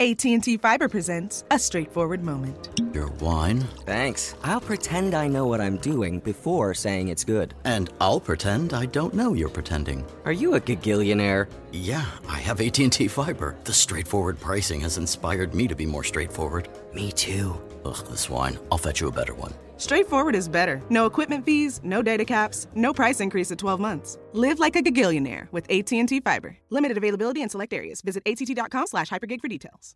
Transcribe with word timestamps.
AT&T 0.00 0.56
Fiber 0.56 0.88
presents 0.88 1.44
a 1.52 1.58
straightforward 1.58 2.20
moment. 2.20 2.68
Your 2.92 3.10
wine? 3.20 3.60
Thanks. 3.86 4.34
I'll 4.42 4.60
pretend 4.60 5.14
I 5.14 5.28
know 5.28 5.46
what 5.46 5.60
I'm 5.60 5.76
doing 5.76 6.18
before 6.18 6.74
saying 6.74 7.08
it's 7.08 7.22
good. 7.22 7.54
And 7.64 7.90
I'll 8.00 8.18
pretend 8.18 8.74
I 8.74 8.86
don't 8.86 9.14
know 9.14 9.34
you're 9.34 9.48
pretending. 9.48 10.04
Are 10.24 10.32
you 10.32 10.56
a 10.56 10.60
gagillionaire? 10.60 11.48
Yeah, 11.70 12.04
I 12.28 12.40
have 12.40 12.60
AT&T 12.60 13.06
Fiber. 13.06 13.56
The 13.62 13.72
straightforward 13.72 14.40
pricing 14.40 14.80
has 14.80 14.98
inspired 14.98 15.54
me 15.54 15.68
to 15.68 15.76
be 15.76 15.86
more 15.86 16.02
straightforward. 16.02 16.68
Me 16.92 17.12
too. 17.12 17.54
Ugh, 17.84 18.04
this 18.08 18.28
wine. 18.28 18.58
I'll 18.72 18.78
fetch 18.78 19.00
you 19.00 19.06
a 19.06 19.12
better 19.12 19.34
one. 19.34 19.54
Straightforward 19.76 20.34
is 20.34 20.48
better. 20.48 20.80
No 20.90 21.06
equipment 21.06 21.44
fees, 21.44 21.80
no 21.82 22.02
data 22.02 22.24
caps, 22.24 22.66
no 22.74 22.92
price 22.92 23.20
increase 23.20 23.50
at 23.50 23.58
12 23.58 23.80
months. 23.80 24.18
Live 24.32 24.58
like 24.58 24.76
a 24.76 24.82
gagillionaire 24.82 25.50
with 25.52 25.66
AT&T 25.70 26.20
Fiber. 26.20 26.56
Limited 26.70 26.96
availability 26.96 27.42
in 27.42 27.48
select 27.48 27.72
areas. 27.72 28.00
Visit 28.02 28.22
att.com 28.26 28.86
slash 28.86 29.10
hypergig 29.10 29.40
for 29.40 29.48
details. 29.48 29.94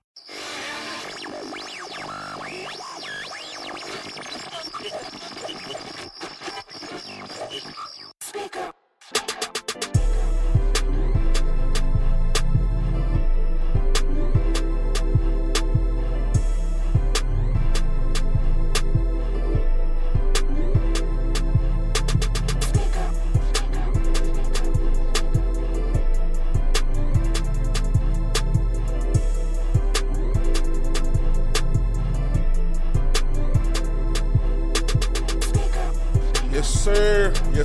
Yes, 8.58 8.72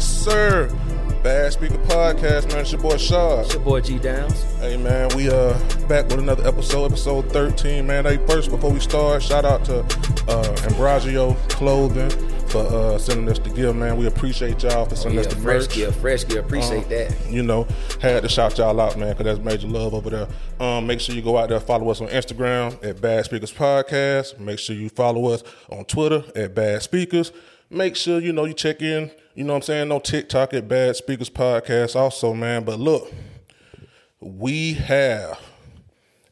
Yes, 0.03 0.25
sir. 0.25 0.67
Bad 1.23 1.53
Speaker 1.53 1.77
Podcast, 1.77 2.49
man. 2.49 2.59
It's 2.59 2.73
your 2.73 2.81
boy 2.81 2.97
Shad. 2.97 3.45
It's 3.45 3.53
your 3.53 3.63
boy 3.63 3.79
G 3.79 3.97
Downs. 3.99 4.43
Hey, 4.59 4.75
man. 4.75 5.09
We 5.15 5.29
uh 5.29 5.53
back 5.87 6.09
with 6.09 6.19
another 6.19 6.45
episode, 6.45 6.87
episode 6.91 7.31
13, 7.31 7.87
man. 7.87 8.03
Hey, 8.03 8.17
first, 8.27 8.49
before 8.51 8.69
we 8.69 8.81
start, 8.81 9.23
shout 9.23 9.45
out 9.45 9.63
to 9.63 9.79
uh 10.27 10.55
Ambrosio 10.69 11.35
Clothing 11.47 12.09
for 12.49 12.63
uh 12.65 12.97
sending 12.97 13.29
us 13.29 13.39
the 13.39 13.49
gift, 13.51 13.75
man. 13.77 13.95
We 13.95 14.07
appreciate 14.07 14.61
y'all 14.63 14.83
for 14.85 14.97
sending 14.97 15.21
Yeah, 15.21 15.25
us 15.27 15.33
the 15.33 15.39
fresh 15.39 15.61
merch. 15.67 15.73
gear, 15.73 15.91
fresh 15.93 16.27
gear. 16.27 16.39
Appreciate 16.41 16.85
Uh, 16.87 16.89
that. 16.89 17.15
You 17.29 17.43
know, 17.43 17.65
had 18.01 18.23
to 18.23 18.27
shout 18.29 18.57
y'all 18.57 18.77
out, 18.81 18.97
man, 18.99 19.15
because 19.15 19.23
that's 19.37 19.39
major 19.39 19.69
love 19.69 19.93
over 19.93 20.09
there. 20.09 20.27
Um, 20.59 20.85
make 20.85 20.99
sure 20.99 21.15
you 21.15 21.21
go 21.21 21.37
out 21.37 21.47
there, 21.47 21.61
follow 21.61 21.89
us 21.89 22.01
on 22.01 22.09
Instagram 22.09 22.83
at 22.83 22.99
Bad 22.99 23.23
Speakers 23.23 23.53
Podcast. 23.53 24.37
Make 24.37 24.59
sure 24.59 24.75
you 24.75 24.89
follow 24.89 25.27
us 25.29 25.43
on 25.69 25.85
Twitter 25.85 26.25
at 26.35 26.53
Bad 26.53 26.81
Speakers. 26.81 27.31
Make 27.73 27.95
sure 27.95 28.19
you 28.19 28.33
know 28.33 28.45
you 28.45 28.53
check 28.53 28.81
in. 28.83 29.09
You 29.33 29.43
know 29.43 29.53
what 29.53 29.57
I'm 29.57 29.61
saying? 29.63 29.87
No 29.87 29.99
TikTok 29.99 30.53
at 30.53 30.67
Bad 30.67 30.95
Speakers 30.95 31.29
Podcast, 31.29 31.95
also, 31.95 32.31
man. 32.33 32.63
But 32.63 32.79
look, 32.79 33.11
we 34.19 34.73
have 34.73 35.39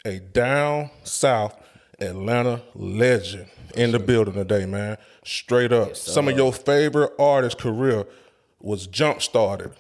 a 0.05 0.19
down 0.19 0.91
south 1.03 1.55
Atlanta 1.99 2.61
legend 2.75 3.47
in 3.75 3.91
the 3.91 3.97
building 3.97 4.35
today, 4.35 4.67
man. 4.67 4.97
Straight 5.25 5.71
up. 5.73 5.95
Some 5.95 6.27
of 6.27 6.37
your 6.37 6.53
favorite 6.53 7.13
artists' 7.17 7.59
career 7.59 8.05
was 8.59 8.85
jump 8.85 9.23
started 9.23 9.71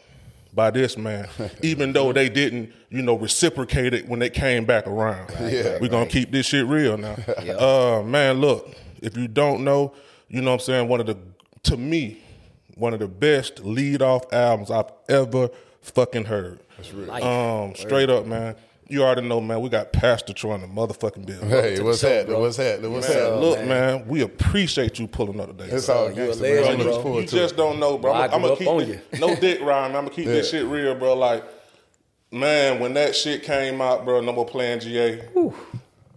by 0.53 0.71
this 0.71 0.97
man, 0.97 1.27
even 1.61 1.93
though 1.93 2.11
they 2.11 2.27
didn't, 2.27 2.73
you 2.89 3.03
know, 3.03 3.15
reciprocate 3.15 3.93
it 3.93 4.07
when 4.07 4.19
they 4.19 4.31
came 4.31 4.65
back 4.65 4.87
around. 4.87 5.29
yeah, 5.39 5.77
We're 5.79 5.89
gonna 5.89 6.07
keep 6.07 6.31
this 6.31 6.47
shit 6.47 6.65
real 6.65 6.97
now. 6.97 7.17
Uh 7.37 8.01
man, 8.03 8.41
look, 8.41 8.73
if 8.99 9.15
you 9.15 9.27
don't 9.27 9.63
know, 9.63 9.93
you 10.27 10.41
know 10.41 10.49
what 10.51 10.61
I'm 10.61 10.65
saying, 10.65 10.87
one 10.87 10.99
of 10.99 11.05
the 11.05 11.17
to 11.63 11.77
me, 11.77 12.21
one 12.75 12.93
of 12.93 12.99
the 12.99 13.07
best 13.07 13.59
lead 13.63 14.01
off 14.01 14.31
albums 14.33 14.71
I've 14.71 14.91
ever 15.09 15.49
fucking 15.81 16.25
heard. 16.25 16.59
That's 16.77 16.93
Life. 16.93 17.23
Um, 17.23 17.75
straight 17.75 18.09
up, 18.09 18.25
man. 18.25 18.55
You 18.87 19.03
already 19.03 19.21
know, 19.21 19.39
man. 19.39 19.61
We 19.61 19.69
got 19.69 19.93
Pastor 19.93 20.33
Troy 20.33 20.55
in 20.55 20.61
the 20.61 20.67
motherfucking 20.67 21.25
building. 21.25 21.47
Hey, 21.47 21.79
what's 21.79 22.01
show, 22.01 22.09
happening? 22.09 22.41
What's 22.41 22.57
happening? 22.57 22.91
What's 22.91 23.07
Man, 23.07 23.17
happening? 23.17 23.39
look, 23.39 23.65
man. 23.65 24.07
we 24.07 24.21
appreciate 24.21 24.99
you 24.99 25.07
pulling 25.07 25.39
up 25.39 25.55
today. 25.57 25.73
It's 25.73 25.85
bro. 25.85 25.95
all 25.95 26.05
you 26.07 26.11
a 26.11 26.15
gangster, 26.25 26.43
legend, 26.43 26.77
man. 26.79 27.01
Bro. 27.01 27.19
You 27.19 27.27
just 27.27 27.55
don't 27.55 27.79
know, 27.79 27.97
bro. 27.97 28.11
Well, 28.11 28.21
I 28.21 28.25
I'm, 28.25 28.41
grew 28.41 28.49
gonna 28.49 28.55
keep 28.57 28.67
on 28.67 28.77
this, 28.79 29.01
no 29.21 29.35
dick 29.35 29.61
rhyme. 29.61 29.95
I'm 29.95 30.03
gonna 30.03 30.09
keep 30.09 30.25
this 30.25 30.49
shit 30.49 30.65
real, 30.65 30.93
bro. 30.95 31.13
Like, 31.13 31.45
man, 32.31 32.81
when 32.81 32.93
that 32.95 33.15
shit 33.15 33.43
came 33.43 33.79
out, 33.81 34.03
bro, 34.03 34.19
no 34.19 34.33
more 34.33 34.45
playing 34.45 34.81
GA, 34.81 35.21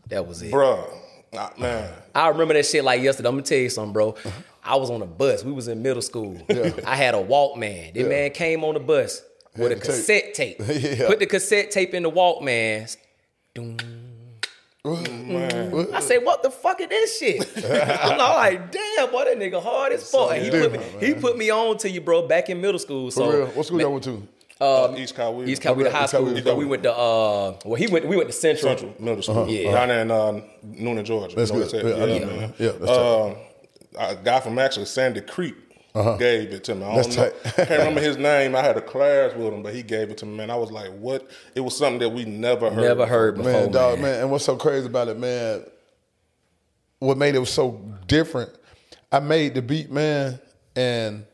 That 0.08 0.26
was 0.26 0.42
it. 0.42 0.50
bro. 0.50 0.84
Nah, 1.32 1.50
man, 1.58 1.92
I 2.12 2.28
remember 2.28 2.54
that 2.54 2.66
shit 2.66 2.82
like 2.82 3.00
yesterday. 3.02 3.28
I'm 3.28 3.34
gonna 3.36 3.42
tell 3.44 3.58
you 3.58 3.68
something, 3.68 3.92
bro. 3.92 4.16
I 4.64 4.76
was 4.76 4.90
on 4.90 5.02
a 5.02 5.06
bus. 5.06 5.44
We 5.44 5.52
was 5.52 5.68
in 5.68 5.82
middle 5.82 6.02
school. 6.02 6.38
I 6.86 6.96
had 6.96 7.14
a 7.14 7.22
Walkman. 7.22 7.92
That 7.94 8.00
Yeah. 8.00 8.08
man 8.08 8.30
came 8.30 8.64
on 8.64 8.74
the 8.74 8.80
bus 8.80 9.22
with 9.56 9.72
a 9.72 9.74
the 9.74 9.80
tape. 9.80 9.84
cassette 9.84 10.34
tape. 10.34 10.56
Yeah. 10.98 11.06
Put 11.06 11.18
the 11.18 11.26
cassette 11.26 11.70
tape 11.70 11.92
in 11.94 12.02
the 12.04 12.10
Walkman. 12.10 12.96
Doom. 13.54 13.76
I 14.86 16.00
said, 16.00 16.18
what 16.24 16.42
the 16.42 16.50
fuck 16.50 16.80
is 16.80 16.88
this 16.88 17.18
shit? 17.18 17.64
I'm 17.64 18.18
like, 18.18 18.70
damn, 18.70 19.10
boy, 19.10 19.24
that 19.24 19.38
nigga 19.38 19.62
hard 19.62 19.92
as 19.92 20.10
fuck. 20.10 20.32
And 20.32 20.44
he, 20.44 20.50
put 20.50 20.72
me, 20.72 20.78
different, 20.78 21.02
he 21.02 21.14
put 21.14 21.38
me 21.38 21.50
on 21.50 21.78
to 21.78 21.90
you, 21.90 22.00
bro, 22.02 22.26
back 22.26 22.50
in 22.50 22.60
middle 22.60 22.78
school. 22.78 23.10
For 23.10 23.16
so 23.16 23.30
real. 23.32 23.46
What 23.48 23.66
school 23.66 23.80
y'all 23.80 23.92
went 23.92 24.04
to? 24.04 24.28
uh, 24.60 24.94
East 24.96 25.14
Cowee, 25.16 25.48
East 25.48 25.62
Coweta 25.62 25.90
High 25.90 26.04
East 26.04 26.12
School. 26.14 26.26
Coweta. 26.26 26.44
but 26.44 26.56
we 26.56 26.64
went 26.66 26.82
to 26.84 26.92
uh, 26.92 27.56
well, 27.64 27.74
he 27.74 27.86
went. 27.86 28.06
We 28.06 28.16
went 28.16 28.28
to 28.28 28.32
Central. 28.34 28.70
Central 28.76 28.94
Middle 29.00 29.22
School, 29.22 29.48
Yeah. 29.48 29.72
down 29.72 29.88
there 29.88 30.00
in 30.02 30.10
uh, 30.10 30.40
Newnan, 30.64 31.04
Georgia. 31.04 31.34
That's 31.34 31.50
good. 31.50 31.72
what 31.72 31.74
I'm 31.74 31.88
Yeah, 31.88 31.94
I 31.94 32.06
saying? 32.06 32.20
know, 32.20 32.26
man. 32.28 32.38
man. 32.40 32.54
Yeah, 32.58 32.72
that's 32.72 32.90
um, 32.90 33.36
a 33.98 34.16
guy 34.16 34.40
from 34.40 34.58
actually 34.58 34.86
Sandy 34.86 35.20
Creek 35.20 35.54
gave 36.18 36.52
it 36.52 36.64
to 36.64 36.74
me. 36.74 36.84
I 36.84 36.94
don't 36.94 36.96
That's 36.96 37.16
know. 37.16 37.30
can't 37.54 37.70
remember 37.70 38.00
his 38.02 38.16
name. 38.16 38.56
I 38.56 38.62
had 38.62 38.76
a 38.76 38.80
class 38.80 39.34
with 39.34 39.52
him, 39.52 39.62
but 39.62 39.74
he 39.74 39.82
gave 39.82 40.10
it 40.10 40.18
to 40.18 40.26
me. 40.26 40.36
Man, 40.36 40.50
I 40.50 40.56
was 40.56 40.70
like, 40.72 40.90
"What?" 40.90 41.30
It 41.54 41.60
was 41.60 41.76
something 41.76 42.00
that 42.00 42.08
we 42.10 42.24
never 42.24 42.70
heard. 42.70 42.82
Never 42.82 43.06
heard 43.06 43.36
before, 43.36 43.52
Man, 43.52 43.62
man. 43.64 43.72
dog, 43.72 44.00
man. 44.00 44.20
And 44.20 44.30
what's 44.30 44.44
so 44.44 44.56
crazy 44.56 44.86
about 44.86 45.08
it, 45.08 45.18
man? 45.18 45.64
What 46.98 47.16
made 47.18 47.34
it 47.34 47.46
so 47.46 47.80
different? 48.06 48.50
I 49.12 49.20
made 49.20 49.54
the 49.54 49.62
beat, 49.62 49.90
man, 49.90 50.40
and 50.74 51.24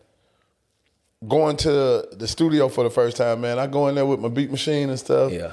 going 1.26 1.56
to 1.58 2.08
the 2.12 2.26
studio 2.26 2.68
for 2.68 2.84
the 2.84 2.90
first 2.90 3.16
time, 3.16 3.40
man. 3.40 3.58
I 3.58 3.66
go 3.66 3.88
in 3.88 3.94
there 3.94 4.06
with 4.06 4.20
my 4.20 4.28
beat 4.28 4.50
machine 4.50 4.90
and 4.90 4.98
stuff. 4.98 5.32
Yeah. 5.32 5.52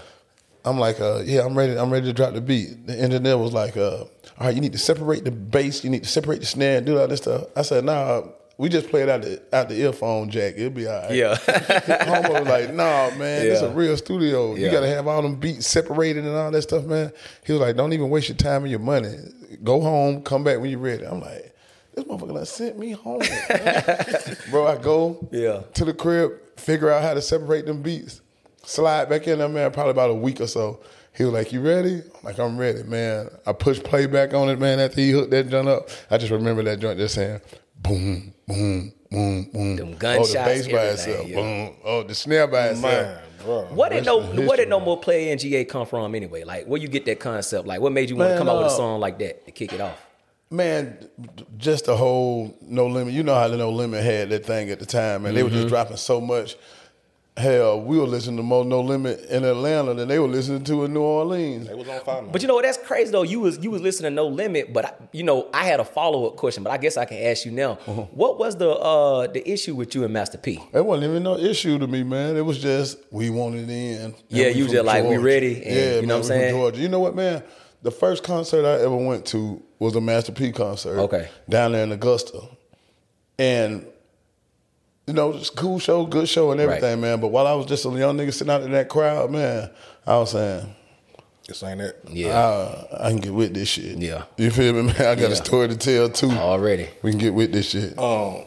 I'm 0.65 0.79
like, 0.79 0.99
uh, 0.99 1.21
yeah, 1.23 1.45
I'm 1.45 1.57
ready. 1.57 1.77
I'm 1.77 1.89
ready 1.91 2.07
to 2.07 2.13
drop 2.13 2.33
the 2.33 2.41
beat. 2.41 2.87
The 2.87 2.99
engineer 2.99 3.37
was 3.37 3.53
like, 3.53 3.77
uh, 3.77 4.03
all 4.39 4.47
right, 4.47 4.55
you 4.55 4.61
need 4.61 4.73
to 4.73 4.77
separate 4.77 5.23
the 5.23 5.31
bass, 5.31 5.83
you 5.83 5.89
need 5.89 6.03
to 6.03 6.09
separate 6.09 6.39
the 6.39 6.45
snare, 6.45 6.77
and 6.77 6.85
do 6.85 6.99
all 6.99 7.07
this 7.07 7.21
stuff. 7.21 7.45
I 7.55 7.63
said, 7.63 7.83
nah, 7.85 8.23
we 8.59 8.69
just 8.69 8.89
play 8.89 9.01
it 9.03 9.09
out 9.09 9.21
the 9.21 9.41
out 9.53 9.69
the 9.69 9.75
earphone 9.81 10.29
jack. 10.29 10.55
It'll 10.57 10.69
be 10.71 10.87
all 10.87 11.01
right. 11.01 11.11
Yeah. 11.11 11.35
Homeboy 11.45 12.39
was 12.39 12.47
like, 12.47 12.73
nah, 12.73 13.09
man, 13.17 13.45
this 13.45 13.61
Yeah. 13.61 13.67
a 13.67 13.71
real 13.71 13.95
studio. 13.97 14.55
You 14.55 14.71
gotta 14.71 14.87
have 14.87 15.07
all 15.07 15.21
them 15.21 15.35
beats 15.35 15.67
separated 15.67 16.23
and 16.25 16.35
all 16.35 16.49
that 16.51 16.61
stuff, 16.63 16.85
man. 16.85 17.11
He 17.45 17.51
was 17.53 17.61
like, 17.61 17.75
don't 17.75 17.93
even 17.93 18.09
waste 18.09 18.29
your 18.29 18.37
time 18.37 18.63
and 18.63 18.71
your 18.71 18.79
money. 18.79 19.15
Go 19.63 19.79
home, 19.81 20.21
come 20.23 20.43
back 20.43 20.59
when 20.59 20.69
you're 20.71 20.79
ready. 20.79 21.05
I'm 21.05 21.19
like, 21.21 21.55
this 21.95 22.05
motherfucker 22.05 22.33
done 22.33 22.45
sent 22.45 22.77
me 22.79 22.91
home. 22.91 23.21
Bro, 24.51 24.67
I 24.67 24.77
go 24.77 25.27
Yeah. 25.31 25.61
to 25.75 25.85
the 25.85 25.93
crib, 25.93 26.31
figure 26.57 26.89
out 26.91 27.01
how 27.03 27.13
to 27.13 27.21
separate 27.21 27.65
them 27.65 27.81
beats, 27.81 28.21
slide 28.65 29.09
back 29.09 29.27
in 29.27 29.39
there, 29.39 29.49
man, 29.49 29.71
probably 29.71 29.91
about 29.91 30.09
a 30.09 30.15
week 30.15 30.41
or 30.41 30.47
so. 30.47 30.79
He 31.17 31.23
was 31.23 31.33
like, 31.33 31.51
You 31.51 31.61
ready? 31.61 31.95
I'm 31.95 32.23
like, 32.23 32.39
I'm 32.39 32.57
ready, 32.57 32.83
man. 32.83 33.29
I 33.45 33.53
pushed 33.53 33.83
play 33.83 34.05
back 34.05 34.33
on 34.33 34.49
it, 34.49 34.59
man, 34.59 34.79
after 34.79 35.01
he 35.01 35.11
hooked 35.11 35.31
that 35.31 35.49
joint 35.49 35.67
up. 35.67 35.89
I 36.11 36.17
just 36.17 36.31
remember 36.31 36.61
that 36.63 36.79
joint 36.79 36.99
just 36.99 37.15
saying, 37.15 37.41
boom, 37.77 38.33
boom, 38.47 38.93
boom, 39.09 39.43
boom. 39.51 39.75
Them 39.75 39.87
oh, 39.87 39.91
the 39.91 39.95
gunshots, 39.97 40.33
bass 40.33 40.67
by 40.67 40.85
itself. 40.85 41.27
yeah. 41.27 41.35
Boom. 41.35 41.75
Oh, 41.83 42.03
the 42.03 42.13
snare 42.15 42.47
by 42.47 42.67
itself. 42.69 42.81
Man, 43.07 43.19
bro. 43.43 43.61
What 43.71 43.91
did 43.91 44.05
no 44.05 44.21
History, 44.21 44.45
what 44.45 44.57
did 44.57 44.69
no 44.69 44.79
more 44.79 44.99
play 44.99 45.35
NGA 45.35 45.67
come 45.67 45.85
from 45.87 46.13
anyway? 46.13 46.43
Like 46.43 46.65
where 46.65 46.79
you 46.79 46.87
get 46.87 47.05
that 47.05 47.19
concept? 47.19 47.67
Like 47.67 47.81
what 47.81 47.91
made 47.91 48.09
you 48.09 48.15
want 48.15 48.27
to 48.29 48.35
Man, 48.35 48.37
come 48.37 48.49
out 48.49 48.57
with 48.57 48.67
a 48.67 48.69
uh, 48.69 48.77
song 48.77 48.99
like 48.99 49.17
that 49.19 49.45
to 49.45 49.51
kick 49.51 49.73
it 49.73 49.81
off? 49.81 50.03
Man, 50.49 50.97
just 51.57 51.85
the 51.85 51.97
whole 51.97 52.55
No 52.61 52.87
Limit. 52.87 53.13
You 53.13 53.23
know 53.23 53.35
how 53.35 53.47
the 53.49 53.57
No 53.57 53.69
Limit 53.71 54.03
had 54.03 54.29
that 54.29 54.45
thing 54.45 54.69
at 54.69 54.79
the 54.79 54.85
time, 54.85 55.23
man. 55.23 55.33
They 55.33 55.43
were 55.43 55.49
Mm-hmm. 55.49 55.57
just 55.57 55.67
dropping 55.67 55.97
so 55.97 56.21
much. 56.21 56.55
Hell, 57.37 57.81
we 57.81 57.99
were 57.99 58.07
listening 58.07 58.37
to 58.37 58.43
more 58.43 58.65
No 58.65 58.81
Limit 58.81 59.25
in 59.25 59.45
Atlanta 59.45 59.93
than 59.93 60.07
they 60.07 60.17
were 60.17 60.27
listening 60.27 60.63
to 60.63 60.85
in 60.85 60.93
New 60.93 61.01
Orleans. 61.01 61.67
They 61.67 61.75
was 61.75 61.87
on 61.87 62.01
fire. 62.01 62.23
Man. 62.23 62.31
But 62.31 62.41
you 62.41 62.47
know 62.47 62.55
what? 62.55 62.65
That's 62.65 62.79
crazy 62.79 63.11
though. 63.11 63.21
You 63.21 63.41
was 63.41 63.59
you 63.59 63.69
was 63.69 63.79
listening 63.79 64.11
to 64.11 64.15
No 64.15 64.27
Limit, 64.27 64.73
but 64.73 64.85
I, 64.85 64.93
you 65.11 65.21
know 65.21 65.47
I 65.53 65.63
had 65.63 65.79
a 65.79 65.85
follow 65.85 66.25
up 66.25 66.35
question, 66.35 66.63
but 66.63 66.71
I 66.71 66.77
guess 66.77 66.97
I 66.97 67.05
can 67.05 67.17
ask 67.17 67.45
you 67.45 67.51
now. 67.51 67.73
Uh-huh. 67.73 68.01
What 68.09 68.39
was 68.39 68.55
the 68.55 68.71
uh 68.71 69.27
the 69.27 69.47
issue 69.47 69.75
with 69.75 69.93
you 69.93 70.03
and 70.03 70.11
Master 70.11 70.39
P? 70.39 70.59
It 70.73 70.83
wasn't 70.83 71.11
even 71.11 71.21
no 71.21 71.37
issue 71.37 71.77
to 71.77 71.85
me, 71.85 72.01
man. 72.01 72.37
It 72.37 72.41
was 72.41 72.59
just 72.59 72.97
we 73.11 73.29
wanted 73.29 73.69
in. 73.69 74.15
Yeah, 74.29 74.47
you 74.47 74.65
from 74.65 74.73
just 74.73 74.85
like, 74.85 75.03
we 75.03 75.17
ready, 75.17 75.63
and 75.63 75.75
yeah, 75.75 75.95
you 75.99 76.07
know 76.07 76.07
man, 76.07 76.07
what 76.07 76.15
I'm 76.15 76.23
saying? 76.23 76.55
Georgia. 76.55 76.81
You 76.81 76.89
know 76.89 76.99
what, 76.99 77.15
man? 77.15 77.43
The 77.83 77.91
first 77.91 78.23
concert 78.23 78.65
I 78.65 78.81
ever 78.81 78.97
went 78.97 79.27
to 79.27 79.61
was 79.77 79.95
a 79.95 80.01
Master 80.01 80.31
P 80.31 80.51
concert. 80.51 80.97
Okay. 81.01 81.29
Down 81.47 81.73
there 81.73 81.83
in 81.83 81.91
Augusta. 81.91 82.41
And 83.37 83.85
you 85.07 85.13
know, 85.13 85.33
just 85.33 85.55
cool 85.55 85.79
show, 85.79 86.05
good 86.05 86.27
show 86.29 86.51
and 86.51 86.59
everything, 86.61 86.99
man. 87.01 87.19
But 87.21 87.29
while 87.29 87.47
I 87.47 87.53
was 87.53 87.65
just 87.65 87.85
a 87.85 87.89
young 87.89 88.17
nigga 88.17 88.33
sitting 88.33 88.51
out 88.53 88.61
in 88.61 88.71
that 88.71 88.89
crowd, 88.89 89.31
man, 89.31 89.69
I 90.05 90.17
was 90.17 90.31
saying, 90.31 90.75
This 91.47 91.63
ain't 91.63 91.79
it. 91.81 91.97
Yeah. 92.09 92.37
uh, 92.37 92.97
I 92.99 93.09
can 93.09 93.19
get 93.19 93.33
with 93.33 93.53
this 93.53 93.69
shit. 93.69 93.97
Yeah. 93.97 94.23
You 94.37 94.51
feel 94.51 94.73
me, 94.73 94.81
man? 94.83 94.95
I 94.97 95.15
got 95.15 95.19
Yeah. 95.19 95.27
a 95.27 95.35
story 95.35 95.69
to 95.69 95.77
tell 95.77 96.09
too. 96.09 96.29
Already. 96.31 96.89
We 97.01 97.11
can 97.11 97.19
get 97.19 97.33
with 97.33 97.53
this 97.53 97.69
shit. 97.69 97.97
Um, 97.97 98.43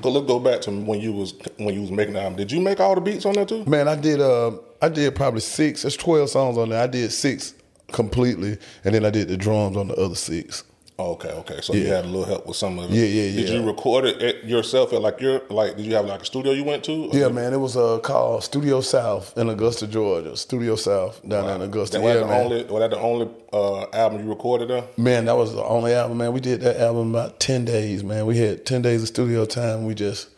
but 0.00 0.10
let's 0.10 0.26
go 0.26 0.38
back 0.38 0.60
to 0.62 0.70
when 0.70 1.00
you 1.00 1.12
was 1.12 1.34
when 1.56 1.74
you 1.74 1.80
was 1.80 1.90
making 1.90 2.14
the 2.14 2.20
album. 2.22 2.36
Did 2.36 2.52
you 2.52 2.60
make 2.60 2.78
all 2.80 2.94
the 2.94 3.00
beats 3.00 3.26
on 3.26 3.32
that 3.34 3.48
too? 3.48 3.64
Man, 3.64 3.88
I 3.88 3.96
did 3.96 4.20
uh 4.20 4.52
I 4.80 4.88
did 4.90 5.14
probably 5.16 5.40
six. 5.40 5.82
There's 5.82 5.96
twelve 5.96 6.30
songs 6.30 6.56
on 6.58 6.68
there. 6.68 6.80
I 6.82 6.86
did 6.86 7.10
six 7.12 7.54
completely, 7.92 8.58
and 8.84 8.94
then 8.94 9.04
I 9.04 9.10
did 9.10 9.26
the 9.28 9.36
drums 9.36 9.76
on 9.76 9.88
the 9.88 9.94
other 9.94 10.14
six. 10.14 10.62
Oh, 10.98 11.12
okay, 11.12 11.28
okay. 11.28 11.60
So 11.60 11.74
you 11.74 11.88
had 11.88 12.06
a 12.06 12.08
little 12.08 12.24
help 12.24 12.46
with 12.46 12.56
some 12.56 12.78
of 12.78 12.90
it. 12.90 12.94
Yeah, 12.94 13.04
yeah, 13.04 13.22
yeah. 13.24 13.40
Did 13.42 13.48
you 13.50 13.66
record 13.66 14.06
it 14.06 14.22
at 14.22 14.44
yourself 14.46 14.94
at 14.94 15.02
like 15.02 15.20
your 15.20 15.42
like? 15.50 15.76
Did 15.76 15.84
you 15.84 15.94
have 15.94 16.06
like 16.06 16.22
a 16.22 16.24
studio 16.24 16.52
you 16.52 16.64
went 16.64 16.84
to? 16.84 17.10
Yeah, 17.12 17.28
man. 17.28 17.52
It 17.52 17.58
was 17.58 17.76
uh, 17.76 17.98
called 17.98 18.44
Studio 18.44 18.80
South 18.80 19.36
in 19.36 19.50
Augusta, 19.50 19.86
Georgia. 19.86 20.34
Studio 20.38 20.74
South 20.74 21.20
down 21.28 21.46
there 21.46 21.56
in 21.56 21.62
Augusta. 21.62 21.98
That 21.98 22.04
was 22.04 22.14
yeah, 22.14 22.20
the 22.20 22.26
man. 22.26 22.44
only 22.44 22.64
was 22.64 22.80
that 22.80 22.90
the 22.90 22.98
only 22.98 23.28
uh, 23.52 23.86
album 23.92 24.22
you 24.22 24.28
recorded 24.30 24.70
there? 24.70 24.84
Man, 24.96 25.26
that 25.26 25.36
was 25.36 25.52
the 25.52 25.62
only 25.64 25.92
album, 25.92 26.16
man. 26.16 26.32
We 26.32 26.40
did 26.40 26.62
that 26.62 26.80
album 26.80 27.10
about 27.14 27.40
10 27.40 27.66
days, 27.66 28.02
man. 28.02 28.24
We 28.24 28.38
had 28.38 28.64
10 28.64 28.80
days 28.80 29.02
of 29.02 29.08
studio 29.08 29.44
time. 29.44 29.84
We 29.84 29.94
just 29.94 30.30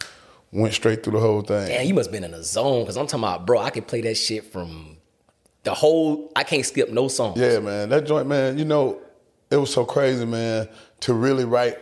went 0.50 0.74
straight 0.74 1.04
through 1.04 1.12
the 1.12 1.20
whole 1.20 1.42
thing. 1.42 1.68
Damn, 1.68 1.86
you 1.86 1.94
must 1.94 2.08
have 2.08 2.12
been 2.12 2.24
in 2.24 2.34
a 2.34 2.42
zone 2.42 2.82
because 2.82 2.96
I'm 2.96 3.06
talking 3.06 3.22
about, 3.22 3.46
bro. 3.46 3.60
I 3.60 3.70
can 3.70 3.84
play 3.84 4.00
that 4.00 4.16
shit 4.16 4.50
from 4.52 4.96
the 5.62 5.74
whole. 5.74 6.32
I 6.34 6.42
can't 6.42 6.66
skip 6.66 6.90
no 6.90 7.06
song. 7.06 7.34
Yeah, 7.36 7.60
man. 7.60 7.90
That 7.90 8.06
joint, 8.06 8.26
man, 8.26 8.58
you 8.58 8.64
know, 8.64 9.00
it 9.50 9.56
was 9.56 9.72
so 9.72 9.84
crazy, 9.84 10.24
man, 10.24 10.68
to 11.00 11.14
really 11.14 11.44
write. 11.44 11.78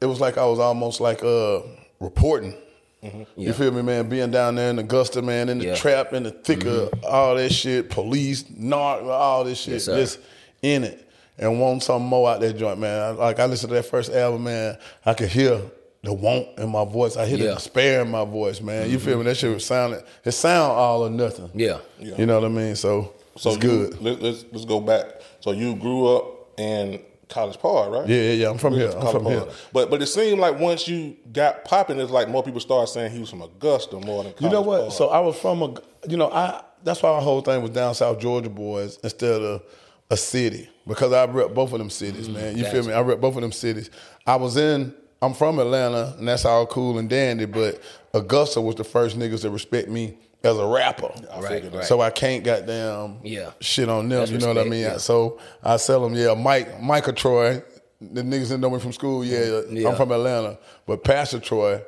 It 0.00 0.06
was 0.06 0.20
like 0.20 0.38
I 0.38 0.46
was 0.46 0.58
almost 0.58 1.00
like 1.00 1.22
uh 1.22 1.60
reporting. 2.00 2.54
Mm-hmm. 3.02 3.18
Yeah. 3.36 3.48
You 3.48 3.52
feel 3.52 3.70
me, 3.70 3.82
man? 3.82 4.08
Being 4.08 4.30
down 4.30 4.56
there 4.56 4.70
in 4.70 4.78
Augusta, 4.78 5.22
man, 5.22 5.48
in 5.48 5.58
the 5.58 5.66
Yeah. 5.66 5.74
trap, 5.76 6.12
in 6.12 6.24
the 6.24 6.32
thick 6.32 6.64
of 6.64 6.90
mm-hmm. 6.90 7.04
all 7.08 7.36
that 7.36 7.52
shit, 7.52 7.90
police, 7.90 8.42
narc, 8.44 9.04
all 9.04 9.44
this 9.44 9.60
shit, 9.60 9.74
Yes, 9.74 9.86
just 9.86 10.18
in 10.62 10.84
it. 10.84 11.04
And 11.38 11.60
want 11.60 11.84
something 11.84 12.08
more 12.08 12.28
out 12.28 12.40
that 12.40 12.54
joint, 12.54 12.80
man. 12.80 13.16
Like 13.16 13.38
I 13.38 13.46
listened 13.46 13.70
to 13.70 13.76
that 13.76 13.84
first 13.84 14.10
album, 14.10 14.44
man, 14.44 14.76
I 15.06 15.14
could 15.14 15.28
hear 15.28 15.60
the 16.02 16.12
want 16.12 16.58
in 16.58 16.70
my 16.70 16.84
voice. 16.84 17.16
I 17.16 17.26
hear 17.26 17.38
Yeah. 17.38 17.48
the 17.48 17.54
despair 17.54 18.02
in 18.02 18.10
my 18.10 18.24
voice, 18.24 18.60
man. 18.60 18.90
You 18.90 18.98
feel 18.98 19.12
mm-hmm. 19.12 19.20
me? 19.20 19.24
That 19.26 19.36
shit 19.36 19.54
was 19.54 19.64
sounding. 19.64 20.00
It 20.24 20.32
sound 20.32 20.72
all 20.72 21.02
or 21.02 21.10
nothing. 21.10 21.50
Yeah. 21.54 21.78
You 22.00 22.26
know 22.26 22.40
what 22.40 22.46
I 22.46 22.52
mean? 22.52 22.74
So, 22.74 23.14
So 23.36 23.50
it's 23.52 23.62
you- 23.62 23.88
good. 23.90 24.00
Let's 24.22 24.44
let's 24.50 24.64
go 24.64 24.80
back. 24.80 25.06
So 25.40 25.52
you 25.52 25.76
grew 25.76 26.16
up 26.16 26.37
in 26.58 27.00
College 27.28 27.58
Park, 27.58 27.92
right? 27.92 28.08
Yeah, 28.08 28.16
yeah, 28.16 28.32
yeah. 28.32 28.50
I'm 28.50 28.58
from 28.58 28.74
Moved 28.74 28.94
here. 28.94 29.02
I'm 29.02 29.12
from 29.12 29.24
here. 29.26 29.40
Park. 29.42 29.54
But 29.72 29.90
but 29.90 30.02
it 30.02 30.06
seemed 30.06 30.40
like 30.40 30.58
once 30.58 30.88
you 30.88 31.16
got 31.32 31.64
popping, 31.64 31.98
it's 32.00 32.10
like 32.10 32.28
more 32.28 32.42
people 32.42 32.60
started 32.60 32.90
saying 32.90 33.12
he 33.12 33.20
was 33.20 33.30
from 33.30 33.42
Augusta 33.42 34.00
more 34.00 34.24
than. 34.24 34.32
College 34.32 34.42
You 34.42 34.50
know 34.50 34.62
what? 34.62 34.80
Park. 34.80 34.92
So 34.92 35.08
I 35.08 35.20
was 35.20 35.38
from 35.38 35.62
a, 35.62 35.74
you 36.08 36.16
know, 36.16 36.30
I 36.30 36.62
that's 36.82 37.02
why 37.02 37.10
our 37.10 37.20
whole 37.20 37.40
thing 37.40 37.62
was 37.62 37.70
down 37.70 37.94
South 37.94 38.18
Georgia 38.18 38.48
boys 38.50 38.98
instead 39.02 39.42
of 39.42 39.62
a 40.10 40.16
city 40.16 40.68
because 40.86 41.12
I 41.12 41.26
rep 41.26 41.54
both 41.54 41.72
of 41.72 41.78
them 41.78 41.90
cities, 41.90 42.28
mm, 42.28 42.34
man. 42.34 42.56
You 42.56 42.64
feel 42.64 42.84
me? 42.86 42.92
I 42.92 43.00
rep 43.00 43.20
both 43.20 43.36
of 43.36 43.42
them 43.42 43.52
cities. 43.52 43.90
I 44.26 44.36
was 44.36 44.56
in. 44.56 44.94
I'm 45.20 45.34
from 45.34 45.58
Atlanta, 45.58 46.14
and 46.16 46.28
that's 46.28 46.44
all 46.44 46.64
cool 46.66 46.96
and 46.98 47.10
dandy. 47.10 47.44
But 47.44 47.82
Augusta 48.14 48.60
was 48.60 48.76
the 48.76 48.84
first 48.84 49.18
niggas 49.18 49.40
to 49.42 49.50
respect 49.50 49.88
me 49.88 50.16
as 50.44 50.56
a 50.56 50.66
rapper. 50.66 51.10
Right, 51.40 51.72
right. 51.72 51.84
So 51.84 52.00
I 52.00 52.10
can't 52.10 52.44
goddamn 52.44 53.18
Yeah. 53.22 53.50
shit 53.60 53.88
on 53.88 54.08
them. 54.08 54.20
That's 54.20 54.30
you 54.30 54.38
know 54.38 54.48
what 54.48 54.58
I 54.58 54.64
mean? 54.64 54.80
yeah. 54.82 54.96
So 54.98 55.38
I 55.62 55.76
sell 55.76 56.02
them. 56.02 56.14
Yeah, 56.14 56.34
Mike, 56.34 56.80
Micah 56.80 57.12
Troy. 57.12 57.62
The 58.00 58.22
niggas 58.22 58.42
didn't 58.48 58.60
know 58.60 58.70
me 58.70 58.78
from 58.78 58.92
school. 58.92 59.24
Yeah, 59.24 59.38
mm-hmm. 59.40 59.76
Yeah. 59.76 59.88
I'm 59.88 59.96
from 59.96 60.12
Atlanta. 60.12 60.58
But 60.86 61.02
Pastor 61.02 61.40
Troy, 61.40 61.82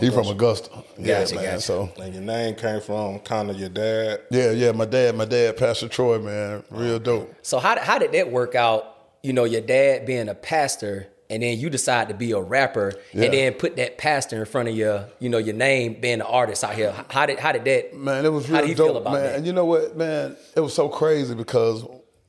he 0.00 0.10
from 0.10 0.26
Augusta. 0.28 0.70
Yeah, 0.98 1.20
Gotcha, 1.20 1.34
man. 1.34 1.44
gotcha. 1.44 1.60
So 1.60 1.90
and 2.00 2.14
your 2.14 2.22
name 2.22 2.54
came 2.54 2.80
from 2.80 3.18
kind 3.20 3.50
of 3.50 3.60
your 3.60 3.68
dad. 3.68 4.20
yeah, 4.30 4.50
yeah, 4.52 4.72
my 4.72 4.86
dad, 4.86 5.14
my 5.16 5.26
dad, 5.26 5.58
Pastor 5.58 5.88
Troy, 5.88 6.18
man, 6.18 6.64
real 6.70 6.98
dope. 6.98 7.34
So 7.42 7.58
how 7.58 7.78
how 7.78 7.98
did 7.98 8.12
that 8.12 8.30
work 8.32 8.54
out? 8.54 8.90
You 9.22 9.34
know, 9.34 9.44
your 9.44 9.60
dad 9.60 10.06
being 10.06 10.28
a 10.30 10.34
pastor, 10.34 11.08
and 11.30 11.42
then 11.42 11.58
you 11.58 11.70
decide 11.70 12.08
to 12.08 12.14
be 12.14 12.32
a 12.32 12.40
rapper, 12.40 12.94
Yeah. 13.12 13.24
and 13.24 13.34
then 13.34 13.52
put 13.54 13.76
that 13.76 13.98
pastor 13.98 14.38
in 14.40 14.46
front 14.46 14.68
of 14.68 14.76
your, 14.76 15.06
you 15.20 15.28
know, 15.28 15.38
your 15.38 15.54
name 15.54 15.94
being 16.00 16.14
an 16.14 16.22
artist 16.22 16.62
out 16.64 16.74
here. 16.74 16.94
How 17.10 17.26
did 17.26 17.38
how 17.38 17.52
did 17.52 17.64
that? 17.64 17.96
Man, 17.96 18.24
it 18.24 18.28
was 18.32 18.46
How 18.46 18.54
real 18.56 18.62
do 18.64 18.68
you 18.68 18.74
dope, 18.74 18.86
feel 18.88 18.96
about 18.98 19.12
man. 19.14 19.22
that? 19.22 19.36
And 19.36 19.46
you 19.46 19.52
know 19.52 19.64
what, 19.64 19.96
man, 19.96 20.36
it 20.56 20.60
was 20.60 20.74
so 20.74 20.88
crazy 20.88 21.34
because 21.34 21.84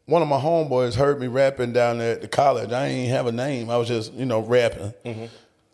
one 0.06 0.22
of 0.22 0.28
my 0.28 0.40
homeboys 0.40 0.96
heard 0.96 1.20
me 1.20 1.28
rapping 1.28 1.74
down 1.74 1.98
there 1.98 2.14
at 2.14 2.22
the 2.22 2.28
college. 2.28 2.72
I 2.72 2.86
ain't 2.88 3.10
have 3.12 3.26
a 3.28 3.32
name. 3.32 3.70
I 3.70 3.78
was 3.78 3.88
just, 3.88 4.14
you 4.14 4.26
know, 4.26 4.40
rapping. 4.42 4.94
Mm-hmm. 5.04 5.26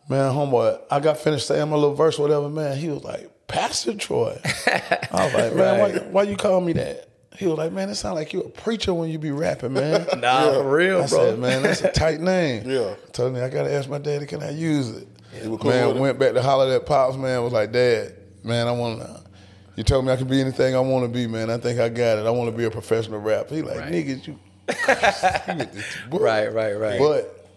Man, 0.10 0.34
homeboy, 0.34 0.82
I 0.90 1.00
got 1.00 1.18
finished 1.18 1.48
saying 1.48 1.70
my 1.70 1.76
little 1.76 1.96
verse, 1.96 2.18
whatever, 2.18 2.50
man. 2.50 2.78
He 2.78 2.88
was 2.90 3.04
like, 3.04 3.30
Pastor 3.48 3.94
Troy. 3.94 4.40
I 4.68 5.08
was 5.26 5.34
like, 5.34 5.56
man, 5.56 5.80
why, 5.80 6.00
why 6.12 6.24
you 6.24 6.36
call 6.38 6.60
me 6.62 6.74
that? 6.74 7.08
He 7.42 7.48
was 7.48 7.58
like, 7.58 7.72
man, 7.72 7.90
it 7.90 7.96
sound 7.96 8.14
like 8.16 8.34
you 8.34 8.42
a 8.42 8.50
preacher 8.50 8.94
when 8.94 9.10
you 9.10 9.18
be 9.18 9.32
rapping, 9.32 9.74
man. 9.74 10.06
Nah, 10.20 10.54
for 10.54 10.76
real, 10.76 10.98
I 11.02 11.08
bro. 11.08 11.32
said, 11.32 11.40
man, 11.40 11.64
that's 11.64 11.82
a 11.82 11.92
tight 11.92 12.20
name. 12.22 12.64
Yeah. 12.70 12.94
I 13.04 13.12
told 13.12 13.36
him, 13.36 13.44
I 13.44 13.50
gotta 13.50 13.74
ask 13.74 13.90
my 13.90 13.98
daddy, 13.98 14.28
can 14.28 14.44
I 14.44 14.52
use 14.52 14.90
it? 14.92 15.08
was 15.48 15.60
cool 15.60 15.72
man, 15.72 15.88
with 15.88 15.98
went 15.98 16.20
back 16.20 16.34
to 16.34 16.42
holler 16.44 16.72
at 16.76 16.86
Pops, 16.86 17.18
man, 17.18 17.42
was 17.44 17.52
like, 17.52 17.72
Dad, 17.72 18.14
man, 18.44 18.68
I 18.68 18.72
want 18.74 19.00
to, 19.00 19.22
you 19.76 19.84
told 19.84 20.06
me 20.06 20.12
I 20.12 20.18
could 20.18 20.30
be 20.30 20.40
anything 20.40 20.76
I 20.76 20.80
want 20.82 21.04
to 21.04 21.10
be, 21.10 21.26
man. 21.26 21.50
I 21.50 21.58
think 21.58 21.80
I 21.80 21.90
got 21.90 22.20
it. 22.20 22.28
I 22.28 22.30
want 22.30 22.52
to 22.52 22.56
be 22.56 22.66
a 22.66 22.70
professional 22.72 23.20
rapper. 23.20 23.56
He 23.56 23.62
like, 23.64 23.78
Right. 23.80 23.92
niggas, 23.92 24.28
you. 24.28 24.38
you 24.70 25.58
with 25.58 25.74
this 25.74 25.86
bull." 26.10 26.20
Right, 26.20 26.54
right, 26.54 26.74
right. 26.78 27.00
But 27.00 27.48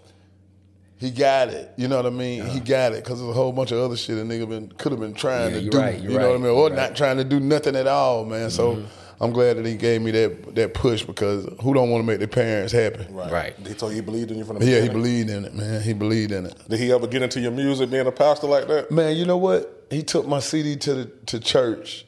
he 0.96 1.10
got 1.10 1.48
it. 1.48 1.72
You 1.76 1.88
know 1.88 1.96
what 1.96 2.06
I 2.06 2.10
mean? 2.10 2.46
He 2.46 2.60
got 2.60 2.92
it 2.92 3.04
because 3.04 3.18
there's 3.18 3.30
a 3.30 3.34
whole 3.34 3.52
bunch 3.52 3.72
of 3.72 3.78
other 3.80 3.96
shit 3.96 4.16
a 4.16 4.22
nigga 4.22 4.48
been 4.48 4.68
could 4.78 4.92
have 4.92 5.00
been 5.00 5.12
trying 5.12 5.52
Yeah, 5.52 5.60
to 5.60 5.70
do. 5.70 5.78
right, 5.78 6.00
you're 6.00 6.12
you 6.12 6.18
know 6.18 6.28
what 6.28 6.36
I 6.36 6.38
mean? 6.38 6.50
Or 6.52 6.68
you're 6.68 6.76
not. 6.76 6.86
Mm-hmm. 6.86 6.94
trying 6.94 7.16
to 7.18 7.24
do 7.24 7.40
nothing 7.40 7.76
at 7.76 7.86
all, 7.86 8.24
man. 8.24 8.48
So 8.50 8.82
I'm 9.20 9.32
glad 9.32 9.56
that 9.56 9.66
he 9.66 9.76
gave 9.76 10.02
me 10.02 10.10
that 10.12 10.54
that 10.54 10.74
push 10.74 11.02
because 11.02 11.44
who 11.60 11.74
don't 11.74 11.90
want 11.90 12.02
to 12.02 12.06
make 12.06 12.18
their 12.18 12.28
parents 12.28 12.72
happy? 12.72 13.06
Right. 13.10 13.54
He 13.66 13.74
told 13.74 13.92
you 13.92 13.96
he 13.96 14.02
believed 14.02 14.30
in 14.30 14.38
you 14.38 14.44
from 14.44 14.58
the 14.58 14.66
Yeah, 14.66 14.80
he 14.80 14.88
believed 14.88 15.30
in 15.30 15.44
it, 15.44 15.54
man. 15.54 15.82
He 15.82 15.92
believed 15.92 16.32
in 16.32 16.46
it. 16.46 16.68
Did 16.68 16.80
he 16.80 16.92
ever 16.92 17.06
get 17.06 17.22
into 17.22 17.40
your 17.40 17.52
music 17.52 17.90
being 17.90 18.06
a 18.06 18.12
pastor 18.12 18.46
like 18.46 18.66
that? 18.68 18.90
Man, 18.90 19.16
you 19.16 19.24
know 19.24 19.36
what? 19.36 19.86
He 19.90 20.02
took 20.02 20.26
my 20.26 20.40
CD 20.40 20.76
to 20.76 20.94
the 20.94 21.04
to 21.26 21.40
church, 21.40 22.06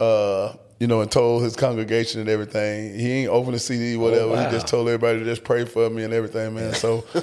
uh, 0.00 0.54
you 0.80 0.86
know, 0.86 1.00
and 1.00 1.10
told 1.10 1.42
his 1.42 1.56
congregation 1.56 2.20
and 2.20 2.28
everything. 2.28 2.98
He 2.98 3.10
ain't 3.12 3.30
opened 3.30 3.54
the 3.54 3.58
CD, 3.58 3.96
whatever. 3.96 4.28
wow. 4.28 4.44
He 4.44 4.50
just 4.50 4.66
told 4.66 4.88
everybody 4.88 5.18
to 5.18 5.24
just 5.24 5.44
pray 5.44 5.64
for 5.64 5.88
me 5.90 6.04
and 6.04 6.12
everything, 6.14 6.54
man. 6.54 6.74
So 6.74 7.04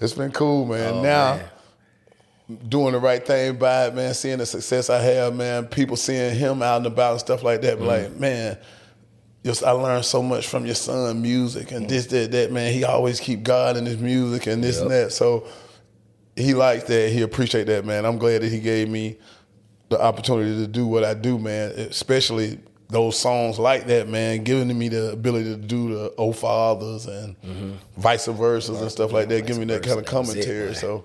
it's 0.00 0.14
been 0.14 0.32
cool, 0.32 0.66
man. 0.66 0.94
Oh, 0.94 1.02
now 1.02 1.36
man. 1.36 1.50
Doing 2.68 2.92
the 2.92 2.98
right 2.98 3.24
thing 3.24 3.56
by 3.56 3.86
it, 3.86 3.94
man, 3.94 4.12
seeing 4.14 4.38
the 4.38 4.46
success 4.46 4.90
I 4.90 5.00
have, 5.00 5.34
man, 5.34 5.66
people 5.66 5.96
seeing 5.96 6.34
him 6.34 6.62
out 6.62 6.78
and 6.78 6.86
about 6.86 7.12
and 7.12 7.20
stuff 7.20 7.42
like 7.42 7.62
that, 7.62 7.78
be 7.78 7.84
like, 7.84 8.08
mm. 8.08 8.20
man, 8.20 8.58
just 9.44 9.62
I 9.62 9.70
learned 9.72 10.04
so 10.04 10.22
much 10.22 10.48
from 10.48 10.66
your 10.66 10.74
son 10.74 11.20
music 11.20 11.70
and 11.72 11.88
this, 11.88 12.06
that, 12.06 12.32
that, 12.32 12.52
man. 12.52 12.72
He 12.72 12.84
always 12.84 13.20
keep 13.20 13.42
God 13.42 13.76
in 13.76 13.84
his 13.84 13.98
music 13.98 14.46
and 14.46 14.64
this 14.64 14.80
and 14.80 14.90
that. 14.90 15.12
So 15.12 15.46
he 16.34 16.54
likes 16.54 16.84
that. 16.84 17.10
He 17.10 17.22
appreciate 17.22 17.64
that, 17.64 17.84
man. 17.84 18.04
I'm 18.06 18.18
glad 18.18 18.42
that 18.42 18.50
he 18.50 18.60
gave 18.60 18.88
me 18.88 19.18
the 19.90 20.00
opportunity 20.00 20.56
to 20.56 20.66
do 20.66 20.86
what 20.86 21.04
I 21.04 21.14
do, 21.14 21.38
man. 21.38 21.72
Especially 21.72 22.58
those 22.88 23.18
songs 23.18 23.58
like 23.58 23.86
that, 23.86 24.08
man, 24.08 24.44
giving 24.44 24.76
me 24.78 24.88
the 24.88 25.12
ability 25.12 25.44
to 25.44 25.56
do 25.56 25.94
the 25.94 26.14
"Oh 26.16 26.32
Fathers" 26.32 27.06
and 27.06 27.40
mm-hmm. 27.42 27.72
vice 27.98 28.26
versa 28.26 28.72
and 28.72 28.90
stuff 28.90 29.12
like 29.12 29.28
that, 29.28 29.46
giving 29.46 29.66
me 29.66 29.74
that 29.74 29.82
kind 29.82 29.98
of 29.98 30.06
versa, 30.06 30.10
that 30.10 30.18
was 30.20 30.30
it, 30.30 30.40
commentary. 30.40 30.66
man. 30.66 30.74
so 30.74 31.04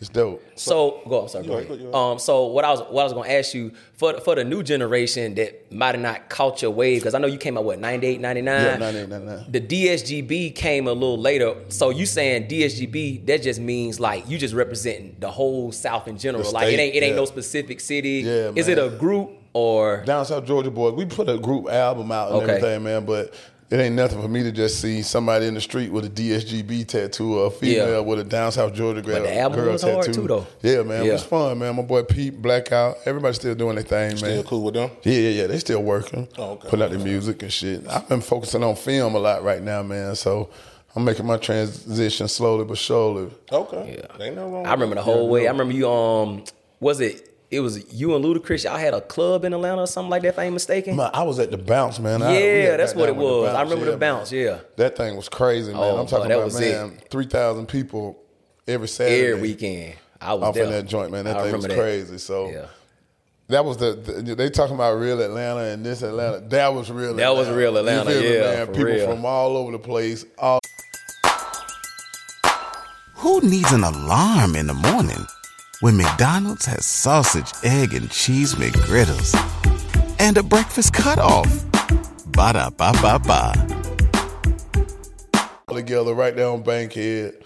it's 0.00 0.08
dope. 0.08 0.42
So 0.54 1.00
go. 1.08 1.22
I'm 1.22 1.28
sorry. 1.28 1.46
Go 1.46 1.54
right, 1.56 1.64
ahead. 1.64 1.78
go- 1.78 1.84
you 1.84 1.90
right. 1.90 2.12
Um. 2.12 2.18
So 2.18 2.46
what 2.46 2.64
I 2.64 2.70
was 2.70 2.80
what 2.82 3.00
I 3.00 3.04
was 3.04 3.12
going 3.12 3.28
to 3.28 3.34
ask 3.36 3.52
you 3.54 3.72
for 3.94 4.12
the- 4.12 4.20
for 4.20 4.34
the 4.36 4.44
new 4.44 4.62
generation 4.62 5.34
that 5.34 5.72
might 5.72 5.94
have 5.94 6.00
not 6.00 6.28
caught 6.28 6.62
your 6.62 6.70
wave 6.70 7.00
because 7.00 7.14
I 7.14 7.18
know 7.18 7.26
you 7.26 7.38
came 7.38 7.58
out 7.58 7.64
what 7.64 7.78
98, 7.80 8.20
99? 8.20 8.62
Yeah, 8.64 8.76
98, 8.76 9.08
99. 9.08 9.44
The 9.50 9.60
DSGB 9.60 10.54
came 10.54 10.86
a 10.86 10.92
little 10.92 11.18
later. 11.18 11.54
So 11.68 11.90
you 11.90 12.06
saying 12.06 12.48
DSGB? 12.48 13.26
That 13.26 13.42
just 13.42 13.60
means 13.60 13.98
like 13.98 14.28
you 14.28 14.38
just 14.38 14.54
representing 14.54 15.16
the 15.18 15.30
whole 15.30 15.72
South 15.72 16.06
in 16.06 16.16
general. 16.18 16.44
The 16.44 16.50
like 16.50 16.72
it 16.72 16.78
ain't 16.78 16.94
it 16.94 17.02
ain't 17.02 17.10
yeah. 17.14 17.16
no 17.16 17.24
specific 17.24 17.80
city. 17.80 18.22
Yeah, 18.24 18.52
Is 18.54 18.68
it 18.68 18.78
a 18.78 18.90
group 18.90 19.30
or? 19.52 20.02
Down 20.04 20.24
South 20.26 20.44
Georgia 20.44 20.70
boys, 20.70 20.94
we 20.94 21.06
put 21.06 21.28
a 21.28 21.38
group 21.38 21.68
album 21.68 22.12
out 22.12 22.28
and 22.32 22.42
Okay. 22.42 22.56
everything, 22.56 22.84
man. 22.84 23.04
But 23.04 23.34
it 23.70 23.76
ain't 23.78 23.94
nothing 23.94 24.20
for 24.22 24.28
me 24.28 24.42
to 24.42 24.50
just 24.52 24.80
see 24.80 25.02
somebody 25.02 25.46
in 25.46 25.54
the 25.54 25.60
street 25.60 25.90
with 25.92 26.04
a 26.04 26.08
DSGB 26.08 26.86
tattoo 26.86 27.38
or 27.38 27.46
a 27.46 27.50
female 27.50 27.90
Yeah. 27.90 27.98
with 28.00 28.18
a 28.20 28.24
Down 28.24 28.50
South 28.52 28.72
Georgia 28.74 29.02
girl, 29.02 29.22
the 29.22 29.38
album 29.38 29.60
girl 29.60 29.72
was 29.72 29.82
tattoo. 29.82 29.94
hard 29.94 30.12
too, 30.14 30.26
though. 30.26 30.46
Yeah, 30.62 30.82
man, 30.82 31.04
Yeah. 31.04 31.10
it 31.10 31.12
was 31.14 31.24
fun, 31.24 31.58
man. 31.58 31.76
My 31.76 31.82
boy 31.82 32.02
Pete, 32.04 32.40
Blackout, 32.40 32.96
everybody's 33.04 33.36
still 33.36 33.54
doing 33.54 33.74
their 33.74 33.84
thing, 33.84 34.16
Still 34.16 34.28
man. 34.28 34.38
Still 34.38 34.48
cool 34.50 34.62
with 34.64 34.74
them? 34.74 34.90
Yeah, 35.02 35.12
yeah, 35.14 35.28
yeah. 35.42 35.46
They 35.48 35.58
still 35.58 35.82
working. 35.82 36.28
Oh, 36.38 36.52
okay. 36.52 36.68
Putting 36.68 36.84
out 36.84 36.90
the 36.92 36.98
music 36.98 37.42
and 37.42 37.52
shit. 37.52 37.86
I've 37.88 38.08
been 38.08 38.20
focusing 38.22 38.62
on 38.64 38.74
film 38.76 39.14
a 39.14 39.18
lot 39.18 39.42
right 39.42 39.62
now, 39.62 39.82
man. 39.82 40.14
So 40.16 40.48
I'm 40.96 41.04
making 41.04 41.26
my 41.26 41.36
transition 41.36 42.26
slowly 42.28 42.64
but 42.64 42.78
surely. 42.78 43.30
Okay. 43.52 43.98
Yeah. 44.18 44.24
Ain't 44.24 44.36
no 44.36 44.48
wrong 44.48 44.66
I 44.66 44.72
remember 44.72 44.94
the 44.94 45.02
whole 45.02 45.28
way. 45.28 45.46
I 45.46 45.50
remember 45.50 45.74
you. 45.74 45.88
Um, 45.90 46.44
was 46.80 47.00
it 47.00 47.27
it 47.50 47.60
was 47.60 47.92
you 47.92 48.14
and 48.14 48.24
Ludacris. 48.24 48.64
Y'all 48.64 48.76
had 48.76 48.92
a 48.94 49.00
club 49.00 49.44
in 49.44 49.52
Atlanta 49.54 49.82
or 49.82 49.86
something 49.86 50.10
like 50.10 50.22
that. 50.22 50.28
If 50.28 50.38
I 50.38 50.44
ain't 50.44 50.52
mistaken. 50.54 50.96
Man, 50.96 51.10
I 51.14 51.22
was 51.22 51.38
at 51.38 51.50
the 51.50 51.56
bounce, 51.58 51.98
man. 51.98 52.20
I- 52.22 52.38
Yeah, 52.38 52.70
had 52.72 52.80
that's 52.80 52.94
what 52.94 53.08
it 53.08 53.16
with 53.16 53.26
the 53.26 53.32
was. 53.42 53.54
I 53.54 53.62
remember 53.62 53.90
the 53.90 53.96
bounce, 53.96 54.30
yeah. 54.32 54.58
that 54.76 54.96
thing 54.96 55.16
was 55.16 55.28
crazy, 55.28 55.72
man. 55.72 55.80
Oh, 55.82 55.96
I'm 55.98 56.06
talking 56.06 56.28
boy, 56.28 56.34
about 56.34 56.44
was 56.46 56.60
man, 56.60 56.98
three 57.10 57.26
thousand 57.26 57.66
people 57.66 58.18
every 58.66 58.88
Saturday, 58.88 59.28
Every 59.32 59.40
weekend, 59.42 59.94
I 60.20 60.34
was 60.34 60.42
off 60.42 60.54
there. 60.54 60.64
in 60.64 60.70
that 60.72 60.86
joint, 60.86 61.10
man. 61.10 61.24
That 61.24 61.36
I 61.38 61.44
thing 61.44 61.52
was 61.54 61.64
remember 61.64 61.68
that. 61.74 61.80
crazy. 61.80 62.18
So 62.18 62.50
Yeah. 62.50 62.66
that 63.48 63.64
was 63.64 63.78
the, 63.78 63.92
the- 63.94 64.34
they 64.34 64.50
talking 64.50 64.74
about 64.74 64.98
real 64.98 65.18
Atlanta 65.22 65.60
and 65.60 65.86
this 65.86 66.02
Atlanta. 66.02 66.40
That 66.40 66.74
was 66.74 66.90
real. 66.90 67.14
That 67.14 67.34
was 67.34 67.48
real 67.48 67.72
You 67.72 67.78
Atlanta, 67.78 68.10
feel 68.10 68.20
me, 68.20 68.34
yeah, 68.34 68.40
man? 68.42 68.66
for 68.66 68.72
People 68.72 68.84
real. 68.92 69.06
from 69.14 69.24
all 69.24 69.56
over 69.56 69.72
the 69.72 69.78
place. 69.78 70.26
All 70.38 70.60
Who 73.14 73.40
needs 73.40 73.72
an 73.72 73.84
alarm 73.84 74.54
in 74.54 74.66
the 74.66 74.74
morning 74.74 75.26
when 75.80 75.96
McDonald's 75.96 76.66
has 76.66 76.84
sausage, 76.86 77.52
egg, 77.62 77.94
and 77.94 78.10
cheese 78.10 78.54
McGriddles 78.56 79.34
and 80.20 80.36
a 80.36 80.42
breakfast 80.42 80.92
cutoff? 80.92 81.46
Ba 82.26 82.52
da 82.52 82.70
ba 82.70 82.92
ba 83.02 83.18
ba. 83.18 83.52
together 85.74 86.14
right 86.14 86.34
there 86.34 86.48
on 86.48 86.62
Bankhead. 86.62 87.44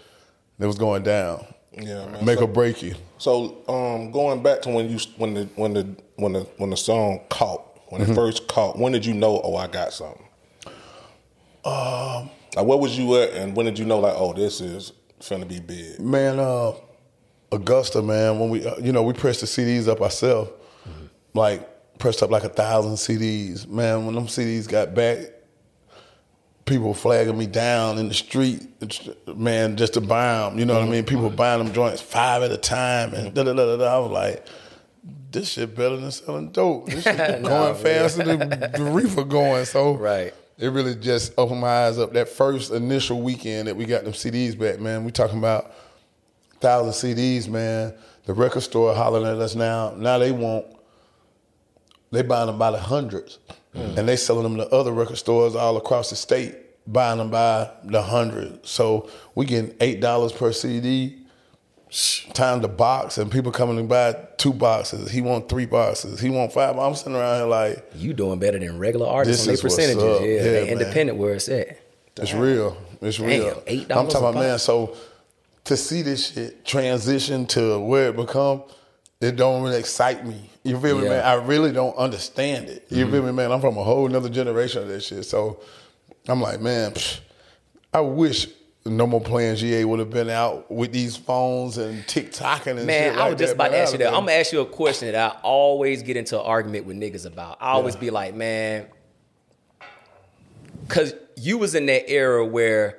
it 0.58 0.66
was 0.66 0.78
going 0.78 1.02
down. 1.02 1.44
Yeah, 1.72 2.06
man. 2.06 2.24
Make 2.24 2.38
so, 2.38 2.44
or 2.44 2.48
break 2.48 2.82
you. 2.82 2.94
So, 3.18 3.56
um, 3.68 4.10
going 4.10 4.42
back 4.42 4.62
to 4.62 4.70
when 4.70 4.88
you 4.88 4.98
when 5.16 5.34
the 5.34 5.44
when 5.56 5.72
the 5.74 5.96
when 6.16 6.32
the 6.32 6.40
when 6.58 6.70
the 6.70 6.76
song 6.76 7.20
caught 7.30 7.62
when 7.88 8.00
Mm-hmm. 8.00 8.12
it 8.12 8.14
first 8.14 8.48
caught, 8.48 8.78
when 8.78 8.92
did 8.92 9.04
you 9.04 9.12
know? 9.12 9.40
Oh, 9.44 9.54
I 9.56 9.66
got 9.66 9.92
something. 9.92 10.22
Um, 11.64 12.30
like 12.56 12.66
where 12.66 12.78
was 12.78 12.98
you 12.98 13.16
at, 13.16 13.30
and 13.34 13.54
when 13.54 13.66
did 13.66 13.78
you 13.78 13.84
know? 13.84 13.98
Like, 13.98 14.14
oh, 14.16 14.32
this 14.32 14.60
is 14.62 14.92
finna 15.20 15.46
be 15.46 15.60
big. 15.60 16.00
Man, 16.00 16.38
uh, 16.38 16.72
Augusta, 17.52 18.02
man, 18.02 18.38
when 18.38 18.48
we, 18.48 18.66
uh, 18.66 18.76
you 18.78 18.92
know, 18.92 19.02
we 19.02 19.12
pressed 19.12 19.40
the 19.40 19.46
CDs 19.46 19.88
up 19.88 20.00
ourselves, 20.00 20.50
like 21.34 21.98
pressed 21.98 22.22
up 22.22 22.30
like 22.30 22.44
a 22.44 22.48
thousand 22.48 22.94
CDs. 22.94 23.68
Man, 23.68 24.06
when 24.06 24.14
them 24.14 24.26
CDs 24.26 24.68
got 24.68 24.94
back, 24.94 25.18
people 26.64 26.94
flagging 26.94 27.36
me 27.36 27.46
down 27.46 27.98
in 27.98 28.08
the 28.08 28.14
street, 28.14 28.66
man, 29.36 29.76
just 29.76 29.94
to 29.94 30.00
buy 30.00 30.38
them. 30.38 30.58
You 30.58 30.64
know 30.64 30.74
what 30.74 30.80
I 30.80 30.84
mm-hmm. 30.84 30.92
mean? 30.92 31.04
People 31.04 31.26
mm-hmm. 31.26 31.36
buying 31.36 31.64
them 31.64 31.74
joints 31.74 32.00
five 32.00 32.42
at 32.42 32.50
a 32.50 32.56
time, 32.56 33.14
and 33.14 33.26
mm-hmm. 33.28 33.34
da 33.34 33.44
da 33.44 33.52
da 33.52 33.64
da. 33.64 33.76
da. 33.76 33.96
I 33.96 33.98
was 33.98 34.10
like, 34.10 34.46
this 35.30 35.50
shit 35.52 35.74
better 35.74 35.96
than 35.96 36.10
selling 36.10 36.50
dope. 36.50 36.86
This 36.88 37.04
shit 37.04 37.16
going 37.42 37.74
faster 37.74 38.22
than 38.24 38.38
the 38.38 38.90
reefer 38.92 39.24
going. 39.24 39.64
So 39.64 39.94
Right. 39.94 40.32
it 40.58 40.68
really 40.68 40.94
just 40.94 41.32
opened 41.38 41.60
my 41.60 41.86
eyes 41.86 41.98
up. 41.98 42.12
That 42.12 42.28
first 42.28 42.70
initial 42.70 43.20
weekend 43.20 43.68
that 43.68 43.76
we 43.76 43.84
got 43.84 44.04
them 44.04 44.12
CDs 44.12 44.58
back, 44.58 44.80
man, 44.80 45.04
we 45.04 45.10
talking 45.10 45.38
about 45.38 45.74
thousand 46.62 46.92
CDs, 46.92 47.48
man. 47.48 47.94
The 48.24 48.32
record 48.32 48.60
store 48.60 48.94
hollering 48.94 49.26
at 49.26 49.40
us 49.40 49.54
now. 49.54 49.94
Now 49.96 50.18
they 50.18 50.32
want, 50.32 50.66
they 52.10 52.22
buying 52.22 52.46
them 52.46 52.58
by 52.58 52.70
the 52.70 52.78
hundreds, 52.78 53.38
mm. 53.74 53.98
and 53.98 54.08
they 54.08 54.16
selling 54.16 54.44
them 54.44 54.56
to 54.56 54.68
other 54.68 54.92
record 54.92 55.18
stores 55.18 55.54
all 55.54 55.76
across 55.76 56.10
the 56.10 56.16
state, 56.16 56.54
buying 56.86 57.18
them 57.18 57.30
by 57.30 57.70
the 57.84 58.00
hundred. 58.00 58.64
So 58.66 59.10
we 59.34 59.44
getting 59.44 59.74
eight 59.80 60.00
dollars 60.00 60.32
per 60.32 60.52
CD. 60.52 61.18
Time 62.32 62.62
the 62.62 62.68
box 62.68 63.18
and 63.18 63.30
people 63.30 63.52
coming 63.52 63.76
to 63.76 63.82
buy 63.82 64.16
two 64.38 64.54
boxes. 64.54 65.10
He 65.10 65.20
want 65.20 65.50
three 65.50 65.66
boxes. 65.66 66.20
He 66.20 66.30
want 66.30 66.50
five. 66.50 66.78
I'm 66.78 66.94
sitting 66.94 67.14
around 67.14 67.40
here 67.40 67.46
like, 67.46 67.84
You 67.94 68.14
doing 68.14 68.38
better 68.38 68.58
than 68.58 68.78
regular 68.78 69.06
artists 69.06 69.46
on 69.46 69.52
their 69.52 69.60
percentages. 69.60 70.02
Yeah, 70.02 70.26
Yeah, 70.26 70.42
they 70.42 70.70
independent 70.70 71.18
where 71.18 71.34
it's 71.34 71.50
at. 71.50 71.78
It's 72.16 72.32
real. 72.32 72.78
It's 73.02 73.18
Damn, 73.18 73.26
real. 73.26 73.62
$8 73.66 73.82
I'm 73.82 74.08
talking 74.08 74.16
about 74.16 74.34
man. 74.36 74.58
So 74.58 74.96
to 75.64 75.76
see 75.76 76.02
this 76.02 76.32
shit 76.32 76.64
transition 76.64 77.46
to 77.46 77.78
where 77.78 78.08
it 78.08 78.16
become, 78.16 78.62
it 79.20 79.36
don't 79.36 79.62
really 79.62 79.78
excite 79.78 80.26
me. 80.26 80.50
You 80.64 80.78
feel 80.80 80.98
me, 80.98 81.04
Yeah. 81.04 81.10
man? 81.10 81.24
I 81.24 81.34
really 81.34 81.72
don't 81.72 81.96
understand 81.96 82.68
it. 82.68 82.86
You 82.88 83.06
feel 83.06 83.18
mm-hmm. 83.18 83.26
me, 83.26 83.32
man? 83.32 83.52
I'm 83.52 83.60
from 83.60 83.76
a 83.76 83.84
whole 83.84 84.08
nother 84.08 84.28
generation 84.28 84.82
of 84.82 84.88
that 84.88 85.02
shit. 85.02 85.24
So 85.24 85.60
I'm 86.28 86.40
like, 86.40 86.60
man, 86.60 86.92
psh, 86.92 87.20
I 87.94 88.00
wish 88.00 88.48
No 88.84 89.06
More 89.06 89.20
Playing 89.20 89.54
GA 89.56 89.84
would 89.84 90.00
have 90.00 90.10
been 90.10 90.30
out 90.30 90.70
with 90.70 90.92
these 90.92 91.16
phones 91.16 91.78
and 91.78 92.02
TikToking 92.04 92.78
and 92.78 92.86
Man, 92.86 93.12
shit 93.12 93.16
I 93.16 93.20
like 93.20 93.30
was 93.32 93.38
just 93.38 93.50
that, 93.50 93.54
about 93.54 93.70
man. 93.70 93.72
to 93.72 93.78
ask 93.78 93.92
you 93.92 93.98
that. 93.98 94.08
I'm 94.08 94.20
gonna 94.20 94.32
ask 94.32 94.52
you 94.52 94.60
a 94.60 94.66
question 94.66 95.12
that 95.12 95.34
I 95.34 95.38
always 95.42 96.02
get 96.02 96.16
into 96.16 96.38
an 96.38 96.44
argument 96.44 96.86
with 96.86 96.96
niggas 96.96 97.26
about. 97.26 97.58
I 97.60 97.70
always 97.70 97.94
be 97.94 98.10
like, 98.10 98.34
man, 98.34 98.86
cause 100.88 101.14
you 101.36 101.58
was 101.58 101.76
in 101.76 101.86
that 101.86 102.10
era 102.10 102.44
where 102.44 102.98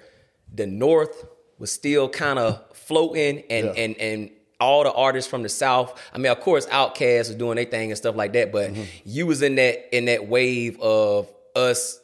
the 0.53 0.67
North 0.67 1.25
was 1.60 1.72
still 1.72 2.10
kind 2.10 2.39
of 2.39 2.62
floating 2.75 3.43
and 3.50 3.65
Yeah. 3.67 3.72
and 3.83 3.98
and 3.98 4.29
all 4.60 4.83
the 4.83 4.93
artists 4.93 5.29
from 5.29 5.43
the 5.43 5.50
South. 5.50 6.00
I 6.13 6.17
mean, 6.17 6.31
of 6.31 6.39
course, 6.39 6.65
Outkast 6.67 7.27
was 7.27 7.36
doing 7.36 7.55
their 7.57 7.65
thing 7.65 7.91
and 7.91 7.98
stuff 7.98 8.15
like 8.15 8.33
that, 8.33 8.51
but 8.51 8.72
Mm-hmm. 8.72 8.83
you 9.05 9.25
was 9.27 9.41
in 9.41 9.55
that 9.55 9.95
in 9.95 10.05
that 10.05 10.27
wave 10.27 10.79
of 10.81 11.27
us 11.55 12.00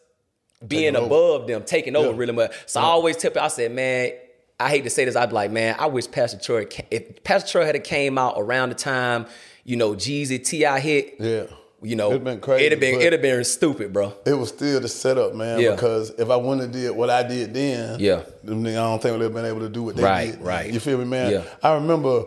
being 0.68 0.94
Taking 0.94 0.96
over. 0.98 1.06
above 1.06 1.48
them, 1.48 1.64
taking 1.64 1.96
over 1.96 2.10
Yeah. 2.12 2.18
really 2.18 2.34
much. 2.34 2.52
So 2.66 2.82
I 2.82 2.84
always 2.84 3.16
tell 3.16 3.32
people, 3.32 3.44
I 3.44 3.48
said, 3.48 3.72
man, 3.72 4.12
I 4.60 4.68
hate 4.70 4.84
to 4.84 4.90
say 4.90 5.06
this, 5.06 5.16
I'd 5.16 5.30
be 5.30 5.36
like, 5.36 5.52
man, 5.52 5.76
I 5.80 5.86
wish 5.88 6.12
Pastor 6.12 6.38
Troy, 6.38 6.68
if 6.92 7.24
Pastor 7.24 7.50
Troy 7.50 7.66
had 7.66 7.82
came 7.86 8.18
out 8.18 8.34
around 8.36 8.70
the 8.70 8.76
time, 8.76 9.26
you 9.64 9.78
know, 9.78 9.92
Jeezy, 9.94 10.44
T.I. 10.44 10.80
hit, 10.82 11.16
Yeah. 11.18 11.44
You 11.82 11.96
know, 11.96 12.10
It'd 12.12 12.24
been 12.24 12.40
crazy, 12.40 12.66
It'd 12.66 12.74
have 12.74 12.80
been, 12.82 13.02
it'd 13.02 13.22
been 13.22 13.44
stupid, 13.44 13.94
bro. 13.94 14.14
It 14.26 14.34
was 14.34 14.50
still 14.50 14.80
the 14.82 14.88
setup, 14.90 15.34
man. 15.36 15.60
Yeah. 15.60 15.72
Because 15.72 16.10
if 16.12 16.30
I 16.30 16.36
wouldn't 16.36 16.62
have 16.62 16.72
did 16.72 16.92
what 16.92 17.10
I 17.10 17.24
did 17.24 17.54
then, 17.54 18.00
Yeah. 18.00 18.24
I 18.44 18.48
don't 18.48 19.02
think 19.02 19.18
they'd 19.18 19.24
have 19.24 19.34
been 19.34 19.46
able 19.46 19.62
to 19.62 19.70
do 19.70 19.84
what 19.84 19.96
they 19.96 20.04
Right, 20.04 20.32
did. 20.34 20.42
right. 20.42 20.72
You 20.72 20.80
feel 20.80 20.98
me, 20.98 21.06
man? 21.06 21.32
Yeah. 21.32 21.44
I 21.64 21.74
remember 21.76 22.26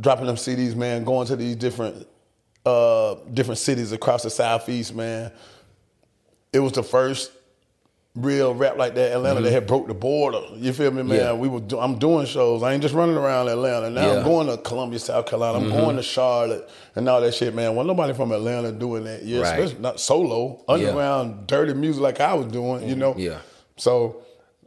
dropping 0.00 0.26
them 0.26 0.36
CDs, 0.36 0.74
man, 0.74 1.04
going 1.04 1.26
to 1.28 1.36
these 1.36 1.56
different 1.56 2.06
uh 2.64 3.16
different 3.34 3.58
cities 3.58 3.90
across 3.92 4.22
the 4.22 4.30
southeast, 4.30 4.94
man. 4.94 5.32
It 6.52 6.60
was 6.60 6.72
the 6.72 6.82
first 6.82 7.32
real 8.14 8.54
rap 8.54 8.76
like 8.76 8.94
that 8.94 9.12
Atlanta 9.12 9.40
that 9.40 9.50
had 9.52 9.66
broke 9.66 9.86
the 9.88 9.94
border. 9.94 10.42
You 10.56 10.72
feel 10.74 10.90
me, 10.90 11.02
man? 11.02 11.16
Mm-hmm. 11.18 11.24
Yeah. 11.26 11.32
We 11.32 11.48
were 11.48 11.60
do- 11.60 11.78
I'm 11.80 11.98
doing 11.98 12.26
shows. 12.26 12.62
I 12.62 12.74
ain't 12.74 12.82
just 12.82 12.94
running 12.94 13.16
around 13.16 13.48
Atlanta. 13.48 13.88
Now 13.88 14.00
Yeah. 14.02 14.06
Mm-hmm. 14.08 14.18
I'm 14.18 14.24
going 14.24 14.46
to 14.48 14.56
Columbia, 14.58 14.98
South 14.98 15.24
Carolina. 15.26 15.58
I'm 15.64 15.70
going 15.70 15.96
to 15.96 16.02
Charlotte 16.02 16.68
and 16.94 17.08
all 17.08 17.22
that 17.22 17.32
shit, 17.34 17.54
man. 17.54 17.74
Well, 17.74 17.86
nobody 17.86 18.12
from 18.12 18.30
Atlanta 18.32 18.70
doing 18.70 19.04
that. 19.04 19.22
Yeah, 19.24 19.40
Right. 19.40 19.58
especially 19.58 19.80
not 19.80 19.98
solo, 19.98 20.62
underground, 20.68 21.46
dirty 21.46 21.72
music 21.72 22.02
like 22.02 22.20
I 22.20 22.34
was 22.34 22.46
doing, 22.52 22.86
you 22.86 22.96
know? 22.96 23.12
Mm-hmm. 23.12 23.20
Yeah. 23.20 23.38
So 23.78 24.18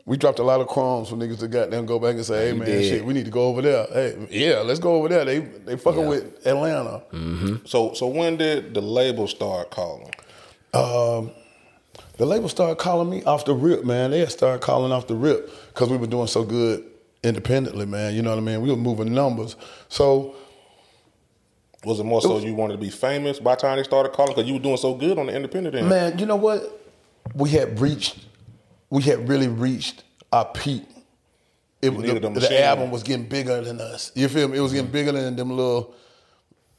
we 0.07 0.17
dropped 0.17 0.39
a 0.39 0.43
lot 0.43 0.59
of 0.59 0.67
crumbs 0.67 1.09
for 1.09 1.15
niggas 1.15 1.39
to 1.39 1.47
goddamn 1.47 1.85
go 1.85 1.99
back 1.99 2.15
and 2.15 2.25
say, 2.25 2.47
hey 2.47 2.53
man, 2.57 2.67
shit, 2.81 3.05
we 3.05 3.13
need 3.13 3.25
to 3.25 3.31
go 3.31 3.43
over 3.43 3.61
there. 3.61 3.85
Hey, 3.93 4.27
yeah, 4.31 4.61
let's 4.61 4.79
go 4.79 4.95
over 4.95 5.07
there. 5.07 5.23
They 5.23 5.39
they 5.39 5.77
fucking 5.77 6.01
Yeah. 6.01 6.07
with 6.09 6.47
Atlanta. 6.47 7.03
So, 7.65 7.93
so 7.93 8.07
when 8.07 8.37
did 8.37 8.73
the 8.73 8.81
label 8.81 9.27
start 9.27 9.69
calling? 9.69 10.11
The 12.17 12.25
label 12.25 12.47
started 12.47 12.77
calling 12.77 13.09
me 13.09 13.23
off 13.23 13.45
the 13.45 13.53
rip, 13.53 13.83
man. 13.83 14.11
They 14.11 14.19
had 14.19 14.31
started 14.31 14.61
calling 14.61 14.91
off 14.91 15.07
the 15.07 15.15
rip 15.15 15.49
because 15.67 15.89
we 15.89 15.97
were 15.97 16.07
doing 16.07 16.27
so 16.27 16.43
good 16.43 16.85
independently, 17.23 17.85
man. 17.85 18.13
You 18.13 18.21
know 18.21 18.29
what 18.29 18.37
I 18.37 18.41
mean? 18.41 18.61
We 18.61 18.69
were 18.69 18.77
moving 18.77 19.13
numbers. 19.13 19.55
So 19.89 20.35
Was 21.83 21.99
it 21.99 22.03
more 22.05 22.21
so 22.21 22.39
you 22.39 22.53
wanted 22.53 22.73
to 22.73 22.79
be 22.79 22.89
famous 22.89 23.39
by 23.39 23.55
the 23.55 23.61
time 23.61 23.77
they 23.77 23.83
started 23.83 24.13
calling 24.13 24.33
because 24.33 24.47
you 24.47 24.53
were 24.53 24.61
doing 24.61 24.77
so 24.77 24.93
good 24.93 25.17
on 25.17 25.27
the 25.27 25.35
independent 25.35 25.75
end? 25.75 25.89
Man, 25.89 26.17
you 26.17 26.25
know 26.25 26.35
what? 26.35 26.81
We 27.33 27.49
had 27.49 27.79
reached, 27.79 28.25
we 28.89 29.03
had 29.03 29.27
really 29.27 29.47
reached 29.47 30.03
our 30.31 30.45
peak. 30.45 30.83
It 31.81 31.93
was, 31.93 32.05
the, 32.05 32.19
the 32.19 32.63
album 32.63 32.89
was 32.91 33.03
getting 33.03 33.27
bigger 33.27 33.61
than 33.61 33.79
us. 33.79 34.11
You 34.15 34.27
feel 34.27 34.47
me? 34.47 34.57
It 34.57 34.61
was 34.61 34.73
getting 34.73 34.89
mm. 34.89 34.93
bigger 34.93 35.11
than 35.11 35.35
them 35.35 35.49
little. 35.49 35.93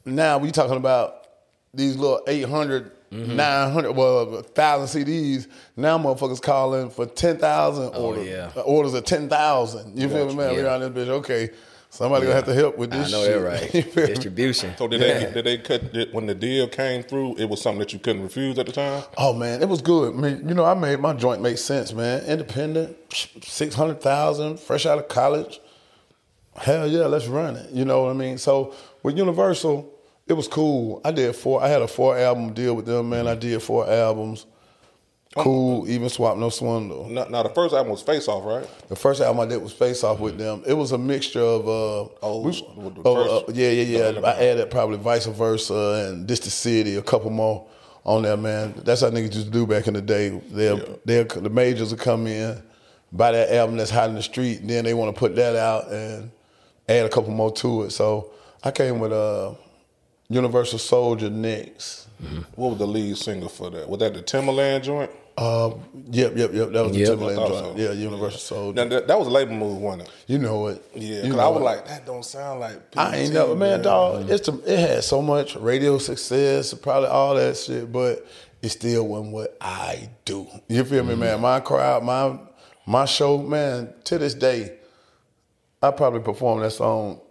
Now 0.03 0.37
we 0.37 0.51
talking 0.51 0.77
about 0.77 1.27
these 1.73 1.95
little 1.95 2.21
800, 2.27 2.91
Mm-hmm. 3.11 3.35
900, 3.37 3.91
well, 3.93 4.25
1,000 4.31 5.05
CDs. 5.05 5.47
Now 5.77 5.97
motherfuckers 5.97 6.41
calling 6.41 6.89
for 6.89 7.05
10,000 7.05 7.91
Oh, 7.93 8.05
orders. 8.07 8.27
yeah. 8.27 8.51
Orders 8.65 8.93
of 8.93 9.05
10,000. 9.05 9.97
You 9.97 10.09
feel 10.09 10.27
me, 10.27 10.35
man? 10.35 10.55
We 10.55 10.61
Yeah. 10.63 10.73
on 10.75 10.81
this 10.81 10.89
bitch. 10.89 11.09
Okay, 11.09 11.51
somebody 11.89 12.23
gonna 12.25 12.35
have 12.35 12.45
to 12.45 12.53
help 12.53 12.77
with 12.77 12.93
I 12.93 12.97
this 12.97 13.11
know 13.13 13.23
shit. 13.23 13.41
that 13.41 13.95
right. 13.95 13.95
Distribution. 14.07 14.73
So 14.77 14.89
did 14.89 14.99
they 14.99 15.31
did 15.33 15.45
they 15.45 15.57
cut 15.57 15.93
did, 15.93 16.13
when 16.13 16.25
the 16.25 16.35
deal 16.35 16.67
came 16.67 17.01
through? 17.01 17.37
It 17.37 17.45
was 17.49 17.61
something 17.61 17.79
that 17.79 17.93
you 17.93 17.99
couldn't 17.99 18.23
refuse 18.23 18.59
at 18.59 18.65
the 18.65 18.73
time. 18.73 19.03
Oh 19.17 19.31
man, 19.31 19.61
it 19.61 19.69
was 19.69 19.81
good. 19.81 20.13
I 20.13 20.17
mean, 20.17 20.47
you 20.49 20.53
know, 20.53 20.65
I 20.65 20.73
made 20.73 20.99
my 20.99 21.13
joint 21.13 21.41
make 21.41 21.57
sense, 21.59 21.93
man. 21.93 22.25
Independent, 22.25 22.97
six 23.41 23.73
hundred 23.73 24.01
thousand, 24.01 24.59
fresh 24.59 24.85
out 24.85 24.97
of 24.99 25.07
college. 25.07 25.61
Hell 26.57 26.87
yeah, 26.87 27.05
let's 27.05 27.27
run 27.27 27.55
it. 27.55 27.69
You 27.71 27.85
know 27.85 28.01
what 28.03 28.09
I 28.09 28.13
mean? 28.13 28.37
So 28.37 28.73
with 29.03 29.15
Universal, 29.17 29.93
it 30.27 30.33
was 30.33 30.47
cool. 30.47 31.01
I 31.05 31.11
did 31.11 31.35
four. 31.35 31.61
I 31.63 31.67
had 31.67 31.81
a 31.81 31.87
four 31.87 32.17
album 32.17 32.53
deal 32.53 32.75
with 32.75 32.85
them, 32.85 33.09
man. 33.09 33.27
I 33.27 33.35
did 33.35 33.61
four 33.61 33.89
albums. 33.89 34.45
Cool, 35.35 35.87
even 35.87 36.09
swap 36.09 36.35
no 36.37 36.49
swindle. 36.49 37.07
Now, 37.09 37.25
now 37.25 37.43
the 37.43 37.49
first 37.49 37.75
album 37.75 37.91
was 37.91 38.01
Face 38.01 38.27
Off, 38.27 38.43
right? 38.43 38.67
The 38.89 38.95
first 38.95 39.21
album 39.21 39.41
I 39.41 39.45
did 39.45 39.61
was 39.61 39.71
Face 39.71 40.03
Off 40.03 40.19
with 40.19 40.37
them. 40.37 40.63
It 40.65 40.73
was 40.73 40.93
a 40.93 40.97
mixture 40.97 41.41
of 41.41 41.67
uh, 41.67 42.09
Oh, 42.23 42.41
we- 42.41 42.65
oh, 43.05 43.43
uh, 43.47 43.51
yeah, 43.53 43.69
yeah, 43.69 44.09
yeah. 44.13 44.19
I 44.21 44.31
added 44.45 44.71
probably 44.71 44.97
Vice 44.97 45.27
Versa 45.27 46.07
and 46.09 46.27
This 46.27 46.39
the 46.39 46.49
City, 46.49 46.95
a 46.95 47.03
couple 47.03 47.29
more 47.29 47.67
on 48.03 48.23
there, 48.23 48.37
man. 48.37 48.73
That's 48.83 49.01
how 49.01 49.09
niggas 49.11 49.35
used 49.35 49.45
to 49.47 49.51
do 49.51 49.67
back 49.67 49.87
in 49.87 49.93
the 49.93 50.01
day. 50.01 50.29
They'll, 50.29 50.97
they'll, 51.05 51.25
the 51.25 51.49
majors 51.51 51.91
will 51.91 51.99
come 51.99 52.25
in, 52.25 52.59
buy 53.11 53.33
that 53.33 53.53
album 53.53 53.77
that's 53.77 53.91
hot 53.91 54.09
in 54.09 54.15
the 54.15 54.23
street, 54.23 54.61
and 54.61 54.69
then 54.69 54.85
they 54.85 54.95
want 54.95 55.13
to 55.13 55.19
put 55.19 55.35
that 55.35 55.55
out 55.55 55.91
and 55.91 56.31
add 56.89 57.05
a 57.05 57.09
couple 57.09 57.31
more 57.31 57.51
to 57.57 57.83
it. 57.83 57.91
So 57.91 58.31
I 58.63 58.71
came 58.71 58.97
with 58.99 59.11
uh, 59.11 59.53
Universal 60.29 60.79
Soldier 60.79 61.29
next. 61.29 62.07
What 62.55 62.69
was 62.71 62.77
the 62.79 62.87
lead 62.87 63.17
single 63.17 63.49
for 63.49 63.69
that? 63.69 63.87
Was 63.87 63.99
that 63.99 64.13
the 64.13 64.21
Timbaland 64.23 64.83
joint? 64.83 65.11
Uh, 65.37 65.69
yep, 66.09 66.35
yep, 66.35 66.51
yep. 66.51 66.71
That 66.71 66.83
was 66.83 66.91
the 66.93 66.99
Yep. 66.99 67.09
Timbaland 67.09 67.35
joint. 67.47 67.53
so. 67.59 67.73
Yeah, 67.77 67.91
Universal 67.91 68.39
Soldier. 68.39 68.83
Now, 68.85 68.89
that, 68.89 69.07
that 69.07 69.19
was 69.19 69.27
a 69.27 69.31
label 69.31 69.53
move, 69.53 69.77
wasn't 69.79 70.03
it? 70.03 70.11
you 70.25 70.39
know 70.39 70.67
it. 70.67 70.83
Yeah, 70.95 71.21
because 71.21 71.37
I 71.37 71.47
was 71.47 71.61
it. 71.61 71.63
like, 71.63 71.87
that 71.87 72.05
don't 72.07 72.25
sound 72.25 72.59
like. 72.59 72.81
I 72.97 73.17
ain't 73.17 73.29
PT, 73.31 73.33
never, 73.35 73.55
man, 73.55 73.83
dog. 73.83 74.29
It's 74.31 74.47
the, 74.49 74.57
it 74.65 74.79
had 74.79 75.03
so 75.03 75.21
much 75.21 75.55
radio 75.57 75.99
success, 75.99 76.73
probably 76.73 77.09
all 77.09 77.35
that 77.35 77.55
shit, 77.55 77.91
but 77.91 78.25
it 78.63 78.69
still 78.69 79.07
wasn't 79.07 79.31
what 79.33 79.55
I 79.61 80.09
do. 80.25 80.47
You 80.67 80.83
feel 80.83 81.03
me, 81.03 81.15
man? 81.15 81.39
My 81.39 81.59
crowd, 81.59 82.03
my 82.03 82.39
my 82.87 83.05
show, 83.05 83.37
man. 83.37 83.93
To 84.05 84.17
this 84.17 84.33
day, 84.33 84.79
I 85.83 85.91
probably 85.91 86.21
performed 86.21 86.63
that 86.63 86.71
song 86.71 87.21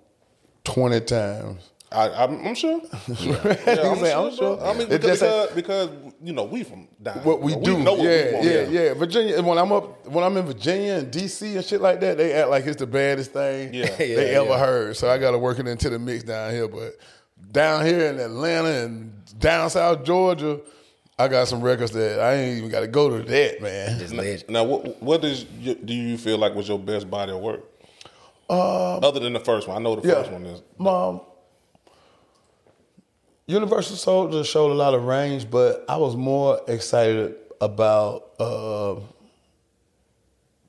twenty 0.62 1.00
times. 1.00 1.70
I, 1.92 2.08
I'm, 2.24 2.44
I'm 2.46 2.54
sure. 2.54 2.80
You 3.08 3.34
say, 3.34 4.12
I'm 4.12 4.34
sure. 4.34 4.56
bro. 4.56 4.60
I 4.70 4.76
mean, 4.76 4.88
because, 4.88 5.20
just 5.20 5.22
ain't- 5.22 5.54
because, 5.54 5.88
because 5.90 6.12
you 6.22 6.32
know 6.32 6.44
we 6.44 6.64
from 6.64 6.88
down. 7.02 7.18
What 7.18 7.40
we 7.40 7.52
here. 7.52 7.62
do, 7.62 7.78
know 7.78 7.92
what 7.92 8.00
we 8.00 8.06
yeah, 8.08 8.32
want. 8.32 8.44
yeah, 8.44 8.62
yeah. 8.88 8.94
Virginia. 8.94 9.40
When 9.42 9.56
I'm 9.56 9.70
up, 9.72 10.06
when 10.06 10.24
I'm 10.24 10.36
in 10.36 10.44
Virginia 10.46 10.94
and 10.94 11.12
DC 11.12 11.54
and 11.54 11.64
shit 11.64 11.80
like 11.80 12.00
that, 12.00 12.16
they 12.18 12.32
act 12.32 12.50
like 12.50 12.66
it's 12.66 12.76
the 12.78 12.86
baddest 12.86 13.32
thing 13.32 13.72
Yeah. 13.72 13.86
they 13.96 14.32
Yeah, 14.32 14.40
ever 14.40 14.58
heard. 14.58 14.96
So 14.96 15.08
I 15.08 15.18
got 15.18 15.30
to 15.30 15.38
work 15.38 15.58
it 15.60 15.68
into 15.68 15.88
the 15.88 15.98
mix 15.98 16.24
down 16.24 16.50
here. 16.52 16.66
But 16.68 16.96
down 17.52 17.86
here 17.86 18.06
in 18.10 18.18
Atlanta 18.18 18.68
and 18.84 19.12
down 19.38 19.70
South 19.70 20.02
Georgia, 20.04 20.60
I 21.18 21.28
got 21.28 21.46
some 21.46 21.60
records 21.62 21.92
that 21.92 22.18
I 22.20 22.34
ain't 22.34 22.58
even 22.58 22.70
got 22.70 22.80
to 22.80 22.88
go 22.88 23.16
to 23.16 23.22
that, 23.24 23.62
man. 23.62 23.98
Just 24.00 24.12
legend. 24.12 24.50
Now, 24.50 24.64
what 24.64 25.00
what 25.00 25.22
does 25.22 25.44
do 25.44 25.94
you 25.94 26.18
feel 26.18 26.36
like 26.36 26.54
was 26.54 26.68
your 26.68 26.78
best 26.80 27.08
body 27.08 27.30
of 27.32 27.40
work? 27.40 27.62
Uh, 28.50 28.98
Other 28.98 29.20
than 29.20 29.32
the 29.32 29.40
first 29.40 29.66
one, 29.68 29.76
I 29.76 29.80
know 29.80 29.96
the 29.96 30.06
Yeah, 30.06 30.14
first 30.16 30.32
one 30.32 30.44
is. 30.46 30.62
Mom. 30.78 31.20
Universal 33.46 33.96
Soldier 33.96 34.42
showed 34.44 34.72
a 34.72 34.74
lot 34.74 34.94
of 34.94 35.04
range, 35.04 35.50
but 35.50 35.84
I 35.88 35.96
was 35.96 36.16
more 36.16 36.60
excited 36.66 37.36
about 37.60 38.30
uh, 38.40 38.96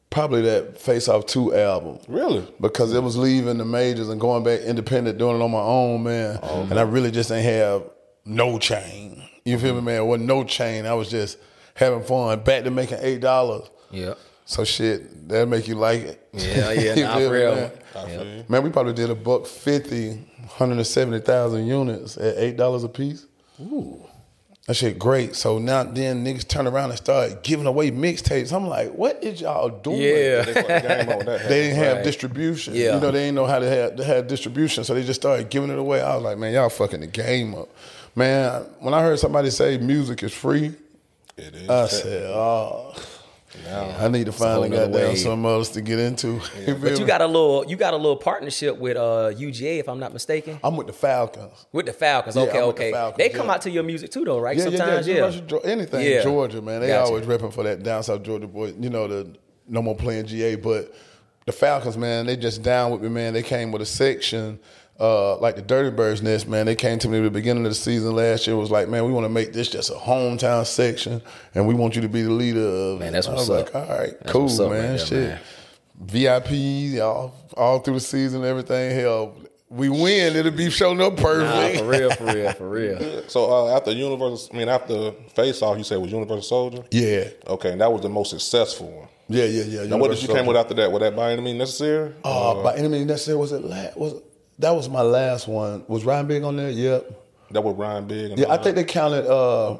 probably 0.10 0.42
that 0.44 0.80
Face 0.80 1.08
Off 1.08 1.26
Two 1.26 1.56
album. 1.56 2.00
Really? 2.08 2.48
because 2.62 2.94
it 2.94 3.02
was 3.02 3.18
leaving 3.18 3.58
the 3.58 3.66
majors 3.66 4.10
and 4.10 4.20
going 4.22 4.44
back 4.44 4.62
independent, 4.62 5.18
doing 5.18 5.38
it 5.38 5.42
on 5.44 5.52
my 5.52 5.60
own, 5.60 6.04
man. 6.04 6.38
And 6.44 6.80
I 6.80 6.84
really 6.84 7.12
just 7.12 7.32
ain't 7.32 7.46
have 7.46 7.84
no 8.26 8.60
chain. 8.60 9.24
You 9.44 9.58
feel 9.58 9.74
me, 9.76 9.82
man? 9.82 10.02
It 10.02 10.06
wasn't 10.06 10.28
no 10.28 10.44
chain. 10.44 10.86
I 10.86 10.94
was 10.94 11.10
just 11.10 11.38
having 11.74 12.04
fun. 12.04 12.42
Back 12.42 12.64
to 12.66 12.72
making 12.72 13.00
eight 13.02 13.22
dollars. 13.22 13.70
Yeah. 13.92 14.14
So 14.50 14.64
shit, 14.64 15.28
that 15.28 15.46
make 15.50 15.68
you 15.68 15.76
like 15.76 16.00
it. 16.04 16.30
Yeah, 16.32 16.72
yeah, 16.72 16.94
You 16.96 17.04
nah, 17.04 17.16
for 17.18 17.30
real. 17.32 17.56
Man? 17.56 17.72
I 17.96 18.06
feel 18.10 18.26
you. 18.26 18.46
Man, 18.48 18.64
we 18.64 18.70
probably 18.70 18.94
did 18.94 19.10
a 19.10 19.16
buck 19.16 19.46
50, 19.46 20.12
170,000 20.12 21.68
units 21.68 22.18
at 22.18 22.38
eight 22.38 22.56
dollars 22.56 22.84
a 22.86 22.90
piece. 22.90 23.26
Ooh. 23.62 24.04
That 24.68 24.76
shit 24.76 24.98
great. 25.00 25.36
So 25.36 25.60
now 25.60 25.84
then 25.84 26.26
niggas 26.26 26.48
turn 26.48 26.66
around 26.68 26.90
and 26.92 26.98
start 26.98 27.44
giving 27.44 27.66
away 27.66 27.92
mixtapes. 27.92 28.52
I'm 28.54 28.68
like, 28.68 28.92
what 28.94 29.22
is 29.24 29.40
y'all 29.42 29.70
doing? 29.70 29.98
Yeah. 30.02 30.42
They 30.44 30.54
the 30.54 30.64
game 30.64 31.10
up 31.10 31.18
with 31.20 31.26
that. 31.28 31.42
They 31.50 31.62
didn't 31.64 31.76
have 31.78 31.96
Right. 31.98 32.04
distribution. 32.06 32.74
Yeah. 32.76 32.96
You 32.96 33.02
know, 33.02 33.12
they 33.12 33.20
didn't 33.26 33.36
know 33.36 33.46
how 33.46 33.60
to 33.60 33.70
have, 33.70 33.96
to 33.98 34.04
have 34.06 34.28
distribution, 34.28 34.84
so 34.86 34.94
they 34.94 35.04
just 35.04 35.20
started 35.22 35.50
giving 35.50 35.70
it 35.72 35.78
away. 35.80 36.02
I 36.02 36.16
was 36.16 36.24
like, 36.24 36.38
man, 36.38 36.54
y'all 36.54 36.70
fucking 36.70 37.00
the 37.02 37.08
game 37.08 37.54
up. 37.56 37.70
Man, 38.16 38.64
when 38.80 38.94
I 38.94 39.02
heard 39.02 39.20
somebody 39.20 39.50
say 39.52 39.78
music 39.78 40.24
is 40.24 40.34
free, 40.34 40.74
It 41.38 41.54
is. 41.56 41.70
I 41.70 41.88
said, 41.88 42.24
oh, 42.32 42.94
I 43.70 44.08
need 44.08 44.26
to 44.26 44.32
find 44.32 44.52
a 44.52 44.54
whole 44.56 44.70
nother 44.70 44.86
goddamn 44.88 45.08
wave. 45.10 45.20
something 45.20 45.46
else 45.50 45.70
to 45.70 45.82
get 45.82 46.00
into. 46.00 46.42
You 46.68 46.76
But 46.76 47.00
you 47.00 47.06
got 47.06 47.22
a 47.22 47.26
little, 47.26 47.66
you 47.68 47.76
got 47.76 47.94
a 47.94 47.98
little 47.98 48.16
partnership 48.16 48.78
with 48.78 48.98
uh, 48.98 49.32
UGA, 49.34 49.80
if 49.80 49.90
I'm 49.90 50.00
not 50.00 50.14
mistaken, 50.14 50.60
I'm 50.64 50.76
with 50.76 50.88
the 50.88 50.94
Falcons. 50.94 51.66
with 51.72 51.86
the 51.86 51.94
Falcons. 51.94 52.36
Yeah, 52.36 52.44
okay, 52.44 52.52
with 52.66 52.76
the 52.76 52.84
okay. 52.84 52.92
Falcons, 52.92 53.18
they 53.18 53.30
come 53.30 53.48
yeah. 53.48 53.54
out 53.54 53.62
to 53.64 53.70
your 53.70 53.84
music 53.84 54.12
too, 54.12 54.26
though, 54.26 54.40
right? 54.40 54.58
Yeah, 54.58 54.64
Sometimes, 54.64 55.08
yeah, 55.08 55.30
yeah. 55.30 55.42
yeah. 55.50 55.60
Anything 55.64 56.02
Yeah. 56.06 56.24
Georgia, 56.24 56.62
man. 56.62 56.82
They 56.82 56.88
Gotcha. 56.88 57.08
always 57.08 57.26
repping 57.26 57.54
for 57.54 57.64
that 57.64 57.84
down 57.84 58.04
south 58.04 58.24
Georgia 58.24 58.48
boy. 58.48 58.74
You 58.80 58.90
know 58.90 59.08
the 59.08 59.36
no 59.68 59.82
more 59.82 59.96
playing 59.96 60.26
GA, 60.26 60.56
but 60.56 60.94
the 61.46 61.52
Falcons, 61.52 61.98
man, 61.98 62.26
they 62.26 62.36
just 62.36 62.62
down 62.62 62.92
with 62.92 63.02
me, 63.02 63.10
man. 63.10 63.34
They 63.34 63.44
came 63.44 63.72
with 63.72 63.82
a 63.82 63.86
section. 63.86 64.60
Uh, 65.00 65.38
like 65.38 65.56
the 65.56 65.62
Dirty 65.62 65.96
Birds 65.96 66.24
Nest, 66.24 66.48
man, 66.48 66.66
they 66.66 66.74
came 66.76 66.98
to 67.00 67.08
me 67.08 67.20
at 67.20 67.24
the 67.24 67.30
beginning 67.30 67.66
of 67.66 67.72
the 67.72 67.76
season 67.76 68.16
last 68.16 68.48
year. 68.48 68.56
Was 68.56 68.72
like, 68.72 68.90
man, 68.90 69.06
we 69.06 69.12
want 69.12 69.26
to 69.26 69.30
make 69.30 69.54
this 69.54 69.70
just 69.70 69.92
a 69.92 69.94
hometown 69.94 70.66
section, 70.66 71.22
and 71.54 71.68
we 71.68 71.76
want 71.76 71.96
you 71.96 72.02
to 72.02 72.10
be 72.10 72.24
the 72.24 72.32
leader 72.32 72.66
of. 72.66 73.00
Man, 73.00 73.10
it." 73.10 73.12
that's 73.12 73.28
I 73.28 73.34
what's 73.34 73.48
was 73.50 73.62
up. 73.62 73.74
like, 73.74 73.90
all 73.90 73.98
right, 73.98 74.20
That's 74.20 74.32
cool, 74.32 74.42
what's 74.44 74.60
up 74.60 74.72
man. 74.72 74.82
right 74.82 74.98
there, 74.98 75.06
Shit, 75.06 75.30
man. 75.30 75.40
VIP 76.02 77.02
all 77.02 77.34
all 77.56 77.80
through 77.80 77.96
the 77.96 78.00
season, 78.00 78.44
everything. 78.44 78.96
Hell, 78.96 79.36
we 79.70 79.90
win, 79.90 80.36
it'll 80.36 80.52
be 80.52 80.70
showing 80.70 81.02
up 81.02 81.18
Nah, 81.18 81.24
perfect. 81.24 81.80
for 81.80 81.86
real, 81.88 82.12
for 82.12 82.26
real, 82.26 82.52
for 82.54 82.70
real. 82.70 83.24
So 83.28 83.52
uh, 83.68 83.76
after 83.76 83.92
Universal, 83.92 84.50
I 84.54 84.58
mean 84.58 84.70
after 84.70 85.12
Face 85.36 85.62
Off, 85.62 85.78
you 85.78 85.84
said 85.84 85.98
was 85.98 86.12
Universal 86.12 86.42
Soldier. 86.44 86.84
yeah, 86.92 87.26
Okay, 87.48 87.72
and 87.72 87.82
that 87.82 87.92
was 87.92 88.02
the 88.02 88.10
most 88.10 88.30
successful 88.30 88.90
one. 88.92 89.08
yeah, 89.28 89.44
yeah, 89.46 89.64
yeah. 89.64 89.84
Now, 89.88 89.98
what 89.98 90.10
did 90.12 90.22
you 90.22 90.28
Universal 90.30 90.36
came 90.36 90.46
with 90.46 90.58
after 90.58 90.74
that? 90.76 90.92
Was 90.92 91.02
that 91.02 91.16
by 91.16 91.34
any 91.34 91.42
means 91.42 91.58
necessary? 91.60 92.14
Uh, 92.24 92.64
by 92.64 92.76
any 92.78 92.88
means 92.88 93.06
necessary, 93.08 93.38
was 93.38 93.52
it 93.52 93.64
la 93.64 93.88
was 93.96 94.14
that 94.60 94.72
was 94.72 94.90
my 94.90 95.02
last 95.02 95.48
one. 95.48 95.84
Was 95.88 96.04
Ryan 96.06 96.28
Big 96.28 96.44
on 96.44 96.56
there? 96.58 96.70
Yep. 96.72 97.12
that 97.52 97.62
was 97.64 97.76
Ryan 97.76 98.08
Big. 98.08 98.32
And 98.32 98.40
Yeah, 98.40 98.48
I 98.50 98.56
think 98.58 98.76
that? 98.76 98.76
they 98.76 98.84
counted 98.86 99.26
uh 99.32 99.78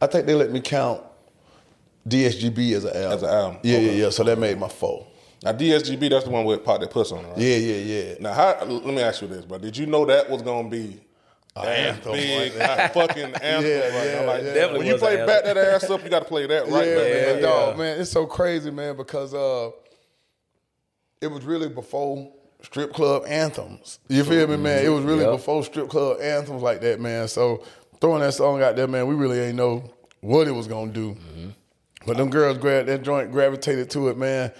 I 0.00 0.06
think 0.06 0.26
they 0.26 0.34
let 0.34 0.50
me 0.50 0.60
count 0.60 1.02
DSGB 2.08 2.72
as 2.72 2.84
an 2.84 2.96
album. 2.96 3.12
As 3.12 3.22
an 3.22 3.28
album, 3.28 3.58
Yeah, 3.62 3.76
okay. 3.76 3.86
yeah, 3.86 4.04
yeah. 4.04 4.10
So 4.10 4.24
that 4.24 4.38
made 4.38 4.58
my 4.58 4.68
four. 4.68 5.06
now 5.44 5.52
DSGB. 5.52 6.08
That's 6.10 6.24
the 6.24 6.30
one 6.30 6.44
with 6.44 6.64
Pot 6.64 6.80
that 6.80 6.90
puts 6.90 7.12
on 7.12 7.24
it, 7.24 7.28
right? 7.28 7.38
Yeah, 7.38 7.56
yeah, 7.56 7.76
yeah. 8.08 8.14
Now, 8.20 8.32
how, 8.32 8.64
let 8.64 8.84
me 8.86 9.02
ask 9.02 9.20
you 9.22 9.28
this, 9.28 9.44
bro. 9.44 9.58
Did 9.58 9.76
you 9.76 9.86
know 9.86 10.06
that 10.06 10.30
was 10.30 10.40
gonna 10.42 10.68
be 10.70 11.00
that 11.54 11.66
anthem, 11.66 12.12
big 12.12 12.54
right? 12.54 12.68
hot 12.80 12.94
fucking 12.94 13.22
anthem? 13.42 13.70
Yeah, 13.70 13.98
right 13.98 14.06
yeah, 14.06 14.20
now? 14.20 14.26
Like, 14.26 14.42
yeah. 14.42 14.72
When 14.72 14.86
you 14.86 14.96
play 14.96 15.16
back 15.26 15.44
that 15.44 15.56
ass 15.58 15.90
up, 15.90 16.02
you 16.02 16.08
got 16.08 16.20
to 16.20 16.24
play 16.24 16.46
that 16.46 16.68
right 16.68 16.86
yeah, 16.86 16.94
back. 16.96 17.12
man, 17.12 17.32
man. 17.34 17.42
dog, 17.42 17.78
man, 17.78 18.00
it's 18.00 18.10
so 18.10 18.24
crazy, 18.24 18.70
man, 18.70 18.96
because 18.96 19.34
uh, 19.34 19.70
it 21.20 21.26
was 21.26 21.44
really 21.44 21.68
before 21.68 22.32
strip 22.62 22.92
club 22.92 23.24
anthems. 23.26 23.98
You 24.08 24.24
feel 24.24 24.46
me, 24.46 24.56
man? 24.56 24.84
It 24.84 24.88
was 24.88 25.04
really 25.04 25.22
Yep. 25.24 25.32
before 25.32 25.64
strip 25.64 25.88
club 25.88 26.18
anthems 26.20 26.62
like 26.62 26.80
that, 26.82 27.00
man. 27.00 27.28
So 27.28 27.62
throwing 28.00 28.20
that 28.20 28.34
song 28.34 28.62
out 28.62 28.76
there, 28.76 28.86
man, 28.86 29.06
we 29.06 29.14
really 29.14 29.38
ain't 29.40 29.56
know 29.56 29.84
what 30.20 30.46
it 30.48 30.52
was 30.52 30.66
gonna 30.66 30.92
do. 30.92 31.16
But 32.06 32.16
them 32.16 32.30
girls 32.30 32.58
grabbed 32.58 32.88
that 32.88 33.02
joint, 33.02 33.30
gravitated 33.32 33.90
to 33.90 34.08
it, 34.08 34.16
man. 34.16 34.52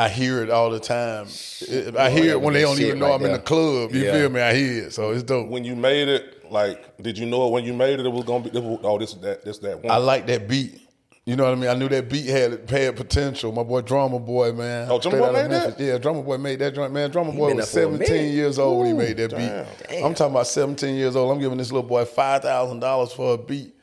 I 0.00 0.08
hear 0.08 0.44
it 0.44 0.50
all 0.50 0.70
the 0.70 0.78
time. 0.78 1.26
It- 1.62 1.96
I 1.96 2.08
hear 2.10 2.30
it 2.30 2.40
when 2.40 2.54
they 2.54 2.60
don't 2.62 2.78
even 2.80 3.00
know 3.00 3.06
right 3.06 3.14
I'm 3.20 3.26
in 3.26 3.32
the 3.32 3.40
club. 3.40 3.92
You 3.92 4.04
Yeah. 4.04 4.12
feel 4.12 4.30
me? 4.30 4.40
I 4.40 4.54
hear 4.54 4.84
it, 4.84 4.92
so 4.92 5.10
it's 5.10 5.24
dope. 5.24 5.48
When 5.48 5.64
you 5.64 5.74
made 5.74 6.06
it, 6.06 6.50
like, 6.52 7.02
did 7.02 7.18
you 7.18 7.26
know 7.26 7.48
it 7.48 7.50
when 7.50 7.64
you 7.64 7.72
made 7.72 7.98
it? 7.98 8.06
It 8.06 8.12
was 8.12 8.24
gonna 8.24 8.44
be. 8.48 8.50
Oh, 8.84 8.96
this 8.98 9.10
is 9.14 9.20
that. 9.22 9.44
This 9.44 9.58
that 9.58 9.82
one. 9.82 9.90
I 9.92 9.96
like 9.96 10.26
that 10.28 10.46
beat. 10.46 10.80
You 11.28 11.36
know 11.36 11.44
what 11.44 11.52
I 11.52 11.56
mean? 11.56 11.68
I 11.68 11.74
knew 11.74 11.90
that 11.90 12.08
beat 12.08 12.26
had 12.26 12.70
had 12.70 12.96
potential. 12.96 13.52
My 13.52 13.62
boy 13.62 13.82
Drummer 13.82 14.18
Boy, 14.18 14.50
man. 14.52 14.88
Oh, 14.90 14.98
Drummer 14.98 15.18
Straight 15.18 15.20
Boy 15.20 15.26
out 15.26 15.34
of 15.34 15.50
made 15.50 15.60
that? 15.76 15.78
Yeah, 15.78 15.98
Drummer 15.98 16.22
Boy 16.22 16.38
made 16.38 16.58
that 16.60 16.74
joint, 16.74 16.90
man. 16.90 17.10
Drummer 17.10 17.32
Boy 17.32 17.54
was 17.54 17.70
there 17.70 17.86
for 17.86 17.96
a 17.96 17.98
17 17.98 18.32
years 18.32 18.58
old 18.58 18.78
when 18.78 18.86
he 18.86 18.92
made 18.94 19.18
that 19.18 19.32
damn. 19.32 19.66
beat. 19.66 20.02
I'm 20.02 20.14
talking 20.14 20.32
about 20.32 20.46
17 20.46 20.94
years 20.94 21.16
old. 21.16 21.30
I'm 21.30 21.38
giving 21.38 21.58
this 21.58 21.70
little 21.70 21.86
boy 21.86 22.06
$5,000 22.06 23.12
for 23.12 23.34
a 23.34 23.36
beat. 23.36 23.74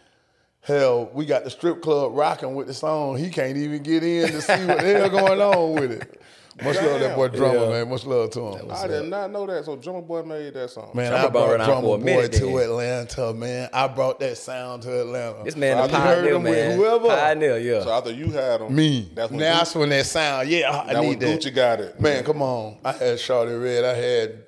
Hell, 0.62 1.12
we 1.14 1.28
got 1.28 1.44
the 1.44 1.52
strip 1.52 1.84
club 1.84 2.14
rocking 2.16 2.56
with 2.56 2.66
the 2.66 2.74
song. 2.74 3.16
He 3.18 3.30
can't 3.30 3.56
even 3.58 3.84
get 3.84 4.04
in 4.04 4.32
to 4.32 4.42
see 4.42 4.66
what 4.66 4.80
the 4.80 4.84
hell 4.84 5.10
going 5.12 5.40
on 5.40 5.74
with 5.80 5.92
it. 5.92 6.22
Much 6.64 6.76
love 6.78 6.84
to 6.86 7.00
that 7.00 7.16
boy 7.18 7.28
Drummer, 7.28 7.60
Yeah. 7.64 7.70
man. 7.70 7.90
Much 7.90 8.06
love 8.06 8.30
to 8.32 8.40
him. 8.40 8.72
I 8.72 8.88
did 8.88 9.10
not 9.10 9.30
know 9.30 9.46
that. 9.46 9.66
So 9.66 9.76
Drummer 9.76 10.02
Boy 10.02 10.24
made 10.24 10.54
that 10.54 10.70
song. 10.70 10.92
Man, 10.94 11.12
Drummer 11.12 11.26
I 11.26 11.30
Boy 11.30 11.32
brought 11.40 11.52
ran 11.52 11.62
out 11.62 11.66
Drummer 11.66 11.82
for 11.82 11.96
a 11.96 11.98
Boy 12.00 12.28
to 12.28 12.40
then. 12.46 12.58
Atlanta, 12.60 13.34
man. 13.34 13.70
I 13.74 13.88
brought 13.90 14.20
that 14.22 14.38
sound 14.38 14.84
to 14.84 15.02
Atlanta. 15.02 15.44
This 15.44 15.58
man, 15.58 15.78
So 15.78 15.88
the 15.88 15.98
I 15.98 16.00
heard 16.00 16.16
pioneer, 16.16 16.36
him 16.36 16.44
with 16.44 16.52
man. 16.54 16.78
whoever. 16.78 17.08
Pioneer, 17.10 17.58
yeah. 17.58 17.84
So 17.84 17.92
after 17.92 18.12
you 18.12 18.32
had 18.32 18.62
them, 18.62 18.74
Me. 18.74 19.12
That's 19.14 19.32
when 19.32 19.40
now 19.42 19.54
Gucci, 19.54 19.58
that's 19.58 19.76
when 19.76 19.90
that 19.90 20.06
sound. 20.06 20.48
Yeah, 20.50 20.72
I 20.88 20.94
that 20.94 21.00
when 21.02 21.10
need 21.10 21.20
that. 21.20 21.40
Gucci 21.42 21.54
got 21.54 21.80
it. 21.82 22.00
Man, 22.00 22.24
come 22.24 22.42
on. 22.42 22.78
I 22.86 22.92
had 22.94 23.18
Shawty 23.18 23.62
Redd. 23.62 23.84
I 23.84 23.94
had 23.94 24.44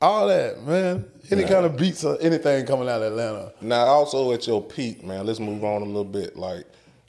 all 0.00 0.28
that, 0.28 0.62
man. 0.62 1.06
Any 1.30 1.42
kind 1.42 1.66
of 1.66 1.76
beats 1.76 2.04
or 2.04 2.16
anything 2.20 2.66
coming 2.66 2.88
out 2.88 3.02
of 3.02 3.10
Atlanta. 3.12 3.52
Now, 3.60 3.84
also 3.86 4.30
at 4.32 4.46
your 4.46 4.62
peak, 4.62 5.04
man. 5.04 5.26
Let's 5.26 5.40
move 5.40 5.64
on 5.64 5.82
a 5.82 5.86
little 5.86 6.04
bit. 6.04 6.36
Like 6.36 6.64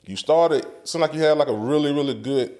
you 0.06 0.16
started, 0.16 0.66
seemed 0.82 1.02
like 1.02 1.14
you 1.14 1.20
had 1.20 1.38
like 1.38 1.46
a 1.48 1.54
really, 1.54 1.92
really 1.92 2.14
good 2.14 2.52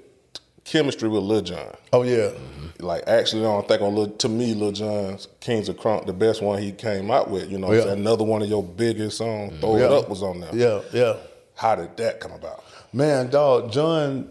chemistry 0.71 1.09
with 1.09 1.23
Lil 1.25 1.43
Jon. 1.43 1.75
Oh 1.93 2.03
yeah. 2.03 2.31
Like 2.79 3.03
actually, 3.07 3.43
I 3.43 3.45
don't 3.47 3.67
think 3.69 3.83
on 3.83 3.95
Lil, 3.95 4.09
to 4.09 4.29
me, 4.29 4.55
Lil 4.55 4.73
Jon's 4.73 5.27
Kings 5.41 5.69
of 5.69 5.77
Crunk, 5.77 6.07
the 6.07 6.13
best 6.13 6.41
one 6.43 6.63
he 6.63 6.73
came 6.73 7.11
out 7.11 7.29
with. 7.29 7.51
You 7.51 7.59
know, 7.59 7.73
Yeah. 7.73 7.89
another 7.93 8.25
one 8.25 8.41
of 8.43 8.49
your 8.49 8.63
biggest 8.63 9.19
songs, 9.19 9.59
"Throw 9.61 9.77
It 9.77 9.91
Up," 9.91 10.09
was 10.09 10.23
on 10.23 10.41
there. 10.41 10.55
Yeah, 10.55 10.81
yeah. 10.93 11.17
How 11.57 11.75
did 11.75 11.97
that 11.99 12.21
come 12.21 12.33
about? 12.33 12.63
Man, 12.93 13.29
dog, 13.31 13.71
Jon, 13.73 14.29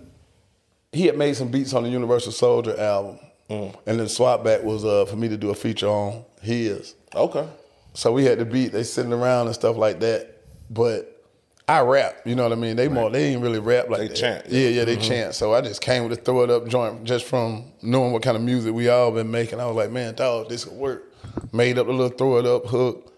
he 0.91 1.05
had 1.05 1.17
made 1.17 1.35
some 1.35 1.49
beats 1.49 1.73
on 1.73 1.83
the 1.83 1.89
Universal 1.89 2.31
Soldier 2.31 2.79
album. 2.79 3.19
Mm. 3.49 3.75
And 3.85 3.99
then 3.99 4.07
Swap 4.07 4.43
Back 4.43 4.63
was 4.63 4.85
uh, 4.85 5.05
for 5.05 5.15
me 5.15 5.27
to 5.27 5.37
do 5.37 5.49
a 5.49 5.55
feature 5.55 5.87
on 5.89 6.23
his. 6.41 6.95
Okay. 7.15 7.45
So 7.93 8.11
we 8.11 8.23
had 8.25 8.39
the 8.39 8.45
beat, 8.45 8.71
they 8.71 8.83
sitting 8.83 9.11
around 9.13 9.47
and 9.47 9.55
stuff 9.55 9.75
like 9.75 9.99
that. 9.99 10.37
But 10.69 11.18
I 11.69 11.81
rap, 11.81 12.15
you 12.25 12.35
know 12.35 12.43
what 12.43 12.51
I 12.51 12.55
mean? 12.55 12.75
They 12.75 12.87
more 12.87 13.09
they 13.09 13.25
ain't 13.33 13.41
really 13.41 13.59
rap 13.59 13.89
like 13.89 13.99
They 13.99 14.07
that. 14.07 14.15
chant, 14.15 14.45
Yeah, 14.49 14.61
yeah. 14.61 14.69
yeah, 14.69 14.85
they 14.85 14.95
mm-hmm. 14.97 15.07
chant. 15.07 15.35
So 15.35 15.53
I 15.53 15.61
just 15.61 15.81
came 15.81 16.03
with 16.07 16.17
a 16.17 16.21
throw 16.21 16.43
it 16.43 16.49
up 16.49 16.67
joint 16.67 17.03
just 17.03 17.25
from 17.25 17.65
knowing 17.81 18.11
what 18.11 18.23
kind 18.23 18.35
of 18.35 18.43
music 18.43 18.73
we 18.73 18.89
all 18.89 19.11
been 19.11 19.29
making. 19.31 19.59
I 19.59 19.65
was 19.67 19.75
like, 19.75 19.91
man, 19.91 20.15
dog, 20.15 20.49
this 20.49 20.65
could 20.65 20.73
work. 20.73 21.03
Made 21.53 21.77
up 21.77 21.87
a 21.87 21.91
little 21.91 22.09
throw 22.09 22.37
it 22.39 22.45
up 22.45 22.65
hook. 22.65 23.13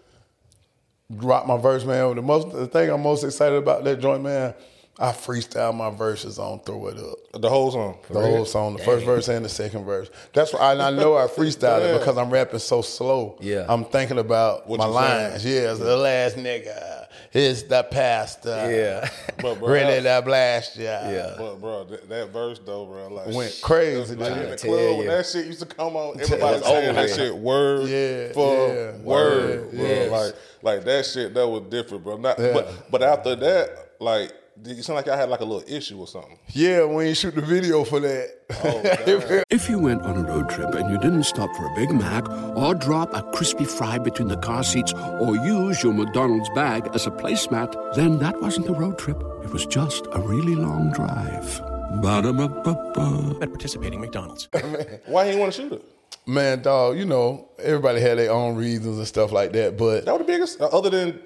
drop 1.16 1.46
my 1.46 1.56
verse, 1.56 1.84
man. 1.84 2.16
The 2.16 2.22
most 2.22 2.52
the 2.52 2.66
thing 2.66 2.90
I'm 2.90 3.02
most 3.02 3.24
excited 3.24 3.56
about 3.56 3.84
that 3.84 4.00
joint, 4.00 4.22
man. 4.22 4.54
I 4.98 5.10
freestyle 5.12 5.74
my 5.74 5.88
verses 5.88 6.38
on 6.38 6.60
"Throw 6.60 6.88
It 6.88 6.98
Up." 6.98 7.40
The 7.40 7.48
whole 7.48 7.70
song. 7.70 7.98
The 8.10 8.20
whole 8.20 8.44
song, 8.44 8.76
the 8.76 8.84
first 8.84 9.06
verse 9.06 9.26
and 9.28 9.42
the 9.44 9.48
second 9.48 9.84
verse. 9.84 10.10
That's 10.34 10.52
why 10.52 10.72
and 10.72 10.82
I 10.82 10.90
know 10.90 11.16
I 11.16 11.26
freestyle 11.28 11.80
it 11.80 11.98
because 11.98 12.18
I'm 12.18 12.28
rapping 12.30 12.58
so 12.58 12.82
slow. 12.82 13.38
Yeah. 13.40 13.64
I'm 13.68 13.86
thinking 13.86 14.18
about 14.18 14.68
What 14.68 14.78
my 14.78 14.86
you 14.86 14.92
saying? 14.92 15.30
lines. 15.30 15.44
Yeah, 15.46 15.70
it's 15.70 15.80
the 15.80 15.96
last 15.96 16.36
nigga. 16.36 17.01
It's 17.32 17.62
the 17.62 17.82
pastor. 17.84 18.50
Yeah. 18.70 19.08
But, 19.40 19.54
bro, 19.58 19.68
Ready 19.68 20.02
that- 20.02 20.24
blast 20.24 20.76
ya. 20.76 20.82
Yeah. 21.08 21.34
But 21.38 21.60
bro, 21.60 21.84
that, 21.84 22.08
that 22.08 22.30
verse 22.32 22.60
though, 22.64 22.86
bro, 22.86 23.08
like 23.08 23.34
Went 23.34 23.58
crazy, 23.62 24.14
Like, 24.16 24.34
dude. 24.34 24.42
in 24.44 24.50
the 24.50 24.56
Tell 24.56 24.70
club 24.74 24.98
when 24.98 25.06
that 25.08 25.26
shit 25.26 25.46
used 25.46 25.60
to 25.60 25.66
come 25.66 25.96
on, 25.96 26.20
everybody 26.20 26.42
was 26.58 26.64
saying 26.64 26.88
over 26.90 27.06
that 27.06 27.16
shit 27.16 27.34
word 27.34 27.88
Yeah, 27.88 28.32
for 28.32 28.68
yeah. 28.68 28.96
word, 28.98 29.02
Word, 29.04 29.70
bro. 29.72 29.80
yes. 29.80 30.10
Like, 30.10 30.34
like 30.62 30.84
that 30.84 31.06
shit 31.06 31.34
that 31.34 31.48
was 31.48 31.62
different, 31.70 32.04
bro. 32.04 32.16
Not, 32.16 32.38
Yeah. 32.38 32.52
but 32.52 32.90
but 32.90 33.02
after 33.02 33.34
that, 33.36 33.90
like, 34.00 34.32
did 34.60 34.76
you 34.76 34.82
sound 34.82 34.96
like 34.96 35.08
I 35.08 35.16
had 35.16 35.28
like 35.28 35.40
a 35.40 35.44
little 35.44 35.64
issue 35.66 35.98
or 35.98 36.06
something? 36.06 36.38
Yeah, 36.50 36.84
we 36.84 37.04
ain't 37.06 37.16
shoot 37.16 37.34
the 37.34 37.40
video 37.40 37.84
for 37.84 38.00
that. 38.00 38.28
Oh, 38.64 39.42
If 39.50 39.68
you 39.70 39.78
went 39.78 40.02
on 40.02 40.16
a 40.18 40.22
road 40.28 40.50
trip 40.50 40.74
and 40.74 40.90
you 40.90 40.98
didn't 40.98 41.24
stop 41.24 41.54
for 41.56 41.66
a 41.66 41.74
Big 41.74 41.90
Mac 41.90 42.28
or 42.56 42.74
drop 42.74 43.14
a 43.14 43.22
crispy 43.32 43.64
fry 43.64 43.98
between 43.98 44.28
the 44.28 44.36
car 44.36 44.62
seats 44.62 44.92
or 44.92 45.36
use 45.36 45.82
your 45.82 45.92
McDonald's 45.94 46.48
bag 46.50 46.88
as 46.94 47.06
a 47.06 47.10
placemat, 47.10 47.94
then 47.94 48.18
that 48.18 48.40
wasn't 48.42 48.68
a 48.68 48.72
road 48.72 48.98
trip. 48.98 49.16
It 49.44 49.50
was 49.50 49.64
just 49.66 50.06
a 50.12 50.20
really 50.20 50.54
long 50.54 50.92
drive. 50.92 51.60
Ba-da-ba-ba-ba. 52.02 53.38
At 53.42 53.48
participating 53.50 54.00
McDonald's. 54.00 54.48
Why 55.06 55.30
you 55.30 55.38
want 55.38 55.52
to 55.52 55.62
shoot 55.62 55.72
it? 55.72 55.84
Man, 56.26 56.62
dog, 56.62 56.96
you 56.98 57.04
know, 57.04 57.48
everybody 57.58 58.00
had 58.00 58.18
their 58.18 58.30
own 58.30 58.54
reasons 58.56 58.98
and 58.98 59.06
stuff 59.06 59.32
like 59.32 59.52
that, 59.52 59.76
but 59.76 60.04
That 60.04 60.12
was 60.12 60.20
the 60.26 60.32
biggest, 60.32 60.60
other 60.60 60.88
than 60.90 61.20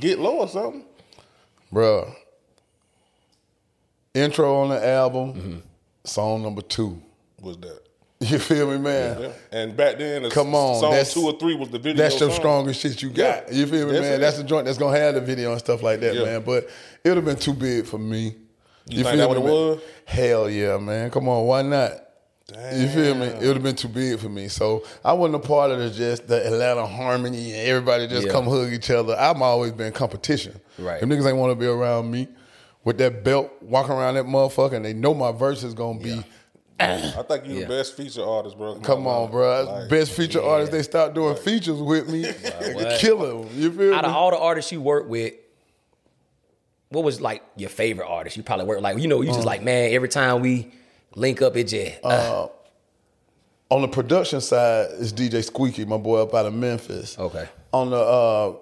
get 0.00 0.18
low 0.18 0.38
or 0.38 0.48
something. 0.48 0.84
bruh, 1.72 2.10
intro 4.18 4.56
on 4.62 4.68
the 4.70 4.86
album, 4.86 5.32
Mm-hmm. 5.34 5.56
song 6.04 6.42
number 6.42 6.62
two. 6.62 7.00
Was 7.40 7.56
that? 7.58 7.80
You 8.20 8.38
feel 8.40 8.68
me, 8.72 8.78
man? 8.78 9.20
Yeah. 9.22 9.32
And 9.52 9.76
back 9.76 9.96
then, 9.98 10.28
Come 10.30 10.52
on, 10.54 10.80
song 10.80 11.04
two 11.22 11.24
or 11.28 11.38
three 11.38 11.54
was 11.54 11.68
the 11.70 11.78
video. 11.78 12.02
That's 12.02 12.18
your 12.18 12.30
song. 12.30 12.38
strongest 12.40 12.80
shit 12.80 13.00
you 13.00 13.10
got. 13.10 13.46
Yeah. 13.52 13.58
You 13.58 13.66
feel 13.68 13.86
me, 13.86 13.92
man? 14.00 14.20
That's 14.20 14.38
the 14.38 14.42
joint 14.44 14.64
that's 14.66 14.76
gonna 14.78 14.98
have 14.98 15.14
the 15.14 15.20
video 15.20 15.52
and 15.52 15.60
stuff 15.60 15.82
like 15.84 16.00
that, 16.00 16.14
Yeah. 16.16 16.24
man. 16.24 16.42
But 16.42 16.68
it 17.04 17.08
would 17.10 17.16
have 17.16 17.24
been 17.24 17.36
too 17.36 17.54
big 17.54 17.86
for 17.86 17.98
me. 17.98 18.34
You 18.88 19.04
think 19.04 19.18
that 19.18 19.28
what 19.28 19.36
it 19.36 19.42
was? 19.44 19.80
Hell 20.04 20.50
yeah, 20.50 20.78
man. 20.78 21.10
Come 21.10 21.28
on, 21.28 21.46
why 21.46 21.62
not? 21.62 21.92
You 22.74 22.88
feel 22.88 23.14
me? 23.14 23.26
It 23.26 23.42
would 23.42 23.54
have 23.56 23.62
been 23.62 23.76
too 23.76 23.88
big 23.88 24.18
for 24.18 24.30
me. 24.30 24.48
So 24.48 24.82
I 25.04 25.12
wasn't 25.12 25.44
a 25.44 25.46
part 25.46 25.70
of 25.70 25.78
the 25.78 25.90
just 25.90 26.26
the 26.26 26.44
Atlanta 26.44 26.86
harmony 26.86 27.52
and 27.52 27.68
everybody 27.68 28.08
just 28.08 28.26
Yeah. 28.26 28.32
come 28.32 28.46
hug 28.46 28.72
each 28.72 28.90
other. 28.90 29.14
I've 29.16 29.40
always 29.42 29.72
been 29.72 29.92
competition. 29.92 30.58
Right. 30.78 30.98
Them 30.98 31.10
niggas 31.10 31.28
ain't 31.28 31.36
want 31.36 31.52
to 31.52 31.54
be 31.56 31.66
around 31.66 32.10
me 32.10 32.26
with 32.88 32.96
that 32.96 33.22
belt, 33.22 33.52
walking 33.60 33.92
around 33.92 34.14
that 34.14 34.24
motherfucker, 34.24 34.72
and 34.72 34.82
they 34.82 34.94
know 34.94 35.12
my 35.12 35.30
verse 35.30 35.62
is 35.62 35.74
gonna 35.74 35.98
be. 36.00 36.24
I 36.80 37.22
think 37.28 37.44
you 37.44 37.54
Yeah. 37.56 37.60
the 37.62 37.66
best 37.66 37.94
feature 37.98 38.24
artist, 38.24 38.56
bro. 38.56 38.76
Come 38.76 39.06
on, 39.06 39.30
bro. 39.30 39.64
Like, 39.64 39.90
Best 39.90 40.12
feature 40.12 40.42
artist. 40.42 40.72
They 40.72 40.82
start 40.82 41.12
doing 41.12 41.36
features 41.36 41.82
with 41.82 42.08
me. 42.08 42.22
what? 42.72 42.98
Kill 42.98 43.18
them. 43.18 43.50
You 43.54 43.70
feel 43.72 43.92
Out 43.94 44.04
me? 44.04 44.08
of 44.10 44.16
all 44.16 44.30
the 44.30 44.38
artists 44.38 44.72
you 44.72 44.80
work 44.80 45.06
with, 45.06 45.34
what 46.88 47.04
was 47.04 47.20
like 47.20 47.42
your 47.56 47.68
favorite 47.68 48.06
artist? 48.08 48.38
You 48.38 48.42
probably 48.42 48.64
work 48.64 48.80
like 48.80 48.96
you 48.98 49.06
know 49.06 49.20
you 49.20 49.32
Uh. 49.32 49.34
just 49.34 49.44
like 49.46 49.62
man. 49.62 49.92
Every 49.92 50.08
time 50.08 50.40
we 50.40 50.72
link 51.14 51.42
up, 51.42 51.56
it 51.58 51.64
just 51.64 52.02
uh, 52.04 52.46
On 53.70 53.82
the 53.82 53.88
production 53.88 54.40
side 54.40 54.86
is 54.92 55.12
DJ 55.12 55.42
Squeeky, 55.44 55.86
my 55.86 55.98
boy 55.98 56.22
up 56.22 56.32
out 56.34 56.46
of 56.46 56.54
Memphis. 56.54 57.18
Okay. 57.18 57.46
On 57.74 57.90
the 57.90 57.98
uh, 58.00 58.54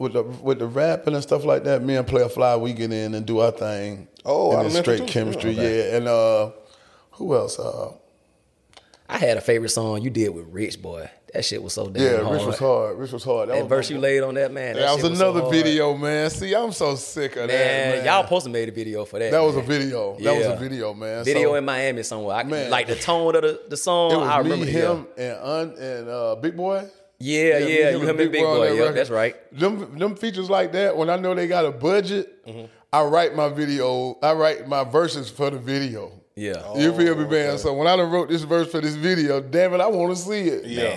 with 0.00 0.14
the 0.14 0.22
with 0.22 0.58
the 0.58 0.66
rapping 0.66 1.14
and 1.14 1.22
stuff 1.22 1.44
like 1.44 1.62
that, 1.64 1.82
me 1.82 1.94
and 1.96 2.06
Playa 2.06 2.28
Fly, 2.28 2.56
we 2.56 2.72
get 2.72 2.92
in 2.92 3.14
and 3.14 3.24
do 3.26 3.38
our 3.40 3.52
thing. 3.52 4.08
Oh, 4.24 4.52
out 4.56 4.58
and 4.64 4.66
of 4.68 4.72
it's 4.72 4.80
straight 4.80 4.98
too? 5.00 5.04
chemistry, 5.06 5.52
Okay. 5.52 5.90
yeah. 5.90 5.96
And 5.96 6.08
uh, 6.08 6.50
who 7.12 7.34
else? 7.34 7.58
Uh, 7.58 7.92
I 9.08 9.18
had 9.18 9.36
a 9.36 9.40
favorite 9.40 9.70
song 9.70 10.02
you 10.02 10.10
did 10.10 10.28
with 10.30 10.46
Rich 10.48 10.80
Boy. 10.80 11.10
That 11.34 11.44
shit 11.44 11.62
was 11.62 11.74
so 11.74 11.88
damn 11.88 12.02
yeah, 12.02 12.22
hard. 12.24 12.36
Rich 12.38 12.46
was 12.46 12.58
hard. 12.58 12.98
Rich 12.98 13.12
was 13.12 13.24
hard. 13.24 13.48
That 13.50 13.58
was 13.62 13.68
verse 13.68 13.90
my- 13.90 13.94
you 13.96 14.00
laid 14.00 14.22
on 14.22 14.34
that 14.34 14.52
man. 14.52 14.74
That, 14.74 14.80
That 14.82 14.92
was 14.94 15.02
shit 15.02 15.16
so 15.16 15.24
another 15.30 15.40
hard. 15.42 15.52
video, 15.54 15.96
man. 15.96 16.30
See, 16.30 16.54
I'm 16.54 16.72
so 16.72 16.94
sick 16.96 17.32
of 17.36 17.46
Man, 17.46 17.48
that. 17.48 17.96
Man, 17.98 18.04
y'all 18.06 18.22
supposed 18.24 18.46
to 18.46 18.50
made 18.50 18.68
a 18.68 18.72
video 18.72 19.04
for 19.04 19.18
that. 19.20 19.30
That 19.30 19.40
was 19.42 19.54
a 19.56 19.62
video. 19.62 20.16
That 20.20 20.36
was 20.36 20.46
a 20.46 20.56
video, 20.56 20.92
man. 20.94 21.24
Video 21.24 21.50
So- 21.50 21.54
in 21.56 21.64
Miami 21.64 22.02
somewhere. 22.02 22.36
I, 22.36 22.42
Man. 22.44 22.70
like 22.70 22.86
the 22.88 22.96
tone 22.96 23.36
of 23.36 23.42
the, 23.42 23.60
the 23.68 23.76
song. 23.76 24.12
It 24.12 24.16
was 24.16 24.28
I 24.28 24.42
me, 24.42 24.50
remember 24.50 24.66
him, 24.66 25.06
and 25.16 25.36
Un, 25.38 25.74
and 25.78 26.08
uh, 26.08 26.34
Big 26.36 26.56
Boy. 26.56 26.88
Yeah, 27.22 27.58
yeah, 27.58 27.66
me, 27.66 27.90
you 27.92 28.00
him 28.00 28.08
and 28.08 28.32
Big 28.32 28.42
Boy. 28.42 28.68
that 28.70 28.76
Yep, 28.76 28.94
that's 28.94 29.10
right. 29.10 29.36
Them 29.52 29.98
them 29.98 30.16
features 30.16 30.48
like 30.48 30.72
that. 30.72 30.96
When 30.96 31.10
I 31.10 31.16
know 31.16 31.34
they 31.34 31.46
got 31.46 31.64
a 31.66 31.70
budget, 31.70 32.44
Mm-hmm. 32.46 32.66
I 32.92 33.02
write 33.04 33.36
my 33.36 33.48
video. 33.48 34.18
I 34.20 34.32
write 34.32 34.66
my 34.66 34.82
verses 34.82 35.30
for 35.30 35.48
the 35.50 35.58
video. 35.58 36.10
Yeah. 36.34 36.74
You 36.76 36.92
feel 36.92 37.14
me, 37.14 37.26
man? 37.28 37.56
So 37.58 37.72
when 37.74 37.86
I 37.86 37.96
done 37.96 38.10
wrote 38.10 38.28
this 38.28 38.42
verse 38.42 38.68
for 38.70 38.80
this 38.80 38.96
video, 38.96 39.40
damn 39.40 39.74
it, 39.74 39.80
I 39.80 39.86
want 39.86 40.16
to 40.16 40.20
see 40.20 40.48
it. 40.48 40.64
Yeah. 40.64 40.88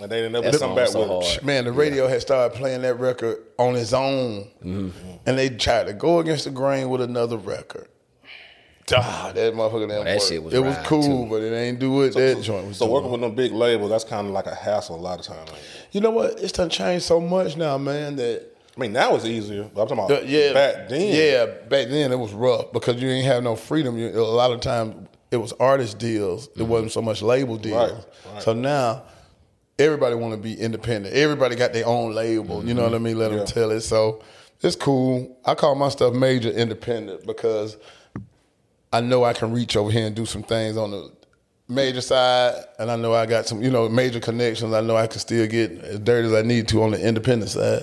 And 0.00 0.10
they 0.12 0.18
didn't 0.20 0.32
never 0.32 0.50
That 0.50 0.60
come 0.60 0.74
back 0.76 0.88
so 0.88 1.00
with 1.18 1.26
hard. 1.26 1.44
Man, 1.44 1.64
the 1.64 1.72
radio 1.72 2.06
had 2.06 2.20
started 2.20 2.56
playing 2.56 2.82
that 2.82 3.00
record 3.00 3.38
on 3.58 3.74
its 3.74 3.92
own, 3.92 4.48
Mm-hmm. 4.64 4.90
and 5.26 5.38
they 5.38 5.48
tried 5.48 5.86
to 5.88 5.92
go 5.92 6.18
against 6.20 6.44
the 6.44 6.50
grain 6.50 6.88
with 6.88 7.00
another 7.00 7.36
record. 7.36 7.88
Ah, 8.92 9.32
that 9.34 9.54
motherfucker 9.54 9.88
didn't 9.88 10.04
that 10.04 10.16
work. 10.18 10.22
shit 10.28 10.42
was 10.42 10.52
It 10.52 10.58
was 10.58 10.76
cool, 10.84 11.02
too. 11.24 11.30
but 11.30 11.42
it 11.42 11.54
ain't 11.54 11.78
do 11.78 12.02
it. 12.02 12.12
that 12.14 12.42
joint 12.42 12.66
was 12.68 12.76
So 12.76 12.84
doing. 12.86 12.92
working 12.94 13.10
with 13.12 13.20
them 13.22 13.34
big 13.34 13.52
labels, 13.52 13.90
that's 13.90 14.04
kind 14.04 14.26
of 14.26 14.32
like 14.34 14.46
a 14.46 14.54
hassle 14.54 14.96
a 14.96 15.00
lot 15.00 15.18
of 15.20 15.24
times. 15.24 15.50
You 15.92 16.00
know 16.00 16.10
what? 16.10 16.38
It's 16.40 16.52
done 16.52 16.68
changed 16.68 17.04
so 17.06 17.20
much 17.20 17.56
now, 17.56 17.78
man. 17.78 18.16
That 18.16 18.46
I 18.76 18.80
mean, 18.80 18.92
now 18.92 19.14
it's 19.14 19.24
easier. 19.24 19.70
But 19.74 19.82
I'm 19.82 19.88
talking 19.96 20.04
about 20.16 20.28
yeah, 20.28 20.52
back 20.52 20.88
then. 20.88 21.14
Yeah, 21.14 21.46
back 21.68 21.88
then 21.88 22.12
it 22.12 22.18
was 22.18 22.32
rough 22.32 22.72
because 22.72 23.00
you 23.00 23.08
ain't 23.08 23.26
have 23.26 23.42
no 23.42 23.56
freedom. 23.56 23.96
You, 23.96 24.08
a 24.08 24.20
lot 24.20 24.50
of 24.52 24.60
times 24.60 25.08
it 25.30 25.36
was 25.38 25.52
artist 25.54 25.98
deals. 25.98 26.48
It 26.56 26.64
wasn't 26.64 26.92
so 26.92 27.00
much 27.00 27.22
label 27.22 27.56
deals. 27.56 27.92
Right, 27.92 28.04
right. 28.34 28.42
So 28.42 28.52
now 28.52 29.04
everybody 29.78 30.14
want 30.14 30.34
to 30.34 30.38
be 30.40 30.54
independent. 30.60 31.14
Everybody 31.14 31.56
got 31.56 31.72
their 31.72 31.86
own 31.86 32.14
label. 32.14 32.64
You 32.64 32.74
know 32.74 32.84
what 32.84 32.94
I 32.94 32.98
mean? 32.98 33.18
Let 33.18 33.30
them 33.30 33.46
tell 33.46 33.70
it. 33.70 33.80
So 33.80 34.22
it's 34.60 34.76
cool. 34.76 35.38
I 35.44 35.54
call 35.54 35.74
my 35.74 35.88
stuff 35.88 36.12
major 36.14 36.50
independent 36.50 37.26
because 37.26 37.76
I 38.94 39.00
know 39.00 39.24
I 39.24 39.32
can 39.32 39.50
reach 39.50 39.76
over 39.76 39.90
here 39.90 40.06
and 40.06 40.14
do 40.14 40.24
some 40.24 40.44
things 40.44 40.76
on 40.76 40.92
the 40.92 41.10
major 41.68 42.00
side, 42.00 42.64
and 42.78 42.92
I 42.92 42.94
know 42.94 43.12
I 43.12 43.26
got 43.26 43.44
some, 43.44 43.60
you 43.60 43.68
know, 43.68 43.88
major 43.88 44.20
connections. 44.20 44.72
I 44.72 44.82
know 44.82 44.96
I 44.96 45.08
can 45.08 45.18
still 45.18 45.48
get 45.48 45.72
as 45.82 45.98
dirty 45.98 46.28
as 46.28 46.32
I 46.32 46.42
need 46.42 46.68
to 46.68 46.80
on 46.84 46.92
the 46.92 47.04
independent 47.04 47.50
side. 47.50 47.82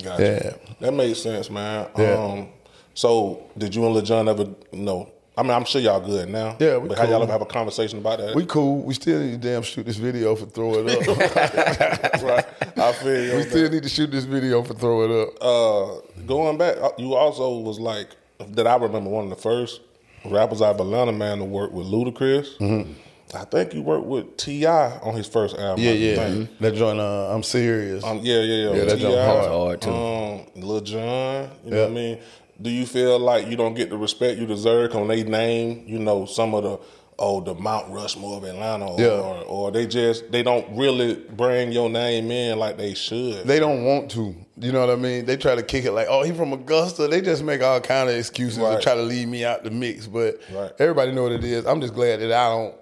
Gotcha. 0.00 0.22
Yeah. 0.22 0.74
That 0.78 0.94
makes 0.94 1.20
sense, 1.20 1.50
man. 1.50 1.88
Yeah. 1.98 2.12
Um, 2.12 2.48
so 2.94 3.50
did 3.58 3.74
you 3.74 3.84
and 3.84 3.94
Lil 3.94 4.02
Jon 4.02 4.28
ever 4.28 4.44
you 4.70 4.82
know? 4.82 5.10
I 5.36 5.42
mean, 5.42 5.50
I'm 5.50 5.64
sure 5.64 5.80
y'all 5.80 5.98
good 5.98 6.28
now. 6.28 6.56
Yeah, 6.60 6.76
we 6.76 6.86
but 6.86 6.98
how 6.98 7.02
y'all 7.02 7.14
cool. 7.14 7.22
ever 7.24 7.32
have 7.32 7.42
a 7.42 7.46
conversation 7.46 7.98
about 7.98 8.20
that? 8.20 8.36
We 8.36 8.46
cool. 8.46 8.80
We 8.82 8.94
still 8.94 9.18
need 9.18 9.42
to 9.42 9.48
damn 9.48 9.62
shoot 9.62 9.84
this 9.84 9.96
video 9.96 10.36
for 10.36 10.46
throw 10.46 10.74
it 10.74 11.08
up. 11.08 11.16
right. 12.22 12.46
I 12.78 12.92
feel 12.92 13.24
you. 13.24 13.36
we 13.38 13.42
still 13.42 13.64
that. 13.64 13.72
need 13.72 13.82
to 13.82 13.88
shoot 13.88 14.12
this 14.12 14.22
video 14.22 14.62
for 14.62 14.74
throw 14.74 15.02
it 15.02 15.10
up. 15.10 15.34
uh, 15.42 16.22
going 16.26 16.58
back, 16.58 16.76
uh, 16.76 16.90
you 16.98 17.14
also 17.14 17.58
was 17.58 17.80
like 17.80 18.10
that. 18.38 18.68
I 18.68 18.76
remember 18.76 19.10
one 19.10 19.24
of 19.24 19.30
the 19.30 19.36
first 19.36 19.80
rappers 20.24 20.62
out 20.62 20.74
of 20.74 20.80
Atlanta, 20.80 21.12
man, 21.12 21.38
to 21.38 21.44
work 21.44 21.72
with 21.72 21.86
Ludacris. 21.86 22.94
I 23.34 23.44
think 23.44 23.74
you 23.74 23.82
worked 23.82 24.06
with 24.06 24.36
T.I. 24.36 24.98
on 24.98 25.14
his 25.14 25.26
first 25.26 25.56
album. 25.56 25.84
Mm-hmm. 25.84 26.02
Yeah, 26.02 26.10
yeah. 26.10 26.16
think. 26.16 26.58
That 26.60 26.74
joint, 26.74 27.00
uh, 27.00 27.34
I'm 27.34 27.42
serious. 27.42 28.04
Um, 28.04 28.20
yeah, 28.22 28.40
yeah, 28.40 28.68
yeah. 28.70 28.76
Yeah, 28.76 28.84
that 28.84 28.98
jump 28.98 29.14
hard. 29.16 29.48
hard, 29.48 29.82
too. 29.82 29.90
Um, 29.90 30.46
Lil 30.54 30.80
Jon, 30.82 31.50
you 31.64 31.70
know 31.70 31.80
what 31.82 31.90
I 31.90 31.92
mean? 31.92 32.18
Do 32.62 32.70
you 32.70 32.86
feel 32.86 33.18
like 33.18 33.48
you 33.48 33.56
don't 33.56 33.74
get 33.74 33.90
the 33.90 33.96
respect 33.96 34.38
you 34.38 34.46
deserve 34.46 34.94
when 34.94 35.08
they 35.08 35.24
name, 35.24 35.82
you 35.86 35.98
know, 35.98 36.24
some 36.26 36.54
of 36.54 36.62
the 36.62 36.78
oh 37.18 37.40
the 37.40 37.54
Mount 37.54 37.92
Rushmore 37.92 38.38
of 38.38 38.44
Atlanta, 38.44 38.86
or, 38.86 39.00
Yeah. 39.00 39.08
or, 39.20 39.34
or 39.44 39.70
they 39.72 39.86
just 39.86 40.30
they 40.32 40.42
don't 40.42 40.76
really 40.76 41.14
bring 41.14 41.70
your 41.72 41.88
name 41.88 42.30
in 42.30 42.58
like 42.58 42.76
they 42.76 42.94
should. 42.94 43.46
they 43.46 43.60
don't 43.60 43.84
want 43.84 44.10
to. 44.12 44.34
You 44.56 44.70
know 44.72 44.80
what 44.80 44.90
I 44.90 44.96
mean? 44.96 45.24
They 45.24 45.36
try 45.36 45.54
to 45.54 45.62
kick 45.62 45.84
it 45.84 45.92
like, 45.92 46.06
oh, 46.08 46.22
he 46.22 46.32
from 46.32 46.52
Augusta. 46.52 47.08
They 47.08 47.20
just 47.20 47.42
make 47.42 47.60
all 47.62 47.80
kind 47.80 48.08
of 48.08 48.16
excuses 48.16 48.58
Right. 48.58 48.76
to 48.76 48.82
try 48.82 48.94
to 48.94 49.02
leave 49.02 49.28
me 49.28 49.44
out 49.44 49.64
the 49.64 49.70
mix. 49.70 50.06
But 50.06 50.40
Right. 50.52 50.70
everybody 50.78 51.12
know 51.12 51.24
what 51.24 51.32
it 51.32 51.42
is. 51.44 51.64
I'm 51.66 51.80
just 51.80 51.94
glad 51.94 52.20
that 52.20 52.32
I 52.32 52.48
don't 52.50 52.74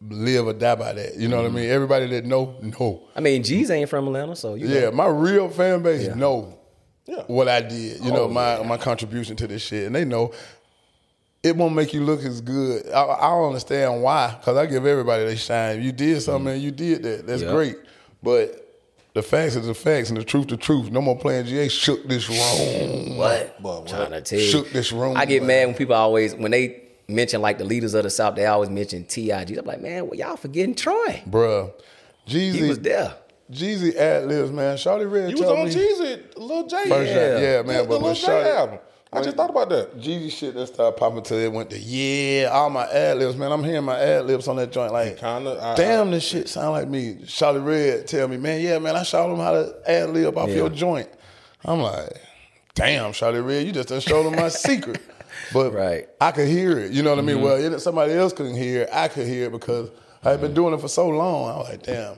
live 0.00 0.46
or 0.48 0.52
die 0.52 0.74
by 0.74 0.92
that. 0.92 1.16
You 1.16 1.28
know 1.28 1.36
Mm-hmm. 1.36 1.44
what 1.54 1.60
I 1.60 1.62
mean? 1.62 1.70
Everybody 1.70 2.06
that 2.08 2.24
know, 2.26 2.56
know. 2.60 3.02
I 3.14 3.20
mean, 3.20 3.42
G's 3.44 3.70
ain't 3.70 3.88
from 3.88 4.06
Atlanta, 4.06 4.34
so 4.34 4.54
you 4.54 4.66
Yeah, 4.66 4.86
know. 4.86 4.92
my 4.92 5.06
real 5.06 5.48
fan 5.48 5.82
base 5.82 6.06
Yeah. 6.06 6.14
know 6.14 6.58
Yeah. 7.06 7.22
what 7.28 7.48
I 7.48 7.60
did. 7.60 8.00
You 8.04 8.10
know 8.12 8.24
Oh, 8.24 8.28
my 8.28 8.62
my 8.64 8.76
contribution 8.76 9.36
to 9.36 9.46
this 9.46 9.62
shit, 9.62 9.86
and 9.86 9.94
they 9.94 10.04
know 10.04 10.32
it 11.42 11.56
won't 11.56 11.74
make 11.74 11.92
you 11.92 12.04
look 12.04 12.22
as 12.24 12.40
good. 12.40 12.88
I, 12.90 13.02
I 13.04 13.30
don't 13.30 13.48
understand 13.48 14.02
why, 14.02 14.36
because 14.38 14.56
I 14.56 14.66
give 14.66 14.86
everybody 14.86 15.24
their 15.24 15.36
shine. 15.36 15.82
You 15.82 15.92
did 15.92 16.20
something, 16.22 16.52
mm. 16.52 16.54
and 16.54 16.62
you 16.62 16.70
did 16.70 17.02
that. 17.02 17.26
That's 17.26 17.42
Yeah. 17.42 17.52
great, 17.52 17.76
but. 18.22 18.58
The 19.14 19.22
facts 19.22 19.56
is 19.56 19.66
the 19.66 19.74
facts, 19.74 20.08
and 20.08 20.16
the 20.16 20.24
truth 20.24 20.48
the 20.48 20.56
truth. 20.56 20.90
No 20.90 21.02
more 21.02 21.18
playing 21.18 21.44
GA. 21.44 21.68
Shook 21.68 22.08
this 22.08 22.30
room. 22.30 23.18
What? 23.18 23.62
But 23.62 23.86
Trying 23.86 24.12
to 24.12 24.22
tell 24.22 24.38
you. 24.38 24.46
Shook 24.48 24.70
this 24.70 24.90
room, 24.90 25.18
I 25.18 25.26
get 25.26 25.42
man. 25.42 25.48
mad 25.48 25.66
when 25.66 25.74
people 25.74 25.94
always 25.96 26.34
when 26.34 26.50
they 26.50 26.84
mention 27.08 27.42
like 27.42 27.58
the 27.58 27.64
leaders 27.64 27.92
of 27.92 28.04
the 28.04 28.08
South, 28.08 28.36
they 28.36 28.46
always 28.46 28.70
mention 28.70 29.04
T.I.G. 29.04 29.54
I'm 29.54 29.66
like, 29.66 29.82
man, 29.82 30.06
well, 30.06 30.14
y'all 30.18 30.38
forgetting 30.38 30.74
Troy. 30.74 31.22
Bruh. 31.28 31.70
Jeezy. 32.26 32.52
He 32.52 32.60
Jeezy, 32.60 32.68
was 32.68 32.78
there. 32.78 33.14
Jeezy 33.50 33.94
ad 33.96 34.28
libs, 34.28 34.50
man. 34.50 34.78
Shawty 34.78 35.12
Redd 35.12 35.30
You 35.32 35.36
was 35.44 35.50
on 35.50 35.64
me 35.66 35.74
Jeezy, 35.74 36.22
Lil 36.38 36.66
J. 36.66 36.88
First 36.88 37.10
Yeah. 37.12 37.38
yeah, 37.38 37.38
yeah, 37.56 37.62
man. 37.64 37.82
the 37.82 37.88
But 37.88 37.90
Lil 37.90 38.02
when 38.04 38.14
J 38.14 38.26
Shawty 38.26 38.56
album. 38.56 38.78
I 39.14 39.20
just 39.22 39.36
thought 39.36 39.50
about 39.50 39.68
that. 39.68 39.98
Jeezy 39.98 40.30
shit 40.30 40.54
that 40.54 40.68
started 40.68 40.96
popping 40.96 41.22
till 41.22 41.36
it 41.36 41.52
went 41.52 41.68
to 41.70 41.78
yeah, 41.78 42.48
all 42.50 42.70
my 42.70 42.84
ad 42.86 43.18
libs, 43.18 43.36
man. 43.36 43.52
I'm 43.52 43.62
hearing 43.62 43.84
my 43.84 43.98
ad 44.00 44.24
libs 44.24 44.48
on 44.48 44.56
that 44.56 44.72
joint 44.72 44.90
like, 44.92 45.18
Kinda, 45.18 45.58
I- 45.60 45.74
damn, 45.74 46.10
this 46.10 46.24
shit 46.24 46.48
sound 46.48 46.72
like 46.72 46.88
me. 46.88 47.16
Shawty 47.24 47.62
Redd 47.62 48.06
tell 48.06 48.26
me, 48.26 48.38
man, 48.38 48.62
yeah, 48.62 48.78
man, 48.78 48.96
I 48.96 49.02
showed 49.02 49.30
him 49.30 49.38
how 49.38 49.52
to 49.52 49.74
ad 49.86 50.10
lib 50.10 50.38
off 50.38 50.48
Yeah. 50.48 50.54
your 50.56 50.70
joint. 50.70 51.10
I'm 51.62 51.80
like, 51.80 52.22
damn, 52.74 53.12
Shawty 53.12 53.46
Redd, 53.46 53.66
you 53.66 53.72
just 53.72 53.90
done 53.90 54.00
showed 54.00 54.26
him 54.26 54.36
my 54.36 54.48
secret. 54.48 55.02
But 55.52 55.74
Right. 55.74 56.08
I 56.18 56.32
could 56.32 56.48
hear 56.48 56.78
it. 56.78 56.92
You 56.92 57.02
know 57.02 57.10
what 57.10 57.18
I 57.18 57.22
mean? 57.22 57.36
Mm-hmm. 57.36 57.44
Well, 57.44 57.74
it, 57.74 57.80
somebody 57.80 58.14
else 58.14 58.32
couldn't 58.32 58.56
hear 58.56 58.82
it. 58.82 58.88
I 58.92 59.08
could 59.08 59.26
hear 59.26 59.46
it 59.46 59.52
because 59.52 59.90
I 60.24 60.30
had 60.30 60.40
been 60.40 60.48
mm-hmm. 60.50 60.54
doing 60.54 60.74
it 60.74 60.80
for 60.80 60.88
so 60.88 61.08
long. 61.08 61.50
I 61.50 61.56
was 61.58 61.68
like, 61.68 61.82
damn. 61.82 62.16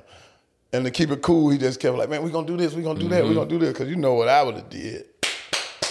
And 0.73 0.85
to 0.85 0.91
keep 0.91 1.11
it 1.11 1.23
cool, 1.23 1.51
he 1.51 1.59
just 1.59 1.81
kept 1.81 1.97
like, 1.97 2.09
man, 2.09 2.23
we 2.23 2.31
gonna 2.31 2.47
do 2.47 2.57
this, 2.57 2.75
we 2.75 2.83
gonna 2.83 2.99
do 2.99 3.09
that, 3.09 3.23
we 3.23 3.31
mm-hmm. 3.31 3.39
gonna 3.39 3.51
do 3.51 3.59
this, 3.59 3.73
because 3.73 3.89
you 3.89 3.97
know 3.97 4.15
what 4.15 4.29
I 4.29 4.43
would 4.43 4.57
have 4.57 4.69
did. 4.69 5.07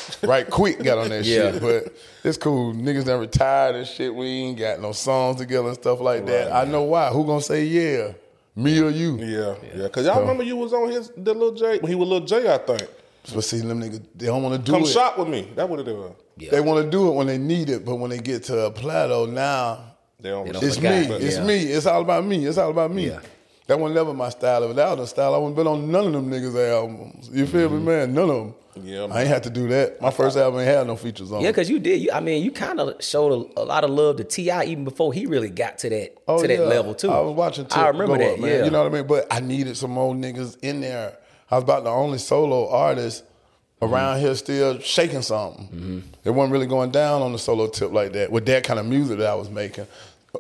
right 0.23 0.49
quick 0.49 0.81
got 0.83 0.97
on 0.97 1.09
that 1.09 1.25
Yeah. 1.25 1.51
shit. 1.53 1.61
But 1.61 1.93
it's 2.23 2.37
cool. 2.37 2.73
Niggas 2.73 3.05
done 3.05 3.19
retired 3.19 3.75
and 3.75 3.87
shit. 3.87 4.13
We 4.13 4.25
ain't 4.27 4.57
got 4.59 4.79
no 4.79 4.91
songs 4.91 5.37
together 5.37 5.67
and 5.69 5.77
stuff 5.77 5.99
like 5.99 6.25
that. 6.27 6.51
I 6.53 6.65
know 6.65 6.83
why. 6.83 7.09
Who 7.09 7.25
gonna 7.25 7.41
say 7.41 7.63
yeah? 7.65 8.13
Me 8.55 8.79
or 8.79 8.89
you? 8.91 9.17
Yeah, 9.17 9.55
yeah. 9.75 9.87
Cause 9.87 10.05
y'all 10.05 10.21
remember 10.21 10.43
you 10.43 10.55
was 10.55 10.73
on 10.73 10.89
his 10.91 11.11
the 11.17 11.33
Lil 11.33 11.53
J 11.53 11.79
when 11.79 11.89
he 11.89 11.95
was 11.95 12.07
Lil 12.07 12.19
J, 12.21 12.53
I 12.53 12.57
think. 12.59 12.83
But 13.33 13.43
see, 13.43 13.59
them 13.61 13.81
niggas, 13.81 14.01
they 14.15 14.25
don't 14.27 14.43
want 14.43 14.55
to 14.55 14.61
do 14.61 14.73
Come 14.73 14.83
it. 14.83 14.87
shop 14.87 15.17
with 15.17 15.27
me. 15.29 15.49
That 15.55 15.67
what 15.69 15.79
it 15.79 15.85
was. 15.87 16.11
They 16.37 16.59
want 16.61 16.83
to 16.83 16.89
do 16.91 17.07
it 17.09 17.15
when 17.15 17.25
they 17.27 17.37
need 17.37 17.69
it, 17.69 17.85
but 17.85 17.95
when 17.95 18.09
they 18.09 18.17
get 18.19 18.43
to 18.45 18.65
a 18.65 18.71
plateau, 18.71 19.25
now 19.25 19.95
They 20.19 20.29
don't. 20.29 20.51
don't 20.51 20.61
it's 20.63 20.75
forgot. 20.75 20.91
me. 21.09 21.15
It's 21.15 21.37
Yeah. 21.37 21.43
me. 21.45 21.57
It's 21.63 21.85
all 21.85 22.01
about 22.01 22.25
me. 22.25 22.45
It's 22.45 22.57
all 22.57 22.69
about 22.69 22.91
me. 22.91 23.07
Yeah. 23.07 23.19
That 23.67 23.79
was 23.79 23.93
never 23.93 24.13
my 24.13 24.27
style. 24.29 24.63
If 24.69 24.75
that 24.75 24.89
was 24.89 24.99
the 24.99 25.07
style, 25.07 25.33
I 25.33 25.37
wouldn't 25.37 25.55
been 25.55 25.67
on 25.67 25.89
none 25.89 26.07
of 26.07 26.11
them 26.13 26.29
niggas' 26.29 26.69
albums. 26.69 27.29
You 27.31 27.47
feel 27.47 27.69
me, 27.69 27.79
man? 27.79 28.13
None 28.13 28.29
of 28.29 28.35
them. 28.35 28.55
Yeah, 28.81 29.03
I 29.05 29.21
ain't 29.21 29.27
had 29.29 29.43
to 29.43 29.49
do 29.49 29.67
that. 29.69 30.01
My 30.01 30.09
first 30.09 30.35
album 30.35 30.59
ain't 30.59 30.69
had 30.69 30.87
no 30.87 30.95
features 30.95 31.31
on. 31.31 31.41
It. 31.41 31.43
Yeah, 31.45 31.51
because 31.51 31.69
you 31.69 31.79
did. 31.79 32.01
You, 32.01 32.11
I 32.11 32.19
mean, 32.19 32.43
you 32.43 32.51
kind 32.51 32.79
of 32.79 33.03
showed 33.03 33.51
a, 33.55 33.61
a 33.61 33.65
lot 33.65 33.83
of 33.83 33.91
love 33.91 34.17
to 34.17 34.23
T.I. 34.23 34.65
even 34.65 34.83
before 34.83 35.13
he 35.13 35.25
really 35.25 35.49
got 35.49 35.77
to 35.79 35.89
that 35.89 36.17
oh, 36.27 36.41
to 36.41 36.47
that 36.47 36.59
Oh, 36.59 36.63
yeah. 36.63 36.69
level 36.69 36.95
too. 36.95 37.11
I 37.11 37.19
was 37.19 37.35
watching. 37.35 37.65
Tip 37.65 37.77
I 37.77 37.87
remember 37.89 38.17
that. 38.17 38.33
up, 38.33 38.39
man. 38.39 38.49
Yeah, 38.49 38.65
You 38.65 38.71
know 38.71 38.83
what 38.83 38.91
I 38.91 38.95
mean? 38.95 39.07
But 39.07 39.27
I 39.31 39.39
needed 39.41 39.77
some 39.77 39.91
more 39.91 40.13
niggas 40.13 40.57
in 40.63 40.81
there. 40.81 41.17
I 41.51 41.55
was 41.55 41.63
about 41.63 41.83
the 41.83 41.91
only 41.91 42.17
solo 42.17 42.69
artist 42.69 43.23
around 43.81 44.19
here 44.21 44.33
still 44.33 44.79
shaking 44.79 45.21
something. 45.21 45.65
Mm-hmm. 45.67 45.99
It 46.23 46.29
wasn't 46.31 46.53
really 46.53 46.67
going 46.67 46.91
down 46.91 47.21
on 47.21 47.31
the 47.31 47.37
solo 47.39 47.67
tip 47.67 47.91
like 47.91 48.13
that 48.13 48.31
with 48.31 48.45
that 48.47 48.63
kind 48.63 48.79
of 48.79 48.85
music 48.85 49.19
that 49.19 49.27
I 49.29 49.35
was 49.35 49.49
making. 49.49 49.85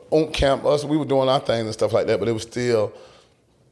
On 0.09 0.31
camp, 0.31 0.65
us 0.65 0.83
we 0.85 0.97
were 0.97 1.05
doing 1.05 1.29
our 1.29 1.39
things 1.39 1.65
and 1.65 1.73
stuff 1.73 1.93
like 1.93 2.07
that, 2.07 2.19
but 2.19 2.27
it 2.27 2.31
was 2.31 2.43
still 2.43 2.91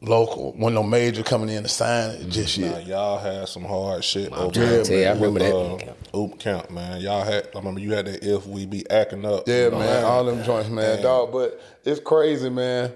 local. 0.01 0.53
Wasn't 0.53 0.73
no 0.75 0.83
major 0.83 1.23
coming 1.23 1.49
in 1.49 1.63
to 1.63 1.69
sign 1.69 2.11
it 2.15 2.29
just 2.29 2.57
Nah, 2.57 2.77
yet. 2.77 2.87
y'all 2.87 3.17
had 3.19 3.47
some 3.47 3.63
hard 3.63 4.03
shit 4.03 4.31
over 4.33 4.51
trying 4.51 4.53
to 4.53 4.59
there. 4.59 4.83
tell 4.83 4.97
you, 4.97 5.05
I 5.05 5.13
with, 5.13 5.41
remember 5.41 5.83
uh, 5.91 6.17
Oomp 6.17 6.39
Camp, 6.39 6.71
man. 6.71 6.99
Y'all 7.01 7.23
had. 7.23 7.47
I 7.55 7.59
remember 7.59 7.79
you 7.79 7.93
had 7.93 8.07
that 8.07 8.23
if 8.23 8.45
we 8.47 8.65
be 8.65 8.89
acting 8.89 9.25
up. 9.25 9.47
Yeah, 9.47 9.65
you 9.65 9.71
know, 9.71 9.79
man, 9.79 10.03
all 10.03 10.23
them 10.25 10.43
joints, 10.43 10.69
man, 10.69 10.95
Damn. 10.97 11.03
dog. 11.03 11.31
But 11.31 11.61
it's 11.85 11.99
crazy, 11.99 12.49
man. 12.49 12.91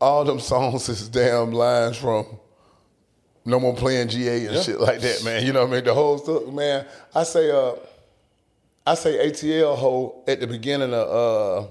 All 0.00 0.24
them 0.24 0.40
songs 0.40 0.88
is 0.88 1.08
damn 1.08 1.52
lines 1.52 1.96
from 1.96 2.26
No 3.44 3.60
More 3.60 3.74
Playing 3.74 4.08
GA 4.08 4.46
and 4.46 4.56
Yeah. 4.56 4.62
shit 4.62 4.80
like 4.80 5.00
that, 5.00 5.22
man. 5.24 5.44
You 5.46 5.52
know 5.52 5.60
what 5.62 5.70
I 5.70 5.74
mean? 5.76 5.84
The 5.84 5.94
whole 5.94 6.18
stuff, 6.18 6.46
man. 6.48 6.84
I 7.14 7.22
say, 7.24 7.50
uh, 7.50 7.72
I 8.86 8.94
say 8.94 9.28
ATL 9.30 9.76
ho 9.76 10.22
at 10.28 10.40
the 10.40 10.46
beginning 10.46 10.92
of 10.94 11.64
uh, 11.64 11.68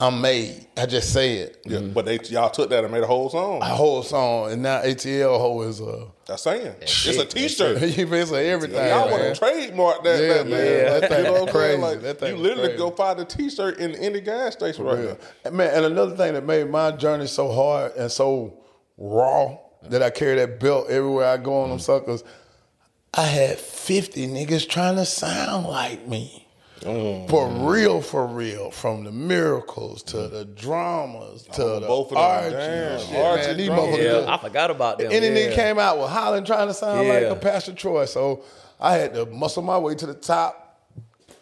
I'm 0.00 0.20
made. 0.20 0.66
I 0.76 0.86
just 0.86 1.12
say 1.12 1.36
it. 1.36 1.62
Yeah, 1.64 1.78
but 1.78 2.04
they 2.04 2.18
y'all 2.24 2.50
took 2.50 2.68
that 2.70 2.82
and 2.82 2.92
made 2.92 3.04
a 3.04 3.06
whole 3.06 3.30
song. 3.30 3.62
A 3.62 3.66
whole 3.66 4.02
song, 4.02 4.50
and 4.50 4.60
now 4.60 4.82
ATL 4.82 5.38
ho 5.38 5.62
is 5.62 5.80
uh, 5.80 6.06
That's 6.26 6.42
saying 6.42 6.74
it's 6.80 7.06
a 7.06 7.20
it. 7.22 7.30
T-shirt. 7.30 7.80
you 7.96 8.06
feel 8.08 8.26
say 8.26 8.50
everything. 8.50 8.76
Y'all 8.88 9.08
want 9.08 9.22
to 9.22 9.34
trademark 9.38 10.02
that, 10.02 10.20
Yeah, 10.20 10.28
that 10.34 10.46
man. 10.48 10.50
man. 10.50 11.00
That 11.00 11.08
thing 11.10 11.18
you 11.18 11.24
know 11.24 11.32
what 11.32 11.42
I'm 11.42 11.46
crazy. 11.54 11.68
saying? 11.68 11.80
Like, 11.80 12.00
That 12.02 12.18
thing 12.18 12.36
you 12.36 12.42
literally 12.42 12.68
crazy. 12.70 12.78
go 12.78 12.90
find 12.90 13.20
a 13.20 13.24
T-shirt 13.24 13.78
in 13.78 13.94
any 13.94 14.20
gas 14.20 14.54
station 14.54 14.84
right 14.84 14.98
real. 14.98 15.08
now. 15.10 15.16
And 15.44 15.54
Man, 15.56 15.70
and 15.74 15.84
another 15.86 16.16
thing 16.16 16.34
that 16.34 16.44
made 16.44 16.68
my 16.68 16.90
journey 16.90 17.28
so 17.28 17.52
hard 17.52 17.92
and 17.94 18.10
so 18.10 18.64
raw 18.98 19.56
that 19.84 20.02
I 20.02 20.10
carry 20.10 20.34
that 20.36 20.58
belt 20.58 20.90
everywhere 20.90 21.28
I 21.28 21.36
go 21.36 21.60
on 21.62 21.70
them 21.70 21.78
suckers. 21.78 22.24
I 23.16 23.22
had 23.26 23.58
50 23.60 24.26
niggas 24.26 24.68
trying 24.68 24.96
to 24.96 25.04
sound 25.04 25.66
like 25.66 26.08
me. 26.08 26.43
For 26.84 27.48
real, 27.48 28.00
for 28.02 28.26
real. 28.26 28.70
From 28.70 29.04
the 29.04 29.12
miracles 29.12 30.02
to 30.04 30.28
the 30.28 30.44
dramas 30.44 31.44
to 31.54 31.62
Oh, 31.64 31.80
the 31.80 31.86
both 31.86 32.08
of 32.12 32.16
them. 32.16 32.18
Archie. 32.18 32.50
Damn, 32.56 33.00
shit, 33.00 33.16
Archie 33.16 33.46
man. 33.46 33.56
These 33.56 33.66
drama. 33.68 33.82
motherfuckers. 33.82 34.24
yeah. 34.26 34.34
I 34.34 34.38
forgot 34.38 34.70
about 34.70 34.98
them. 34.98 35.10
Any 35.10 35.28
yeah. 35.28 35.48
nigga 35.50 35.54
came 35.54 35.78
out 35.78 35.98
with 35.98 36.10
Holland 36.10 36.46
trying 36.46 36.68
to 36.68 36.74
sound 36.74 37.08
like 37.08 37.22
a 37.22 37.36
Pastor 37.36 37.72
Troy. 37.72 38.04
So 38.04 38.44
I 38.78 38.94
had 38.94 39.14
to 39.14 39.24
muscle 39.26 39.62
my 39.62 39.78
way 39.78 39.94
to 39.94 40.06
the 40.06 40.14
top 40.14 40.60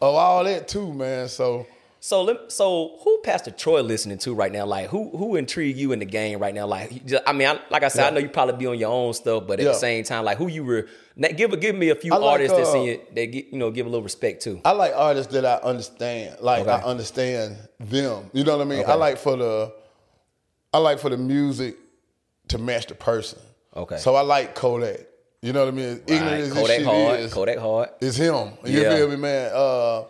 of 0.00 0.14
all 0.14 0.44
that 0.44 0.68
too, 0.68 0.92
man. 0.92 1.28
So 1.28 1.66
So, 2.04 2.36
so 2.48 2.96
who 3.04 3.20
Pastor 3.22 3.52
Troy 3.52 3.80
listening 3.80 4.18
to 4.18 4.34
right 4.34 4.50
now? 4.50 4.66
Like, 4.66 4.88
who 4.88 5.16
who 5.16 5.36
intrigue 5.36 5.76
you 5.76 5.92
in 5.92 6.00
the 6.00 6.04
game 6.04 6.40
right 6.40 6.52
now? 6.52 6.66
Like, 6.66 7.06
just- 7.06 7.22
I 7.28 7.32
mean, 7.32 7.46
I, 7.46 7.60
like 7.70 7.84
I 7.84 7.88
said, 7.88 8.04
I 8.06 8.10
know 8.10 8.18
you 8.18 8.28
probably 8.28 8.56
be 8.56 8.66
on 8.66 8.76
your 8.76 8.90
own 8.90 9.14
stuff, 9.14 9.44
but 9.46 9.60
at 9.60 9.66
Yeah. 9.66 9.70
the 9.70 9.78
same 9.78 10.02
time, 10.02 10.24
like, 10.24 10.36
who 10.36 10.48
you 10.48 10.64
were 10.64 10.88
give 11.36 11.60
give 11.60 11.76
me 11.76 11.90
a 11.90 11.94
few 11.94 12.10
like, 12.10 12.20
artists 12.20 12.58
uh, 12.58 12.76
in 12.76 12.88
it 12.88 13.14
that 13.14 13.26
get, 13.26 13.46
you 13.52 13.58
know 13.58 13.70
give 13.70 13.86
a 13.86 13.88
little 13.88 14.02
respect 14.02 14.42
to. 14.42 14.60
I 14.64 14.72
like 14.72 14.92
artists 14.96 15.32
that 15.32 15.46
I 15.46 15.54
understand. 15.62 16.38
Like 16.40 16.66
I 16.66 16.80
understand 16.82 17.56
them. 17.78 18.30
You 18.32 18.42
know 18.42 18.56
what 18.56 18.66
I 18.66 18.68
mean? 18.68 18.80
Okay. 18.80 18.90
I 18.90 18.94
like 18.96 19.16
for 19.18 19.36
the 19.36 19.72
I 20.74 20.78
like 20.78 20.98
for 20.98 21.08
the 21.10 21.16
music 21.18 21.76
to 22.48 22.58
match 22.58 22.86
the 22.88 22.96
person. 22.96 23.38
Okay. 23.76 23.98
So 23.98 24.16
I 24.16 24.22
like 24.22 24.56
Kodak. 24.56 25.06
You 25.40 25.52
know 25.52 25.60
what 25.66 25.68
I 25.74 25.76
mean? 25.76 25.86
As 25.86 26.00
Ignorant 26.08 26.30
Right. 26.32 26.40
as 26.40 26.52
Kodak 26.52 26.76
shit 26.78 26.84
hard, 26.86 27.20
is, 27.20 27.32
Kodak 27.32 27.58
hard. 27.58 27.88
it's 28.00 28.16
him. 28.16 28.52
You 28.64 28.82
Yeah. 28.82 28.96
feel 28.96 29.08
me, 29.08 29.16
man? 29.16 29.52
Uh 29.54 30.02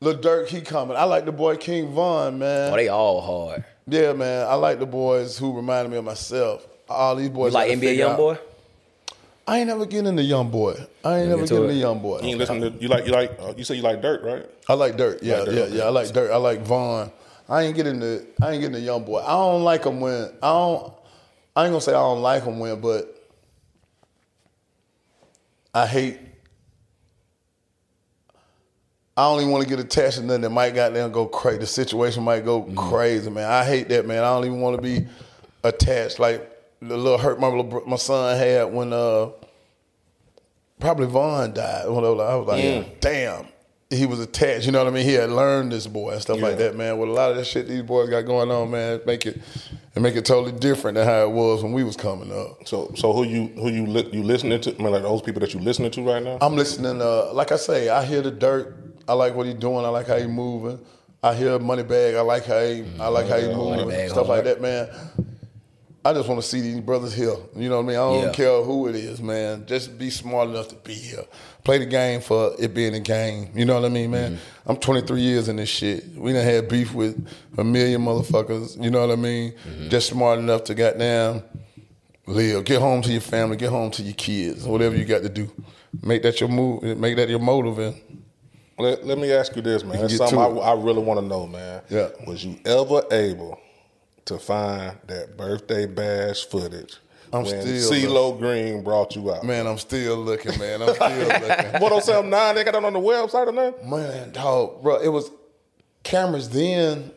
Lil 0.00 0.18
Durk, 0.18 0.48
he 0.48 0.60
coming. 0.60 0.96
I 0.96 1.04
like 1.04 1.24
the 1.24 1.32
boy 1.32 1.56
King 1.56 1.88
Von, 1.92 2.38
man. 2.38 2.72
Oh, 2.72 2.76
they 2.76 2.88
all 2.88 3.20
hard. 3.20 3.64
yeah, 3.86 4.12
man. 4.12 4.46
I 4.46 4.54
like 4.54 4.78
the 4.78 4.86
boys 4.86 5.38
who 5.38 5.54
reminded 5.56 5.90
me 5.90 5.96
of 5.96 6.04
myself. 6.04 6.66
All 6.88 7.16
these 7.16 7.30
boys. 7.30 7.52
You 7.52 7.54
like 7.54 7.68
gotta 7.68 7.78
NBA 7.78 7.80
figure 7.80 8.04
young 8.04 8.12
out- 8.12 8.16
boy? 8.18 8.38
I 9.48 9.58
ain't 9.58 9.68
never 9.68 9.86
getting 9.86 10.06
into 10.08 10.22
young 10.24 10.50
boy. 10.50 10.74
I 11.04 11.20
ain't 11.20 11.28
never 11.28 11.42
getting 11.42 11.58
it? 11.58 11.62
into 11.62 11.74
young 11.76 12.00
boy. 12.00 12.18
You 12.20 12.28
ain't 12.30 12.38
listen 12.38 12.60
to 12.60 12.70
you 12.80 12.88
like 12.88 13.06
you 13.06 13.12
like 13.12 13.30
uh, 13.40 13.54
you 13.56 13.62
say 13.62 13.76
you 13.76 13.82
like 13.82 14.02
Durk, 14.02 14.24
right? 14.24 14.44
I 14.68 14.74
like 14.74 14.96
Durk. 14.96 15.20
Yeah, 15.22 15.38
Like 15.38 15.48
Durk, 15.48 15.54
yeah, 15.54 15.62
okay. 15.62 15.76
yeah. 15.76 15.84
I 15.84 15.88
like 15.90 16.08
Durk. 16.08 16.30
I 16.32 16.36
like 16.36 16.60
Von. 16.62 17.12
I 17.48 17.62
ain't 17.62 17.76
getting 17.76 18.00
the. 18.00 18.26
I 18.42 18.50
ain't 18.50 18.60
getting 18.60 18.72
the 18.72 18.80
young 18.80 19.04
boy. 19.04 19.20
I 19.20 19.30
don't 19.30 19.62
like 19.62 19.84
him 19.84 20.00
when. 20.00 20.30
I 20.42 20.48
don't. 20.52 20.92
I 21.54 21.62
ain't 21.64 21.70
gonna 21.72 21.80
say 21.80 21.92
I 21.92 21.94
don't 21.94 22.22
like 22.22 22.42
him 22.42 22.58
when, 22.58 22.80
but 22.80 23.22
I 25.72 25.86
hate. 25.86 26.18
I 29.16 29.22
don't 29.22 29.40
even 29.40 29.50
want 29.50 29.64
to 29.64 29.68
get 29.70 29.78
attached 29.80 30.18
to 30.18 30.22
nothing 30.22 30.42
that 30.42 30.50
might 30.50 30.74
goddamn 30.74 31.10
go 31.10 31.26
crazy. 31.26 31.58
The 31.60 31.66
situation 31.66 32.22
might 32.22 32.44
go 32.44 32.62
crazy, 32.74 33.30
man. 33.30 33.50
I 33.50 33.64
hate 33.64 33.88
that, 33.88 34.06
man. 34.06 34.22
I 34.22 34.34
don't 34.34 34.44
even 34.44 34.60
want 34.60 34.76
to 34.76 34.82
be 34.82 35.06
attached. 35.64 36.18
Like 36.18 36.50
the 36.80 36.96
little 36.96 37.16
hurt 37.16 37.40
my 37.40 37.48
little, 37.48 37.82
my 37.86 37.96
son 37.96 38.36
had 38.36 38.64
when 38.64 38.92
uh 38.92 39.30
probably 40.78 41.06
Von 41.06 41.54
died. 41.54 41.86
I 41.86 41.88
was 41.88 42.46
like, 42.46 43.00
damn. 43.00 43.46
He 43.88 44.04
was 44.04 44.18
attached. 44.18 44.66
You 44.66 44.72
know 44.72 44.80
what 44.82 44.88
I 44.88 44.90
mean? 44.90 45.04
He 45.04 45.12
had 45.12 45.30
learned 45.30 45.70
this 45.70 45.86
boy 45.86 46.10
and 46.14 46.20
stuff 46.20 46.40
like 46.40 46.58
that, 46.58 46.74
man. 46.74 46.98
With 46.98 47.08
a 47.08 47.12
lot 47.12 47.30
of 47.30 47.36
that 47.36 47.44
shit 47.46 47.68
these 47.68 47.82
boys 47.82 48.10
got 48.10 48.22
going 48.22 48.50
on, 48.50 48.68
man, 48.72 49.00
make 49.06 49.26
it 49.26 49.40
and 49.94 50.02
make 50.02 50.16
it 50.16 50.24
totally 50.24 50.50
different 50.58 50.96
than 50.96 51.06
how 51.06 51.22
it 51.22 51.30
was 51.30 51.62
when 51.62 51.72
we 51.72 51.84
was 51.84 51.96
coming 51.96 52.32
up. 52.32 52.66
So 52.66 52.92
so 52.96 53.12
who 53.12 53.22
you 53.22 53.46
who 53.46 53.70
you 53.70 53.86
li- 53.86 54.10
you 54.12 54.24
listening 54.24 54.60
to? 54.62 54.74
I 54.74 54.78
mean, 54.82 54.90
like 54.90 55.02
those 55.02 55.22
people 55.22 55.38
that 55.40 55.54
you 55.54 55.60
listening 55.60 55.92
to 55.92 56.02
right 56.02 56.20
now? 56.20 56.36
I'm 56.40 56.56
listening. 56.56 57.00
Uh, 57.00 57.32
like 57.32 57.52
I 57.52 57.56
say, 57.56 57.88
I 57.88 58.04
hear 58.04 58.22
the 58.22 58.32
dirt. 58.32 58.76
I 59.08 59.12
like 59.14 59.34
what 59.34 59.46
he's 59.46 59.54
doing. 59.56 59.84
I 59.84 59.88
like 59.88 60.06
how 60.06 60.16
he's 60.16 60.26
moving. 60.28 60.78
I 61.22 61.34
hear 61.34 61.58
Moneybagg. 61.58 62.16
I 62.16 62.20
like 62.20 62.44
how 62.44 62.60
he. 62.60 62.84
I 63.00 63.08
like 63.08 63.28
how 63.28 63.38
he 63.38 63.48
moving. 63.48 64.08
Stuff 64.08 64.28
like 64.28 64.44
that, 64.44 64.60
man. 64.60 64.88
I 66.04 66.12
just 66.12 66.28
want 66.28 66.40
to 66.40 66.46
see 66.46 66.60
these 66.60 66.78
brothers 66.80 67.12
here. 67.12 67.34
You 67.56 67.68
know 67.68 67.78
what 67.82 67.86
I 67.86 67.88
mean? 67.88 67.96
I 67.96 67.98
don't 67.98 68.22
Yeah. 68.26 68.32
care 68.32 68.62
who 68.62 68.86
it 68.86 68.94
is, 68.94 69.20
man. 69.20 69.66
Just 69.66 69.98
be 69.98 70.08
smart 70.10 70.48
enough 70.48 70.68
to 70.68 70.76
be 70.76 70.94
here. 70.94 71.24
Play 71.64 71.78
the 71.78 71.86
game 71.86 72.20
for 72.20 72.54
it 72.60 72.72
being 72.74 72.94
a 72.94 73.00
game. 73.00 73.48
You 73.56 73.64
know 73.64 73.74
what 73.74 73.84
I 73.84 73.88
mean, 73.88 74.12
man? 74.12 74.34
Mm-hmm. 74.34 74.70
I'm 74.70 74.76
23 74.76 75.20
years 75.20 75.48
in 75.48 75.56
this 75.56 75.68
shit. 75.68 76.04
We 76.16 76.32
done 76.32 76.44
had 76.44 76.68
beef 76.68 76.94
with 76.94 77.26
a 77.58 77.64
million 77.64 78.02
motherfuckers. 78.02 78.80
You 78.80 78.90
know 78.90 79.00
what 79.04 79.10
I 79.10 79.20
mean? 79.20 79.52
Mm-hmm. 79.52 79.88
Just 79.88 80.10
smart 80.10 80.38
enough 80.38 80.62
to 80.64 80.74
goddamn 80.74 81.42
live. 82.28 82.64
Get 82.64 82.80
home 82.80 83.02
to 83.02 83.10
your 83.10 83.20
family. 83.20 83.56
Get 83.56 83.70
home 83.70 83.90
to 83.92 84.02
your 84.04 84.14
kids. 84.14 84.64
Whatever 84.64 84.94
you 84.96 85.06
got 85.06 85.22
to 85.22 85.28
do. 85.28 85.50
Make 86.04 86.22
that 86.22 86.38
your 86.38 86.48
move. 86.50 86.84
Make 86.98 87.16
that 87.16 87.28
your 87.28 87.40
motive. 87.40 87.78
And 87.80 87.96
Let, 88.78 89.06
let 89.06 89.18
me 89.18 89.32
ask 89.32 89.56
you 89.56 89.62
this, 89.62 89.82
man. 89.84 90.00
That's 90.00 90.16
something 90.16 90.38
I, 90.38 90.48
I 90.48 90.74
really 90.74 91.02
want 91.02 91.20
to 91.20 91.26
know, 91.26 91.46
man. 91.46 91.82
Yeah. 91.88 92.08
Was 92.26 92.44
you 92.44 92.58
ever 92.66 93.02
able 93.10 93.58
to 94.26 94.38
find 94.38 94.96
that 95.06 95.36
birthday 95.36 95.86
bash 95.86 96.44
footage 96.44 96.96
I'm 97.32 97.44
when 97.44 97.62
still 97.62 97.92
CeeLo 97.92 98.38
Green 98.38 98.82
brought 98.84 99.14
you 99.16 99.32
out? 99.32 99.44
man, 99.44 99.66
I'm 99.66 99.78
still 99.78 100.16
looking, 100.16 100.58
man. 100.58 100.82
I'm 100.82 100.94
still 100.94 101.08
looking. 101.28 101.80
1079, 101.80 102.54
they 102.54 102.64
got 102.64 102.72
that 102.72 102.84
on 102.84 102.92
the 102.92 103.00
website 103.00 103.48
or 103.48 103.52
nothing? 103.52 103.88
Man, 103.90 104.32
dog, 104.32 104.82
bro, 104.82 104.96
it 105.00 105.08
was 105.08 105.30
cameras 106.02 106.48
then. 106.50 107.10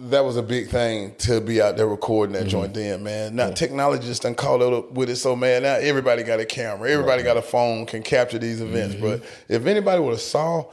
That 0.00 0.24
was 0.24 0.36
a 0.36 0.42
big 0.42 0.68
thing 0.68 1.14
to 1.18 1.40
be 1.40 1.62
out 1.62 1.76
there 1.76 1.86
recording 1.86 2.34
Mm-hmm. 2.34 2.44
that 2.44 2.50
joint 2.50 2.74
then, 2.74 3.02
man. 3.04 3.36
Now 3.36 3.50
technology 3.50 4.06
just 4.06 4.22
done 4.22 4.34
caught 4.34 4.60
up 4.60 4.92
with 4.92 5.08
it, 5.10 5.16
so 5.16 5.36
man, 5.36 5.62
now 5.62 5.74
everybody 5.74 6.22
got 6.22 6.40
a 6.40 6.44
camera, 6.44 6.90
everybody 6.90 7.22
got 7.22 7.36
a 7.36 7.42
phone, 7.42 7.86
can 7.86 8.02
capture 8.02 8.38
these 8.38 8.60
events. 8.60 8.94
Mm-hmm. 8.96 9.04
But 9.04 9.22
if 9.48 9.66
anybody 9.66 10.00
would 10.00 10.10
have 10.12 10.20
saw 10.20 10.64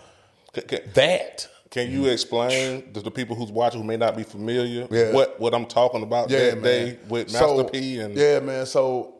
Can, 0.53 0.63
can, 0.63 0.79
that, 0.95 1.47
can 1.69 1.91
you 1.91 2.07
explain 2.07 2.91
to 2.93 3.01
the 3.01 3.11
people 3.11 3.35
who's 3.35 3.51
watching 3.51 3.79
who 3.81 3.87
may 3.87 3.95
not 3.97 4.17
be 4.17 4.23
familiar 4.23 4.87
Yeah. 4.89 5.11
what 5.13 5.39
what 5.39 5.53
I'm 5.53 5.65
talking 5.67 6.01
about 6.03 6.29
yeah, 6.29 6.49
that 6.51 6.55
man. 6.55 6.63
day 6.63 6.99
with 7.07 7.31
Master 7.31 7.47
So, 7.47 7.63
P 7.65 7.99
and 7.99 8.15
yeah, 8.15 8.39
man. 8.39 8.65
So 8.65 9.15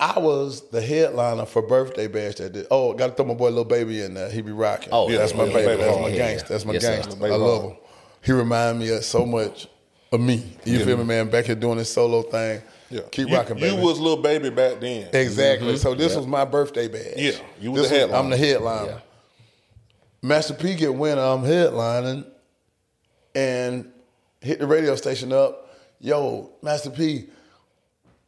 I 0.00 0.18
was 0.18 0.68
the 0.70 0.82
headliner 0.82 1.46
for 1.46 1.62
birthday 1.62 2.08
bash 2.08 2.34
that 2.34 2.52
did. 2.52 2.66
Oh, 2.68 2.92
got 2.94 3.06
to 3.06 3.12
throw 3.14 3.24
my 3.26 3.34
boy 3.34 3.48
little 3.50 3.64
baby 3.64 4.02
in 4.02 4.14
there. 4.14 4.28
He 4.28 4.42
be 4.42 4.50
rocking. 4.50 4.88
Oh, 4.92 5.08
yeah, 5.08 5.18
that's 5.18 5.30
yeah, 5.32 5.38
my 5.38 5.44
yeah, 5.44 5.52
baby. 5.54 5.70
yeah, 5.70 5.86
That's 5.86 5.98
my 6.00 6.08
yeah, 6.08 6.16
gangster. 6.16 6.46
yeah. 6.46 6.48
That's 6.48 6.64
my 6.66 6.72
Yes, 6.74 6.82
gangster. 6.82 7.16
Baby 7.16 7.32
I 7.32 7.36
love 7.36 7.62
him. 7.62 7.76
He 8.24 8.32
remind 8.32 8.78
me 8.78 8.88
of 8.90 9.04
so 9.04 9.26
much 9.26 9.68
of 10.10 10.20
me. 10.20 10.56
You 10.64 10.84
feel 10.84 10.96
me, 10.96 11.04
man? 11.04 11.28
Back 11.30 11.44
here 11.44 11.54
doing 11.54 11.78
this 11.78 11.92
solo 11.92 12.22
thing. 12.22 12.62
yeah. 12.88 13.02
Keep 13.10 13.28
you, 13.28 13.36
rocking, 13.36 13.56
baby. 13.56 13.76
You 13.76 13.82
was 13.82 13.98
a 13.98 14.02
little 14.02 14.22
baby 14.22 14.50
back 14.50 14.80
then. 14.80 15.10
Exactly. 15.12 15.68
Mm-hmm. 15.68 15.76
So 15.76 15.94
this 15.94 16.16
was 16.16 16.26
my 16.26 16.44
birthday 16.44 16.88
bash. 16.88 17.16
Yeah, 17.16 17.32
you 17.60 17.72
was 17.72 17.82
This 17.82 17.90
the 17.90 17.98
headliner. 17.98 18.22
I'm 18.24 18.30
the 18.30 18.36
headliner. 18.36 18.90
Yeah. 18.90 18.98
Master 20.22 20.54
P 20.54 20.74
get 20.74 20.94
winner. 20.94 21.20
I'm 21.20 21.42
headlining, 21.42 22.26
and 23.34 23.92
hit 24.40 24.58
the 24.58 24.66
radio 24.66 24.96
station 24.96 25.32
up. 25.32 25.60
Yo, 26.00 26.50
Master 26.62 26.90
P, 26.90 27.26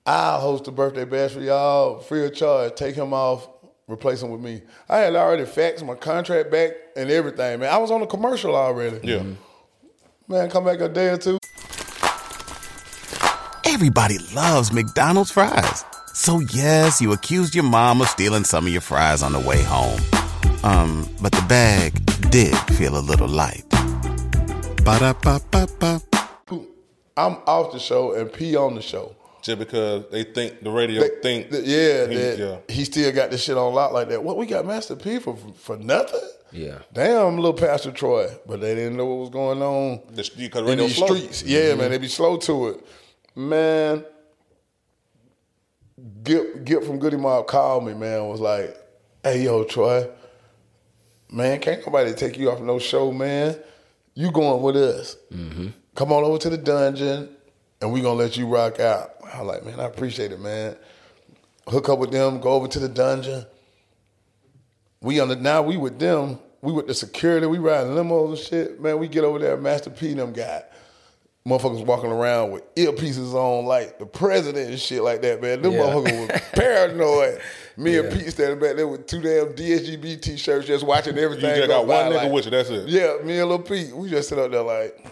I'll 0.04 0.40
host 0.40 0.68
a 0.68 0.72
birthday 0.72 1.04
bash 1.04 1.32
for 1.32 1.40
y'all 1.40 2.00
free 2.00 2.24
of 2.26 2.34
charge. 2.34 2.74
Take 2.74 2.94
him 2.94 3.14
off, 3.14 3.48
replace 3.88 4.22
him 4.22 4.30
with 4.30 4.40
me. 4.40 4.62
I 4.88 4.98
had 4.98 5.14
already 5.14 5.44
faxed 5.44 5.84
my 5.84 5.94
contract 5.94 6.50
back 6.50 6.72
and 6.96 7.10
everything, 7.10 7.60
man. 7.60 7.72
I 7.72 7.78
was 7.78 7.90
on 7.90 8.02
a 8.02 8.06
commercial 8.06 8.54
already. 8.54 9.00
Yeah. 9.02 9.18
Mm-hmm. 9.20 9.32
Man, 10.28 10.50
come 10.50 10.64
back 10.64 10.80
a 10.80 10.88
day 10.88 11.08
or 11.08 11.18
two. 11.18 11.38
Everybody 13.64 14.18
loves 14.34 14.72
McDonald's 14.72 15.30
fries. 15.30 15.84
So 16.14 16.40
yes, 16.40 17.00
you 17.00 17.12
accused 17.12 17.54
your 17.54 17.64
mom 17.64 18.00
of 18.00 18.08
stealing 18.08 18.44
some 18.44 18.66
of 18.66 18.72
your 18.72 18.80
fries 18.80 19.22
on 19.22 19.32
the 19.32 19.40
way 19.40 19.62
home. 19.62 20.00
Um, 20.64 21.08
but 21.22 21.32
the 21.32 21.44
bag 21.48 21.92
did 22.30 22.56
feel 22.76 22.96
a 22.96 23.00
little 23.00 23.28
light. 23.28 23.64
Ba-da-ba-ba-ba. 24.84 26.00
I'm 27.16 27.36
off 27.46 27.72
the 27.72 27.78
show 27.78 28.12
and 28.12 28.32
P 28.32 28.56
on 28.56 28.74
the 28.74 28.82
show. 28.82 29.15
Just 29.46 29.58
because 29.60 30.04
they 30.10 30.24
think 30.24 30.62
the 30.64 30.70
radio 30.70 31.02
They- 31.02 31.20
think 31.22 31.50
that- 31.50 31.64
yeah, 31.64 32.06
he- 32.08 32.14
that 32.16 32.38
yeah. 32.38 32.56
he 32.74 32.84
still 32.84 33.12
got 33.12 33.30
this 33.30 33.42
shit 33.44 33.56
on 33.56 33.72
lock 33.72 33.92
like 33.92 34.08
that. 34.08 34.22
What 34.24 34.36
we 34.36 34.44
got 34.46 34.66
Master 34.66 34.96
P 34.96 35.20
for 35.20 35.36
for 35.56 35.76
nothing? 35.76 36.20
Yeah. 36.52 36.78
Damn, 36.92 37.36
little 37.36 37.52
Pastor 37.52 37.92
Troy, 37.92 38.28
but 38.46 38.60
they 38.60 38.74
didn't 38.74 38.96
know 38.96 39.04
what 39.06 39.18
was 39.18 39.30
going 39.30 39.62
on 39.62 40.00
The, 40.10 40.28
because 40.36 40.68
in 40.68 40.78
these 40.78 40.96
slow. 40.96 41.06
streets. 41.08 41.42
Yeah, 41.44 41.60
mm-hmm. 41.70 41.78
man, 41.78 41.90
they 41.92 41.98
be 41.98 42.08
slow 42.08 42.36
to 42.38 42.68
it. 42.68 42.86
Man, 43.36 44.04
Gipp, 46.22 46.64
Gipp 46.64 46.84
from 46.84 46.98
Goodie 46.98 47.16
Mob 47.16 47.46
called 47.46 47.86
me, 47.86 47.94
man, 47.94 48.26
was 48.28 48.40
like, 48.40 48.76
hey, 49.22 49.42
yo, 49.44 49.64
Troy, 49.64 50.08
man, 51.30 51.60
can't 51.60 51.84
nobody 51.86 52.12
take 52.14 52.36
you 52.38 52.50
off 52.50 52.60
no 52.60 52.78
show, 52.78 53.12
man. 53.12 53.56
You 54.14 54.30
going 54.32 54.62
with 54.62 54.76
us. 54.76 55.16
Mm-hmm. 55.32 55.68
Come 55.94 56.12
on 56.12 56.24
over 56.24 56.38
to 56.38 56.50
the 56.50 56.58
dungeon, 56.58 57.28
and 57.80 57.92
we 57.92 58.00
going 58.00 58.16
to 58.18 58.24
let 58.24 58.36
you 58.36 58.46
rock 58.46 58.80
out. 58.80 59.15
I 59.32 59.42
was 59.42 59.46
like, 59.48 59.64
man, 59.64 59.80
I 59.80 59.84
appreciate 59.84 60.32
it, 60.32 60.40
man. 60.40 60.76
Hook 61.68 61.88
up 61.88 61.98
with 61.98 62.12
them, 62.12 62.40
go 62.40 62.50
over 62.50 62.68
to 62.68 62.78
the 62.78 62.88
dungeon. 62.88 63.44
We 65.00 65.20
on 65.20 65.28
the 65.28 65.36
now 65.36 65.62
we 65.62 65.76
with 65.76 65.98
them. 65.98 66.38
We 66.62 66.72
with 66.72 66.86
the 66.86 66.94
security. 66.94 67.46
We 67.46 67.58
riding 67.58 67.92
limos 67.92 68.28
and 68.30 68.38
shit. 68.38 68.80
Man, 68.80 68.98
we 68.98 69.08
get 69.08 69.24
over 69.24 69.38
there. 69.38 69.56
Master 69.56 69.90
P 69.90 70.10
and 70.10 70.20
them 70.20 70.32
guy. 70.32 70.62
motherfuckers 71.46 71.84
walking 71.84 72.10
around 72.10 72.50
with 72.50 72.74
earpieces 72.74 73.34
on, 73.34 73.66
like 73.66 73.98
the 74.00 74.06
president 74.06 74.70
and 74.70 74.80
shit 74.80 75.02
like 75.02 75.22
that. 75.22 75.40
Man, 75.40 75.62
them 75.62 75.72
Yeah. 75.72 75.80
motherfuckers 75.80 76.28
was 76.32 76.40
paranoid. 76.52 77.40
Me 77.76 77.98
and 77.98 78.10
Pete 78.12 78.30
standing 78.32 78.58
back 78.58 78.74
there 78.76 78.88
with 78.88 79.06
two 79.06 79.20
damn 79.20 79.52
DSGB 79.54 80.20
t-shirts, 80.22 80.66
just 80.66 80.84
watching 80.84 81.16
everything. 81.18 81.44
You 81.44 81.50
everything. 81.50 81.68
just 81.68 81.86
go 81.86 81.86
got 81.86 82.04
one 82.04 82.12
nigga 82.12 82.22
like- 82.24 82.32
with 82.32 82.44
you. 82.46 82.50
That's 82.52 82.70
it. 82.70 82.88
Yeah, 82.88 83.16
me 83.22 83.38
and 83.38 83.48
little 83.48 83.60
Pete, 83.60 83.94
we 83.94 84.08
just 84.10 84.28
sit 84.28 84.38
up 84.38 84.50
there 84.50 84.62
like 84.62 85.06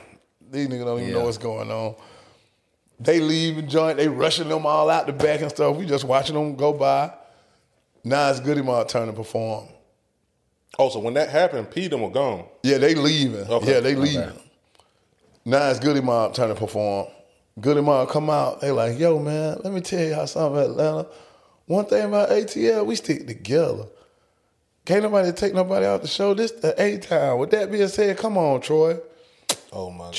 these 0.50 0.66
niggas 0.66 0.84
don't 0.84 1.00
even 1.02 1.12
know 1.12 1.24
what's 1.24 1.38
going 1.38 1.70
on. 1.70 1.94
They 3.00 3.20
leave 3.20 3.56
the 3.56 3.62
joint, 3.62 3.98
they 3.98 4.08
rushing 4.08 4.48
them 4.48 4.66
all 4.66 4.88
out 4.88 5.06
the 5.06 5.12
back 5.12 5.40
and 5.40 5.50
stuff. 5.50 5.76
We 5.76 5.86
just 5.86 6.04
watching 6.04 6.34
them 6.34 6.56
go 6.56 6.72
by. 6.72 7.12
Now 8.04 8.30
it's 8.30 8.40
Goodie 8.40 8.62
Mob 8.62 8.88
turn 8.88 9.06
to 9.06 9.12
perform. 9.12 9.66
Oh, 10.78 10.88
so 10.88 10.98
when 10.98 11.14
that 11.14 11.28
happened, 11.28 11.70
P 11.70 11.88
them 11.88 12.02
were 12.02 12.10
gone. 12.10 12.46
Yeah, 12.62 12.78
they 12.78 12.94
leaving. 12.94 13.48
Okay. 13.48 13.72
Yeah, 13.72 13.80
they 13.80 13.94
leaving. 13.94 14.32
Now 15.44 15.70
it's 15.70 15.80
Goodie 15.80 16.00
Mob 16.00 16.34
trying 16.34 16.48
to 16.48 16.54
perform. 16.54 17.06
Goodie 17.60 17.82
Mob 17.82 18.08
come 18.08 18.30
out. 18.30 18.60
They 18.60 18.70
like, 18.70 18.98
yo, 18.98 19.18
man, 19.18 19.58
let 19.62 19.72
me 19.72 19.80
tell 19.80 20.00
you 20.00 20.14
how 20.14 20.26
something 20.26 20.52
about 20.52 20.70
Atlanta. 20.70 21.08
One 21.66 21.86
thing 21.86 22.04
about 22.04 22.30
ATL, 22.30 22.84
we 22.84 22.96
stick 22.96 23.26
together. 23.26 23.86
Can't 24.84 25.02
nobody 25.02 25.32
take 25.32 25.54
nobody 25.54 25.86
out 25.86 26.02
the 26.02 26.08
show. 26.08 26.34
This 26.34 26.50
the 26.52 26.74
A 26.80 26.98
town. 26.98 27.38
With 27.38 27.50
that 27.52 27.72
being 27.72 27.88
said, 27.88 28.18
come 28.18 28.36
on, 28.36 28.60
Troy. 28.60 28.98
Oh 29.74 29.90
my 29.90 30.04
god. 30.06 30.14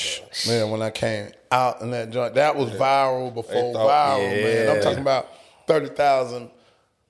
Man, 0.46 0.70
when 0.70 0.82
I 0.82 0.90
came 0.90 1.30
out 1.50 1.80
in 1.80 1.90
that 1.92 2.10
joint, 2.10 2.34
that 2.34 2.54
was 2.56 2.70
viral 2.70 3.32
before 3.32 3.72
thought- 3.72 4.18
viral, 4.18 4.42
man. 4.42 4.76
I'm 4.76 4.82
talking 4.82 4.98
about 5.00 5.28
30,000 5.66 6.50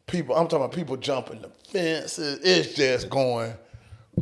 people. 0.06 0.36
I'm 0.36 0.46
talking 0.46 0.64
about 0.64 0.72
people 0.76 0.96
jumping 0.96 1.42
the 1.42 1.48
fences. 1.70 2.38
It's 2.42 2.74
just 2.74 3.10
going 3.10 3.52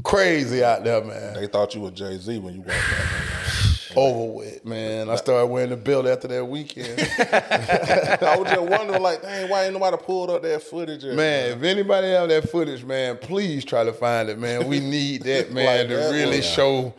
crazy 0.02 0.64
out 0.64 0.84
there, 0.84 1.04
man. 1.04 1.34
They 1.34 1.46
thought 1.46 1.74
you 1.74 1.82
were 1.82 1.90
Jay 1.90 2.16
Z 2.18 2.38
when 2.38 2.54
you 2.54 2.60
walked 2.60 2.70
out. 2.70 3.30
over 3.96 4.32
with, 4.38 4.64
man. 4.64 5.08
I 5.08 5.14
started 5.16 5.46
wearing 5.46 5.70
the 5.70 5.76
belt 5.76 6.06
after 6.06 6.26
that 6.26 6.44
weekend. 6.44 6.98
I 6.98 8.36
was 8.38 8.48
just 8.50 8.60
wondering, 8.62 9.00
like, 9.02 9.22
dang, 9.22 9.48
why 9.48 9.64
ain't 9.64 9.72
nobody 9.74 9.96
pulled 9.98 10.30
up 10.30 10.42
that 10.42 10.62
footage? 10.64 11.04
yet, 11.04 11.14
man, 11.14 11.58
if 11.58 11.62
anybody 11.62 12.08
have 12.08 12.28
that 12.28 12.48
footage, 12.50 12.84
man, 12.84 13.16
please 13.18 13.64
try 13.64 13.84
to 13.84 13.92
find 13.92 14.28
it, 14.30 14.38
man. 14.38 14.66
We 14.66 14.80
need 14.80 15.22
that, 15.24 15.52
man, 15.52 15.66
Like 15.66 15.88
to 15.88 15.96
that 15.96 16.12
really 16.12 16.38
was- 16.38 16.46
show 16.50 16.92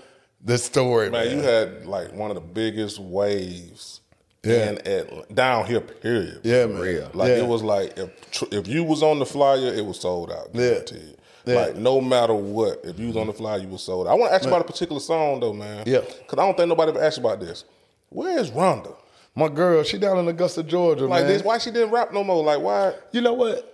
the 0.45 0.58
story, 0.58 1.10
man. 1.10 1.27
Man, 1.27 1.38
you 1.38 1.43
had 1.43 1.86
like 1.86 2.13
one 2.13 2.31
of 2.31 2.36
the 2.36 2.41
biggest 2.41 2.99
waves 2.99 4.01
Yeah. 4.43 4.69
in 4.69 4.75
Atl- 4.77 5.34
down 5.36 5.65
here. 5.65 5.81
Period. 5.81 6.41
yeah, 6.43 6.65
man. 6.67 6.79
Real. 6.79 7.10
Like 7.13 7.29
yeah. 7.29 7.38
it 7.38 7.47
was 7.47 7.63
like 7.63 7.97
if 7.97 8.43
if 8.53 8.67
you 8.67 8.84
was 8.84 9.03
on 9.03 9.19
the 9.19 9.25
flyer, 9.25 9.73
it 9.73 9.86
was 9.86 9.99
sold 9.99 10.31
out. 10.31 10.49
Yeah. 10.53 10.69
Guaranteed. 10.69 11.17
Yeah. 11.45 11.55
Like 11.55 11.75
no 11.75 11.99
matter 12.01 12.34
what, 12.34 12.81
if 12.84 12.97
you 12.99 13.08
was 13.08 13.17
on 13.17 13.27
the 13.27 13.34
flyer, 13.34 13.60
you 13.60 13.67
was 13.67 13.84
sold. 13.84 14.08
out. 14.08 14.12
I 14.12 14.13
want 14.15 14.31
to 14.31 14.36
ask 14.36 14.43
you 14.45 14.49
about 14.49 14.62
a 14.62 14.71
particular 14.71 14.99
song 15.01 15.39
though, 15.41 15.53
man. 15.53 15.84
Yeah. 15.86 15.99
Because 16.01 16.39
I 16.39 16.45
don't 16.45 16.55
think 16.58 16.69
nobody 16.69 16.91
ever 16.91 17.01
asked 17.03 17.17
you 17.17 17.23
about 17.25 17.39
this. 17.39 17.65
Where 18.10 18.38
is 18.39 18.51
Rhonda? 18.51 18.95
My 19.36 19.49
girl, 19.49 19.84
she 19.84 19.97
down 19.97 20.17
in 20.17 20.27
Augusta, 20.29 20.63
Georgia, 20.63 21.05
Like 21.05 21.23
man. 21.23 21.27
this? 21.34 21.43
Why 21.43 21.58
she 21.58 21.69
didn't 21.71 21.91
rap 21.91 22.13
no 22.13 22.23
more? 22.23 22.43
Like 22.43 22.62
why? 22.62 22.93
You 23.12 23.21
know 23.21 23.34
what? 23.34 23.71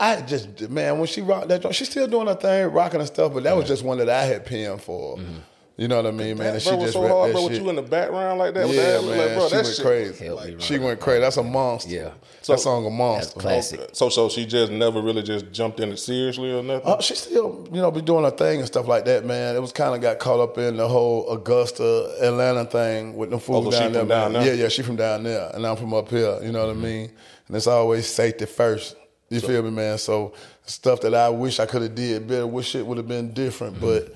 I 0.00 0.20
just 0.22 0.68
man, 0.70 0.98
when 0.98 1.06
she 1.06 1.20
rocked 1.22 1.48
that 1.48 1.60
joint, 1.62 1.74
she's 1.74 1.88
still 1.90 2.06
doing 2.08 2.26
her 2.26 2.34
thing, 2.34 2.66
rocking 2.72 3.00
and 3.00 3.06
stuff, 3.06 3.32
but 3.32 3.42
that 3.44 3.56
was 3.56 3.68
just 3.68 3.84
one 3.84 3.98
that 3.98 4.08
I 4.08 4.24
had 4.24 4.44
penned 4.46 4.80
for. 4.82 5.16
Mm-hmm. 5.18 5.38
You 5.76 5.88
know 5.88 5.96
what 5.96 6.06
I 6.06 6.12
mean, 6.12 6.38
man? 6.38 6.54
And 6.54 6.62
she 6.62 6.70
was 6.70 6.82
just 6.82 6.92
so 6.92 7.02
rapped 7.02 7.12
hard, 7.12 7.30
that 7.30 7.32
bro. 7.34 7.44
With 7.48 7.60
you 7.60 7.68
in 7.68 7.74
the 7.74 7.82
background 7.82 8.38
like 8.38 8.54
that. 8.54 8.68
with 8.68 8.76
yeah, 8.76 8.92
that, 8.92 9.02
man, 9.04 9.18
like, 9.18 9.36
bro, 9.36 9.48
she 9.48 9.54
that 9.56 9.64
went 9.64 9.74
shit- 9.76 9.84
crazy. 9.84 10.24
Help 10.26 10.44
me, 10.44 10.56
she 10.60 10.78
went 10.78 11.00
crazy. 11.00 11.20
That's 11.20 11.36
a 11.36 11.42
monster. 11.42 11.90
Yeah. 11.90 12.10
that 12.46 12.60
song 12.60 12.86
a 12.86 12.90
monster. 12.90 13.40
classic. 13.40 13.80
So 13.92 14.08
so 14.08 14.28
she 14.28 14.46
just 14.46 14.70
never 14.70 15.02
really 15.02 15.24
just 15.24 15.50
jumped 15.50 15.80
in 15.80 15.88
it 15.90 15.96
seriously 15.96 16.52
or 16.56 16.62
nothing. 16.62 16.86
Uh, 16.88 17.00
she 17.00 17.16
still, 17.16 17.66
you 17.72 17.80
know, 17.82 17.90
be 17.90 18.02
doing 18.02 18.22
her 18.22 18.30
thing 18.30 18.58
and 18.58 18.66
stuff 18.68 18.86
like 18.86 19.04
that, 19.06 19.24
man. 19.24 19.56
It 19.56 19.60
was 19.60 19.72
kind 19.72 19.96
of 19.96 20.00
got 20.00 20.20
caught 20.20 20.38
up 20.38 20.58
in 20.58 20.76
the 20.76 20.86
whole 20.86 21.28
Augusta, 21.28 22.18
Atlanta 22.22 22.66
thing 22.66 23.16
with 23.16 23.30
the 23.30 23.40
fools 23.40 23.66
Oh, 23.66 23.70
so 23.72 23.76
she 23.76 23.82
down 23.82 23.92
there. 23.94 24.00
from 24.02 24.08
down 24.08 24.32
man. 24.32 24.42
there? 24.44 24.54
Yeah, 24.54 24.62
yeah, 24.62 24.68
she 24.68 24.82
from 24.82 24.94
down 24.94 25.24
there, 25.24 25.50
and 25.54 25.66
I'm 25.66 25.76
from 25.76 25.92
up 25.92 26.08
here. 26.08 26.38
You 26.40 26.52
know 26.52 26.68
what 26.68 26.76
I 26.76 26.78
mean? 26.78 27.10
And 27.48 27.56
it's 27.56 27.66
always 27.66 28.06
safety 28.06 28.46
first. 28.46 28.94
You 29.28 29.40
feel 29.40 29.64
me, 29.64 29.70
man? 29.70 29.98
So 29.98 30.34
stuff 30.66 31.00
that 31.00 31.14
I 31.16 31.30
wish 31.30 31.58
I 31.58 31.66
could 31.66 31.82
have 31.82 31.96
did 31.96 32.28
better, 32.28 32.46
wish 32.46 32.76
it 32.76 32.86
would 32.86 32.98
have 32.98 33.08
been 33.08 33.32
different, 33.32 33.80
but. 33.80 34.14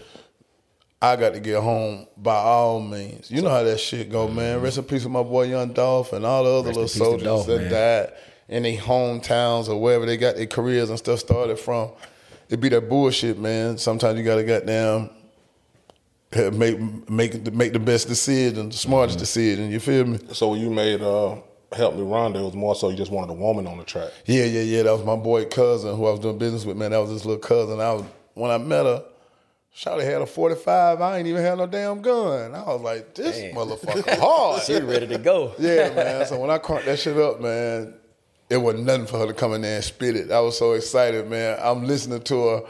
I 1.00 1.14
got 1.16 1.34
to 1.34 1.40
get 1.40 1.62
home 1.62 2.06
by 2.16 2.34
all 2.34 2.80
means. 2.80 3.30
You 3.30 3.40
know 3.42 3.50
how 3.50 3.62
that 3.62 3.78
shit 3.78 4.10
go, 4.10 4.26
man. 4.26 4.60
Rest 4.60 4.78
in 4.78 4.84
peace 4.84 5.04
with 5.04 5.12
my 5.12 5.22
boy 5.22 5.44
Young 5.44 5.72
Dolph 5.72 6.12
and 6.12 6.26
all 6.26 6.42
the 6.44 6.50
other 6.50 6.68
Rest 6.80 6.96
little 6.96 7.06
soldiers 7.06 7.22
Dolph, 7.24 7.46
that 7.46 7.60
man. 7.62 7.70
died 7.70 8.12
in 8.48 8.62
their 8.64 8.76
hometowns 8.78 9.68
or 9.68 9.80
wherever 9.80 10.06
they 10.06 10.16
got 10.16 10.34
their 10.36 10.46
careers 10.46 10.90
and 10.90 10.98
stuff 10.98 11.20
started 11.20 11.58
from. 11.58 11.90
It 12.48 12.60
be 12.60 12.68
that 12.70 12.88
bullshit, 12.88 13.38
man. 13.38 13.78
Sometimes 13.78 14.18
you 14.18 14.24
gotta 14.24 14.42
goddamn 14.42 15.10
eh, 16.32 16.50
make 16.50 16.80
make 17.08 17.44
the- 17.44 17.50
make 17.52 17.72
the 17.72 17.78
best 17.78 18.08
decision, 18.08 18.70
the 18.70 18.76
smartest 18.76 19.18
decision. 19.18 19.70
You 19.70 19.78
feel 19.80 20.04
me? 20.04 20.18
So 20.32 20.54
you 20.54 20.70
made 20.70 21.00
uh, 21.02 21.36
"Help 21.72 21.94
Me, 21.94 22.00
Rhonda," 22.02 22.36
it 22.40 22.42
was 22.44 22.54
more 22.54 22.74
so 22.74 22.88
you 22.88 22.96
just 22.96 23.12
wanted 23.12 23.30
a 23.32 23.34
woman 23.36 23.66
on 23.66 23.76
the 23.78 23.84
track. 23.84 24.10
Yeah, 24.24 24.44
yeah, 24.44 24.62
yeah. 24.62 24.82
That 24.84 24.92
was 24.92 25.04
my 25.04 25.14
boy 25.16 25.44
cousin 25.44 25.94
who 25.94 26.06
I 26.06 26.10
was 26.10 26.20
doing 26.20 26.38
business 26.38 26.64
with. 26.64 26.76
Man, 26.76 26.90
that 26.90 26.98
was 26.98 27.10
his 27.10 27.24
little 27.26 27.40
cousin. 27.40 27.78
I 27.80 27.92
was 27.92 28.04
when 28.34 28.50
I 28.50 28.58
met 28.58 28.84
her. 28.86 29.04
Shawty 29.78 30.02
had 30.02 30.20
a 30.20 30.26
45. 30.26 31.00
I 31.00 31.18
ain't 31.18 31.28
even 31.28 31.40
had 31.40 31.56
no 31.56 31.66
damn 31.68 32.02
gun. 32.02 32.52
I 32.52 32.64
was 32.64 32.80
like, 32.80 33.14
this 33.14 33.38
Damn. 33.38 33.54
motherfucker 33.54 34.18
hard. 34.18 34.62
She 34.66 34.80
ready 34.80 35.06
to 35.06 35.18
go. 35.18 35.54
Yeah, 35.56 35.94
man. 35.94 36.26
So 36.26 36.40
when 36.40 36.50
I 36.50 36.58
cranked 36.58 36.86
that 36.86 36.98
shit 36.98 37.16
up, 37.16 37.40
man, 37.40 37.94
it 38.50 38.56
wasn't 38.56 38.86
nothing 38.86 39.06
for 39.06 39.18
her 39.18 39.28
to 39.28 39.32
come 39.32 39.52
in 39.54 39.60
there 39.60 39.76
and 39.76 39.84
spit 39.84 40.16
it. 40.16 40.32
I 40.32 40.40
was 40.40 40.58
so 40.58 40.72
excited, 40.72 41.30
man. 41.30 41.60
I'm 41.62 41.84
listening 41.84 42.22
to 42.22 42.48
her. 42.48 42.62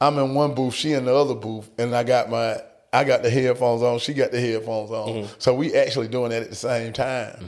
I'm 0.00 0.16
in 0.18 0.34
one 0.34 0.54
booth, 0.54 0.74
she 0.74 0.92
in 0.92 1.04
the 1.06 1.14
other 1.14 1.34
booth, 1.34 1.68
and 1.78 1.96
I 1.96 2.04
got 2.04 2.30
my 2.30 2.60
I 2.94 3.04
got 3.04 3.22
the 3.22 3.30
headphones 3.30 3.80
on. 3.82 3.98
She 4.00 4.12
got 4.12 4.32
the 4.32 4.40
headphones 4.40 4.90
on. 4.90 5.08
Mm-hmm. 5.08 5.34
So 5.38 5.54
we 5.54 5.74
actually 5.74 6.08
doing 6.08 6.28
that 6.30 6.42
at 6.42 6.50
the 6.50 6.54
same 6.56 6.92
time. 6.92 7.42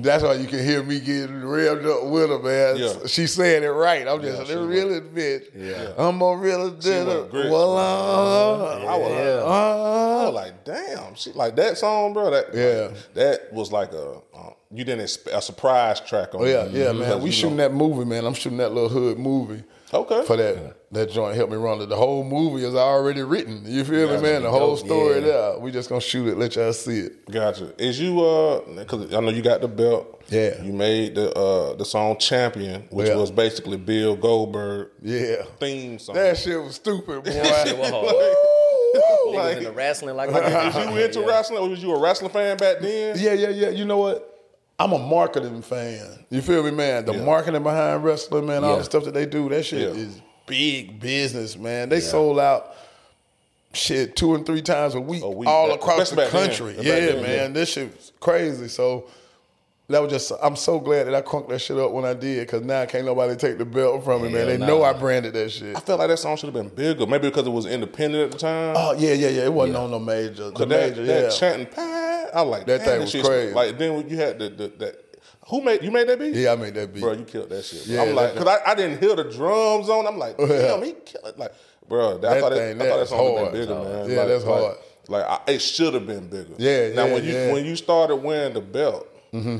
That's 0.00 0.24
why 0.24 0.34
you 0.34 0.48
can 0.48 0.64
hear 0.64 0.82
me 0.82 0.98
getting 0.98 1.42
revved 1.42 1.86
up 1.86 2.10
with 2.10 2.28
her, 2.30 2.38
man. 2.40 2.76
Yeah. 2.76 3.06
She 3.06 3.28
saying 3.28 3.62
it 3.62 3.68
right. 3.68 4.08
I'm 4.08 4.20
just 4.20 4.40
was- 4.40 4.52
realest 4.52 5.14
bitch. 5.14 5.44
Yeah. 5.54 5.92
I'm 5.96 6.20
a 6.20 6.36
realest 6.36 6.88
bitch. 6.88 7.32
Well, 7.32 7.76
uh, 7.76 8.78
I 8.84 8.96
was, 8.96 9.12
I 9.12 9.38
uh, 9.38 10.24
was 10.26 10.34
like, 10.34 10.64
damn, 10.64 11.14
she 11.14 11.32
like 11.32 11.54
that 11.54 11.78
song, 11.78 12.12
bro. 12.12 12.30
That 12.30 12.46
Yeah. 12.52 12.88
like, 12.88 13.14
that 13.14 13.52
was 13.52 13.70
like 13.70 13.92
a 13.92 14.20
uh, 14.34 14.50
you 14.72 14.84
didn't 14.84 15.02
expect 15.02 15.36
a 15.36 15.42
surprise 15.42 16.00
track 16.00 16.34
on. 16.34 16.42
Oh 16.42 16.44
yeah, 16.46 16.64
yeah, 16.66 16.90
man. 16.90 17.22
We 17.22 17.30
shooting 17.30 17.56
know- 17.58 17.68
that 17.68 17.74
movie, 17.74 18.04
man. 18.04 18.24
I'm 18.24 18.34
shooting 18.34 18.58
that 18.58 18.72
little 18.72 18.88
hood 18.88 19.20
movie. 19.20 19.62
Okay. 19.92 20.24
For 20.24 20.36
that 20.36 20.76
that 20.92 21.10
joint 21.10 21.36
Help 21.36 21.50
Me 21.50 21.56
Rhonda. 21.56 21.88
The 21.88 21.96
whole 21.96 22.24
movie 22.24 22.64
is 22.64 22.74
already 22.74 23.22
written. 23.22 23.62
You 23.64 23.84
feel 23.84 24.08
me, 24.08 24.20
man? 24.20 24.42
The 24.42 24.50
whole 24.50 24.76
story 24.76 25.16
yeah. 25.16 25.20
there. 25.20 25.58
We 25.58 25.70
just 25.70 25.88
gonna 25.88 26.00
shoot 26.00 26.26
it, 26.28 26.36
let 26.36 26.56
y'all 26.56 26.72
see 26.72 26.98
it. 27.00 27.30
Gotcha. 27.30 27.72
Is 27.82 28.00
you 28.00 28.20
uh? 28.24 28.60
Because 28.76 29.14
I 29.14 29.20
know 29.20 29.30
you 29.30 29.42
got 29.42 29.60
the 29.60 29.68
belt. 29.68 30.22
Yeah. 30.28 30.60
You 30.62 30.72
made 30.72 31.14
the 31.14 31.32
uh 31.36 31.74
the 31.76 31.84
song 31.84 32.18
"Champion," 32.18 32.82
which 32.90 33.08
Yeah. 33.08 33.16
was 33.16 33.30
basically 33.30 33.76
Bill 33.76 34.16
Goldberg 34.16 34.88
Yeah. 35.02 35.44
theme 35.60 35.98
song. 35.98 36.16
That 36.16 36.36
shit 36.36 36.60
was 36.60 36.74
stupid, 36.76 37.24
boy. 37.24 37.30
Shit 37.64 37.78
was 37.78 37.90
hard. 37.90 38.04
Woo! 38.06 39.32
Niggas 39.32 39.56
into 39.58 39.70
wrestling 39.72 40.16
like 40.16 40.30
was 40.32 40.74
you 40.76 40.96
into 41.04 41.20
wrestling? 41.22 41.60
Or 41.60 41.68
was 41.68 41.82
you 41.82 41.94
a 41.94 42.00
wrestling 42.00 42.32
fan 42.32 42.56
back 42.56 42.80
then? 42.80 43.16
Yeah, 43.18 43.34
yeah, 43.34 43.48
yeah. 43.50 43.68
You 43.70 43.84
know 43.84 43.98
what? 43.98 44.26
I'm 44.80 44.92
a 44.92 44.98
marketing 44.98 45.62
fan. 45.62 46.24
You 46.30 46.40
feel 46.40 46.62
me, 46.62 46.70
man? 46.70 47.04
The 47.04 47.12
Yeah. 47.12 47.22
marketing 47.24 47.62
behind 47.62 48.02
wrestling, 48.02 48.46
man, 48.46 48.64
all 48.64 48.72
Yeah. 48.72 48.78
the 48.78 48.84
stuff 48.84 49.04
that 49.04 49.14
they 49.14 49.26
do, 49.26 49.48
that 49.50 49.62
shit 49.64 49.94
Yeah. 49.94 50.02
is 50.02 50.20
big 50.50 51.00
business, 51.00 51.56
man. 51.56 51.88
They 51.88 52.00
sold 52.00 52.38
out 52.38 52.74
shit 53.72 54.16
two 54.16 54.34
and 54.34 54.44
three 54.44 54.62
times 54.62 54.94
a 54.96 55.00
week, 55.00 55.22
A 55.22 55.30
week. 55.30 55.48
all 55.48 55.68
Back- 55.68 55.76
across 55.78 56.10
the 56.10 56.26
country. 56.26 56.74
Yeah, 56.80 57.00
then, 57.00 57.22
man. 57.22 57.30
yeah. 57.30 57.48
This 57.48 57.72
shit's 57.72 58.12
crazy. 58.20 58.66
So 58.68 59.06
that 59.88 60.00
was 60.02 60.10
just 60.12 60.32
I'm 60.42 60.56
so 60.56 60.78
glad 60.80 61.04
that 61.06 61.14
I 61.14 61.20
crunked 61.20 61.48
that 61.50 61.60
shit 61.60 61.78
up 61.78 61.92
when 61.92 62.04
I 62.04 62.14
did, 62.14 62.46
cause 62.48 62.62
now 62.62 62.84
can't 62.84 63.04
nobody 63.06 63.36
take 63.36 63.58
the 63.58 63.64
belt 63.64 64.04
from 64.04 64.22
me, 64.22 64.28
man. 64.28 64.46
They 64.46 64.58
Hell 64.58 64.66
know. 64.66 64.82
I 64.82 64.92
branded 64.92 65.32
that 65.34 65.50
shit. 65.50 65.76
I 65.76 65.80
felt 65.80 66.00
like 66.00 66.08
that 66.08 66.18
song 66.18 66.36
should 66.36 66.52
have 66.52 66.54
been 66.54 66.68
bigger. 66.74 67.06
Maybe 67.06 67.28
because 67.28 67.46
it 67.46 67.50
was 67.50 67.66
independent 67.66 68.24
at 68.24 68.32
the 68.32 68.38
time. 68.38 68.74
Oh 68.76 68.92
yeah, 68.98 69.12
yeah, 69.12 69.28
yeah. 69.28 69.44
It 69.44 69.52
wasn't 69.52 69.76
on 69.78 69.90
no 69.92 69.98
major. 70.00 70.50
The 70.50 70.66
that, 70.66 70.68
major, 70.68 71.04
that 71.06 71.22
yeah. 71.24 71.30
chanting, 71.30 71.66
"Pat," 71.66 72.34
I 72.34 72.40
like 72.42 72.66
That 72.66 72.82
thing 72.82 73.00
was 73.00 73.12
crazy. 73.12 73.54
Like 73.54 73.78
then 73.78 74.08
you 74.08 74.16
had 74.16 74.38
the, 74.38 74.48
the 74.48 74.68
that. 74.78 75.04
Who 75.48 75.62
made 75.62 75.82
you 75.82 75.90
made 75.90 76.08
that 76.08 76.18
beat? 76.18 76.34
Yeah, 76.34 76.52
I 76.52 76.56
made 76.56 76.74
that 76.74 76.92
beat. 76.92 77.00
Bro, 77.00 77.12
you 77.14 77.24
killed 77.24 77.50
that 77.50 77.64
shit. 77.64 77.86
Yeah, 77.86 78.02
I'm 78.02 78.14
like, 78.14 78.36
cause 78.36 78.46
I, 78.46 78.70
I 78.70 78.74
didn't 78.74 79.00
hear 79.00 79.16
the 79.16 79.24
drums 79.24 79.88
on. 79.88 80.06
I'm 80.06 80.18
like, 80.18 80.36
damn, 80.38 80.82
he 80.82 80.92
killed 80.92 81.26
it. 81.26 81.38
Like, 81.38 81.52
bro, 81.88 82.18
that, 82.18 82.36
I 82.36 82.40
thought 82.40 82.52
thing, 82.52 82.78
that, 82.78 82.86
I 82.86 82.90
thought 82.90 82.94
that 82.94 82.98
that's 82.98 83.10
song 83.10 83.36
hard. 83.36 83.52
been 83.52 83.60
bigger, 83.60 83.74
man. 83.74 84.10
Yeah, 84.10 84.16
like, 84.18 84.28
that's 84.28 84.44
hard. 84.44 84.76
Like, 85.08 85.24
I, 85.24 85.40
it 85.48 85.58
should 85.58 85.94
have 85.94 86.06
been 86.06 86.28
bigger. 86.28 86.54
Yeah, 86.58 86.94
Now 86.94 87.06
yeah, 87.06 87.14
when 87.14 87.24
you 87.24 87.32
yeah. 87.32 87.52
when 87.52 87.64
you 87.64 87.74
started 87.74 88.16
wearing 88.16 88.54
the 88.54 88.60
belt, 88.60 89.08
mm-hmm. 89.32 89.58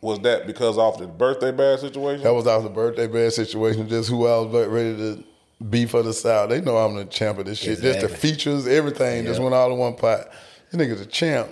was 0.00 0.20
that 0.20 0.46
because 0.46 0.78
off 0.78 0.98
the 0.98 1.06
birthday 1.06 1.52
bad 1.52 1.80
situation? 1.80 2.24
That 2.24 2.34
was 2.34 2.46
off 2.46 2.62
the 2.62 2.70
birthday 2.70 3.06
bad 3.06 3.32
situation, 3.32 3.88
just 3.88 4.08
who 4.08 4.26
I 4.26 4.38
was 4.38 4.66
ready 4.68 4.96
to 4.96 5.24
be 5.68 5.86
for 5.86 6.02
the 6.02 6.12
South. 6.12 6.48
They 6.48 6.60
know 6.60 6.78
I'm 6.78 6.94
the 6.94 7.04
champ 7.04 7.38
of 7.38 7.46
this 7.46 7.58
shit. 7.58 7.80
Just 7.80 8.00
the 8.00 8.08
features, 8.08 8.66
everything, 8.66 9.24
just 9.24 9.40
went 9.40 9.54
all 9.54 9.70
in 9.72 9.78
one 9.78 9.96
pot. 9.96 10.30
This 10.70 10.80
nigga's 10.80 11.00
a 11.00 11.06
champ. 11.06 11.50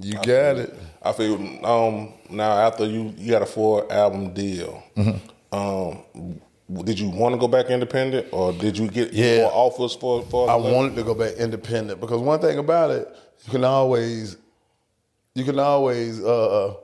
You 0.00 0.14
got 0.14 0.56
it. 0.56 0.74
I 1.02 1.12
feel 1.12 1.34
um 1.64 2.12
now 2.30 2.52
after 2.52 2.84
you 2.84 3.14
you 3.16 3.30
got 3.30 3.42
a 3.42 3.46
four 3.46 3.90
album 3.92 4.34
deal. 4.34 4.82
Mm-hmm. 4.96 5.54
Um, 5.54 6.40
did 6.84 6.98
you 7.00 7.08
want 7.08 7.34
to 7.34 7.38
go 7.38 7.48
back 7.48 7.66
independent, 7.70 8.28
or 8.32 8.52
did 8.52 8.76
you 8.76 8.88
get 8.88 9.12
Yeah. 9.12 9.38
more 9.42 9.52
offers 9.52 9.94
for 9.94 10.22
for? 10.24 10.50
I 10.50 10.56
wanted 10.56 10.96
to 10.96 11.02
go 11.02 11.14
back 11.14 11.34
independent 11.34 12.00
because 12.00 12.20
one 12.20 12.40
thing 12.40 12.58
about 12.58 12.90
it, 12.90 13.08
you 13.44 13.52
can 13.52 13.64
always, 13.64 14.36
you 15.34 15.44
can 15.44 15.58
always, 15.58 16.22
uh, 16.22 16.74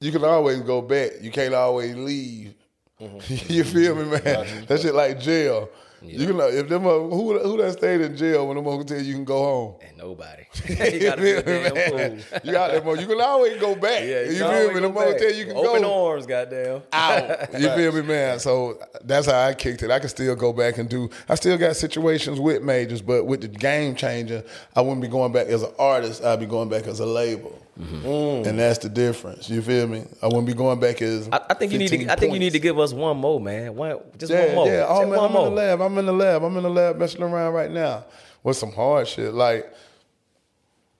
you 0.00 0.12
can 0.12 0.22
always 0.24 0.60
go 0.60 0.82
back. 0.82 1.12
You 1.20 1.30
can't 1.32 1.54
always 1.54 1.96
leave. 1.96 2.54
you 2.98 3.64
feel 3.64 3.94
me, 3.94 4.04
man? 4.04 4.66
That 4.68 4.80
shit 4.80 4.94
like 4.94 5.18
jail. 5.20 5.68
You 6.08 6.26
can 6.26 6.40
if 6.40 6.68
them 6.68 6.86
uh, 6.86 6.90
who 6.90 7.38
who 7.38 7.56
that 7.58 7.72
stayed 7.72 8.00
in 8.00 8.16
jail 8.16 8.46
when 8.46 8.56
them 8.56 8.64
motherfuckers 8.64 8.86
tell 8.86 8.98
you 8.98 9.04
you 9.04 9.14
can 9.14 9.24
go 9.24 9.38
home. 9.38 9.74
And 9.86 9.96
nobody. 9.96 10.44
you 10.68 11.00
gotta 11.00 11.20
be 11.22 11.30
a 11.32 11.42
damn 11.42 11.90
fool. 11.90 12.38
You 12.44 12.52
there, 12.52 12.82
mo- 12.84 12.94
you 12.94 13.06
can 13.06 13.20
always 13.20 13.60
go 13.60 13.74
back. 13.74 14.02
Yeah, 14.02 14.22
you, 14.22 14.30
you 14.30 14.38
feel 14.38 14.68
me? 14.68 14.74
The 14.74 14.80
go 14.80 14.88
back. 14.92 15.08
motel 15.08 15.32
you 15.32 15.44
can 15.46 15.56
Open 15.56 15.82
go 15.82 16.06
arms, 16.08 16.26
goddamn. 16.26 16.82
out. 16.92 17.52
You 17.60 17.70
feel 17.70 17.92
me, 17.92 18.02
man? 18.02 18.38
So 18.38 18.78
that's 19.04 19.26
how 19.26 19.40
I 19.40 19.54
kicked 19.54 19.82
it. 19.82 19.90
I 19.90 19.98
can 19.98 20.08
still 20.08 20.36
go 20.36 20.52
back 20.52 20.78
and 20.78 20.88
do. 20.88 21.10
I 21.28 21.34
still 21.34 21.58
got 21.58 21.76
situations 21.76 22.38
with 22.40 22.62
majors, 22.62 23.02
but 23.02 23.24
with 23.26 23.40
the 23.40 23.48
game 23.48 23.94
changing, 23.94 24.42
I 24.74 24.80
wouldn't 24.80 25.02
be 25.02 25.08
going 25.08 25.32
back 25.32 25.46
as 25.48 25.62
an 25.62 25.72
artist. 25.78 26.22
I'd 26.24 26.40
be 26.40 26.46
going 26.46 26.68
back 26.68 26.86
as 26.86 27.00
a 27.00 27.06
label, 27.06 27.58
Mm. 27.78 28.46
and 28.46 28.58
that's 28.58 28.78
the 28.78 28.88
difference. 28.88 29.50
You 29.50 29.60
feel 29.60 29.86
me? 29.86 30.04
I 30.22 30.26
wouldn't 30.26 30.46
be 30.46 30.54
going 30.54 30.80
back 30.80 31.02
as. 31.02 31.28
I, 31.30 31.40
I 31.50 31.54
think 31.54 31.72
you 31.72 31.78
need 31.78 31.88
to. 31.88 31.98
15 31.98 32.10
I 32.10 32.16
think 32.16 32.32
you 32.32 32.38
need 32.38 32.52
to 32.54 32.58
give 32.58 32.78
us 32.78 32.94
one 32.94 33.18
more, 33.18 33.38
man. 33.38 33.74
One, 33.76 33.98
just 34.16 34.32
Yeah, 34.32 34.46
one 34.46 34.54
more. 34.54 34.66
yeah. 34.68 34.86
Oh 34.88 35.00
man, 35.00 35.08
one 35.10 35.18
I'm 35.26 35.32
more. 35.32 35.46
in 35.48 35.54
the 35.54 35.60
lab. 35.60 35.80
I'm 35.82 35.98
in 35.98 36.06
the 36.06 36.12
lab. 36.12 36.42
I'm 36.42 36.56
in 36.56 36.62
the 36.62 36.70
lab 36.70 36.96
messing 36.96 37.22
around 37.22 37.52
right 37.52 37.70
now 37.70 38.04
with 38.42 38.56
some 38.56 38.72
hard 38.72 39.08
shit. 39.08 39.34
Like, 39.34 39.70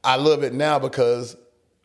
I 0.04 0.16
love 0.16 0.42
it 0.42 0.52
now 0.52 0.78
because 0.78 1.36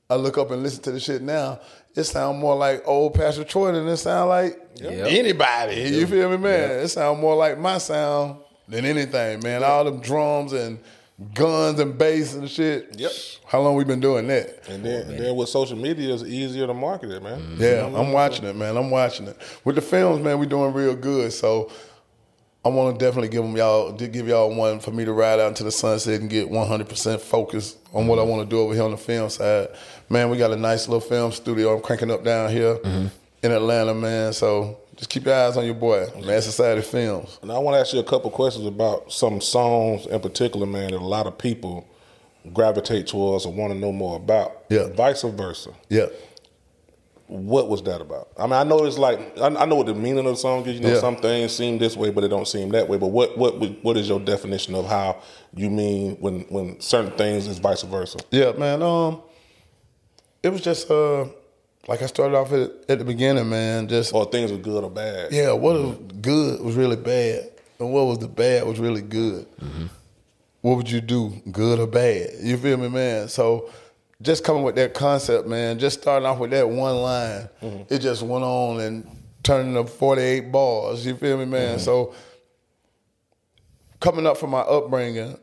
I 0.09 0.15
look 0.15 0.37
up 0.37 0.51
and 0.51 0.61
listen 0.61 0.83
to 0.83 0.91
the 0.91 0.99
shit 0.99 1.21
now. 1.21 1.61
It 1.95 2.03
sound 2.03 2.39
more 2.39 2.55
like 2.55 2.83
old 2.85 3.13
Pastor 3.13 3.43
Troy 3.43 3.71
than 3.71 3.87
it 3.87 3.97
sound 3.97 4.29
like 4.29 4.59
Yep. 4.75 5.07
anybody. 5.09 5.75
You 5.81 6.07
feel 6.07 6.29
me, 6.29 6.37
man? 6.37 6.71
It 6.79 6.87
sound 6.89 7.19
more 7.19 7.35
like 7.35 7.57
my 7.59 7.77
sound 7.77 8.37
than 8.67 8.85
anything, 8.85 9.41
man. 9.41 9.63
All 9.63 9.83
them 9.85 9.99
drums 10.01 10.53
and 10.53 10.79
guns 11.33 11.79
and 11.79 11.97
bass 11.97 12.33
and 12.33 12.49
shit. 12.49 12.95
Yep. 12.97 13.11
How 13.47 13.61
long 13.61 13.75
we 13.75 13.83
been 13.83 13.99
doing 13.99 14.27
that? 14.27 14.67
And 14.69 14.83
then, 14.83 15.09
and 15.09 15.19
then 15.19 15.35
with 15.35 15.49
social 15.49 15.77
media, 15.77 16.13
it's 16.13 16.23
easier 16.23 16.67
to 16.67 16.73
market 16.73 17.11
it, 17.11 17.21
man. 17.21 17.57
Yeah, 17.57 17.85
I'm 17.85 18.11
watching 18.11 18.45
it, 18.45 18.55
man. 18.55 18.77
I'm 18.77 18.89
watching 18.89 19.27
it. 19.27 19.37
With 19.63 19.75
the 19.75 19.81
films, 19.81 20.23
man, 20.23 20.39
we 20.39 20.45
doing 20.45 20.73
real 20.73 20.95
good. 20.95 21.33
So 21.33 21.71
I 22.63 22.69
want 22.69 22.97
to 22.97 23.05
definitely 23.05 23.29
give 23.29 23.43
them 23.43 23.55
y'all, 23.57 23.91
give 23.91 24.27
y'all 24.27 24.53
one 24.53 24.79
for 24.79 24.91
me 24.91 25.03
to 25.05 25.13
ride 25.13 25.39
out 25.39 25.47
into 25.47 25.63
the 25.63 25.71
sunset 25.71 26.21
and 26.21 26.29
get 26.29 26.49
100% 26.49 27.19
focused 27.19 27.77
on 27.93 28.07
what 28.07 28.19
I 28.19 28.23
want 28.23 28.47
to 28.47 28.49
do 28.49 28.59
over 28.61 28.73
here 28.73 28.83
on 28.83 28.91
the 28.91 28.97
film 28.97 29.29
side. 29.29 29.69
Man, 30.09 30.29
we 30.29 30.37
got 30.37 30.51
a 30.51 30.55
nice 30.55 30.87
little 30.87 31.01
film 31.01 31.31
studio 31.31 31.75
I'm 31.75 31.81
cranking 31.81 32.11
up 32.11 32.23
down 32.23 32.51
here 32.51 32.75
mm-hmm. 32.75 33.07
In 33.43 33.51
Atlanta, 33.51 33.93
man. 33.93 34.33
So 34.33 34.79
just 34.95 35.09
keep 35.09 35.25
your 35.25 35.33
eyes 35.35 35.57
on 35.57 35.65
your 35.65 35.73
boy, 35.75 36.07
Man 36.25 36.41
Society 36.41 36.81
Films. 36.81 37.39
And 37.41 37.51
I 37.51 37.57
want 37.59 37.75
to 37.75 37.79
ask 37.79 37.93
you 37.93 37.99
a 37.99 38.03
couple 38.03 38.29
questions 38.29 38.65
about 38.65 39.11
some 39.11 39.41
songs 39.41 40.05
in 40.05 40.19
particular, 40.19 40.65
man, 40.65 40.91
that 40.91 40.97
a 40.97 41.05
lot 41.05 41.27
of 41.27 41.37
people 41.37 41.87
gravitate 42.53 43.07
towards 43.07 43.45
or 43.45 43.53
want 43.53 43.73
to 43.73 43.79
know 43.79 43.91
more 43.91 44.15
about. 44.17 44.63
Yeah. 44.69 44.87
Vice 44.89 45.23
versa. 45.23 45.71
Yeah. 45.89 46.07
What 47.27 47.69
was 47.69 47.81
that 47.83 48.01
about? 48.01 48.27
I 48.37 48.43
mean, 48.43 48.53
I 48.53 48.63
know 48.63 48.83
it's 48.83 48.97
like 48.97 49.17
I, 49.39 49.45
I 49.47 49.65
know 49.65 49.75
what 49.75 49.85
the 49.87 49.93
meaning 49.95 50.19
of 50.19 50.25
the 50.25 50.35
song 50.35 50.65
is. 50.65 50.75
You 50.75 50.81
know, 50.81 50.89
Yeah. 50.93 50.99
some 50.99 51.15
things 51.15 51.53
seem 51.53 51.77
this 51.77 51.95
way, 51.95 52.09
but 52.09 52.25
it 52.25 52.27
don't 52.27 52.47
seem 52.47 52.69
that 52.71 52.89
way. 52.89 52.97
But 52.97 53.07
what 53.07 53.37
what 53.37 53.57
what 53.83 53.95
is 53.95 54.09
your 54.09 54.19
definition 54.19 54.75
of 54.75 54.85
how 54.85 55.21
you 55.55 55.69
mean 55.69 56.17
when 56.19 56.41
when 56.49 56.81
certain 56.81 57.11
things 57.11 57.47
is 57.47 57.57
vice 57.59 57.83
versa? 57.83 58.19
Yeah, 58.31 58.51
man. 58.51 58.81
Um, 58.83 59.21
it 60.43 60.49
was 60.49 60.59
just 60.59 60.91
uh, 60.91 61.27
like 61.87 62.01
I 62.01 62.05
started 62.05 62.35
off 62.35 62.51
at, 62.51 62.71
at 62.89 62.99
the 62.99 63.05
beginning, 63.05 63.49
man. 63.49 63.87
Just 63.87 64.13
Or 64.13 64.25
things 64.25 64.51
were 64.51 64.57
good 64.57 64.83
or 64.83 64.89
bad? 64.89 65.31
Yeah, 65.31 65.53
what 65.53 65.75
was 65.75 65.97
good 66.21 66.61
was 66.61 66.75
really 66.75 66.95
bad, 66.95 67.49
and 67.79 67.91
what 67.91 68.05
was 68.05 68.19
the 68.19 68.27
bad 68.27 68.65
was 68.67 68.79
really 68.79 69.01
good. 69.01 69.45
Mm-hmm. 69.59 69.85
What 70.61 70.77
would 70.77 70.91
you 70.91 71.01
do, 71.01 71.41
good 71.51 71.79
or 71.79 71.87
bad? 71.87 72.33
You 72.41 72.55
feel 72.57 72.77
me, 72.77 72.87
man? 72.87 73.27
So, 73.29 73.71
just 74.21 74.43
coming 74.43 74.61
with 74.61 74.75
that 74.75 74.93
concept, 74.93 75.47
man. 75.47 75.79
Just 75.79 76.01
starting 76.01 76.27
off 76.27 76.37
with 76.37 76.51
that 76.51 76.69
one 76.69 76.97
line, 76.97 77.49
mm-hmm. 77.61 77.93
it 77.93 77.99
just 77.99 78.21
went 78.21 78.43
on 78.43 78.79
and 78.79 79.23
turned 79.41 79.69
into 79.69 79.89
forty-eight 79.89 80.51
bars. 80.51 81.03
You 81.03 81.15
feel 81.15 81.37
me, 81.37 81.45
man? 81.45 81.77
Mm-hmm. 81.77 81.79
So, 81.79 82.13
coming 83.99 84.27
up 84.27 84.37
from 84.37 84.51
my 84.51 84.59
upbringing, 84.59 85.35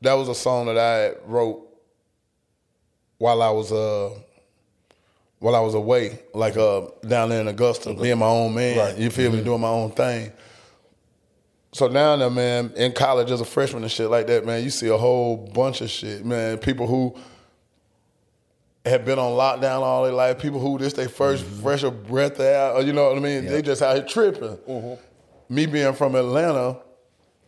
that 0.00 0.14
was 0.14 0.28
a 0.28 0.34
song 0.34 0.66
that 0.66 0.78
I 0.78 1.16
wrote 1.26 1.60
while 3.18 3.40
I 3.40 3.50
was 3.50 3.70
uh 3.70 4.10
while 5.44 5.54
I 5.54 5.60
was 5.60 5.74
away, 5.74 6.18
like 6.32 6.56
uh 6.56 6.86
down 7.06 7.28
there 7.28 7.42
in 7.42 7.48
Augusta, 7.48 7.90
mm-hmm. 7.90 8.00
being 8.00 8.18
my 8.18 8.26
own 8.26 8.54
man. 8.54 8.78
Right. 8.78 8.96
You 8.96 9.10
feel 9.10 9.30
me, 9.30 9.36
mm-hmm. 9.36 9.44
doing 9.44 9.60
my 9.60 9.68
own 9.68 9.90
thing. 9.90 10.32
So 11.72 11.86
down 11.86 12.20
there, 12.20 12.30
man, 12.30 12.72
in 12.76 12.92
college 12.92 13.30
as 13.30 13.42
a 13.42 13.44
freshman 13.44 13.82
and 13.82 13.92
shit 13.92 14.08
like 14.08 14.26
that, 14.28 14.46
man, 14.46 14.64
you 14.64 14.70
see 14.70 14.88
a 14.88 14.96
whole 14.96 15.36
bunch 15.36 15.82
of 15.82 15.90
shit, 15.90 16.24
man. 16.24 16.56
People 16.56 16.86
who 16.86 17.14
have 18.86 19.04
been 19.04 19.18
on 19.18 19.32
lockdown 19.32 19.82
all 19.82 20.04
their 20.04 20.14
life, 20.14 20.38
people 20.38 20.60
who 20.60 20.78
this 20.78 20.94
their 20.94 21.08
1st 21.08 21.42
mm-hmm. 21.42 21.62
fresh 21.62 21.82
of 21.82 22.06
breath 22.06 22.40
out, 22.40 22.82
you 22.86 22.94
know 22.94 23.10
what 23.10 23.18
I 23.18 23.20
mean? 23.20 23.44
They 23.44 23.60
just 23.60 23.82
out 23.82 23.96
here 23.96 24.06
tripping. 24.06 24.96
Me 25.50 25.66
being 25.66 25.92
from 25.92 26.14
Atlanta, 26.14 26.78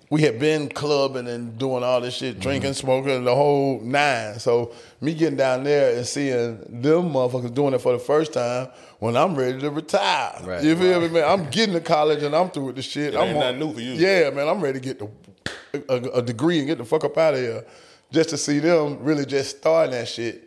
we 0.09 0.22
had 0.22 0.38
been 0.38 0.68
clubbing 0.68 1.26
and 1.26 1.59
doing 1.59 1.82
all 1.82 2.00
this 2.00 2.14
shit, 2.14 2.38
drinking, 2.38 2.70
mm-hmm. 2.70 2.86
smoking, 2.86 3.24
the 3.24 3.34
whole 3.34 3.80
nine. 3.80 4.38
So 4.38 4.72
me 5.00 5.14
getting 5.14 5.36
down 5.36 5.64
there 5.64 5.96
and 5.96 6.07
seeing 6.07 6.59
them 6.68 7.11
motherfuckers 7.11 7.52
doing 7.52 7.74
it 7.74 7.80
for 7.80 7.92
the 7.92 7.98
first 7.98 8.32
time 8.32 8.68
when 8.98 9.16
I'm 9.16 9.34
ready 9.34 9.59
to 9.61 9.70
retire. 9.70 10.40
Right. 10.44 10.62
you 10.62 10.76
feel 10.76 11.00
me, 11.00 11.09
man? 11.09 11.24
I'm 11.28 11.50
getting 11.50 11.74
to 11.74 11.80
college 11.80 12.22
and 12.22 12.34
I'm 12.36 12.50
through 12.50 12.66
with 12.66 12.76
the 12.76 12.82
shit. 12.82 13.14
It 13.14 13.16
I'm 13.16 13.28
ain't 13.28 13.36
on- 13.36 13.40
nothing 13.40 13.59
new 13.61 13.74
for 13.74 13.80
you. 13.80 13.92
Yeah, 13.92 14.30
man, 14.30 14.48
I'm 14.48 14.61
ready 14.61 14.78
to 14.78 14.84
get 14.84 14.98
the 14.98 15.11
a, 15.88 15.96
a 16.18 16.22
degree 16.22 16.59
and 16.59 16.66
get 16.66 16.78
the 16.78 16.84
fuck 16.84 17.04
up 17.04 17.16
out 17.18 17.34
of 17.34 17.40
here. 17.40 17.64
Just 18.11 18.30
to 18.30 18.36
see 18.36 18.61
them 18.61 19.02
really 19.02 19.26
just 19.26 19.59
starting 19.59 19.92
that 19.92 20.09
shit. 20.09 20.45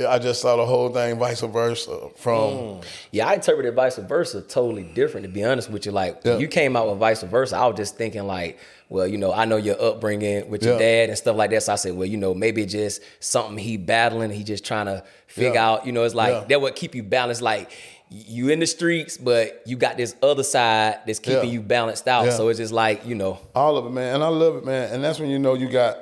I 0.00 0.18
just 0.18 0.40
saw 0.40 0.56
the 0.56 0.64
whole 0.66 0.88
thing 0.88 1.18
vice 1.18 1.42
versa 1.42 2.08
from 2.16 2.52
mm. 2.52 2.84
Yeah, 3.10 3.28
I 3.28 3.34
interpreted 3.34 3.74
vice 3.74 3.96
versa 3.96 4.40
totally 4.40 4.84
different. 4.84 5.26
To 5.26 5.32
be 5.32 5.44
honest 5.44 5.70
with 5.70 5.86
you, 5.86 5.92
like 5.92 6.20
Yeah. 6.24 6.38
you 6.38 6.48
came 6.48 6.76
out 6.76 6.88
with 6.88 6.98
vice 6.98 7.22
versa, 7.22 7.56
I 7.56 7.66
was 7.66 7.76
just 7.76 7.96
thinking 7.96 8.26
like, 8.26 8.58
well, 8.88 9.06
you 9.06 9.18
know, 9.18 9.32
I 9.32 9.44
know 9.44 9.56
your 9.56 9.80
upbringing 9.80 10.48
with 10.50 10.62
your 10.64 10.74
Yeah. 10.74 10.78
dad 10.78 11.08
and 11.10 11.18
stuff 11.18 11.36
like 11.36 11.50
that. 11.50 11.62
So 11.62 11.72
I 11.74 11.76
said, 11.76 11.94
well, 11.94 12.06
you 12.06 12.16
know, 12.16 12.34
maybe 12.34 12.62
it's 12.62 12.72
just 12.72 13.00
something 13.20 13.58
he 13.58 13.76
battling. 13.76 14.30
He 14.30 14.44
just 14.44 14.64
trying 14.64 14.86
to 14.86 15.04
figure 15.28 15.54
Yeah. 15.54 15.70
out. 15.72 15.86
You 15.86 15.92
know, 15.92 16.04
it's 16.04 16.14
like 16.14 16.48
that 16.48 16.60
would 16.60 16.74
keep 16.74 16.94
you 16.94 17.02
balanced. 17.02 17.42
Like 17.42 17.70
you 18.10 18.48
in 18.48 18.60
the 18.60 18.66
streets, 18.66 19.16
but 19.16 19.62
you 19.66 19.76
got 19.76 19.96
this 19.96 20.14
other 20.22 20.42
side 20.42 21.00
that's 21.06 21.18
keeping 21.18 21.50
you 21.50 21.60
balanced 21.60 22.08
out. 22.08 22.32
So 22.32 22.48
it's 22.48 22.58
just 22.58 22.72
like 22.72 23.06
you 23.06 23.14
know, 23.14 23.38
all 23.54 23.76
of 23.76 23.86
it, 23.86 23.90
man. 23.90 24.16
And 24.16 24.24
I 24.24 24.28
love 24.28 24.56
it, 24.56 24.64
man. 24.64 24.92
And 24.92 25.04
that's 25.04 25.18
when 25.20 25.30
you 25.30 25.38
know 25.38 25.54
you 25.54 25.68
got 25.68 25.98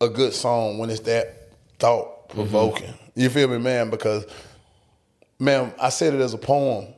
a 0.00 0.08
good 0.08 0.32
song 0.34 0.78
when 0.78 0.88
it's 0.90 1.00
that 1.00 1.50
thought 1.78 2.12
provoking. 2.28 2.94
You 3.14 3.30
feel 3.30 3.48
me, 3.48 3.58
man? 3.58 3.90
Because 3.90 4.26
man, 5.38 5.72
I 5.80 5.88
said 5.88 6.14
it 6.14 6.20
as 6.20 6.34
a 6.34 6.38
poem. 6.38 6.92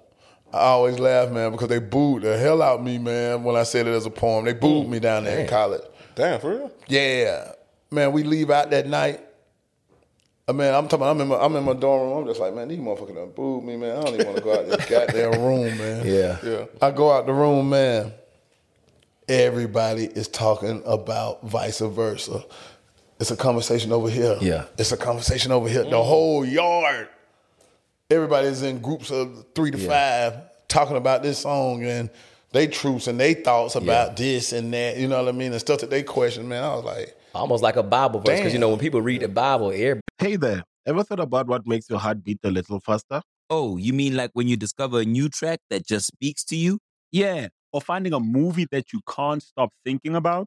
I 0.53 0.61
always 0.61 0.99
laugh, 0.99 1.31
man, 1.31 1.53
because 1.53 1.69
they 1.69 1.79
booed 1.79 2.23
the 2.23 2.39
hell 2.39 2.63
out 2.63 2.83
me, 2.83 2.97
man, 2.97 3.45
when 3.45 3.55
I 3.55 3.65
said 3.65 3.87
it 3.87 3.91
as 3.91 4.07
a 4.07 4.11
poem. 4.11 4.47
They 4.47 4.55
booed 4.55 4.87
oh, 4.87 4.89
me 4.89 4.99
down 4.99 5.25
there 5.25 5.41
in 5.41 5.49
college. 5.49 5.83
Damn, 6.15 6.41
for 6.41 6.51
real? 6.51 6.73
Yeah, 6.89 7.53
man, 7.91 8.13
we 8.13 8.23
leave 8.23 8.51
out 8.51 8.71
that 8.71 8.87
night. 8.87 9.21
Uh, 9.21 10.51
I 10.51 10.53
mean, 10.53 10.75
I'm 10.75 10.89
talking. 10.89 11.07
I'm 11.07 11.21
in 11.21 11.29
my, 11.29 11.37
I'm 11.37 11.55
in 11.55 11.65
my 11.65 11.75
dorm 11.75 12.09
room. 12.09 12.19
I'm 12.23 12.27
just 12.27 12.41
like, 12.41 12.55
man, 12.55 12.69
these 12.69 12.79
motherfuckers 12.79 13.15
done 13.15 13.33
booed 13.33 13.65
me, 13.65 13.77
man. 13.77 13.99
I 13.99 14.03
don't 14.03 14.15
even 14.15 14.27
want 14.27 14.39
to 14.39 14.45
go 14.45 14.59
out 14.59 14.67
this 14.67 14.87
goddamn 14.89 15.43
room, 15.43 15.77
man. 15.77 16.07
Yeah. 16.07 16.39
yeah. 16.43 16.65
I 16.81 16.91
go 16.91 17.13
out 17.13 17.27
the 17.27 17.35
room, 17.35 17.69
man. 17.69 18.13
Everybody 19.29 20.07
is 20.07 20.27
talking 20.27 20.83
about 20.87 21.43
vice 21.43 21.81
versa. 21.81 22.43
It's 23.21 23.31
a 23.31 23.37
conversation 23.37 23.93
over 23.93 24.09
here. 24.09 24.37
Yeah. 24.41 24.67
It's 24.79 24.93
a 24.93 24.97
conversation 24.97 25.53
over 25.53 25.69
here. 25.69 25.85
The 25.85 26.03
whole 26.03 26.45
yard. 26.45 27.09
Everybody's 28.11 28.63
in 28.63 28.81
groups 28.81 29.11
of 29.11 29.45
three 29.55 29.71
to 29.71 29.79
five 29.79 30.35
talking 30.69 30.97
about 30.97 31.23
this 31.23 31.41
song 31.41 31.85
and 31.85 32.11
they 32.53 32.67
truths 32.67 33.07
and 33.07 33.21
they 33.21 33.35
thoughts 33.35 33.75
about 33.75 34.17
this 34.17 34.53
and 34.53 34.73
that. 34.73 34.97
You 34.97 35.09
know 35.09 35.23
what 35.23 35.35
I 35.35 35.37
mean? 35.37 35.53
And 35.53 35.61
stuff 35.61 35.81
that 35.81 35.91
they 35.91 36.03
question, 36.03 36.49
man. 36.49 36.65
I 36.65 36.75
was 36.75 36.85
like, 36.85 37.17
almost 37.35 37.63
like 37.63 37.77
a 37.77 37.83
Bible 37.83 38.21
verse. 38.21 38.39
Because 38.39 38.53
you 38.53 38.59
know, 38.59 38.71
when 38.71 38.79
people 38.79 39.03
read 39.03 39.23
the 39.23 39.29
Bible, 39.29 39.71
everybody 39.71 40.03
Hey 40.19 40.37
there. 40.37 40.65
Ever 40.87 41.05
thought 41.05 41.21
about 41.21 41.47
what 41.47 41.67
makes 41.67 41.89
your 41.91 41.99
heart 41.99 42.25
beat 42.25 42.39
a 42.45 42.51
little 42.51 42.81
faster? 42.81 43.21
Oh, 43.51 43.77
you 43.77 43.93
mean 43.93 44.17
like 44.17 44.31
when 44.33 44.49
you 44.49 44.57
discover 44.57 45.01
a 45.01 45.05
new 45.05 45.29
track 45.29 45.61
that 45.71 45.87
just 45.87 46.07
speaks 46.07 46.45
to 46.45 46.57
you? 46.57 46.79
Yeah, 47.13 47.49
or 47.73 47.81
finding 47.81 48.13
a 48.13 48.21
movie 48.21 48.67
that 48.71 48.93
you 48.93 49.01
can't 49.09 49.43
stop 49.43 49.71
thinking 49.85 50.17
about. 50.17 50.47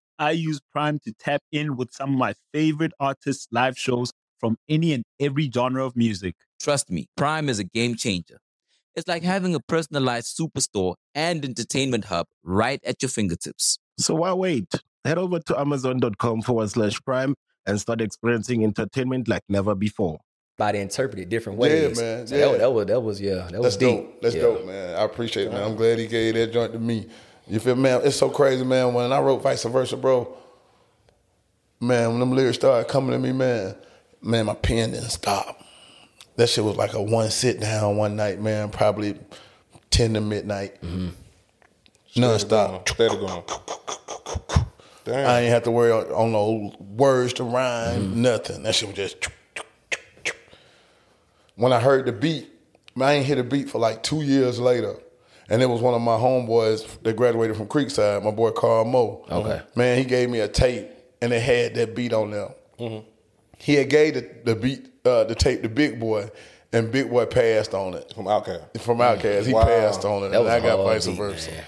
I 0.21 0.31
use 0.31 0.61
Prime 0.71 0.99
to 1.05 1.13
tap 1.19 1.41
in 1.51 1.75
with 1.75 1.91
some 1.91 2.11
of 2.13 2.17
my 2.19 2.35
favorite 2.53 2.91
artists' 2.99 3.47
live 3.51 3.75
shows 3.75 4.11
from 4.39 4.55
any 4.69 4.93
and 4.93 5.03
every 5.19 5.49
genre 5.51 5.83
of 5.83 5.95
music. 5.95 6.35
Trust 6.61 6.91
me, 6.91 7.07
Prime 7.17 7.49
is 7.49 7.57
a 7.57 7.63
game 7.63 7.95
changer. 7.95 8.37
It's 8.95 9.07
like 9.07 9.23
having 9.23 9.55
a 9.55 9.59
personalized 9.59 10.37
superstore 10.39 10.93
and 11.15 11.43
entertainment 11.43 12.05
hub 12.05 12.27
right 12.43 12.79
at 12.85 13.01
your 13.01 13.09
fingertips. 13.09 13.79
So 13.97 14.13
why 14.13 14.31
wait? 14.33 14.69
Head 15.05 15.17
over 15.17 15.39
to 15.39 15.59
amazon.com 15.59 16.43
forward 16.43 16.69
slash 16.69 17.01
prime 17.01 17.33
and 17.65 17.81
start 17.81 17.99
experiencing 18.01 18.63
entertainment 18.63 19.27
like 19.27 19.41
never 19.49 19.73
before. 19.73 20.19
By 20.57 20.73
the 20.73 20.79
interpret 20.81 21.19
it 21.19 21.29
different 21.29 21.57
Yeah, 21.57 21.63
ways. 21.87 21.99
man, 21.99 22.27
So 22.27 22.35
yeah. 22.35 22.41
That, 22.41 22.51
was- 22.51 22.59
that 22.59 22.71
was 22.71 22.85
that 22.85 23.01
was 23.01 23.21
yeah, 23.21 23.47
that 23.51 23.61
was 23.61 23.63
That's 23.63 23.77
deep. 23.77 23.97
dope. 24.05 24.21
That's 24.21 24.35
Yeah. 24.35 24.41
dope, 24.41 24.65
man. 24.67 24.95
I 24.95 25.01
appreciate 25.03 25.47
it, 25.47 25.51
man. 25.53 25.63
I'm 25.63 25.75
glad 25.75 25.97
he 25.97 26.05
gave 26.05 26.35
that 26.35 26.53
joint 26.53 26.73
to 26.73 26.79
me. 26.79 27.07
You 27.47 27.59
feel 27.59 27.75
me, 27.75 27.83
man? 27.83 28.01
It's 28.03 28.15
so 28.15 28.29
crazy, 28.29 28.63
man. 28.63 28.93
When 28.93 29.11
I 29.11 29.19
wrote 29.19 29.41
vice 29.41 29.63
versa, 29.63 29.97
bro, 29.97 30.37
man, 31.79 32.11
when 32.11 32.19
them 32.19 32.31
lyrics 32.31 32.57
started 32.57 32.87
coming 32.89 33.11
to 33.11 33.19
me, 33.19 33.31
man, 33.31 33.75
man, 34.21 34.45
my 34.45 34.53
pen 34.53 34.91
didn't 34.91 35.09
stop. 35.09 35.59
That 36.37 36.47
shit 36.47 36.63
was 36.63 36.77
like 36.77 36.93
a 36.93 37.01
one 37.01 37.29
sit 37.29 37.59
down 37.59 37.97
one 37.97 38.15
night, 38.15 38.39
man, 38.39 38.69
probably 38.69 39.19
10 39.89 40.13
to 40.13 40.21
midnight. 40.21 40.81
Non-stop. 42.15 42.87
Steady 42.87 43.17
going. 43.17 43.43
Damn. 45.03 45.29
I 45.29 45.41
ain't 45.41 45.49
have 45.49 45.63
to 45.63 45.71
worry 45.71 45.91
on, 45.91 46.31
no 46.31 46.73
words 46.79 47.33
to 47.33 47.43
rhyme, 47.43 48.21
nothing. 48.21 48.63
That 48.63 48.75
shit 48.75 48.87
was 48.87 48.95
just. 48.95 49.27
When 51.55 51.73
I 51.73 51.79
heard 51.79 52.05
the 52.05 52.11
beat, 52.11 52.49
man, 52.95 53.07
I 53.07 53.13
ain't 53.13 53.25
hear 53.25 53.35
the 53.35 53.43
beat 53.43 53.69
for 53.69 53.79
like 53.79 54.03
two 54.03 54.21
years 54.21 54.59
later. 54.59 54.95
And 55.51 55.61
it 55.61 55.65
was 55.65 55.81
one 55.81 55.93
of 55.93 56.01
my 56.01 56.15
homeboys 56.15 56.87
that 57.03 57.15
graduated 57.17 57.57
from 57.57 57.67
Creekside, 57.67 58.23
my 58.23 58.31
boy 58.31 58.51
Carl 58.51 58.85
Moe. 58.85 59.25
Okay. 59.29 59.61
Man, 59.75 59.97
he 59.97 60.05
gave 60.05 60.29
me 60.29 60.39
a 60.39 60.47
tape 60.47 60.87
and 61.21 61.33
it 61.33 61.41
had 61.41 61.75
that 61.75 61.93
beat 61.93 62.13
on 62.13 62.31
there. 62.31 62.49
He 63.57 63.75
had 63.75 63.89
gave 63.89 64.13
the, 64.15 64.29
the 64.45 64.55
beat, 64.55 64.87
uh, 65.05 65.25
the 65.25 65.35
tape 65.35 65.61
to 65.63 65.69
Big 65.69 65.99
Boi, 65.99 66.31
and 66.73 66.91
Big 66.91 67.09
Boi 67.11 67.25
passed 67.25 67.73
on 67.73 67.93
it. 67.93 68.11
From 68.15 68.25
Outkast. 68.25 68.79
From 68.81 68.99
Outkast. 68.99 69.45
He 69.45 69.53
Wow. 69.53 69.65
passed 69.65 70.05
on 70.05 70.23
it. 70.23 70.29
That 70.29 70.37
and 70.37 70.45
was 70.45 70.53
I 70.53 70.59
got 70.61 70.83
vice 70.83 71.05
beat, 71.05 71.17
versa. 71.17 71.51
man. 71.51 71.65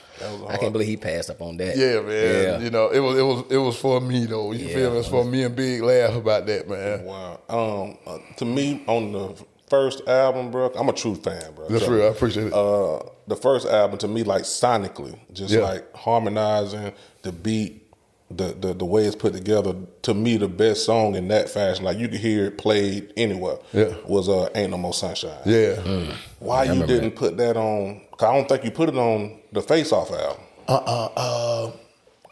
I 0.48 0.58
can't 0.58 0.72
believe 0.72 0.88
he 0.88 0.96
passed 0.98 1.30
up 1.30 1.42
on 1.42 1.58
that. 1.58 1.76
Yeah, 1.76 2.00
man. 2.02 2.44
Yeah. 2.44 2.60
You 2.60 2.70
know, 2.70 2.88
it 2.90 3.00
was 3.00 3.18
it 3.20 3.22
was 3.24 3.44
it 3.52 3.58
was 3.58 3.78
for 3.78 4.00
me 4.00 4.26
though. 4.26 4.54
You 4.54 4.68
Yeah. 4.68 4.76
feel 4.76 4.92
me? 4.94 5.00
It's 5.00 5.08
for 5.10 5.26
me 5.26 5.44
and 5.44 5.56
Big 5.56 5.82
laugh 5.82 6.16
about 6.16 6.46
that, 6.48 6.70
man. 6.70 7.04
Wow. 7.04 7.40
Um, 7.50 7.98
uh, 8.08 8.18
to 8.38 8.46
me, 8.46 8.84
on 8.88 9.12
the 9.12 9.36
first 9.70 10.08
album, 10.08 10.50
bro, 10.52 10.72
I'm 10.76 10.88
a 10.88 10.94
true 10.94 11.16
fan, 11.16 11.54
bro. 11.54 11.68
That's 11.68 11.84
So, 11.86 11.92
real. 11.92 12.06
I 12.06 12.08
appreciate 12.08 12.48
it. 12.48 12.54
Uh, 12.54 13.00
the 13.28 13.36
first 13.36 13.66
album 13.68 13.98
to 14.00 14.08
me, 14.08 14.24
like 14.24 14.44
sonically, 14.44 15.18
just 15.32 15.54
Yeah. 15.54 15.62
like 15.62 15.96
harmonizing 15.96 16.94
the 17.22 17.32
beat, 17.32 17.80
the, 18.30 18.46
the 18.60 18.74
the 18.74 18.86
way 18.86 19.06
it's 19.06 19.16
put 19.16 19.34
together. 19.34 19.76
To 20.04 20.14
me, 20.14 20.38
the 20.38 20.48
best 20.48 20.86
song 20.86 21.16
in 21.16 21.28
that 21.30 21.50
fashion, 21.50 21.86
like 21.86 21.98
you 21.98 22.08
could 22.08 22.20
hear 22.20 22.46
it 22.46 22.58
played 22.58 23.14
anywhere. 23.16 23.58
Yeah. 23.74 23.94
was 24.06 24.28
uh, 24.30 24.50
"Ain't 24.56 24.72
No 24.72 24.78
More 24.78 24.94
Sunshine." 24.94 25.38
yeah. 25.46 25.76
Why 26.40 26.64
you 26.64 26.86
didn't 26.86 27.12
put 27.12 27.38
that 27.38 27.56
on? 27.58 28.02
Cause 28.18 28.30
I 28.30 28.34
don't 28.36 28.48
think 28.50 28.64
you 28.66 28.72
put 28.72 28.90
it 28.90 28.96
on 28.98 29.40
the 29.52 29.62
Face 29.62 29.92
Off 29.92 30.12
album. 30.12 30.44
Uh 30.68 30.74
uh 30.76 31.10
uh. 31.16 31.72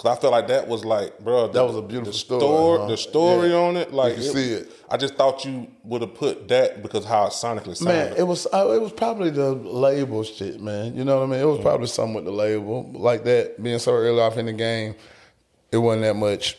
Cause 0.02 0.18
I 0.18 0.20
felt 0.20 0.32
like 0.32 0.48
that 0.48 0.68
was 0.68 0.84
like, 0.84 1.20
bro, 1.20 1.48
That 1.50 1.64
was 1.64 1.76
a 1.76 1.82
beautiful 1.84 2.12
the 2.12 2.18
story, 2.18 2.80
huh? 2.80 2.88
The 2.88 2.98
story 2.98 3.50
Yeah. 3.50 3.56
on 3.58 3.78
it, 3.78 3.94
like 3.94 4.16
can 4.16 4.24
see 4.24 4.54
it. 4.54 4.72
I 4.90 4.98
just 4.98 5.14
thought 5.14 5.46
you 5.46 5.68
would 5.84 6.02
have 6.02 6.16
put 6.16 6.48
that 6.48 6.82
because 6.82 7.06
how 7.06 7.28
it 7.28 7.34
sonically 7.34 7.78
sounded. 7.78 8.10
Man, 8.10 8.14
it 8.18 8.24
was 8.24 8.48
uh, 8.52 8.72
it 8.72 8.82
was 8.82 8.92
probably 8.94 9.30
the 9.30 9.52
label 9.54 10.24
shit, 10.24 10.60
man. 10.60 10.96
You 10.96 11.04
know 11.06 11.20
what 11.20 11.26
I 11.26 11.28
mean? 11.28 11.40
It 11.40 11.46
was 11.46 11.60
probably 11.62 11.86
something 11.86 12.16
with 12.16 12.26
the 12.26 12.32
label 12.32 12.90
like 12.96 13.24
that. 13.26 13.62
Being 13.62 13.78
so 13.78 13.92
early 13.94 14.20
off 14.20 14.38
in 14.38 14.48
the 14.48 14.54
game, 14.54 14.96
it 15.72 15.78
wasn't 15.78 16.02
that 16.02 16.16
much. 16.16 16.58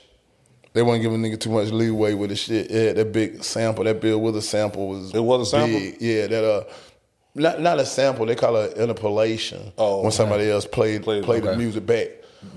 They 0.72 0.82
wasn't 0.82 1.02
giving 1.02 1.24
a 1.24 1.28
nigga 1.28 1.40
too 1.40 1.50
much 1.50 1.70
leeway 1.72 2.14
with 2.14 2.30
the 2.30 2.36
shit. 2.36 2.70
Yeah, 2.70 2.92
that 2.92 3.12
big 3.12 3.42
sample, 3.42 3.82
that 3.82 4.00
Bill 4.00 4.20
Withers 4.20 4.48
sample 4.48 4.86
was. 4.88 5.12
It 5.12 5.18
was 5.20 5.48
a 5.48 5.50
sample? 5.50 5.80
big. 5.80 5.96
Yeah, 6.00 6.28
that 6.28 6.44
uh, 6.44 6.64
not 7.34 7.60
not 7.60 7.80
a 7.80 7.86
sample. 7.86 8.24
They 8.24 8.36
call 8.36 8.54
it 8.54 8.76
interpolation. 8.76 9.72
Oh, 9.76 9.96
when 9.98 10.06
okay. 10.06 10.16
somebody 10.16 10.48
else 10.48 10.64
played 10.64 11.02
Played- 11.02 11.24
played 11.24 11.42
the 11.42 11.56
music 11.56 11.84
back. 11.84 12.08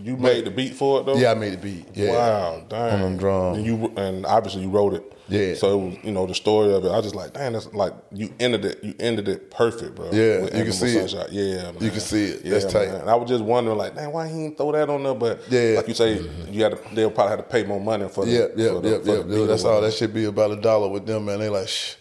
You 0.01 0.17
made 0.17 0.45
the 0.45 0.51
beat 0.51 0.73
for 0.73 0.99
it 1.01 1.05
though. 1.05 1.15
Yeah, 1.17 1.31
I 1.31 1.35
made 1.35 1.53
the 1.53 1.57
beat. 1.57 1.85
Yeah. 1.93 2.11
Wow, 2.11 2.63
damn. 2.69 2.95
On 2.95 3.01
them 3.01 3.17
drums. 3.17 3.57
And 3.57 3.65
you 3.65 3.93
and 3.97 4.25
obviously 4.25 4.61
you 4.63 4.69
wrote 4.69 4.93
it. 4.93 5.11
Yeah. 5.27 5.55
So 5.55 5.73
it 5.73 5.83
was, 5.85 5.97
you 6.03 6.11
know, 6.11 6.27
the 6.27 6.35
story 6.35 6.71
of 6.73 6.85
it. 6.85 6.89
I 6.89 6.97
was 6.97 7.05
just 7.05 7.15
like, 7.15 7.33
damn, 7.33 7.53
that's 7.53 7.73
like 7.73 7.93
you 8.11 8.31
ended 8.39 8.63
it. 8.65 8.83
You 8.83 8.93
ended 8.99 9.27
it 9.27 9.49
perfect, 9.49 9.95
bro. 9.95 10.11
Yeah, 10.11 10.43
you 10.43 10.63
can 10.63 10.71
see 10.71 10.95
it. 10.97 11.11
Yeah, 11.31 11.71
man. 11.71 11.77
You 11.79 11.89
can 11.89 11.99
see 11.99 12.25
it. 12.25 12.43
That's 12.43 12.65
tight. 12.65 12.89
man. 12.89 13.01
And 13.01 13.09
I 13.09 13.15
was 13.15 13.27
just 13.29 13.43
wondering, 13.43 13.77
like, 13.77 13.95
damn, 13.95 14.11
why 14.11 14.27
he 14.27 14.43
didn't 14.43 14.57
throw 14.57 14.71
that 14.73 14.89
on 14.89 15.03
there? 15.03 15.15
But 15.15 15.41
Yeah. 15.49 15.77
like 15.77 15.87
you 15.87 15.95
say, 15.95 16.19
you 16.49 16.63
had 16.63 16.73
to. 16.73 16.95
They'll 16.95 17.09
probably 17.09 17.31
have 17.31 17.39
to 17.39 17.51
pay 17.51 17.63
more 17.63 17.79
money 17.79 18.07
for 18.07 18.25
the. 18.25 18.31
Yeah, 18.31 18.47
yeah, 18.55 18.73
for 18.73 18.81
the, 18.81 18.89
yeah, 18.89 18.95
yeah. 18.97 18.99
the 18.99 19.23
dude. 19.23 19.29
beat 19.29 19.45
That's 19.47 19.63
all. 19.63 19.81
That 19.81 19.93
should 19.93 20.13
be 20.13 20.25
about 20.25 20.51
a 20.51 20.57
dollar 20.57 20.89
with 20.89 21.07
them, 21.07 21.25
man. 21.25 21.39
They 21.39 21.49
like, 21.49 21.69
shh, 21.69 21.95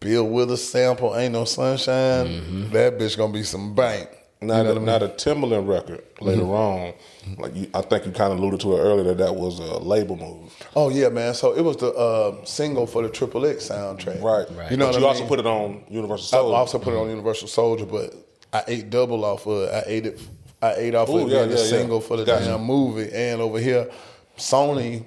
Bill 0.00 0.26
Withers 0.26 0.64
sample, 0.64 1.14
ain't 1.14 1.32
no 1.32 1.44
sunshine. 1.44 2.26
Mm-hmm. 2.26 2.70
That 2.72 2.98
bitch 2.98 3.16
gonna 3.18 3.32
be 3.32 3.42
some 3.42 3.74
bank. 3.74 4.08
Now, 4.42 4.58
You 4.58 4.64
know 4.64 4.74
what 4.80 4.88
I 4.88 4.98
mean? 4.98 5.08
the 5.08 5.14
Timbaland 5.14 5.68
record 5.68 6.02
later 6.20 6.42
on, 6.44 6.92
like 7.38 7.54
you, 7.54 7.68
I 7.74 7.82
think 7.82 8.06
you 8.06 8.12
kind 8.12 8.32
of 8.32 8.38
alluded 8.38 8.60
to 8.60 8.76
it 8.76 8.80
earlier 8.80 9.04
that 9.04 9.18
that 9.18 9.34
was 9.36 9.58
a 9.58 9.78
label 9.78 10.16
move, 10.16 10.52
Oh 10.76 10.88
yeah, 10.90 11.08
man. 11.08 11.34
So 11.34 11.52
it 11.56 11.62
was 11.62 11.76
the 11.78 11.92
uh, 11.92 12.44
single 12.44 12.86
for 12.86 13.02
the 13.02 13.08
Triple 13.08 13.46
X 13.46 13.68
soundtrack. 13.68 14.22
right? 14.22 14.46
You 14.70 14.76
know 14.76 14.86
but 14.90 14.98
you 15.00 15.04
I 15.06 15.08
also 15.08 15.20
mean? 15.20 15.28
put 15.28 15.38
it 15.38 15.46
on 15.46 15.84
Universal 15.88 16.38
I 16.52 16.56
also 16.58 16.78
put 16.78 16.92
it 16.94 16.96
on 16.96 17.08
Universal 17.08 17.48
Soldier, 17.48 17.86
but 17.86 18.14
I 18.52 18.64
ate 18.66 18.90
double 18.90 19.24
off 19.24 19.46
of 19.46 19.62
it. 19.68 19.72
I 19.74 19.82
ate 19.86 20.06
it. 20.06 20.20
I 20.60 20.74
ate 20.74 20.94
off 20.94 21.08
Ooh, 21.08 21.18
of 21.18 21.28
it 21.28 21.32
yeah, 21.32 21.38
being 21.40 21.50
the 21.50 21.56
yeah, 21.56 21.62
yeah. 21.62 21.68
single 21.70 22.00
for 22.00 22.16
the 22.16 22.24
Gotcha. 22.24 22.44
damn 22.46 22.62
movie, 22.62 23.10
and 23.12 23.40
over 23.40 23.58
here 23.58 23.90
Sony 24.38 25.04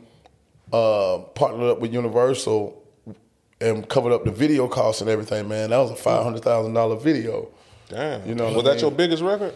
uh, 0.73 1.19
partnered 1.35 1.69
up 1.69 1.79
with 1.79 1.93
Universal 1.93 2.81
and 3.61 3.87
covered 3.87 4.11
up 4.11 4.25
the 4.25 4.31
video 4.31 4.67
costs 4.67 5.01
and 5.01 5.09
everything. 5.09 5.47
Man, 5.47 5.69
that 5.69 5.77
was 5.77 5.91
a 5.91 5.95
five 5.95 6.23
hundred 6.23 6.43
thousand 6.43 6.73
dollar 6.73 6.95
video. 6.97 7.49
Damn. 7.89 8.27
You 8.27 8.35
know, 8.35 8.51
was 8.51 8.63
that 8.63 8.81
your 8.81 8.91
biggest 8.91 9.21
record? 9.23 9.53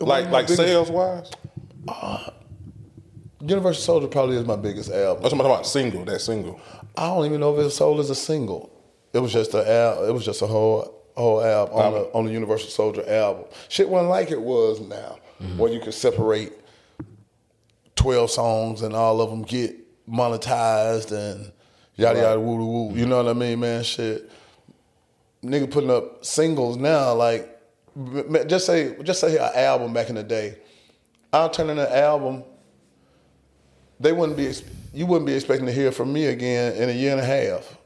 Like 0.00 0.30
like 0.30 0.46
biggest- 0.46 0.56
sales 0.56 0.90
wise? 0.90 1.30
Uh, 1.88 2.30
Universal 3.40 3.82
Soldier 3.82 4.08
probably 4.08 4.36
is 4.36 4.44
my 4.44 4.56
biggest 4.56 4.90
album. 4.90 5.22
Oh, 5.22 5.26
I'm 5.26 5.38
talking 5.38 5.46
about 5.46 5.66
single. 5.66 6.04
That 6.04 6.20
single. 6.20 6.60
I 6.96 7.06
don't 7.08 7.26
even 7.26 7.40
know 7.40 7.52
if 7.54 7.60
it 7.60 7.64
was 7.64 7.76
sold 7.76 8.00
as 8.00 8.10
a 8.10 8.14
single. 8.14 8.72
It 9.12 9.20
was 9.20 9.32
just 9.32 9.54
a 9.54 9.70
al- 9.70 10.04
It 10.04 10.12
was 10.12 10.24
just 10.24 10.42
a 10.42 10.46
whole 10.46 10.92
whole 11.16 11.42
album 11.42 11.76
on 11.76 11.92
the 11.92 12.00
on 12.12 12.24
the 12.26 12.32
Universal 12.32 12.70
Soldier 12.70 13.08
album. 13.08 13.44
Shit 13.68 13.88
wasn't 13.88 14.10
like 14.10 14.30
it 14.30 14.40
was 14.40 14.80
now, 14.80 15.18
mm-hmm. 15.40 15.58
where 15.58 15.72
you 15.72 15.80
could 15.80 15.94
separate 15.94 16.52
twelve 17.94 18.30
songs 18.30 18.82
and 18.82 18.94
all 18.94 19.20
of 19.20 19.30
them 19.30 19.42
get 19.42 19.76
monetized 20.08 21.12
and 21.12 21.52
yada 21.94 22.20
yada 22.20 22.40
woo 22.40 22.56
woo. 22.56 22.94
You 22.96 23.06
know 23.06 23.22
what 23.22 23.28
I 23.28 23.32
mean, 23.32 23.60
man? 23.60 23.84
Shit, 23.84 24.30
nigga 25.42 25.70
putting 25.70 25.90
up 25.90 26.24
singles 26.24 26.76
now. 26.76 27.14
Like, 27.14 27.55
just 28.46 28.66
say 28.66 28.96
just 29.02 29.20
say 29.20 29.36
an 29.38 29.50
album 29.54 29.92
back 29.92 30.08
in 30.08 30.14
the 30.16 30.22
day. 30.22 30.58
I'll 31.32 31.50
turn 31.50 31.70
in 31.70 31.78
an 31.78 31.90
album 31.92 32.44
they 34.00 34.12
wouldn't 34.12 34.36
be 34.36 34.52
you 34.92 35.06
wouldn't 35.06 35.26
be 35.26 35.34
expecting 35.34 35.66
to 35.66 35.72
hear 35.72 35.92
from 35.92 36.12
me 36.12 36.26
again 36.26 36.74
in 36.76 36.88
a 36.88 36.92
year 36.92 37.12
and 37.12 37.20
a 37.20 37.24
half 37.24 37.76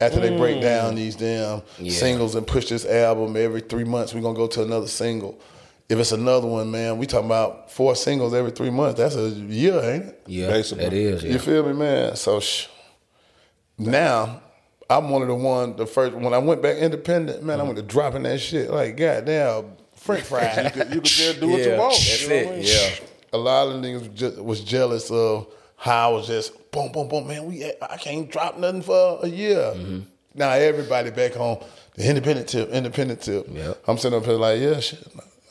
after 0.00 0.20
they 0.20 0.36
break 0.36 0.58
mm. 0.58 0.62
down 0.62 0.94
these 0.94 1.16
damn 1.16 1.62
Yeah. 1.78 1.92
singles 1.92 2.34
and 2.34 2.46
push 2.46 2.68
this 2.68 2.84
album 2.86 3.36
every 3.36 3.60
three 3.60 3.84
months 3.84 4.14
we're 4.14 4.22
gonna 4.22 4.36
go 4.36 4.46
to 4.46 4.62
another 4.62 4.86
single 4.88 5.40
if 5.88 5.98
it's 5.98 6.12
another 6.12 6.46
one 6.46 6.70
man 6.70 6.98
we 6.98 7.06
talking 7.06 7.26
about 7.26 7.70
four 7.70 7.94
singles 7.96 8.32
every 8.32 8.52
three 8.52 8.70
months 8.70 8.98
that's 9.00 9.16
a 9.16 9.28
year 9.28 9.74
ain't 9.82 10.04
it 10.04 10.22
Yeah, 10.26 10.46
Basically. 10.48 10.84
that 10.84 10.92
is. 10.92 11.24
Yeah. 11.24 11.32
you 11.32 11.38
feel 11.38 11.66
me 11.66 11.72
man 11.74 12.16
so 12.16 12.40
sh- 12.40 12.68
now 13.78 14.40
i'm 14.90 15.08
one 15.08 15.22
of 15.22 15.28
the 15.28 15.34
one 15.34 15.74
the 15.76 15.86
first 15.86 16.14
when 16.14 16.34
i 16.34 16.38
went 16.38 16.60
back 16.60 16.76
independent 16.76 17.42
man 17.42 17.60
i 17.60 17.62
went 17.62 17.76
to 17.76 17.82
dropping 17.82 18.24
that 18.24 18.38
shit 18.40 18.70
like 18.70 18.96
goddamn 18.96 19.64
french 19.94 20.24
fries 20.30 20.56
You 20.64 20.70
could, 20.70 20.88
you 20.94 21.00
could 21.00 21.04
just 21.04 21.40
do 21.40 21.48
what 21.48 21.60
Yeah, 21.60 21.66
you 21.72 21.78
want. 21.78 21.92
that's 21.94 22.22
you 22.22 22.28
know 22.28 22.34
it, 22.34 22.46
I 22.46 22.50
mean? 22.52 22.62
yeah. 22.64 22.90
a 23.32 23.38
lot 23.38 23.68
of 23.68 23.74
niggas 23.82 24.00
was, 24.00 24.08
just, 24.08 24.38
was 24.42 24.60
jealous 24.64 25.10
of 25.10 25.46
how 25.76 26.10
I 26.10 26.12
was 26.14 26.26
just 26.26 26.70
boom, 26.72 26.92
boom, 26.92 27.08
boom. 27.08 27.26
Man, 27.26 27.46
we 27.46 27.64
I 27.80 27.96
can't 27.96 28.30
drop 28.30 28.58
nothing 28.58 28.82
for 28.82 29.18
a 29.22 29.26
year. 29.28 29.56
Mm-hmm. 29.56 30.00
Now 30.34 30.50
everybody 30.50 31.10
back 31.10 31.32
home, 31.32 31.58
the 31.94 32.06
independent 32.08 32.48
tip, 32.48 32.68
independent 32.70 33.22
tip. 33.22 33.46
Yep. 33.50 33.82
I'm 33.88 33.96
sitting 33.98 34.18
up 34.18 34.24
here 34.26 34.34
like, 34.34 34.60
yeah, 34.60 34.78
shit. 34.80 35.04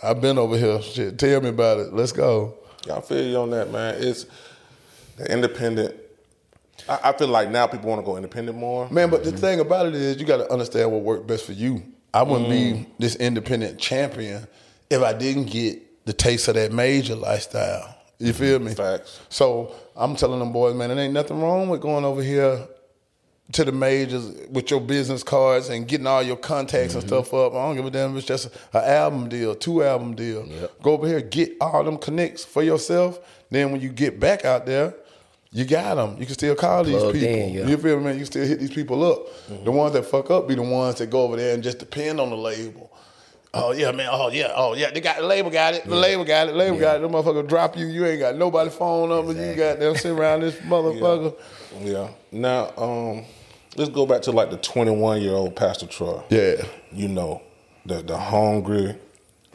I've 0.03 0.21
been 0.21 0.37
over 0.37 0.55
here. 0.57 0.81
Shit, 0.81 1.17
tell 1.19 1.41
me 1.41 1.49
about 1.49 1.79
it. 1.79 1.93
Let's 1.93 2.11
go. 2.11 2.53
I 2.93 3.01
feel 3.01 3.25
you 3.25 3.37
on 3.37 3.49
that, 3.49 3.71
man. 3.71 3.95
It's 3.97 4.27
the 5.17 5.31
independent. 5.33 5.95
I, 6.89 7.09
I 7.09 7.13
feel 7.13 7.27
like 7.27 7.49
now 7.49 7.67
people 7.67 7.89
want 7.89 8.01
to 8.01 8.05
go 8.05 8.17
independent 8.17 8.57
more. 8.57 8.89
Man, 8.89 9.09
but 9.09 9.23
the 9.23 9.31
thing 9.31 9.59
about 9.59 9.85
it 9.85 9.95
is 9.95 10.19
you 10.19 10.25
got 10.25 10.37
to 10.37 10.51
understand 10.51 10.91
what 10.91 11.01
worked 11.01 11.27
best 11.27 11.45
for 11.45 11.53
you. 11.53 11.83
I 12.13 12.23
wouldn't 12.23 12.49
be 12.49 12.71
mm. 12.73 12.87
this 12.97 13.15
independent 13.15 13.79
champion 13.79 14.47
if 14.89 15.01
I 15.01 15.13
didn't 15.13 15.45
get 15.45 16.05
the 16.05 16.13
taste 16.13 16.47
of 16.47 16.55
that 16.55 16.71
major 16.71 17.15
lifestyle. 17.15 17.95
You 18.17 18.33
feel 18.33 18.59
me? 18.59 18.73
Facts. 18.73 19.19
So 19.29 19.73
I'm 19.95 20.15
telling 20.15 20.39
them 20.39 20.51
boys, 20.51 20.75
man, 20.75 20.91
it 20.91 20.97
ain't 20.97 21.13
nothing 21.13 21.39
wrong 21.39 21.69
with 21.69 21.81
going 21.81 22.03
over 22.03 22.21
here 22.23 22.67
to 23.51 23.63
the 23.63 23.71
majors 23.71 24.31
with 24.49 24.69
your 24.69 24.81
business 24.81 25.23
cards 25.23 25.69
and 25.69 25.87
getting 25.87 26.05
all 26.05 26.21
your 26.21 26.35
contacts 26.35 26.93
and 26.93 27.03
mm-hmm. 27.03 27.07
stuff 27.07 27.33
up. 27.33 27.53
I 27.53 27.65
don't 27.65 27.75
give 27.75 27.85
a 27.85 27.91
damn 27.91 28.11
if 28.11 28.17
it's 28.17 28.27
just 28.27 28.47
an 28.73 28.83
album 28.83 29.29
deal, 29.29 29.55
two 29.55 29.83
album 29.83 30.15
deal. 30.15 30.47
Go 30.83 30.93
over 30.93 31.07
here, 31.07 31.21
get 31.21 31.55
all 31.61 31.83
them 31.83 31.97
connects 31.97 32.43
for 32.43 32.61
yourself. 32.61 33.19
Then 33.49 33.71
when 33.71 33.81
you 33.81 33.89
get 33.89 34.19
back 34.19 34.45
out 34.45 34.65
there, 34.65 34.93
you 35.51 35.65
got 35.65 35.95
them. 35.95 36.17
You 36.19 36.25
can 36.25 36.35
still 36.35 36.55
call 36.55 36.83
these 36.83 36.97
Plugged 36.97 37.13
people. 37.19 37.27
in, 37.35 37.53
yeah. 37.53 37.67
You 37.67 37.77
feel 37.77 37.97
me, 37.97 38.03
man? 38.05 38.19
You 38.19 38.25
still 38.25 38.45
hit 38.45 38.59
these 38.59 38.71
people 38.71 39.03
up. 39.03 39.19
The 39.65 39.71
ones 39.71 39.93
that 39.93 40.03
fuck 40.05 40.29
up 40.29 40.47
be 40.47 40.55
the 40.55 40.61
ones 40.61 40.95
that 40.99 41.09
go 41.09 41.23
over 41.23 41.37
there 41.37 41.53
and 41.55 41.63
just 41.63 41.79
depend 41.79 42.19
on 42.19 42.29
the 42.29 42.37
label. 42.37 42.91
Oh 43.51 43.71
yeah, 43.71 43.91
man. 43.91 44.09
Oh 44.11 44.29
yeah. 44.29 44.51
Oh 44.55 44.75
yeah. 44.75 44.91
They 44.91 45.01
got 45.01 45.17
the 45.17 45.23
label. 45.23 45.49
Got 45.49 45.73
it. 45.73 45.85
The 45.85 45.95
label 45.95 46.23
got 46.23 46.49
it. 46.49 46.55
Label 46.55 46.77
got 46.79 46.97
it. 46.97 47.01
The 47.01 47.09
motherfucker 47.09 47.47
drop 47.47 47.75
you. 47.75 47.87
You 47.87 48.05
ain't 48.05 48.19
got 48.19 48.35
nobody 48.35 48.69
phone 48.69 49.09
number. 49.09 49.33
You 49.33 49.55
got 49.55 49.79
them 49.79 49.95
sitting 49.95 50.19
around 50.19 50.41
this 50.41 50.55
motherfucker. 50.59 51.35
Yeah. 51.81 52.09
Now, 52.31 52.71
um, 52.77 53.25
let's 53.75 53.89
go 53.89 54.05
back 54.05 54.21
to 54.23 54.31
like 54.31 54.51
the 54.51 54.57
21 54.57 55.21
year 55.23 55.33
old 55.33 55.55
Pastor 55.55 55.87
Troy. 55.87 56.21
Yeah. 56.29 56.63
You 56.91 57.07
know, 57.07 57.41
the 57.87 58.03
the 58.03 58.19
hungry. 58.19 58.95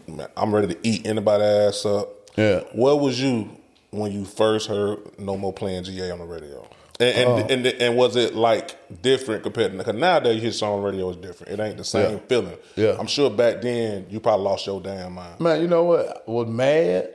man, 0.08 0.26
I'm 0.36 0.52
ready 0.52 0.74
to 0.74 0.78
eat 0.82 1.06
anybody 1.06 1.44
ass 1.44 1.86
up. 1.86 2.08
Yeah. 2.36 2.62
Where 2.72 2.96
was 2.96 3.20
you 3.20 3.48
when 3.98 4.12
you 4.12 4.24
first 4.24 4.68
heard 4.68 4.98
No 5.18 5.36
More 5.36 5.52
Playing 5.52 5.84
GA 5.84 6.10
on 6.10 6.18
the 6.18 6.24
radio? 6.24 6.66
And 7.00 7.16
and, 7.18 7.28
Oh. 7.28 7.46
and, 7.52 7.66
and 7.66 7.96
was 7.96 8.14
it 8.16 8.34
like 8.36 9.02
different 9.02 9.42
compared 9.42 9.72
to 9.72 9.78
because 9.78 9.94
nowadays 9.96 10.40
his 10.42 10.56
song 10.58 10.74
on 10.78 10.82
the 10.84 10.90
radio 10.90 11.10
is 11.10 11.16
different. 11.16 11.52
It 11.58 11.62
ain't 11.62 11.76
the 11.76 11.84
same 11.84 12.12
Yeah. 12.14 12.18
feeling. 12.28 12.56
Yeah. 12.76 12.96
I'm 12.98 13.08
sure 13.08 13.30
back 13.30 13.62
then 13.62 14.06
you 14.10 14.20
probably 14.20 14.44
lost 14.44 14.66
your 14.66 14.80
damn 14.80 15.12
mind. 15.14 15.40
Man, 15.40 15.60
you 15.60 15.66
know 15.68 15.84
what? 15.84 16.22
I 16.26 16.30
was 16.30 16.46
mad 16.48 17.08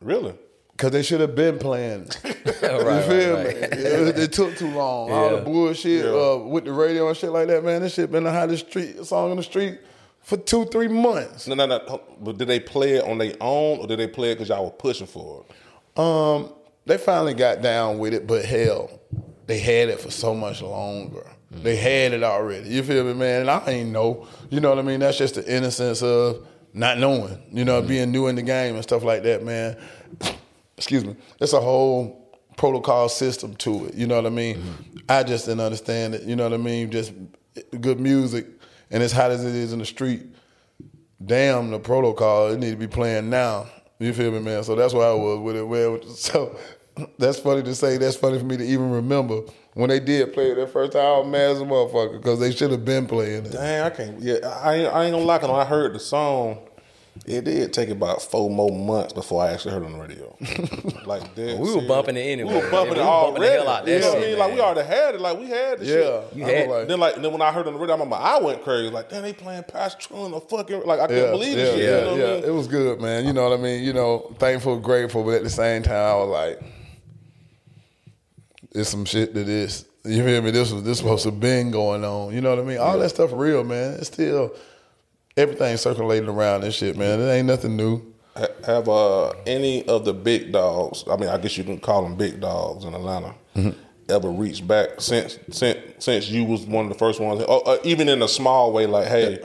Really? 0.00 0.34
because 0.72 0.90
they 0.90 1.02
should 1.02 1.20
have 1.22 1.34
been 1.34 1.58
playing. 1.58 2.08
you 2.24 2.30
right, 2.62 3.04
feel 3.04 3.34
right, 3.36 3.46
me? 3.46 3.52
It, 3.78 4.18
it 4.18 4.32
took 4.32 4.56
too 4.58 4.70
long. 4.70 5.10
All 5.10 5.30
the 5.30 5.36
Yeah. 5.36 5.40
bullshit 5.42 6.04
uh, 6.06 6.38
with 6.44 6.64
the 6.66 6.72
radio 6.72 7.08
and 7.08 7.16
shit 7.16 7.30
like 7.30 7.48
that, 7.48 7.64
man. 7.64 7.80
This 7.80 7.94
shit 7.94 8.12
been 8.12 8.24
the 8.24 8.30
hottest 8.32 8.68
street 8.68 9.02
song 9.06 9.30
in 9.30 9.38
the 9.38 9.42
street 9.42 9.78
for 10.20 10.36
two, 10.36 10.66
three 10.66 10.88
months. 10.88 11.46
No, 11.48 11.54
no, 11.54 11.64
no. 11.66 12.00
But 12.20 12.36
did 12.36 12.48
they 12.48 12.60
play 12.60 12.94
it 12.96 13.04
on 13.04 13.16
their 13.16 13.32
own 13.40 13.78
or 13.78 13.86
did 13.86 13.98
they 14.00 14.06
play 14.08 14.32
it 14.32 14.34
because 14.34 14.50
y'all 14.50 14.64
were 14.64 14.70
pushing 14.70 15.06
for 15.06 15.40
it? 15.48 15.54
Um, 15.96 16.52
they 16.86 16.98
finally 16.98 17.34
got 17.34 17.62
down 17.62 17.98
with 17.98 18.14
it, 18.14 18.26
but 18.26 18.44
hell, 18.44 19.00
they 19.46 19.58
had 19.58 19.88
it 19.88 20.00
for 20.00 20.10
so 20.10 20.34
much 20.34 20.62
longer. 20.62 21.24
They 21.50 21.76
had 21.76 22.12
it 22.12 22.22
already. 22.22 22.68
You 22.68 22.82
feel 22.82 23.04
me, 23.04 23.14
man? 23.14 23.42
And 23.42 23.50
I 23.50 23.64
ain't 23.66 23.90
know. 23.90 24.26
You 24.50 24.60
know 24.60 24.70
what 24.70 24.78
I 24.78 24.82
mean? 24.82 25.00
That's 25.00 25.16
just 25.16 25.36
the 25.36 25.56
innocence 25.56 26.02
of 26.02 26.46
not 26.72 26.98
knowing. 26.98 27.40
You 27.52 27.64
know, 27.64 27.80
being 27.80 28.10
new 28.10 28.26
in 28.26 28.34
the 28.34 28.42
game 28.42 28.74
and 28.74 28.82
stuff 28.82 29.04
like 29.04 29.22
that, 29.22 29.44
man. 29.44 29.76
Excuse 30.76 31.04
me. 31.04 31.16
It's 31.40 31.52
a 31.52 31.60
whole 31.60 32.24
protocol 32.56 33.08
system 33.08 33.54
to 33.56 33.86
it. 33.86 33.94
You 33.94 34.06
know 34.06 34.16
what 34.16 34.26
I 34.26 34.30
mean? 34.30 34.62
I 35.08 35.22
just 35.22 35.46
didn't 35.46 35.60
understand 35.60 36.14
it. 36.14 36.22
You 36.22 36.34
know 36.34 36.44
what 36.44 36.54
I 36.54 36.58
mean? 36.62 36.90
Just 36.90 37.12
good 37.80 38.00
music, 38.00 38.46
and 38.90 39.02
as 39.02 39.12
hot 39.12 39.30
as 39.30 39.44
it 39.44 39.54
is 39.54 39.72
in 39.72 39.78
the 39.78 39.84
street, 39.84 40.22
damn 41.24 41.70
the 41.70 41.78
protocol. 41.78 42.48
It 42.48 42.58
need 42.58 42.70
to 42.70 42.76
be 42.76 42.88
playing 42.88 43.30
now. 43.30 43.66
You 44.04 44.12
feel 44.12 44.30
me, 44.32 44.40
man? 44.40 44.62
So 44.64 44.74
that's 44.74 44.92
why 44.92 45.04
I 45.04 45.14
was 45.14 45.38
with 45.38 45.56
it. 45.56 45.66
Well, 45.66 46.02
so 46.02 46.56
that's 47.18 47.38
funny 47.38 47.62
to 47.62 47.74
say. 47.74 47.96
That's 47.96 48.16
funny 48.16 48.38
for 48.38 48.44
me 48.44 48.58
to 48.58 48.64
even 48.64 48.90
remember 48.90 49.40
when 49.72 49.88
they 49.88 49.98
did 49.98 50.34
play 50.34 50.50
it 50.50 50.56
that 50.56 50.70
first 50.70 50.92
time. 50.92 51.26
I 51.26 51.28
mad 51.28 51.50
as 51.52 51.60
a 51.60 51.64
motherfucker 51.64 52.20
because 52.20 52.38
they 52.38 52.52
should 52.52 52.70
have 52.70 52.84
been 52.84 53.06
playing 53.06 53.46
it. 53.46 53.52
Dang, 53.52 53.82
I 53.82 53.88
can't. 53.90 54.20
Yeah, 54.20 54.34
I 54.62 54.74
ain't, 54.74 54.92
I 54.92 55.04
ain't 55.04 55.12
gonna 55.14 55.24
lie. 55.24 55.38
When 55.38 55.50
I 55.50 55.64
heard 55.64 55.94
the 55.94 56.00
song, 56.00 56.58
it 57.26 57.44
did 57.44 57.72
take 57.72 57.88
about 57.90 58.20
four 58.22 58.50
more 58.50 58.70
months 58.76 59.12
before 59.12 59.42
I 59.44 59.52
actually 59.52 59.72
heard 59.72 59.84
on 59.84 59.92
the 59.92 59.98
radio. 59.98 60.36
like 61.06 61.34
that. 61.36 61.58
We 61.58 61.74
were 61.74 61.86
bumping 61.86 62.16
it 62.16 62.20
anyway. 62.22 62.52
We 62.54 62.60
were 62.60 62.70
bumping 62.70 62.94
We 62.94 63.00
it 63.00 63.04
were 63.04 63.08
bumping 63.10 63.42
the 63.42 63.48
already. 63.48 63.52
hell 63.64 63.68
out 63.68 63.84
that 63.86 63.92
you 63.92 64.00
know 64.00 64.08
what 64.14 64.18
I 64.18 64.20
mean? 64.20 64.38
Like 64.38 64.52
we 64.54 64.60
already 64.60 64.88
had 64.88 65.14
it. 65.14 65.20
Like 65.20 65.38
we 65.38 65.46
had 65.46 65.78
the 65.78 65.84
Yeah, 65.86 65.92
shit. 65.92 66.36
You 66.36 66.44
I 66.44 66.50
had- 66.50 66.68
like, 66.70 66.88
Then 66.88 67.00
like 67.00 67.14
then 67.22 67.32
when 67.32 67.40
I 67.42 67.52
heard 67.52 67.66
on 67.66 67.72
the 67.74 67.78
radio, 67.78 67.94
I'm 68.02 68.10
like, 68.10 68.20
I 68.20 68.38
went 68.40 68.62
crazy. 68.64 68.90
Like, 68.90 69.08
damn, 69.10 69.22
they 69.22 69.32
playing 69.32 69.62
Pastor 69.64 70.08
Troy 70.08 70.28
the 70.28 70.40
fucking 70.40 70.82
like 70.84 71.00
I 71.00 71.06
couldn't 71.06 71.24
yeah, 71.24 71.30
believe 71.30 71.56
yeah, 71.56 71.64
this 71.64 71.74
shit. 71.74 71.84
yeah, 71.84 71.98
you 71.98 72.04
know 72.04 72.16
yeah. 72.16 72.24
I 72.32 72.34
mean? 72.36 72.44
It 72.44 72.52
was 72.54 72.66
good, 72.68 73.00
man. 73.00 73.24
You 73.26 73.32
know 73.32 73.48
what 73.48 73.58
I 73.58 73.62
mean? 73.62 73.84
You 73.84 73.92
know, 73.92 74.34
thankful, 74.38 74.78
grateful, 74.80 75.22
but 75.24 75.34
at 75.34 75.42
the 75.44 75.50
same 75.50 75.82
time, 75.82 75.94
I 75.96 76.14
was 76.16 76.28
like, 76.28 76.60
it's 78.72 78.88
some 78.90 79.04
shit 79.04 79.34
that 79.34 79.48
is. 79.48 79.86
You 80.04 80.22
feel 80.22 80.42
me? 80.42 80.50
This 80.50 80.70
was 80.70 80.82
this 80.82 80.98
supposed 80.98 81.22
to 81.24 81.30
been 81.30 81.70
going 81.70 82.04
on. 82.04 82.34
You 82.34 82.40
know 82.42 82.50
what 82.50 82.58
I 82.58 82.62
mean? 82.62 82.78
All 82.78 82.98
that 82.98 83.08
stuff 83.08 83.30
real, 83.32 83.64
man. 83.64 83.94
It's 83.94 84.08
still 84.08 84.54
everything 85.36 85.76
circulating 85.76 86.28
around 86.28 86.62
this 86.62 86.74
shit, 86.74 86.96
man. 86.96 87.20
It 87.20 87.30
ain't 87.30 87.46
nothing 87.46 87.76
new. 87.76 88.02
Have 88.64 88.88
uh, 88.88 89.30
any 89.46 89.86
of 89.86 90.04
the 90.04 90.12
big 90.12 90.52
dogs? 90.52 91.04
I 91.08 91.16
mean, 91.16 91.28
I 91.28 91.38
guess 91.38 91.56
you 91.56 91.62
can 91.64 91.78
call 91.78 92.02
them 92.02 92.16
big 92.16 92.40
dogs 92.40 92.84
in 92.84 92.94
Atlanta. 92.94 93.34
Mm-hmm. 93.54 93.78
Ever 94.08 94.28
reached 94.28 94.66
back 94.68 95.00
since 95.00 95.38
since 95.50 95.78
since 95.98 96.28
you 96.28 96.44
was 96.44 96.66
one 96.66 96.84
of 96.84 96.92
the 96.92 96.98
first 96.98 97.20
ones, 97.20 97.42
or, 97.42 97.66
uh, 97.66 97.78
even 97.84 98.10
in 98.10 98.20
a 98.20 98.28
small 98.28 98.70
way, 98.70 98.84
like 98.84 99.06
hey, 99.06 99.42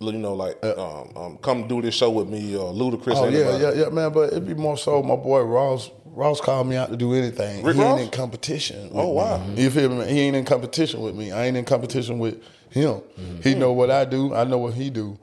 you 0.00 0.12
know, 0.12 0.34
like 0.34 0.62
um, 0.64 1.16
um, 1.16 1.36
come 1.38 1.66
do 1.66 1.82
this 1.82 1.94
show 1.94 2.10
with 2.10 2.28
me 2.28 2.56
or 2.56 2.72
Ludacris. 2.72 3.16
Oh 3.16 3.28
yeah, 3.28 3.56
yeah, 3.56 3.72
yeah, 3.72 3.88
man. 3.88 4.12
But 4.12 4.28
it'd 4.28 4.46
be 4.46 4.54
more 4.54 4.76
so 4.76 5.02
my 5.02 5.16
boy 5.16 5.40
Ross. 5.40 5.90
Ross 6.04 6.40
called 6.40 6.68
me 6.68 6.76
out 6.76 6.90
to 6.90 6.96
do 6.96 7.12
anything. 7.12 7.64
Rick 7.64 7.74
he 7.74 7.82
Ross? 7.82 7.98
ain't 7.98 8.04
in 8.06 8.10
competition. 8.16 8.90
Oh, 8.92 9.08
wow. 9.08 9.44
Me. 9.44 9.64
You 9.64 9.70
feel 9.70 9.88
me? 9.88 10.06
He 10.06 10.20
ain't 10.20 10.36
in 10.36 10.44
competition 10.44 11.00
with 11.00 11.16
me. 11.16 11.32
I 11.32 11.46
ain't 11.46 11.56
in 11.56 11.64
competition 11.64 12.20
with 12.20 12.40
him. 12.74 13.00
He 13.42 13.54
know 13.54 13.72
what 13.72 13.90
I 13.90 14.04
do. 14.04 14.34
I 14.34 14.44
know 14.44 14.58
what 14.58 14.74
he 14.74 14.90
do. 14.90 15.18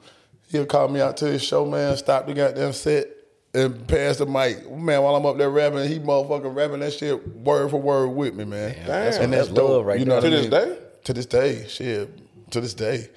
He'll 0.49 0.66
call 0.66 0.88
me 0.88 0.99
out 1.02 1.18
to 1.18 1.26
his 1.26 1.43
show, 1.43 1.66
man. 1.66 1.95
Stop 1.97 2.28
the 2.28 2.34
goddamn 2.34 2.74
set 2.74 3.08
and 3.54 3.88
pass 3.88 4.18
the 4.18 4.26
mic, 4.26 4.70
man. 4.72 5.02
While 5.04 5.16
I'm 5.16 5.26
up 5.26 5.38
there 5.38 5.49
rapping, 5.49 5.88
he 5.88 5.99
motherfucking 5.99 6.56
rapping 6.56 6.80
that 6.80 6.93
shit 6.93 7.26
word 7.38 7.70
for 7.70 7.82
word 7.82 8.08
with 8.08 8.34
me, 8.36 8.45
man. 8.45 8.76
that's- 8.86 9.18
and 9.18 9.32
that's, 9.32 9.47
that's 9.47 9.56
dope. 9.56 9.70
love 9.70 9.86
right 9.86 9.99
you 9.99 10.06
know 10.06 10.20
there. 10.22 10.32
what 10.32 10.38
To 10.38 10.49
this 10.49 10.68
mean? 10.68 10.76
day? 10.76 10.82
To 11.04 11.14
this 11.14 11.26
day, 11.26 11.68
shit. 11.68 12.52
To 12.52 12.62
this 12.62 12.74
day. 12.74 13.10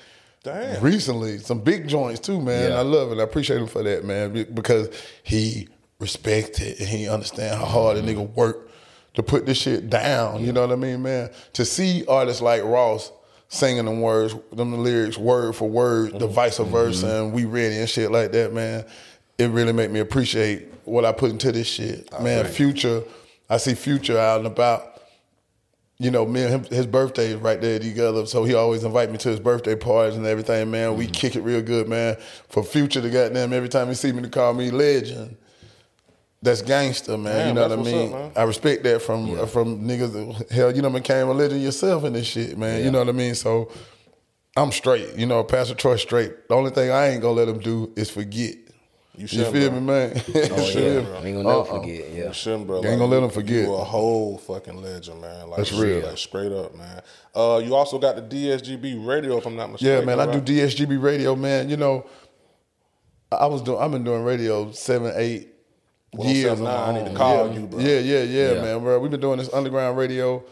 Damn. 0.42 0.82
Recently, 0.82 1.38
some 1.38 1.60
big 1.60 1.88
joints 1.88 2.20
too, 2.20 2.40
man. 2.40 2.70
Yeah. 2.70 2.78
I 2.78 2.82
love 2.82 3.12
it. 3.12 3.18
I 3.18 3.22
appreciate 3.22 3.60
him 3.60 3.66
for 3.66 3.82
that, 3.82 4.04
man, 4.04 4.46
because 4.52 4.90
he 5.22 5.68
respects 6.00 6.60
it 6.60 6.80
and 6.80 6.88
he 6.88 7.08
understand 7.08 7.58
how 7.58 7.64
hard 7.64 7.96
a 7.96 8.02
mm-hmm. 8.02 8.20
nigga 8.20 8.34
work 8.34 8.70
to 9.14 9.22
put 9.22 9.46
this 9.46 9.56
shit 9.56 9.88
down. 9.88 10.44
You 10.44 10.52
know 10.52 10.60
what 10.60 10.72
I 10.72 10.76
mean, 10.76 11.02
man? 11.02 11.30
To 11.54 11.64
see 11.64 12.04
artists 12.06 12.42
like 12.42 12.62
Ross 12.62 13.10
singing 13.54 13.84
them 13.84 14.00
words, 14.00 14.34
them 14.52 14.72
the 14.72 14.76
lyrics 14.76 15.16
word 15.16 15.54
for 15.54 15.68
word, 15.68 16.12
the 16.12 16.26
mm-hmm. 16.26 16.34
vice 16.34 16.58
versa, 16.58 17.06
mm-hmm. 17.06 17.24
and 17.26 17.32
we 17.32 17.44
ready 17.44 17.76
and 17.76 17.88
shit 17.88 18.10
like 18.10 18.32
that, 18.32 18.52
man. 18.52 18.84
It 19.38 19.50
really 19.50 19.72
made 19.72 19.90
me 19.90 20.00
appreciate 20.00 20.72
what 20.84 21.04
I 21.04 21.12
put 21.12 21.30
into 21.30 21.52
this 21.52 21.66
shit, 21.66 22.08
man. 22.20 22.44
Future, 22.46 23.02
I 23.48 23.58
see 23.58 23.74
Future 23.74 24.18
out 24.18 24.38
and 24.38 24.46
about. 24.46 24.90
You 25.98 26.10
know, 26.10 26.26
me 26.26 26.42
and 26.42 26.50
him, 26.50 26.64
his 26.64 26.86
birthday 26.86 27.28
is 27.28 27.36
right 27.36 27.60
there 27.60 27.78
together, 27.78 28.26
so 28.26 28.42
he 28.42 28.54
always 28.54 28.82
invite 28.82 29.12
me 29.12 29.18
to 29.18 29.28
his 29.28 29.38
birthday 29.38 29.76
parties 29.76 30.16
and 30.16 30.26
everything, 30.26 30.68
man. 30.68 30.96
We 30.96 31.04
mm-hmm. 31.04 31.12
kick 31.12 31.36
it 31.36 31.42
real 31.42 31.62
good, 31.62 31.88
man. 31.88 32.16
For 32.48 32.64
Future 32.64 33.00
to 33.00 33.08
goddamn 33.08 33.52
every 33.52 33.68
time 33.68 33.86
he 33.86 33.94
see 33.94 34.10
me 34.10 34.22
to 34.22 34.28
call 34.28 34.54
me 34.54 34.72
legend. 34.72 35.36
That's 36.44 36.60
gangster, 36.62 37.16
man. 37.16 37.32
Damn, 37.36 37.48
you 37.48 37.54
know 37.54 37.68
what 37.68 37.78
I 37.78 37.82
mean? 37.82 38.12
up. 38.12 38.38
I 38.38 38.42
respect 38.42 38.82
that 38.84 39.00
from 39.02 39.46
from 39.46 39.80
niggas. 39.88 40.12
That, 40.12 40.50
hell, 40.50 40.74
you 40.76 40.82
know, 40.82 40.90
became 40.90 41.28
a 41.28 41.32
legend 41.32 41.62
yourself 41.62 42.04
in 42.04 42.12
this 42.12 42.26
shit, 42.26 42.58
man. 42.58 42.84
You 42.84 42.90
know 42.90 42.98
what 42.98 43.08
I 43.08 43.12
mean? 43.12 43.34
So 43.34 43.70
I'm 44.56 44.70
straight. 44.70 45.16
You 45.16 45.24
know, 45.26 45.42
Pastor 45.42 45.74
Troy 45.74 45.96
straight. 45.96 46.48
The 46.48 46.54
only 46.54 46.70
thing 46.70 46.90
I 46.90 47.08
ain't 47.08 47.22
gonna 47.22 47.34
let 47.34 47.48
him 47.48 47.58
do 47.60 47.92
is 47.96 48.10
forget. 48.10 48.56
You 49.16 49.22
You, 49.22 49.26
shouldn't, 49.28 49.52
feel 49.52 49.70
bro. 49.70 49.80
me, 49.80 49.86
man? 49.86 50.12
Oh, 50.16 50.22
yeah. 50.34 50.64
Shouldn't. 50.64 51.08
I 51.08 51.16
ain't 51.26 51.36
gonna 51.36 51.42
never 51.42 51.48
Uh-uh. 51.50 51.64
forget. 51.80 52.10
Yeah. 52.12 52.24
You 52.26 52.32
shouldn't, 52.32 52.66
bro. 52.66 52.82
You 52.82 52.88
ain't 52.88 52.98
gonna 52.98 53.10
let 53.12 53.22
'em 53.22 53.30
forget. 53.30 53.64
You 53.66 53.74
a 53.74 53.84
whole 53.84 54.36
fucking 54.38 54.76
legend, 54.82 55.20
man. 55.22 55.48
Like, 55.48 55.56
That's 55.58 55.72
real. 55.72 56.06
Like, 56.06 56.18
straight 56.18 56.52
up, 56.52 56.74
man. 56.76 57.00
Uh, 57.34 57.62
you 57.64 57.74
also 57.74 57.98
got 57.98 58.16
the 58.16 58.22
DSGB 58.22 59.06
radio, 59.06 59.38
if 59.38 59.46
I'm 59.46 59.56
not 59.56 59.70
mistaken. 59.72 59.92
Yeah, 59.94 60.00
mistaken. 60.04 60.18
man. 60.18 60.28
I 60.28 60.40
do? 60.40 60.52
DSGB 60.52 61.00
radio, 61.02 61.34
man. 61.36 61.70
You 61.70 61.76
know, 61.78 62.04
I 63.32 63.36
I 63.36 63.46
was 63.46 63.62
doing. 63.62 63.78
I've 63.80 63.90
been 63.92 64.04
doing 64.04 64.24
radio 64.24 64.70
seven, 64.72 65.12
eight 65.16 65.48
on 66.18 66.26
179, 66.26 66.66
I 66.66 66.98
need 66.98 67.10
to 67.10 67.16
call 67.16 67.46
yeah. 67.48 67.58
you, 67.58 67.66
bro. 67.66 67.80
Yeah, 67.80 67.98
yeah, 67.98 68.22
yeah, 68.22 68.52
Yeah. 68.52 68.62
man, 68.62 68.80
bro. 68.80 68.98
We've 68.98 69.10
been 69.10 69.20
doing 69.20 69.38
this 69.38 69.52
underground 69.52 69.96
radio. 69.96 70.42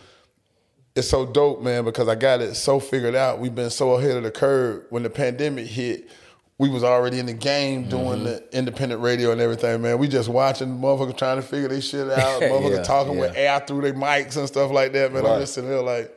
It's 0.94 1.08
so 1.08 1.24
dope, 1.24 1.62
man, 1.62 1.84
because 1.84 2.08
I 2.08 2.14
got 2.14 2.40
it 2.40 2.54
so 2.54 2.78
figured 2.78 3.14
out. 3.14 3.38
We've 3.38 3.54
been 3.54 3.70
so 3.70 3.92
ahead 3.92 4.16
of 4.16 4.22
the 4.24 4.30
curve. 4.30 4.84
When 4.90 5.02
the 5.02 5.10
pandemic 5.10 5.66
hit, 5.66 6.10
we 6.58 6.68
was 6.68 6.84
already 6.84 7.18
in 7.18 7.26
the 7.26 7.32
game 7.32 7.82
mm-hmm. 7.82 7.90
doing 7.90 8.24
the 8.24 8.44
independent 8.56 9.00
radio 9.00 9.32
and 9.32 9.40
everything, 9.40 9.82
man. 9.82 9.98
We 9.98 10.06
just 10.06 10.28
watching 10.28 10.68
motherfuckers 10.68 11.16
trying 11.16 11.36
to 11.36 11.42
figure 11.42 11.68
this 11.68 11.88
shit 11.88 12.08
out. 12.10 12.42
Motherfuckers 12.42 12.76
Yeah, 12.76 12.82
talking 12.82 13.18
with 13.18 13.36
air 13.36 13.60
through 13.60 13.80
their 13.82 13.94
mics 13.94 14.36
and 14.36 14.46
stuff 14.46 14.70
like 14.70 14.92
that, 14.92 15.12
man. 15.12 15.24
Right. 15.24 15.32
I'm 15.32 15.40
just 15.40 15.54
sitting 15.54 15.70
there 15.70 15.82
like, 15.82 16.14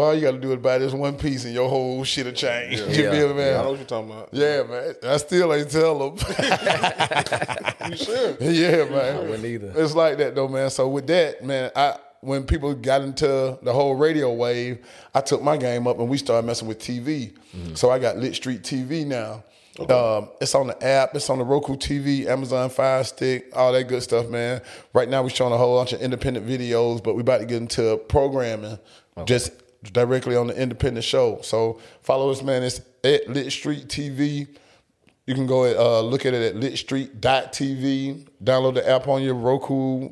all 0.00 0.14
you 0.14 0.20
got 0.22 0.32
to 0.32 0.38
do 0.40 0.52
is 0.52 0.58
buy 0.58 0.78
this 0.78 0.92
one 0.92 1.16
piece 1.16 1.44
and 1.44 1.52
your 1.52 1.68
whole 1.68 2.02
shit 2.04 2.24
will 2.26 2.32
change. 2.32 2.80
You 2.96 3.04
Yeah. 3.04 3.10
feel 3.10 3.28
me, 3.28 3.34
man? 3.34 3.46
Yeah, 3.52 3.60
I 3.60 3.62
know 3.62 3.70
what 3.70 3.78
you're 3.78 3.86
talking 3.86 4.10
about. 4.10 4.28
Yeah, 4.32 4.62
man. 4.62 4.94
I 5.02 5.16
still 5.18 5.52
ain't 5.54 5.70
tell 5.70 5.98
them. 5.98 6.18
You 7.90 7.96
should. 7.96 8.36
yeah, 8.40 8.84
man. 8.84 9.16
I 9.16 9.20
wouldn't 9.20 9.44
either. 9.44 9.72
It's 9.76 9.94
like 9.94 10.18
that 10.18 10.34
though, 10.34 10.48
man. 10.48 10.70
So 10.70 10.88
with 10.88 11.06
that, 11.08 11.44
man, 11.44 11.70
I 11.74 11.96
when 12.20 12.44
people 12.44 12.72
got 12.74 13.02
into 13.02 13.58
the 13.62 13.72
whole 13.72 13.96
radio 13.96 14.32
wave, 14.32 14.78
I 15.14 15.20
took 15.20 15.42
my 15.42 15.56
game 15.56 15.86
up 15.88 15.98
and 15.98 16.08
we 16.08 16.16
started 16.18 16.46
messing 16.46 16.68
with 16.68 16.78
TV. 16.78 17.32
Mm-hmm. 17.56 17.74
So 17.74 17.90
I 17.90 17.98
got 17.98 18.16
Lit 18.18 18.36
Street 18.36 18.62
TV 18.62 19.04
now. 19.04 19.42
Um, 19.88 20.28
it's 20.40 20.54
on 20.54 20.66
the 20.68 20.84
app, 20.84 21.14
it's 21.16 21.28
on 21.30 21.38
the 21.38 21.44
Roku 21.44 21.76
TV, 21.76 22.26
Amazon 22.26 22.68
Fire 22.68 23.02
Stick, 23.04 23.46
all 23.56 23.72
that 23.72 23.88
good 23.88 24.02
stuff, 24.02 24.28
man. 24.28 24.60
Right 24.92 25.08
now 25.08 25.22
we're 25.22 25.30
showing 25.30 25.52
a 25.52 25.56
whole 25.56 25.78
bunch 25.78 25.94
of 25.94 26.00
independent 26.02 26.46
videos, 26.46 27.02
but 27.02 27.14
we're 27.14 27.22
about 27.22 27.38
to 27.38 27.46
get 27.46 27.56
into 27.56 27.96
programming 28.08 28.78
just 29.24 29.50
directly 29.90 30.36
on 30.36 30.46
the 30.46 30.60
independent 30.60 31.04
show. 31.04 31.40
So 31.42 31.80
follow 32.02 32.30
us, 32.30 32.42
man. 32.42 32.62
It's 32.62 32.80
at 33.04 33.28
Lit 33.28 33.52
Street 33.52 33.88
TV. 33.88 34.48
You 35.26 35.34
can 35.34 35.46
go 35.46 35.64
uh, 35.64 36.00
look 36.02 36.26
at 36.26 36.34
it 36.34 36.54
at 36.54 36.60
litstreet.tv. 36.60 38.28
Download 38.42 38.74
the 38.74 38.88
app 38.88 39.08
on 39.08 39.22
your 39.22 39.34
Roku, 39.34 40.10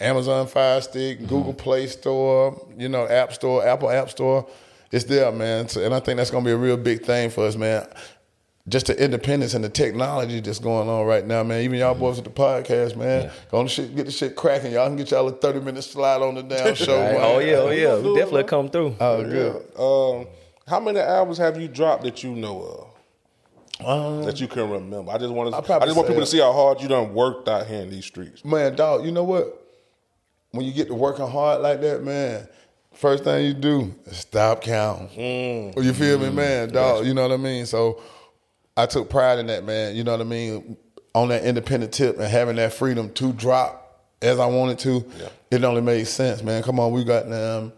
Amazon 0.00 0.46
Fire 0.46 0.80
Stick, 0.80 1.20
Google 1.20 1.54
Play 1.54 1.86
Store, 1.86 2.66
you 2.76 2.88
know, 2.88 3.06
App 3.06 3.32
Store, 3.32 3.66
Apple 3.66 3.90
App 3.90 4.10
Store. 4.10 4.48
It's 4.90 5.04
there, 5.04 5.30
man. 5.32 5.68
So, 5.68 5.84
and 5.84 5.94
I 5.94 6.00
think 6.00 6.16
that's 6.16 6.30
going 6.30 6.44
to 6.44 6.48
be 6.48 6.52
a 6.52 6.56
real 6.56 6.76
big 6.76 7.04
thing 7.04 7.30
for 7.30 7.46
us, 7.46 7.56
man. 7.56 7.86
Just 8.68 8.86
the 8.86 9.02
independence 9.02 9.54
and 9.54 9.64
the 9.64 9.68
technology 9.68 10.40
that's 10.40 10.58
going 10.58 10.88
on 10.88 11.06
right 11.06 11.26
now, 11.26 11.42
man. 11.42 11.62
Even 11.62 11.78
y'all 11.78 11.92
mm-hmm. 11.92 12.00
boys 12.00 12.16
with 12.16 12.24
the 12.24 12.30
podcast, 12.30 12.96
man. 12.96 13.30
Go 13.50 13.58
on 13.58 13.64
the 13.64 13.70
shit, 13.70 13.94
get 13.96 14.06
the 14.06 14.12
shit 14.12 14.36
cracking. 14.36 14.72
Y'all 14.72 14.86
can 14.86 14.96
get 14.96 15.10
y'all 15.10 15.26
a 15.28 15.32
30 15.32 15.60
minute 15.60 15.82
slide 15.82 16.20
on 16.20 16.34
the 16.34 16.42
damn 16.44 16.74
show, 16.74 17.00
Right. 17.00 17.16
Oh 17.16 17.38
yeah, 17.38 17.54
oh 17.54 17.70
yeah. 17.70 17.98
We 17.98 18.10
it, 18.10 18.14
definitely 18.14 18.42
man. 18.42 18.48
come 18.48 18.68
through. 18.68 18.96
Oh, 19.00 19.24
good. 19.24 19.78
Um, 19.78 20.26
how 20.66 20.80
many 20.80 21.00
albums 21.00 21.38
have 21.38 21.60
you 21.60 21.68
dropped 21.68 22.02
that 22.04 22.22
you 22.22 22.34
know 22.34 22.60
of? 22.60 22.88
Um, 23.86 24.24
that 24.24 24.40
you 24.40 24.48
can 24.48 24.68
remember. 24.68 25.12
I 25.12 25.18
just 25.18 25.32
want 25.32 25.50
to. 25.50 25.56
I'll 25.56 25.82
I 25.82 25.86
just 25.86 25.96
want 25.96 26.08
people 26.08 26.22
to 26.22 26.26
see 26.26 26.40
how 26.40 26.52
hard 26.52 26.80
you 26.82 26.88
done 26.88 27.14
worked 27.14 27.48
out 27.48 27.66
here 27.66 27.80
in 27.80 27.90
these 27.90 28.06
streets. 28.06 28.44
Man, 28.44 28.74
dog, 28.74 29.04
you 29.04 29.12
know 29.12 29.24
what? 29.24 29.66
When 30.50 30.66
you 30.66 30.72
get 30.72 30.88
to 30.88 30.94
working 30.94 31.28
hard 31.28 31.60
like 31.60 31.80
that, 31.82 32.02
man, 32.02 32.48
first 32.92 33.22
thing 33.24 33.44
you 33.46 33.54
do 33.54 33.94
is 34.06 34.18
stop 34.18 34.62
counting. 34.62 35.08
Mm. 35.08 35.84
You 35.84 35.92
feel 35.92 36.18
me, 36.18 36.26
mm. 36.26 36.34
man, 36.34 36.68
dog? 36.70 37.06
You 37.06 37.14
know 37.14 37.22
what 37.22 37.32
I 37.32 37.36
mean? 37.36 37.66
So 37.66 38.02
I 38.78 38.86
took 38.86 39.10
pride 39.10 39.38
in 39.38 39.46
that, 39.48 39.64
man. 39.64 39.96
You 39.96 40.04
know 40.04 40.12
what 40.12 40.20
I 40.20 40.24
mean? 40.24 40.76
On 41.14 41.28
that 41.28 41.44
independent 41.44 41.92
tip 41.92 42.16
and 42.18 42.26
having 42.28 42.56
that 42.56 42.72
freedom 42.72 43.10
to 43.14 43.32
drop 43.32 44.04
as 44.22 44.38
I 44.38 44.46
wanted 44.46 44.78
to, 44.80 45.04
it 45.50 45.64
only 45.64 45.80
made 45.80 46.06
sense, 46.06 46.42
man. 46.42 46.62
Come 46.62 46.78
on, 46.78 46.92
we 46.92 47.02
got 47.04 47.28
them. 47.28 47.72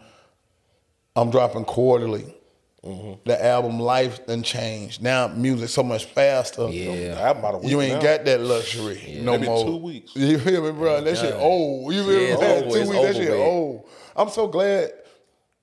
I'm 1.15 1.31
dropping 1.31 1.65
quarterly. 1.65 2.33
Mm-hmm. 2.83 3.21
The 3.29 3.43
album 3.45 3.79
life 3.79 4.25
done 4.25 4.41
changed. 4.41 5.03
Now 5.03 5.27
music 5.27 5.69
so 5.69 5.83
much 5.83 6.05
faster. 6.05 6.67
Yeah. 6.69 7.13
The 7.15 7.21
album 7.21 7.39
about 7.43 7.55
a 7.55 7.57
week 7.59 7.69
You 7.69 7.81
ain't 7.81 7.95
now. 7.95 8.01
got 8.01 8.25
that 8.25 8.41
luxury 8.41 9.19
no 9.21 9.33
Maybe 9.33 9.45
more. 9.45 9.65
two 9.65 9.77
weeks. 9.77 10.11
You 10.15 10.39
feel 10.39 10.63
me, 10.63 10.71
bro? 10.71 11.01
That 11.01 11.15
shit 11.17 11.33
old. 11.35 11.93
You 11.93 12.03
feel 12.03 12.11
Yeah, 12.13 12.17
me? 12.19 12.25
it's 12.33 12.41
man? 12.41 12.63
over. 12.63 12.69
Two 12.83 12.89
weeks, 12.89 13.01
that 13.03 13.15
shit 13.15 13.31
old. 13.31 13.87
I'm 14.15 14.29
so 14.29 14.47
glad 14.47 14.91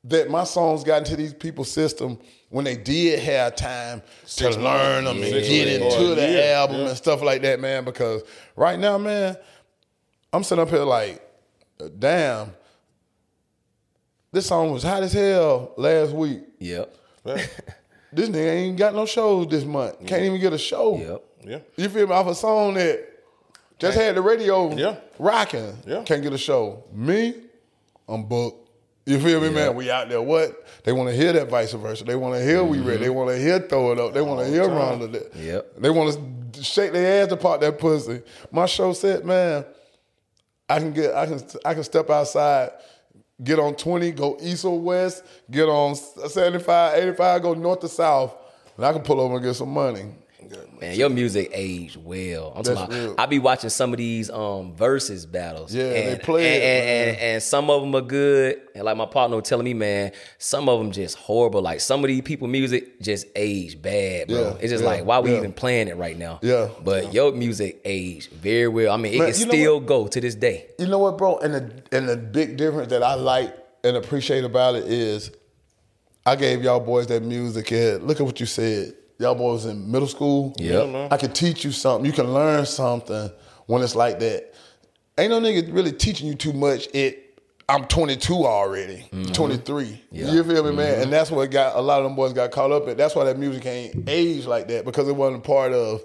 that 0.05 0.31
my 0.31 0.45
songs 0.45 0.85
got 0.85 0.99
into 0.99 1.17
these 1.17 1.35
people's 1.35 1.71
system 1.71 2.19
when 2.51 2.65
they 2.65 2.77
did 2.77 3.19
have 3.21 3.57
time 3.57 4.01
Six 4.25 4.57
to 4.57 4.63
learn 4.63 5.05
them 5.05 5.17
and 5.23 5.33
get 5.33 5.69
into 5.69 6.15
the 6.15 6.29
year. 6.29 6.55
album 6.55 6.77
Yeah. 6.81 6.89
and 6.89 6.97
stuff 6.97 7.21
like 7.23 7.43
that, 7.43 7.61
man. 7.61 7.85
Because 7.85 8.23
right 8.57 8.79
now, 8.79 8.97
man, 8.99 9.37
I'm 10.33 10.45
sitting 10.45 10.63
up 10.63 10.71
here 10.71 10.85
like, 10.85 11.21
damn, 11.99 12.53
this 14.33 14.47
song 14.47 14.71
was 14.73 14.83
hot 14.83 15.03
as 15.03 15.13
hell 15.13 15.73
last 15.77 16.13
week. 16.13 16.41
Yep. 16.59 16.95
This 18.11 18.31
nigga 18.31 18.51
ain't 18.55 18.79
got 18.79 18.95
no 18.95 19.05
shows 19.05 19.49
this 19.49 19.65
month. 19.67 20.07
Can't 20.07 20.23
even 20.23 20.41
get 20.41 20.55
a 20.55 20.59
show. 20.59 20.97
Yep. 20.97 21.25
Yeah. 21.47 21.59
You 21.77 21.91
feel 21.91 22.07
me? 22.07 22.15
Off 22.15 22.27
a 22.27 22.35
song 22.35 22.73
that 22.73 23.07
just 23.79 23.99
had 23.99 24.15
the 24.17 24.23
radio 24.23 24.75
Yeah. 24.75 24.97
rocking. 25.19 25.77
Yeah. 25.87 26.05
Can't 26.05 26.23
get 26.23 26.33
a 26.33 26.39
show. 26.39 26.85
Me, 26.91 27.35
I'm 28.09 28.25
booked. 28.25 28.68
You 29.09 29.19
feel 29.19 29.41
me, 29.41 29.49
man? 29.49 29.75
We 29.75 29.91
out 29.91 30.11
there. 30.11 30.21
What? 30.21 30.67
They 30.85 30.93
want 30.93 31.09
to 31.09 31.17
hear 31.17 31.33
that 31.33 31.49
vice 31.49 31.73
versa. 31.73 32.05
They 32.05 32.15
want 32.15 32.35
to 32.35 32.45
hear 32.45 32.63
we 32.63 32.79
ready. 32.79 32.99
They 32.99 33.07
mm-hmm. 33.07 33.15
want 33.15 33.31
to 33.31 33.39
hear 33.39 33.59
throw 33.59 33.93
it 33.93 33.99
up. 33.99 34.13
They 34.13 34.21
want 34.21 34.41
to 34.41 34.53
hear 34.53 34.69
with 34.69 35.15
it. 35.15 35.33
Yep. 35.35 35.77
They 35.79 35.89
want 35.89 36.53
to 36.53 36.63
shake 36.63 36.93
their 36.93 37.25
ass 37.25 37.33
apart 37.33 37.63
that 37.63 37.79
pussy. 37.79 38.21
My 38.53 38.67
show 38.67 38.93
said, 38.93 39.25
man, 39.25 39.65
I 40.69 40.79
can 40.79 40.93
get, 40.93 41.15
I 41.15 41.25
can, 41.25 41.41
I 41.65 41.73
can 41.73 41.85
step 41.85 42.11
outside, 42.11 42.73
get 43.43 43.59
on 43.59 43.77
20, 43.77 44.13
go 44.13 44.37
east 44.43 44.67
or 44.67 44.79
west, 44.79 45.25
get 45.51 45.71
on 45.71 45.95
75, 45.95 46.99
85, 46.99 47.43
go 47.43 47.55
north 47.55 47.81
to 47.81 47.89
south, 47.89 48.37
and 48.77 48.85
I 48.85 48.93
can 48.93 49.01
pull 49.01 49.23
over 49.23 49.37
and 49.37 49.43
get 49.43 49.55
some 49.55 49.71
money. 49.71 50.05
Man, 50.81 50.95
your 50.97 51.11
music 51.11 51.51
aged 51.53 51.97
well. 51.97 52.53
I'm 52.55 52.63
That's 52.63 52.79
talking 52.79 53.05
about, 53.05 53.21
I 53.21 53.27
be 53.27 53.39
watching 53.39 53.71
some 53.71 53.93
of 53.93 53.99
these 53.99 54.31
um 54.31 54.75
versus 54.75 55.27
battles. 55.27 55.75
Yeah, 55.75 55.89
they 55.91 56.13
and, 56.13 56.23
play 56.23 56.43
it, 56.43 56.63
and, 56.63 56.89
and, 56.89 57.09
and, 57.09 57.19
and 57.19 57.43
some 57.43 57.71
of 57.71 57.83
them 57.83 57.95
are 57.95 58.01
good. 58.01 58.61
And 58.75 58.85
like 58.85 58.97
my 58.97 59.07
partner 59.07 59.37
was 59.37 59.49
telling 59.49 59.65
me, 59.65 59.75
man, 59.75 60.13
some 60.39 60.69
of 60.69 60.79
them 60.79 60.93
just 60.93 61.17
horrible. 61.17 61.63
Like 61.63 61.81
some 61.81 62.05
of 62.05 62.09
these 62.09 62.23
people 62.23 62.49
music 62.49 63.01
just 63.01 63.27
aged 63.35 63.83
bad, 63.83 64.29
bro. 64.29 64.41
Yeah, 64.41 64.57
it's 64.61 64.71
just 64.71 64.85
yeah, 64.85 64.91
like 64.91 65.05
why 65.05 65.19
we 65.19 65.33
yeah. 65.33 65.39
even 65.39 65.53
playing 65.53 65.89
it 65.89 65.97
right 65.97 66.17
now? 66.17 66.39
Yeah. 66.43 66.69
But 66.83 67.13
your 67.13 67.33
music 67.33 67.81
aged 67.85 68.31
very 68.33 68.69
well. 68.69 68.93
I 68.93 68.97
mean, 68.97 69.15
it 69.15 69.19
Man, 69.19 69.33
can 69.33 69.35
still 69.35 69.81
go 69.81 70.07
to 70.07 70.21
this 70.21 70.35
day. 70.35 70.69
You 70.79 70.87
know 70.87 70.99
what, 70.99 71.19
bro? 71.19 71.39
And 71.39 71.55
the 71.55 71.83
and 71.93 72.09
the 72.09 72.17
big 72.17 72.57
difference 72.57 72.91
that 72.91 73.03
I 73.03 73.15
like 73.15 73.55
and 73.85 73.97
appreciate 73.97 74.45
about 74.45 74.77
it 74.77 74.85
is 74.85 75.31
I 76.25 76.37
gave 76.37 76.63
y'all 76.63 76.81
boys 76.81 77.07
that 77.07 77.23
music 77.23 77.73
and 77.73 78.03
look 78.05 78.21
at 78.21 78.27
what 78.27 78.39
you 78.39 78.47
said. 78.47 78.95
Y'all 79.19 79.35
boys 79.35 79.65
in 79.67 79.91
middle 79.91 80.09
school. 80.09 80.55
Yeah. 80.59 80.85
Yeah. 80.85 81.09
I 81.11 81.17
could 81.17 81.35
teach 81.35 81.65
you 81.65 81.73
something. 81.73 82.07
You 82.07 82.13
can 82.13 82.33
learn 82.33 82.65
something 82.67 83.31
when 83.67 83.83
it's 83.83 83.97
like 83.97 84.21
that. 84.21 84.55
Ain't 85.19 85.31
no 85.31 85.41
nigga 85.41 85.73
really 85.75 85.91
teaching 85.91 86.29
you 86.29 86.35
too 86.35 86.53
much. 86.53 86.89
It 86.95 87.29
I'm 87.69 87.85
22 87.85 88.47
already, 88.47 89.07
mm-hmm. 89.13 89.33
23. 89.33 90.03
Yeah. 90.11 90.31
You 90.31 90.43
feel 90.43 90.65
me, 90.65 90.73
man? 90.73 90.95
Mm-hmm. 90.95 91.03
And 91.03 91.13
that's 91.13 91.31
what 91.31 91.51
got 91.51 91.77
a 91.77 91.81
lot 91.81 91.99
of 91.99 92.05
them 92.05 92.15
boys 92.15 92.33
got 92.33 92.51
caught 92.51 92.73
up 92.73 92.89
in. 92.89 92.97
That's 92.97 93.15
why 93.15 93.25
that 93.25 93.39
music 93.39 93.67
ain't 93.67 94.09
age 94.09 94.47
like 94.47 94.69
that 94.69 94.87
because 94.87 95.07
it 95.07 95.17
wasn't 95.17 95.45
part 95.45 95.73
of 95.73 96.03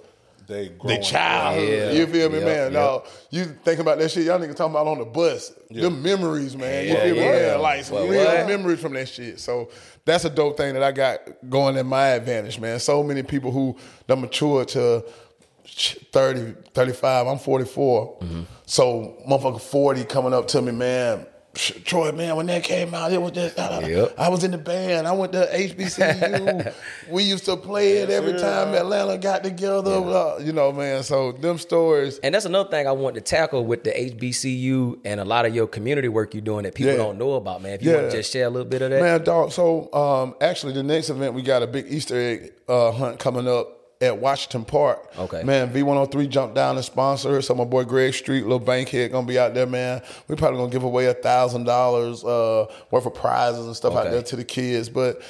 They 0.53 0.67
the 0.69 0.73
growing. 0.75 1.01
childhood. 1.01 1.67
Yeah. 1.69 1.91
You 1.91 2.07
feel 2.07 2.29
me, 2.29 2.37
Yep, 2.39 2.45
man? 2.45 2.63
yep. 2.63 2.71
No, 2.73 3.03
you 3.31 3.45
think 3.45 3.79
about 3.79 3.97
that 3.99 4.09
shit. 4.11 4.25
Y'all 4.25 4.39
niggas 4.39 4.55
talking 4.55 4.71
about 4.73 4.87
on 4.87 4.99
the 4.99 5.05
bus. 5.05 5.51
The 5.69 5.89
memories, 5.89 6.55
man. 6.55 6.85
you 6.85 6.93
Yeah, 6.93 7.03
feel 7.03 7.15
me, 7.15 7.21
man? 7.21 7.59
Like 7.61 7.83
some 7.85 7.95
Well, 7.95 8.07
real 8.07 8.25
what? 8.25 8.47
memories 8.47 8.79
from 8.79 8.93
that 8.93 9.09
shit. 9.09 9.39
So 9.39 9.69
that's 10.05 10.25
a 10.25 10.29
dope 10.29 10.57
thing 10.57 10.73
that 10.75 10.83
I 10.83 10.91
got 10.91 11.19
going 11.49 11.75
in 11.77 11.87
my 11.87 12.07
advantage, 12.09 12.59
man. 12.59 12.79
So 12.79 13.03
many 13.03 13.23
people 13.23 13.51
who 13.51 13.75
done 14.07 14.21
mature 14.21 14.65
to 14.65 15.03
30, 16.11 16.53
35. 16.73 17.27
I'm 17.27 17.37
44. 17.39 18.17
Mm-hmm. 18.19 18.41
So 18.65 19.17
motherfucker 19.27 19.61
40 19.61 20.03
coming 20.05 20.33
up 20.33 20.47
to 20.49 20.61
me, 20.61 20.71
man. 20.71 21.25
Troy, 21.55 22.11
man, 22.11 22.35
when 22.35 22.47
that 22.47 22.63
came 22.63 22.95
out, 22.95 23.11
it 23.13 23.21
was 23.21 23.31
just, 23.31 23.55
Yep. 23.57 24.15
I 24.17 24.29
was 24.29 24.43
in 24.43 24.49
the 24.49 24.57
band. 24.57 25.05
I 25.07 25.11
went 25.11 25.33
to 25.33 25.45
HBCU. 25.53 26.73
we 27.11 27.21
used 27.23 27.45
to 27.45 27.55
play 27.57 27.97
it 27.97 28.09
every 28.09 28.33
time 28.39 28.73
Atlanta 28.73 29.19
got 29.19 29.43
together. 29.43 29.91
uh, 29.91 30.39
you 30.39 30.51
know, 30.51 30.71
man. 30.71 31.03
So 31.03 31.31
them 31.31 31.59
stories. 31.59 32.17
And 32.23 32.33
that's 32.33 32.45
another 32.45 32.69
thing 32.71 32.87
I 32.87 32.91
want 32.91 33.13
to 33.15 33.21
tackle 33.21 33.65
with 33.65 33.83
the 33.83 33.91
HBCU 33.91 35.01
and 35.05 35.19
a 35.19 35.25
lot 35.25 35.45
of 35.45 35.53
your 35.53 35.67
community 35.67 36.07
work 36.07 36.33
you're 36.33 36.41
doing 36.41 36.63
that 36.63 36.73
people 36.73 36.93
Yeah. 36.93 36.97
don't 36.97 37.19
know 37.19 37.33
about, 37.33 37.61
man. 37.61 37.73
If 37.73 37.83
you 37.83 37.93
want 37.93 38.09
to 38.09 38.17
just 38.17 38.31
share 38.33 38.47
a 38.47 38.49
little 38.49 38.67
bit 38.67 38.81
of 38.81 38.89
that. 38.89 39.01
Man, 39.01 39.23
dog. 39.23 39.51
So 39.51 39.93
um, 39.93 40.35
actually, 40.41 40.73
the 40.73 40.83
next 40.83 41.09
event 41.11 41.35
we 41.35 41.43
got 41.43 41.61
a 41.61 41.67
big 41.67 41.85
Easter 41.87 42.15
egg 42.19 42.53
uh, 42.67 42.91
hunt 42.91 43.19
coming 43.19 43.47
up 43.47 43.79
at 44.03 44.17
Washington 44.19 44.65
Park. 44.65 45.11
Okay. 45.17 45.43
Man, 45.43 45.71
V103 45.73 46.29
jumped 46.29 46.55
down 46.55 46.75
and 46.75 46.83
sponsor. 46.85 47.41
So 47.41 47.55
my 47.55 47.63
boy 47.63 47.83
Greg 47.85 48.13
Street, 48.13 48.43
little 48.43 48.59
bankhead, 48.59 49.11
gonna 49.11 49.25
be 49.25 49.39
out 49.39 49.53
there, 49.53 49.65
man. 49.65 50.01
We 50.27 50.35
probably 50.35 50.59
gonna 50.59 50.71
give 50.71 50.83
away 50.83 51.05
a 51.07 51.13
thousand 51.13 51.63
dollars 51.63 52.23
uh, 52.23 52.65
worth 52.91 53.05
of 53.05 53.13
prizes 53.15 53.65
and 53.65 53.75
stuff 53.75 53.93
out 53.93 54.01
Okay. 54.07 54.11
there 54.11 54.23
to 54.23 54.35
the 54.35 54.43
kids. 54.43 54.89
But 54.89 55.21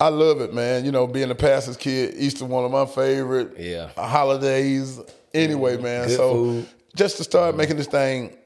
I 0.00 0.08
love 0.08 0.40
it, 0.40 0.52
man. 0.54 0.84
You 0.84 0.92
know, 0.92 1.06
being 1.06 1.30
a 1.30 1.34
pastor's 1.34 1.76
kid, 1.76 2.14
Easter 2.16 2.44
one 2.44 2.64
of 2.64 2.70
my 2.70 2.86
favorite 2.86 3.58
Yeah. 3.58 3.88
holidays. 3.96 5.00
Anyway, 5.34 5.76
man. 5.76 6.08
Good 6.08 6.16
so 6.16 6.32
food. 6.34 6.66
just 6.96 7.16
to 7.18 7.24
start 7.24 7.56
making 7.56 7.76
this 7.76 7.86
thing 7.86 8.36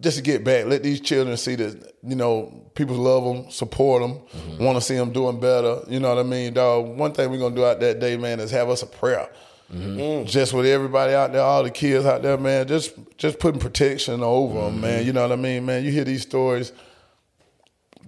just 0.00 0.18
to 0.18 0.22
get 0.22 0.44
back, 0.44 0.66
let 0.66 0.82
these 0.82 1.00
children 1.00 1.36
see 1.36 1.54
that 1.54 1.94
you 2.02 2.16
know 2.16 2.52
people 2.74 2.96
love 2.96 3.24
them, 3.24 3.50
support 3.50 4.02
them, 4.02 4.18
Mm-hmm. 4.36 4.64
want 4.64 4.76
to 4.76 4.80
see 4.82 4.94
them 4.94 5.12
doing 5.12 5.40
better. 5.40 5.80
You 5.88 6.00
know 6.00 6.14
what 6.14 6.18
I 6.18 6.28
mean, 6.28 6.52
dog. 6.52 6.98
One 6.98 7.12
thing 7.12 7.30
we're 7.30 7.38
gonna 7.38 7.54
do 7.54 7.64
out 7.64 7.80
that 7.80 7.98
day, 8.00 8.16
man, 8.16 8.40
is 8.40 8.50
have 8.50 8.68
us 8.68 8.82
a 8.82 8.86
prayer. 8.86 9.28
Mm-hmm. 9.74 10.26
Just 10.26 10.52
with 10.52 10.66
everybody 10.66 11.12
out 11.14 11.32
there, 11.32 11.42
all 11.42 11.62
the 11.64 11.70
kids 11.70 12.04
out 12.06 12.22
there, 12.22 12.36
man. 12.38 12.68
Just 12.68 12.92
just 13.16 13.38
putting 13.38 13.60
protection 13.60 14.22
over 14.22 14.60
them, 14.66 14.80
man. 14.80 14.98
Mm-hmm. 14.98 15.06
You 15.06 15.12
know 15.14 15.22
what 15.22 15.32
I 15.32 15.36
mean, 15.36 15.64
man. 15.66 15.82
You 15.84 15.90
hear 15.90 16.04
these 16.04 16.22
stories 16.22 16.72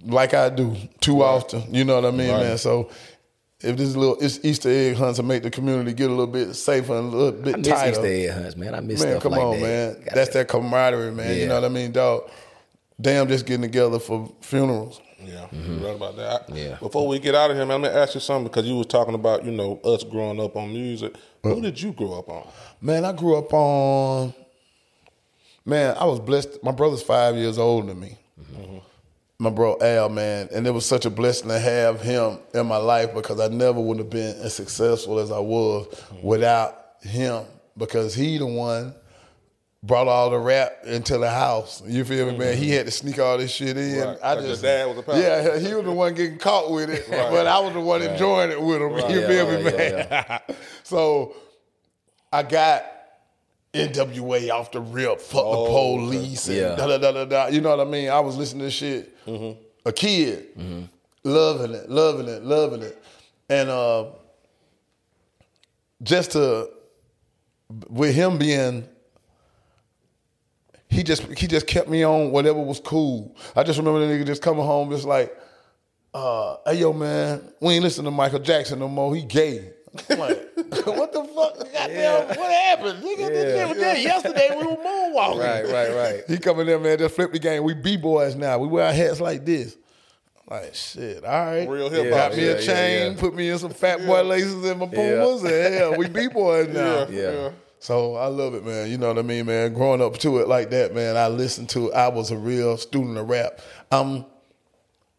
like 0.05 0.33
I 0.33 0.49
do 0.49 0.75
too 1.01 1.23
often. 1.23 1.73
You 1.73 1.83
know 1.83 1.95
what 1.95 2.05
I 2.05 2.11
mean, 2.11 2.29
Right. 2.31 2.43
man. 2.43 2.57
So. 2.57 2.89
If 3.61 3.75
this 3.75 3.93
little 3.95 4.17
it's 4.21 4.39
Easter 4.43 4.69
egg 4.69 4.95
hunts 4.95 5.17
to 5.17 5.23
make 5.23 5.43
the 5.43 5.51
community 5.51 5.91
get 5.93 6.07
a 6.07 6.13
little 6.13 6.27
bit 6.27 6.53
safer 6.53 6.97
and 6.97 7.13
a 7.13 7.17
little 7.17 7.41
bit 7.41 7.55
I 7.55 7.57
miss 7.57 7.67
tighter. 7.67 7.89
Easter 7.91 8.05
egg 8.05 8.29
hunts, 8.31 8.55
man. 8.55 8.73
I 8.73 8.79
miss 8.79 9.03
man, 9.03 9.11
stuff 9.11 9.23
come 9.23 9.31
like 9.33 9.41
on, 9.41 9.51
that. 9.55 9.61
man. 9.61 9.93
Gotta- 9.95 10.15
That's 10.15 10.29
that 10.33 10.47
camaraderie, 10.47 11.11
man. 11.11 11.37
You 11.37 11.47
know 11.47 11.55
what 11.55 11.65
I 11.65 11.69
mean, 11.69 11.91
dog. 11.91 12.29
Damn, 13.01 13.27
just 13.27 13.45
getting 13.45 13.61
together 13.63 13.99
for 13.99 14.31
funerals. 14.41 15.01
Yeah, 15.21 15.47
you're 15.51 15.77
right 15.87 15.95
about 15.95 16.15
that. 16.15 16.47
Mm-hmm. 16.47 16.55
Yeah. 16.55 16.77
Before 16.79 17.05
we 17.05 17.19
get 17.19 17.35
out 17.35 17.51
of 17.51 17.57
here, 17.57 17.65
man, 17.65 17.81
let 17.81 17.93
me 17.93 17.99
ask 17.99 18.13
you 18.15 18.21
something 18.21 18.45
because 18.47 18.65
you 18.65 18.75
was 18.77 18.87
talking 18.87 19.13
about 19.13 19.43
you 19.43 19.51
know 19.51 19.79
us 19.83 20.05
growing 20.05 20.39
up 20.39 20.55
on 20.55 20.71
music. 20.71 21.15
Who 21.43 21.61
did 21.61 21.81
you 21.81 21.91
grow 21.91 22.13
up 22.19 22.29
on? 22.29 22.47
Man, 22.81 23.03
I 23.03 23.11
grew 23.11 23.37
up 23.37 23.51
on. 23.53 24.33
Man, 25.65 25.95
I 25.99 26.05
was 26.05 26.21
blessed. 26.21 26.63
My 26.63 26.71
brother's 26.71 27.03
five 27.03 27.35
years 27.35 27.57
older 27.57 27.87
than 27.87 27.99
me. 27.99 28.17
My 29.41 29.49
bro 29.49 29.77
Al, 29.79 30.09
man, 30.09 30.49
and 30.51 30.67
it 30.67 30.71
was 30.71 30.85
such 30.85 31.05
a 31.05 31.09
blessing 31.09 31.47
to 31.47 31.57
have 31.57 32.01
him 32.01 32.39
in 32.53 32.67
my 32.67 32.75
life 32.75 33.13
because 33.13 33.39
I 33.39 33.47
never 33.47 33.79
would 33.79 33.97
have 33.97 34.09
been 34.09 34.35
as 34.37 34.53
successful 34.53 35.17
as 35.17 35.31
I 35.31 35.39
was 35.39 35.87
without 36.21 36.95
him. 37.01 37.45
Because 37.77 38.13
he 38.13 38.37
the 38.37 38.45
one 38.45 38.93
brought 39.81 40.09
all 40.09 40.29
the 40.29 40.37
rap 40.37 40.79
into 40.85 41.17
the 41.17 41.29
house. 41.29 41.81
You 41.87 42.03
feel 42.03 42.29
me, 42.29 42.37
man? 42.37 42.57
He 42.57 42.65
mm-hmm. 42.65 42.73
had 42.73 42.85
to 42.87 42.91
sneak 42.91 43.17
all 43.19 43.37
this 43.37 43.51
shit 43.51 43.77
in. 43.77 44.01
Right, 44.01 44.17
I 44.21 44.35
just 44.35 44.61
dad 44.61 44.87
was 44.87 44.97
a 44.97 45.03
pastor. 45.03 45.21
yeah, 45.21 45.57
he 45.57 45.73
was 45.73 45.85
the 45.85 45.91
one 45.93 46.13
getting 46.13 46.37
caught 46.37 46.69
with 46.69 46.89
it, 46.89 47.05
but 47.09 47.47
I 47.47 47.59
was 47.59 47.73
the 47.73 47.79
one 47.79 48.01
enjoying 48.01 48.51
it 48.51 48.61
with 48.61 48.81
him. 48.81 48.91
You 49.09 49.21
Yeah, 49.21 49.27
feel 49.27 49.47
me, 49.47 49.63
right, 49.63 50.29
man? 50.29 50.39
so 50.83 51.35
I 52.31 52.43
got 52.43 52.83
NWA 53.73 54.49
off 54.51 54.71
the 54.71 54.81
rip, 54.81 55.21
fuck 55.21 55.43
Oh, 55.45 55.99
the 55.99 56.07
police, 56.07 56.47
and 56.47 56.57
Yeah. 56.57 56.75
da 56.75 56.87
da 56.87 56.97
da 56.97 57.11
da 57.11 57.25
da. 57.25 57.47
You 57.47 57.61
know 57.61 57.75
what 57.75 57.85
I 57.85 57.89
mean? 57.89 58.09
I 58.09 58.19
was 58.19 58.35
listening 58.37 58.63
to 58.65 58.71
shit, 58.71 59.15
a 59.85 59.91
kid, 59.93 60.47
loving 61.23 61.73
it, 61.75 61.89
loving 61.89 62.27
it, 62.27 62.43
loving 62.43 62.81
it, 62.81 63.01
and 63.49 63.69
uh, 63.69 64.05
just 66.01 66.31
to 66.31 66.69
with 67.89 68.15
him 68.15 68.37
being. 68.37 68.87
He 70.91 71.03
just 71.03 71.21
he 71.37 71.45
just 71.45 71.67
kept 71.67 71.87
me 71.87 72.03
on 72.03 72.31
whatever 72.31 72.59
was 72.59 72.79
cool. 72.79 73.35
I 73.55 73.61
just 73.61 73.77
remember 73.77 73.99
the 73.99 74.11
nigga 74.11 74.25
just 74.25 74.41
coming 74.41 74.65
home 74.65 74.89
just 74.89 75.05
like, 75.05 75.31
uh, 76.15 76.55
hey 76.65 76.79
yo 76.79 76.93
man, 76.93 77.43
we 77.61 77.75
ain't 77.75 77.83
listening 77.83 78.05
to 78.05 78.11
Michael 78.11 78.39
Jackson 78.39 78.79
no 78.79 78.87
more. 78.87 79.15
He 79.15 79.21
gay. 79.21 79.69
I'm 80.09 80.19
like, 80.19 80.49
what 80.85 81.11
the 81.13 81.23
fuck? 81.23 81.73
Goddamn, 81.73 82.27
what 82.37 82.51
happened? 82.51 83.03
Nigga, 83.03 83.27
this 83.27 83.55
shit 83.57 83.67
was 83.69 83.77
there 83.77 83.97
yesterday. 83.97 84.49
We 84.51 84.65
were 84.67 84.75
moonwalking. 84.77 85.39
Right, 85.39 85.65
right, 85.65 85.95
right. 85.95 86.23
He 86.27 86.37
coming 86.37 86.65
there, 86.67 86.79
man, 86.79 86.97
just 86.97 87.15
flip 87.15 87.31
the 87.31 87.39
game. 87.39 87.63
We 87.63 87.73
B 87.73 87.97
boys 87.97 88.35
now. 88.35 88.57
We 88.59 88.67
wear 88.67 88.85
our 88.85 88.93
hats 88.93 89.19
like 89.19 89.45
this. 89.45 89.77
Like, 90.49 90.73
shit, 90.73 91.23
all 91.23 91.45
right. 91.45 91.67
Real 91.69 91.89
hip 91.89 92.11
hop. 92.11 92.31
Got 92.31 92.37
me 92.37 92.45
Yeah, 92.45 92.51
a 92.53 92.61
chain, 92.61 93.11
yeah. 93.13 93.19
put 93.19 93.35
me 93.35 93.49
in 93.49 93.59
some 93.59 93.69
fat 93.71 94.03
boy 94.05 94.23
laces 94.23 94.63
and 94.65 94.79
my 94.79 94.87
Pumas, 94.87 95.43
and 95.43 95.73
hell, 95.75 95.95
we 95.95 96.07
B 96.07 96.27
boys 96.27 96.67
now. 96.73 97.07
Yeah. 97.07 97.31
yeah. 97.31 97.49
So 97.81 98.15
I 98.15 98.25
love 98.27 98.55
it, 98.55 98.65
man. 98.65 98.89
You 98.89 98.97
know 98.97 99.07
what 99.09 99.19
I 99.19 99.21
mean, 99.21 99.45
man. 99.45 99.73
Growing 99.73 100.01
up 100.01 100.17
to 100.19 100.39
it 100.39 100.47
like 100.47 100.69
that, 100.71 100.93
man. 100.93 101.15
I 101.17 101.27
listened 101.27 101.69
to. 101.69 101.87
it. 101.89 101.93
I 101.93 102.07
was 102.09 102.31
a 102.31 102.37
real 102.37 102.77
student 102.77 103.17
of 103.17 103.29
rap. 103.29 103.59
I'm, 103.91 104.25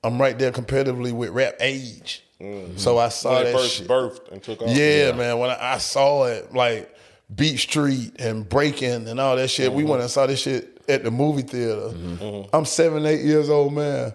I'm 0.05 0.21
right 0.21 0.39
there 0.39 0.53
competitively 0.53 1.13
with 1.13 1.31
rap 1.31 1.55
age. 1.61 2.25
Mm-hmm. 2.41 2.77
So 2.79 2.99
I 2.99 3.09
saw 3.11 3.35
When 3.35 3.43
it 3.43 3.45
that 3.53 3.59
first 3.59 3.75
shit. 3.77 3.89
birthed 3.89 4.33
and 4.33 4.43
took 4.43 4.63
off. 4.63 4.71
Yeah, 4.71 5.13
man. 5.13 5.39
When 5.39 5.51
I, 5.51 5.75
I 5.75 5.79
saw 5.79 6.25
it, 6.25 6.53
like 6.55 6.95
Beat 7.35 7.59
Street 7.59 8.17
and 8.19 8.49
Breaking 8.49 9.07
and 9.09 9.21
all 9.21 9.37
that 9.37 9.49
shit, 9.49 9.73
we 9.73 9.83
mm-hmm. 9.83 9.91
went 9.91 10.03
and 10.03 10.11
saw 10.11 10.27
this 10.27 10.41
shit 10.41 10.81
at 10.89 11.05
the 11.05 11.11
movie 11.11 11.43
theater. 11.43 11.91
Mm-hmm. 11.91 12.55
I'm 12.55 12.65
seven, 12.65 13.05
eight 13.07 13.21
years 13.21 13.51
old, 13.51 13.73
man. 13.75 14.13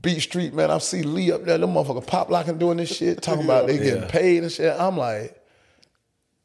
Beat 0.00 0.20
Street, 0.20 0.54
man. 0.54 0.70
I 0.70 0.78
see 0.78 1.02
Lee 1.02 1.32
up 1.32 1.44
there, 1.44 1.58
them 1.58 1.72
motherfucker 1.74 2.06
pop 2.06 2.30
locking 2.30 2.58
doing 2.58 2.76
this 2.76 2.94
shit, 2.94 3.22
talking 3.22 3.44
about 3.44 3.66
they 3.66 3.78
getting 3.78 4.02
Yeah. 4.02 4.08
paid 4.08 4.42
and 4.42 4.52
shit. 4.52 4.78
I'm 4.78 4.96
like, 4.96 5.42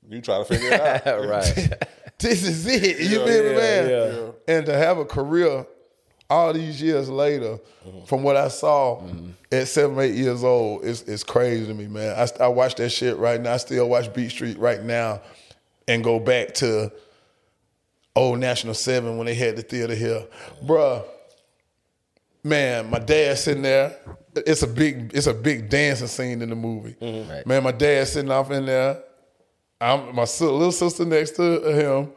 You 0.10 0.22
try 0.22 0.40
to 0.40 0.46
figure 0.46 0.70
it 0.72 0.82
out. 1.08 1.26
right. 1.28 1.74
this 2.20 2.44
is 2.44 2.66
it. 2.66 3.00
You 3.00 3.20
Yeah, 3.20 3.26
feel 3.26 3.44
me, 3.44 3.56
man? 3.56 3.90
yeah. 3.90 4.32
And 4.56 4.66
to 4.66 4.74
have 4.78 4.98
a 4.98 5.06
career 5.06 5.66
all 6.34 6.52
these 6.52 6.82
years 6.82 7.10
later, 7.10 7.60
from 8.08 8.24
what 8.24 8.36
I 8.36 8.48
saw 8.48 9.04
at 9.52 9.68
seven, 9.68 10.00
eight 10.00 10.16
years 10.16 10.44
old, 10.44 10.84
it's, 10.84 11.04
it's 11.04 11.24
crazy 11.24 11.68
to 11.68 11.74
me, 11.74 11.88
man. 11.88 12.18
I, 12.18 12.46
I 12.46 12.48
watch 12.48 12.76
that 12.76 12.90
shit 12.90 13.18
right 13.18 13.40
now. 13.40 13.54
I 13.54 13.58
still 13.58 13.88
watch 13.88 14.12
Beat 14.14 14.32
Street 14.32 14.58
right 14.58 14.82
now 14.84 15.22
and 15.88 16.04
go 16.04 16.20
back 16.20 16.56
to 16.56 16.92
old 18.16 18.40
National 18.40 18.74
7 18.74 19.16
when 19.18 19.28
they 19.28 19.36
had 19.36 19.56
the 19.56 19.62
theater 19.62 19.94
here. 19.94 20.26
Bruh, 20.66 21.04
man, 22.44 22.90
my 22.90 23.00
dad 23.00 23.38
sitting 23.38 23.64
there. 23.64 23.96
It's 24.36 24.64
a 24.64 24.68
big, 24.68 25.12
it's 25.14 25.28
a 25.28 25.34
big 25.36 25.70
dancing 25.70 26.08
scene 26.08 26.42
in 26.42 26.50
the 26.50 26.56
movie. 26.56 26.96
Right. 27.00 27.46
Man, 27.46 27.62
my 27.62 27.72
dad 27.72 28.08
sitting 28.08 28.32
off 28.32 28.50
in 28.50 28.66
there. 28.66 29.04
I'm 29.80 30.16
my 30.16 30.26
little 30.40 30.72
sister 30.72 31.06
next 31.06 31.32
to 31.36 31.60
him. 31.62 32.12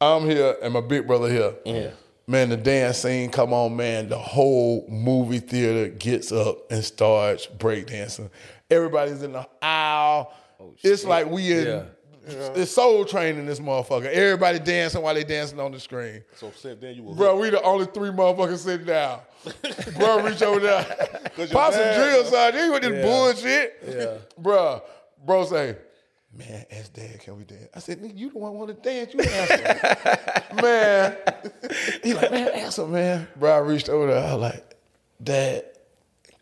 I'm 0.00 0.22
here, 0.22 0.56
and 0.62 0.72
my 0.72 0.80
big 0.80 1.06
brother 1.06 1.28
here. 1.28 1.54
Yeah. 1.66 1.90
Man, 2.30 2.48
the 2.50 2.56
dance 2.56 2.98
scene 2.98 3.28
come 3.28 3.52
on, 3.52 3.74
man. 3.74 4.08
The 4.08 4.16
whole 4.18 4.86
movie 4.88 5.40
theater 5.40 5.88
gets 5.88 6.30
up 6.30 6.70
and 6.70 6.84
starts 6.84 7.46
breakdancing. 7.46 8.30
Everybody's 8.70 9.22
in 9.24 9.32
the 9.32 9.48
aisle. 9.60 10.32
Oh, 10.60 10.72
it's 10.82 11.04
like 11.04 11.28
we 11.28 11.50
in 11.58 11.66
Yeah. 11.66 11.82
it's 12.54 12.70
soul 12.70 13.04
training 13.04 13.46
this 13.46 13.58
motherfucker. 13.58 14.04
Everybody 14.06 14.60
dancing 14.60 15.02
while 15.02 15.14
they 15.14 15.24
dancing 15.24 15.58
on 15.58 15.72
the 15.72 15.80
screen. 15.80 16.22
So 16.36 16.52
since 16.54 16.80
then 16.80 16.94
you 16.94 17.02
Bro, 17.02 17.40
we 17.40 17.50
the 17.50 17.60
only 17.62 17.86
three 17.86 18.10
motherfuckers 18.10 18.58
sitting 18.58 18.86
down. 18.86 19.20
Bro, 19.98 20.22
reach 20.24 20.40
over 20.42 20.60
there. 20.60 20.84
Pop 21.50 21.72
some 21.72 21.82
dad- 21.82 21.96
drill, 21.96 22.24
son. 22.26 22.54
They 22.54 22.70
with 22.70 22.82
this 22.82 22.92
Yeah. 22.92 23.02
bullshit. 23.02 23.82
Yeah. 23.88 24.14
Bro, 24.38 24.82
bro 25.26 25.44
say, 25.46 25.76
man, 26.36 26.64
ask 26.70 26.92
dad, 26.92 27.20
can 27.20 27.36
we 27.36 27.44
dance? 27.44 27.68
I 27.74 27.78
said, 27.80 28.00
nigga, 28.00 28.16
you 28.16 28.30
the 28.30 28.38
one 28.38 28.54
want 28.54 28.68
to 28.68 28.74
dance. 28.74 29.12
You 29.14 29.20
ask 29.20 30.50
him. 30.50 30.56
man. 30.62 31.16
He 32.02 32.14
like, 32.14 32.30
man, 32.30 32.48
ask 32.54 32.78
him, 32.78 32.92
man. 32.92 33.28
Bro, 33.36 33.52
I 33.54 33.58
reached 33.58 33.88
over 33.88 34.06
there. 34.08 34.24
I 34.26 34.32
was 34.34 34.40
like, 34.42 34.74
dad, 35.22 35.64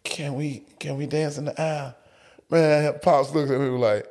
can 0.04 0.34
we 0.34 0.60
can 0.78 0.96
we 0.96 1.06
dance 1.06 1.36
in 1.38 1.46
the 1.46 1.60
aisle? 1.60 1.94
Man, 2.50 2.98
Pops 3.02 3.32
looked 3.34 3.50
at 3.50 3.60
me 3.60 3.66
like, 3.68 4.06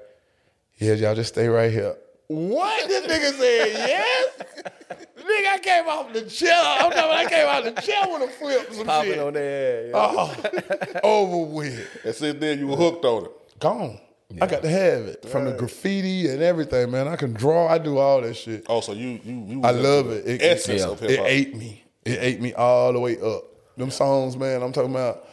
yeah, 0.77 0.93
y'all 0.93 1.15
just 1.15 1.33
stay 1.33 1.47
right 1.47 1.71
here. 1.71 1.95
What? 2.27 2.87
This 2.87 3.07
nigga 3.07 3.31
said 3.39 3.87
yes? 3.87 4.33
nigga, 5.17 5.47
I 5.53 5.59
came 5.61 5.87
off 5.87 6.13
the 6.13 6.23
chair. 6.23 6.53
I'm 6.55 6.91
talking 6.91 7.11
I 7.17 7.25
came 7.25 7.47
out 7.47 7.63
the 7.75 7.81
chair 7.81 8.03
with 8.07 8.29
a 8.29 8.33
flip 8.33 8.73
some 8.73 8.85
Popping 8.85 9.11
shit. 9.13 9.19
on 9.19 9.33
their 9.33 9.83
head. 9.83 9.91
Yeah. 9.91 10.99
Oh, 11.01 11.01
over 11.03 11.51
with. 11.53 11.87
And 12.05 12.13
since 12.13 12.39
then 12.39 12.59
you 12.59 12.67
were 12.67 12.75
hooked 12.75 13.05
on 13.05 13.25
it. 13.25 13.31
Gone. 13.59 13.99
I 14.41 14.45
got 14.47 14.61
to 14.61 14.69
have 14.69 15.03
it 15.05 15.25
from 15.29 15.45
the 15.45 15.53
graffiti 15.53 16.27
and 16.27 16.41
everything, 16.41 16.91
man. 16.91 17.07
I 17.07 17.15
can 17.15 17.33
draw. 17.33 17.67
I 17.67 17.77
do 17.77 17.97
all 17.97 18.21
that 18.21 18.33
shit. 18.35 18.65
Oh, 18.67 18.81
so 18.81 18.91
you 18.91 19.19
you 19.23 19.45
you 19.47 19.61
I 19.63 19.71
love 19.71 20.09
it. 20.11 20.27
It, 20.27 20.41
essence 20.41 20.81
it, 20.81 20.87
of 20.87 21.01
it 21.03 21.19
ate 21.21 21.55
me. 21.55 21.83
It 22.03 22.19
ate 22.21 22.41
me 22.41 22.53
all 22.53 22.91
the 22.91 22.99
way 22.99 23.17
up. 23.21 23.43
Them 23.77 23.89
songs, 23.89 24.35
man. 24.35 24.61
I'm 24.61 24.73
talking 24.73 24.91
about. 24.91 25.27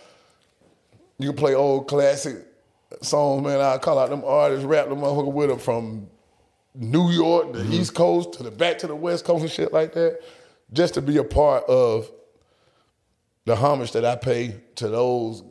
You 1.18 1.28
can 1.30 1.36
play 1.36 1.54
old 1.54 1.88
classic 1.88 2.36
songs, 3.02 3.42
man. 3.44 3.60
I 3.60 3.78
call 3.78 3.98
out 3.98 4.10
them 4.10 4.22
artists, 4.24 4.64
rap 4.64 4.88
them 4.88 4.98
motherfucker 4.98 5.32
with 5.32 5.48
them 5.48 5.58
from 5.58 6.08
New 6.74 7.10
York, 7.10 7.52
the 7.52 7.60
Mm-hmm. 7.60 7.72
East 7.72 7.94
Coast 7.94 8.32
to 8.34 8.42
the 8.42 8.50
back 8.50 8.78
to 8.78 8.86
the 8.86 8.96
West 8.96 9.24
Coast 9.24 9.42
and 9.42 9.50
shit 9.50 9.72
like 9.72 9.92
that. 9.94 10.20
Just 10.72 10.94
to 10.94 11.02
be 11.02 11.16
a 11.18 11.24
part 11.24 11.64
of 11.64 12.10
the 13.44 13.54
homage 13.56 13.92
that 13.92 14.04
I 14.04 14.16
pay 14.16 14.56
to 14.76 14.88
those 14.88 15.42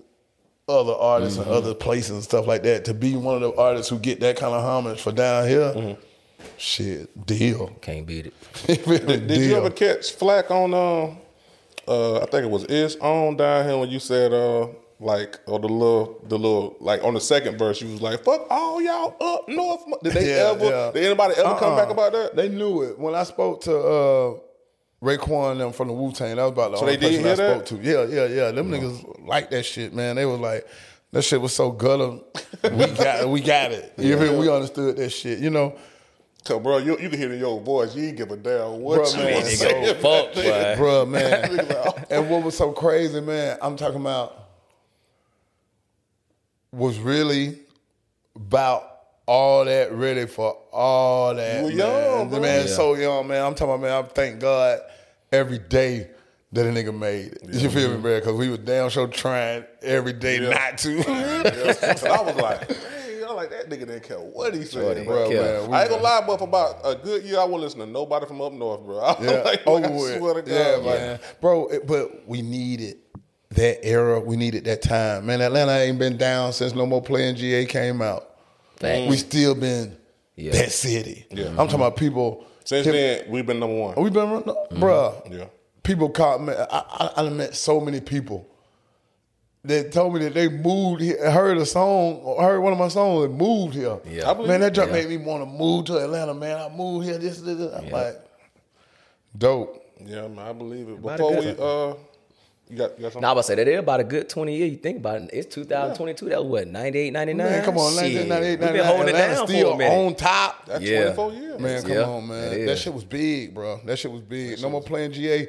other 0.67 0.93
artists 0.93 1.37
Mm-hmm. 1.37 1.49
and 1.49 1.57
other 1.57 1.73
places 1.73 2.11
and 2.11 2.23
stuff 2.23 2.47
like 2.47 2.63
that, 2.63 2.85
to 2.85 2.93
be 2.93 3.15
one 3.15 3.35
of 3.35 3.41
the 3.41 3.53
artists 3.55 3.89
who 3.89 3.99
get 3.99 4.19
that 4.21 4.37
kind 4.37 4.53
of 4.53 4.63
homage 4.63 5.01
for 5.01 5.11
down 5.11 5.47
here, 5.47 5.73
Mm-hmm. 5.73 6.01
shit, 6.57 7.25
deal. 7.25 7.67
Can't 7.81 8.05
beat 8.05 8.27
it. 8.27 8.33
Really 8.87 9.17
Did 9.19 9.41
you 9.41 9.55
ever 9.55 9.69
catch 9.69 10.11
flack 10.13 10.51
on 10.51 10.73
um 10.73 11.17
uh 11.87 12.17
I 12.21 12.25
think 12.27 12.43
it 12.45 12.49
was 12.49 12.63
is 12.65 12.95
on 12.97 13.35
down 13.37 13.65
here 13.67 13.77
when 13.77 13.89
you 13.89 13.99
said 13.99 14.31
uh 14.33 14.67
like 15.01 15.37
or 15.47 15.59
the 15.59 15.67
little 15.67 16.21
the 16.29 16.37
little 16.37 16.77
like 16.79 17.03
on 17.03 17.13
the 17.13 17.19
second 17.19 17.57
verse 17.57 17.81
you 17.81 17.91
was 17.91 18.01
like 18.01 18.23
fuck 18.23 18.47
all 18.49 18.81
y'all 18.81 19.15
up 19.19 19.49
north 19.49 19.81
did 20.01 20.13
they 20.13 20.29
Yeah, 20.37 20.51
ever 20.51 20.63
yeah. 20.65 20.91
did 20.93 21.03
anybody 21.03 21.33
ever 21.37 21.55
come 21.59 21.73
Uh-uh. 21.73 21.75
back 21.83 21.89
about 21.89 22.13
that 22.13 22.35
They 22.37 22.47
knew 22.47 22.83
it 22.83 22.97
when 22.97 23.13
I 23.15 23.23
spoke 23.23 23.61
to 23.63 23.77
uh, 23.77 24.33
Raekwon 25.03 25.51
and 25.51 25.59
them 25.61 25.73
from 25.73 25.89
the 25.89 25.93
Wu 25.93 26.11
Tang. 26.13 26.35
That 26.37 26.43
was 26.43 26.51
about 26.53 26.71
the 26.71 26.77
So 26.77 26.83
only 26.83 26.95
they 26.95 27.09
did 27.11 27.23
person 27.23 27.43
I 27.43 27.47
that? 27.47 27.67
spoke 27.67 27.79
to. 27.81 27.85
Yeah, 27.87 28.05
yeah, 28.05 28.25
yeah. 28.27 28.51
Them 28.51 28.71
niggas 28.71 29.27
like 29.27 29.49
that 29.51 29.63
shit, 29.63 29.93
man. 29.93 30.15
They 30.15 30.25
was 30.25 30.39
like, 30.39 30.65
that 31.11 31.21
shit 31.23 31.41
was 31.41 31.53
so 31.53 31.71
gutter. 31.71 32.19
we 32.63 32.85
got 32.87 33.21
it. 33.21 33.29
We 33.29 33.41
got 33.41 33.71
it. 33.71 33.93
You 33.97 34.17
feel? 34.17 34.39
We 34.39 34.49
understood 34.49 34.95
that 34.97 35.09
shit. 35.09 35.39
You 35.39 35.49
know, 35.49 35.75
Cause 36.45 36.61
bro 36.61 36.77
you, 36.77 36.97
you 36.99 37.09
can 37.09 37.17
hear 37.19 37.29
it 37.31 37.35
in 37.35 37.39
your 37.39 37.59
voice 37.61 37.95
you 37.95 38.03
ain't 38.09 38.17
give 38.17 38.29
a 38.31 38.35
damn 38.35 38.81
what 38.81 38.99
Bruh, 38.99 39.17
you 39.17 39.23
man, 39.23 39.35
was 39.43 39.59
so- 39.59 39.65
saying 39.65 39.95
Fuck, 39.95 40.33
boy. 40.35 40.75
bruh, 40.77 41.07
man. 41.09 42.03
and 42.09 42.29
what 42.29 42.43
was 42.43 42.57
so 42.57 42.71
crazy, 42.73 43.21
man? 43.21 43.57
I'm 43.61 43.75
talking 43.77 44.01
about 44.01 44.49
was 46.71 46.97
really 46.99 47.59
about 48.35 48.92
all 49.25 49.65
that 49.65 49.91
ready 49.93 50.25
for 50.27 50.57
all 50.71 51.33
that. 51.35 51.57
You 51.59 51.63
were 51.63 51.69
man. 51.69 51.77
young, 51.77 52.29
The 52.29 52.35
bro. 52.37 52.41
man, 52.41 52.67
Yeah. 52.67 52.73
so 52.73 52.93
young, 52.95 53.27
man. 53.27 53.43
I'm 53.45 53.55
talking 53.55 53.73
about, 53.75 53.81
man. 53.81 54.03
I 54.03 54.07
thank 54.07 54.39
God 54.39 54.79
every 55.31 55.59
day 55.59 56.09
that 56.51 56.65
a 56.65 56.69
nigga 56.69 56.97
made 56.97 57.33
it. 57.33 57.41
You 57.53 57.69
feel 57.69 57.87
me, 57.89 57.93
mm-hmm. 57.95 58.01
bro? 58.01 58.19
Because 58.19 58.33
we 58.35 58.49
was 58.49 58.59
damn 58.59 58.89
sure 58.89 59.07
trying 59.07 59.65
every 59.81 60.13
day 60.13 60.39
Yeah. 60.41 60.49
not 60.49 60.77
to. 60.79 60.95
Yeah. 60.97 61.95
So 61.95 62.11
I 62.11 62.21
was 62.21 62.35
like, 62.35 62.67
dang, 62.67 63.23
I'm 63.29 63.35
like 63.35 63.49
that 63.49 63.69
nigga 63.69 63.79
didn't 63.87 64.03
care 64.03 64.17
what 64.19 64.53
he 64.53 64.63
said, 64.63 64.95
didn't 64.95 65.05
bro. 65.05 65.29
Man, 65.29 65.73
I 65.73 65.81
ain't 65.81 65.89
gonna 65.89 66.01
lie, 66.03 66.23
but 66.27 66.37
for 66.37 66.43
about 66.47 66.75
a 66.83 66.95
good 66.95 67.23
year, 67.23 67.39
I 67.39 67.43
wouldn't 67.45 67.61
listen 67.63 67.79
to 67.79 67.85
nobody 67.87 68.25
from 68.27 68.41
up 68.41 68.53
north, 68.53 68.81
bro. 68.85 68.99
I 68.99 69.19
was 69.19 69.29
Yeah, 69.31 69.41
like, 69.43 69.65
over 69.65 69.85
I 69.85 69.89
with. 69.89 70.17
swear 70.17 70.33
to 70.35 70.41
God, 70.41 70.51
yeah, 70.53 70.75
like, 70.77 70.99
man. 70.99 71.19
Bro, 71.41 71.67
it, 71.69 71.87
but 71.87 72.27
we 72.27 72.41
needed 72.41 72.97
that 73.51 73.83
era. 73.85 74.19
We 74.19 74.35
needed 74.35 74.65
that 74.65 74.81
time. 74.81 75.25
Man, 75.25 75.41
Atlanta 75.41 75.71
ain't 75.71 75.97
been 75.99 76.17
down 76.17 76.53
since 76.53 76.73
No 76.75 76.85
Mo 76.85 77.01
Play 77.01 77.29
in 77.29 77.35
GA 77.35 77.65
came 77.65 78.01
out. 78.01 78.29
Facts. 78.83 79.09
We 79.09 79.17
still 79.17 79.55
been 79.55 79.97
Yeah. 80.35 80.51
that 80.53 80.71
city. 80.71 81.25
Yeah. 81.31 81.47
I'm 81.49 81.55
talking 81.55 81.75
about 81.75 81.95
people. 81.97 82.45
Since 82.65 82.85
then, 82.87 83.25
we've 83.29 83.45
been 83.45 83.59
number 83.59 83.75
one. 83.77 83.95
We've 84.01 84.13
been, 84.13 84.29
run- 84.31 84.43
bruh. 84.43 85.31
Yeah. 85.37 85.45
People 85.83 86.09
caught 86.09 86.41
me. 86.41 86.53
I, 86.53 86.65
I, 86.79 87.11
I 87.17 87.29
met 87.29 87.55
so 87.55 87.81
many 87.81 87.99
people 87.99 88.47
that 89.65 89.91
told 89.91 90.13
me 90.13 90.19
that 90.21 90.33
they 90.33 90.47
moved 90.49 91.01
here, 91.01 91.29
heard 91.31 91.57
a 91.57 91.65
song, 91.65 92.15
or 92.23 92.41
heard 92.41 92.59
one 92.61 92.71
of 92.73 92.79
my 92.79 92.87
songs 92.87 93.25
and 93.25 93.37
moved 93.37 93.73
here. 93.73 93.99
Yeah. 94.09 94.29
I 94.31 94.33
Man, 94.33 94.61
that 94.61 94.67
it. 94.67 94.75
jump 94.75 94.91
made 94.91 95.09
me 95.09 95.17
want 95.17 95.41
to 95.43 95.45
move 95.45 95.85
to 95.85 95.97
Atlanta, 95.97 96.33
man. 96.33 96.57
I 96.57 96.69
moved 96.73 97.05
here, 97.05 97.17
this, 97.17 97.39
this, 97.41 97.57
this. 97.57 97.73
I'm 97.73 97.85
Yeah. 97.87 97.93
like, 97.93 98.21
dope. 99.37 99.79
Yeah, 100.05 100.27
man, 100.27 100.39
I 100.47 100.53
believe 100.53 100.89
it. 100.89 101.01
Before 101.01 101.37
we, 101.39 101.49
uh, 101.59 101.93
you 102.73 102.77
got, 102.79 102.97
you 102.97 103.03
got 103.03 103.13
something? 103.13 103.21
Now, 103.21 103.29
I 103.29 103.31
about 103.33 103.41
to 103.41 103.47
say 103.47 103.55
that 103.55 103.65
they're 103.65 103.79
about 103.79 103.99
a 103.99 104.03
good 104.03 104.27
20 104.29 104.55
years. 104.55 104.71
You 104.71 104.77
think 104.77 104.97
about 104.97 105.21
it. 105.21 105.29
It's 105.31 105.53
2022. 105.55 106.29
That 106.29 106.43
was 106.43 106.51
what, 106.51 106.67
98, 106.67 107.13
99? 107.13 107.37
Man, 107.47 107.63
come 107.65 107.77
on, 107.77 107.91
Shit. 107.93 108.27
1998, 108.27 108.49
We've 108.49 108.59
been 108.59 108.67
99, 108.77 108.85
holding 108.97 109.07
it 109.15 109.17
down 109.17 109.47
still 109.47 109.69
for 109.69 109.75
a 109.75 109.77
minute. 109.77 110.05
on 110.07 110.15
top. 110.15 110.65
That's 110.65 110.83
Yeah. 110.83 111.13
24 111.13 111.33
years. 111.33 111.59
Man, 111.59 111.81
come 111.83 111.91
Yeah, 111.91 112.01
on, 112.03 112.27
man. 112.27 112.41
That, 112.41 112.49
That 112.65 112.71
is. 112.71 112.79
shit 112.79 112.93
was 112.93 113.03
big, 113.03 113.53
bro. 113.53 113.79
That 113.85 113.97
shit 113.99 114.11
was 114.11 114.21
big. 114.21 114.61
No 114.61 114.69
Mo 114.69 114.81
Play 114.81 115.05
in 115.05 115.13
GA. 115.13 115.47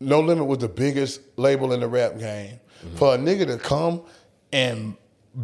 No 0.00 0.20
Limit 0.20 0.46
was 0.46 0.58
the 0.58 0.68
biggest 0.68 1.20
label 1.36 1.72
in 1.72 1.80
the 1.80 1.88
rap 1.88 2.18
game. 2.18 2.60
Mm-hmm. 2.84 2.96
For 2.96 3.14
a 3.14 3.18
nigga 3.18 3.46
to 3.46 3.58
come 3.58 4.02
and 4.52 4.96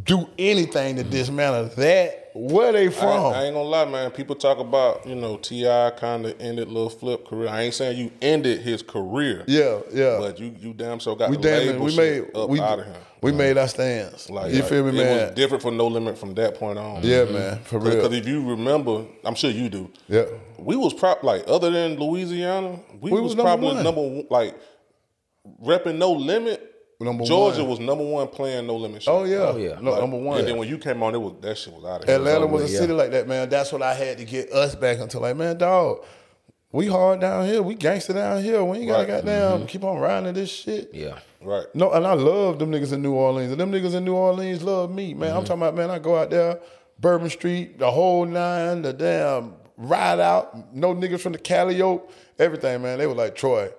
do 0.05 0.29
anything 0.39 0.97
to 0.97 1.03
dismantle 1.05 1.71
that, 1.77 2.20
where 2.35 2.73
they 2.73 2.89
from? 2.91 3.33
I 3.35 3.45
ain't 3.45 3.55
gonna 3.55 3.69
lie, 3.69 3.85
man. 3.85 4.11
People 4.11 4.37
talk 4.37 4.59
about, 4.59 5.07
you 5.07 5.15
know, 5.15 5.37
T.I. 5.37 5.91
kind 5.99 6.27
of 6.27 6.41
ended 6.41 6.69
Lil 6.69 6.89
Flip 6.89 7.27
career. 7.27 7.49
I 7.49 7.63
ain't 7.63 7.75
saying 7.75 7.99
you 7.99 8.11
ended 8.23 8.61
his 8.61 8.83
career. 8.83 9.45
yeah, 9.47 9.81
yeah. 9.93 10.19
But 10.19 10.39
you, 10.39 10.55
you 10.59 10.73
damn 10.73 11.01
so 11.01 11.15
got 11.15 11.31
we 11.31 11.37
damn 11.37 11.81
We 11.81 11.97
made 11.97 12.25
up 12.35 12.49
we, 12.49 12.61
out 12.61 12.79
of 12.81 12.87
him. 12.87 12.97
we 13.23 13.33
made 13.33 13.59
our 13.59 13.69
stands. 13.69 14.31
Like, 14.31 14.53
you 14.53 14.61
like, 14.61 14.69
feel 14.69 14.83
me, 14.85 14.91
It 14.91 15.05
man? 15.05 15.27
was 15.27 15.35
different 15.35 15.63
for 15.63 15.71
No 15.73 15.87
Limit 15.89 16.17
from 16.19 16.35
that 16.35 16.55
point 16.57 16.79
on. 16.79 17.03
Yeah, 17.03 17.25
man, 17.25 17.59
for 17.65 17.79
real. 17.79 17.97
Because 17.97 18.13
if 18.17 18.27
you 18.27 18.49
remember, 18.49 19.05
I'm 19.25 19.35
sure 19.35 19.51
you 19.51 19.69
do. 19.69 19.91
Yeah. 20.09 20.25
We 20.59 20.77
was 20.77 20.93
prop 20.95 21.23
like 21.23 21.45
other 21.49 21.71
than 21.71 21.97
Louisiana, 21.99 22.79
we, 23.01 23.11
We 23.11 23.21
was, 23.21 23.23
was 23.31 23.37
number 23.37 23.43
probably 23.49 23.75
one. 23.75 23.85
number 23.85 24.01
one, 24.03 24.27
like 24.31 24.57
repping 25.63 25.97
No 25.99 26.13
Limit. 26.13 26.67
Number 27.01 27.25
Georgia 27.25 27.63
one. 27.63 27.71
was 27.71 27.81
number 27.81 28.05
one 28.05 28.29
playing 28.29 28.67
No 28.67 28.77
Limit. 28.77 29.05
Oh, 29.07 29.25
shit. 29.25 29.39
Oh 29.39 29.43
yeah, 29.43 29.53
Oh, 29.53 29.57
yeah. 29.57 29.81
no, 29.81 29.99
number 29.99 30.19
one. 30.19 30.39
And 30.39 30.49
then 30.49 30.59
when 30.59 30.69
you 30.69 30.77
came 30.77 31.03
on, 31.03 31.15
it 31.15 31.19
was 31.19 31.35
that 31.41 31.57
shit 31.57 31.73
was 31.73 31.85
out 31.85 32.03
of 32.03 32.07
here. 32.07 32.17
Atlanta 32.17 32.47
was 32.47 32.69
a 32.69 32.73
yeah. 32.73 32.79
city 32.79 32.93
like 32.93 33.11
that, 33.13 33.27
man. 33.27 33.49
That's 33.49 33.73
what 33.73 33.81
I 33.81 33.95
had 33.95 34.19
to 34.19 34.25
get 34.25 34.53
us 34.53 34.75
back 34.75 34.99
into. 34.99 35.19
Like, 35.19 35.37
man, 35.37 35.57
dog, 35.57 36.05
we 36.73 36.87
hard 36.87 37.21
down 37.21 37.47
here. 37.47 37.63
We 37.63 37.75
gangster 37.75 38.13
down 38.13 38.43
here. 38.43 38.63
We 38.63 38.79
ain't 38.79 38.89
gotta 38.89 39.01
Right. 39.01 39.25
goddamn 39.25 39.59
mm-hmm. 39.59 39.67
keep 39.67 39.83
on 39.83 39.99
riding 39.99 40.35
this 40.35 40.51
shit. 40.51 40.91
Yeah. 40.93 41.19
Right. 41.41 41.65
No, 41.75 41.91
and 41.91 42.07
I 42.07 42.13
love 42.13 42.59
them 42.59 42.71
niggas 42.71 42.93
in 42.93 43.01
New 43.01 43.15
Orleans. 43.15 43.51
And 43.51 43.61
them 43.61 43.73
niggas 43.73 43.95
in 43.95 44.05
New 44.05 44.15
Orleans 44.15 44.63
love 44.63 44.91
me, 44.91 45.15
man. 45.15 45.31
I'm 45.31 45.37
mm-hmm. 45.39 45.47
talking 45.47 45.63
about, 45.63 45.75
man, 45.75 45.91
I 45.91 45.99
go 45.99 46.19
out 46.19 46.29
there, 46.29 46.61
Bourbon 46.99 47.31
Street, 47.31 47.79
the 47.79 47.91
whole 47.91 48.27
nine, 48.27 48.83
the 48.83 48.93
damn 48.93 49.55
ride 49.79 50.21
out, 50.21 50.75
no 50.75 50.95
niggas 50.95 51.21
from 51.21 51.33
the 51.33 51.39
Calliope, 51.39 52.13
everything, 52.39 52.83
man. 52.83 52.99
They 52.99 53.07
were 53.07 53.15
like, 53.15 53.35
Troy, 53.35 53.71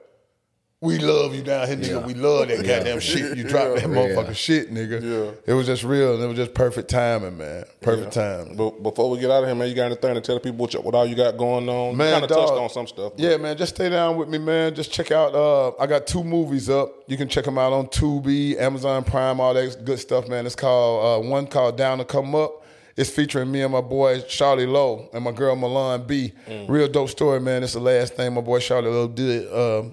we 0.83 0.97
love 0.97 1.35
you 1.35 1.43
down 1.43 1.67
here, 1.67 1.77
nigga. 1.77 2.05
We 2.07 2.15
love 2.15 2.47
that 2.47 2.65
goddamn 2.65 2.99
shit. 3.01 3.37
You 3.37 3.43
drop 3.43 3.75
that 3.75 3.83
motherfucking 3.83 4.35
shit, 4.35 4.73
nigga. 4.73 4.99
Yeah. 4.99 5.31
It 5.45 5.53
was 5.53 5.67
just 5.67 5.83
real, 5.83 6.15
and 6.15 6.23
it 6.23 6.25
was 6.25 6.35
just 6.35 6.55
perfect 6.55 6.89
timing, 6.89 7.37
man. 7.37 7.65
Perfect 7.81 8.13
timing. 8.13 8.55
But 8.57 8.81
before 8.81 9.11
we 9.11 9.19
get 9.19 9.29
out 9.29 9.43
of 9.43 9.49
here, 9.49 9.53
man, 9.55 9.69
you 9.69 9.75
got 9.75 9.85
anything 9.85 10.15
to 10.15 10.21
tell 10.21 10.35
the 10.35 10.41
people 10.41 10.57
what, 10.57 10.73
you, 10.73 10.81
what 10.81 10.95
all 10.95 11.05
you 11.05 11.15
got 11.15 11.37
going 11.37 11.69
on? 11.69 11.95
Man, 11.95 12.07
you 12.07 12.13
kind 12.13 12.23
of 12.23 12.29
touched 12.35 12.53
on 12.53 12.69
some 12.71 12.87
stuff. 12.87 13.11
but- 13.15 13.19
Yeah, 13.19 13.37
man, 13.37 13.55
just 13.57 13.75
stay 13.75 13.89
down 13.89 14.17
with 14.17 14.27
me, 14.27 14.39
man. 14.39 14.73
Just 14.73 14.91
check 14.91 15.11
out. 15.11 15.35
Uh, 15.35 15.69
I 15.79 15.85
got 15.85 16.07
two 16.07 16.23
movies 16.23 16.67
up. 16.67 16.91
You 17.05 17.15
can 17.15 17.29
check 17.29 17.45
them 17.45 17.59
out 17.59 17.73
on 17.73 17.85
Tubi, 17.85 18.57
Amazon 18.57 19.03
Prime, 19.03 19.39
all 19.39 19.53
that 19.53 19.85
good 19.85 19.99
stuff, 19.99 20.27
man. 20.27 20.47
It's 20.47 20.55
called 20.55 21.25
uh, 21.25 21.29
one 21.29 21.45
called 21.45 21.77
Down 21.77 21.99
to 21.99 22.05
Come 22.05 22.33
Up. 22.33 22.53
It's 22.97 23.09
featuring 23.09 23.49
me 23.51 23.61
and 23.61 23.71
my 23.71 23.79
boy 23.81 24.19
Charlie 24.21 24.65
Lowe 24.65 25.09
and 25.13 25.23
my 25.23 25.31
girl 25.31 25.55
Milan 25.55 26.05
B. 26.05 26.33
Mm. 26.47 26.67
Real 26.67 26.89
dope 26.89 27.09
story, 27.09 27.39
man. 27.39 27.63
It's 27.63 27.73
the 27.73 27.79
last 27.79 28.15
thing 28.15 28.33
my 28.33 28.41
boy 28.41 28.59
Charlie 28.59 28.89
Lowe 28.89 29.07
did 29.07 29.47
uh, 29.47 29.83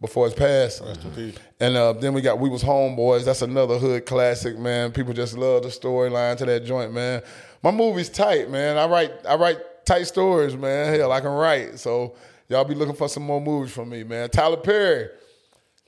before 0.00 0.26
his 0.26 0.34
pass. 0.34 0.80
And 1.60 1.76
uh, 1.76 1.92
then 1.94 2.14
we 2.14 2.20
got 2.20 2.38
We 2.38 2.48
Was 2.48 2.62
Homeboys. 2.62 3.24
That's 3.24 3.42
another 3.42 3.78
hood 3.78 4.06
classic, 4.06 4.58
man. 4.58 4.92
People 4.92 5.12
just 5.12 5.36
love 5.36 5.62
the 5.62 5.68
storyline 5.68 6.36
to 6.38 6.46
that 6.46 6.64
joint, 6.64 6.92
man. 6.92 7.22
My 7.62 7.70
movie's 7.70 8.08
tight, 8.08 8.50
man. 8.50 8.76
I 8.78 8.86
write 8.86 9.12
I 9.26 9.34
write 9.34 9.58
tight 9.84 10.04
stories, 10.04 10.56
man. 10.56 10.94
Hell, 10.94 11.10
I 11.10 11.20
can 11.20 11.30
write. 11.30 11.78
So 11.78 12.14
y'all 12.48 12.64
be 12.64 12.74
looking 12.74 12.94
for 12.94 13.08
some 13.08 13.24
more 13.24 13.40
movies 13.40 13.72
from 13.72 13.88
me, 13.88 14.04
man. 14.04 14.30
Tyler 14.30 14.56
Perry. 14.56 15.08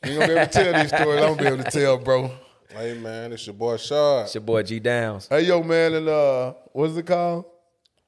You 0.05 0.13
ain't 0.13 0.21
gonna 0.21 0.27
be 0.33 0.39
able 0.41 0.47
to 0.47 0.53
tell 0.53 0.73
these 0.83 0.89
stories. 0.89 1.21
I'm 1.21 1.37
gonna 1.37 1.43
be 1.43 1.47
able 1.47 1.65
to 1.65 1.71
tell, 1.71 1.99
bro. 1.99 2.31
Hey, 2.71 2.95
man, 2.95 3.33
it's 3.33 3.47
your 3.47 3.55
boy 3.55 3.77
Shad 3.77 4.25
It's 4.25 4.35
your 4.35 4.43
boy 4.43 4.63
G 4.63 4.79
Downs. 4.79 5.27
Hey, 5.29 5.43
yo, 5.43 5.63
man, 5.63 5.93
and 5.95 6.09
uh, 6.09 6.55
what's 6.73 6.97
it 6.97 7.05
called? 7.05 7.45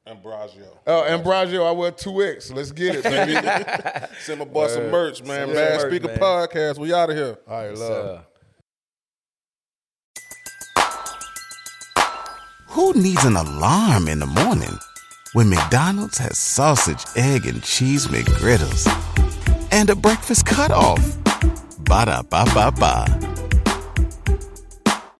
And 0.06 0.22
Brazio. 0.22 0.78
Oh, 0.86 1.04
Ambrosio, 1.04 1.64
I 1.64 1.70
wear 1.72 1.92
2X. 1.92 2.54
Let's 2.54 2.72
get 2.72 2.96
it, 2.96 3.04
baby. 3.04 3.34
Send 4.20 4.40
my 4.40 4.44
boy 4.44 4.68
some 4.68 4.90
merch, 4.90 5.22
man. 5.22 5.48
Send 5.48 5.54
Bad 5.54 5.80
some 5.80 5.90
merch, 5.90 5.96
Speaker 5.96 6.08
man. 6.08 6.18
Podcast. 6.18 6.78
We 6.78 6.92
out 6.92 7.10
of 7.10 7.16
here. 7.16 7.38
All 7.46 7.66
right, 7.66 7.76
love. 7.76 8.24
Who 12.68 12.94
needs 12.94 13.24
an 13.24 13.36
alarm 13.36 14.08
in 14.08 14.18
the 14.18 14.26
morning 14.26 14.78
when 15.34 15.50
McDonald's 15.50 16.18
has 16.18 16.38
sausage, 16.38 17.04
egg, 17.16 17.46
and 17.46 17.62
cheese 17.62 18.06
McGriddles 18.06 18.86
and 19.70 19.90
a 19.90 19.94
breakfast 19.94 20.46
cutoff? 20.46 21.18
Ba 21.84 22.06
da 22.06 22.22
ba 22.22 22.44
ba 22.54 22.72
ba. 22.72 23.41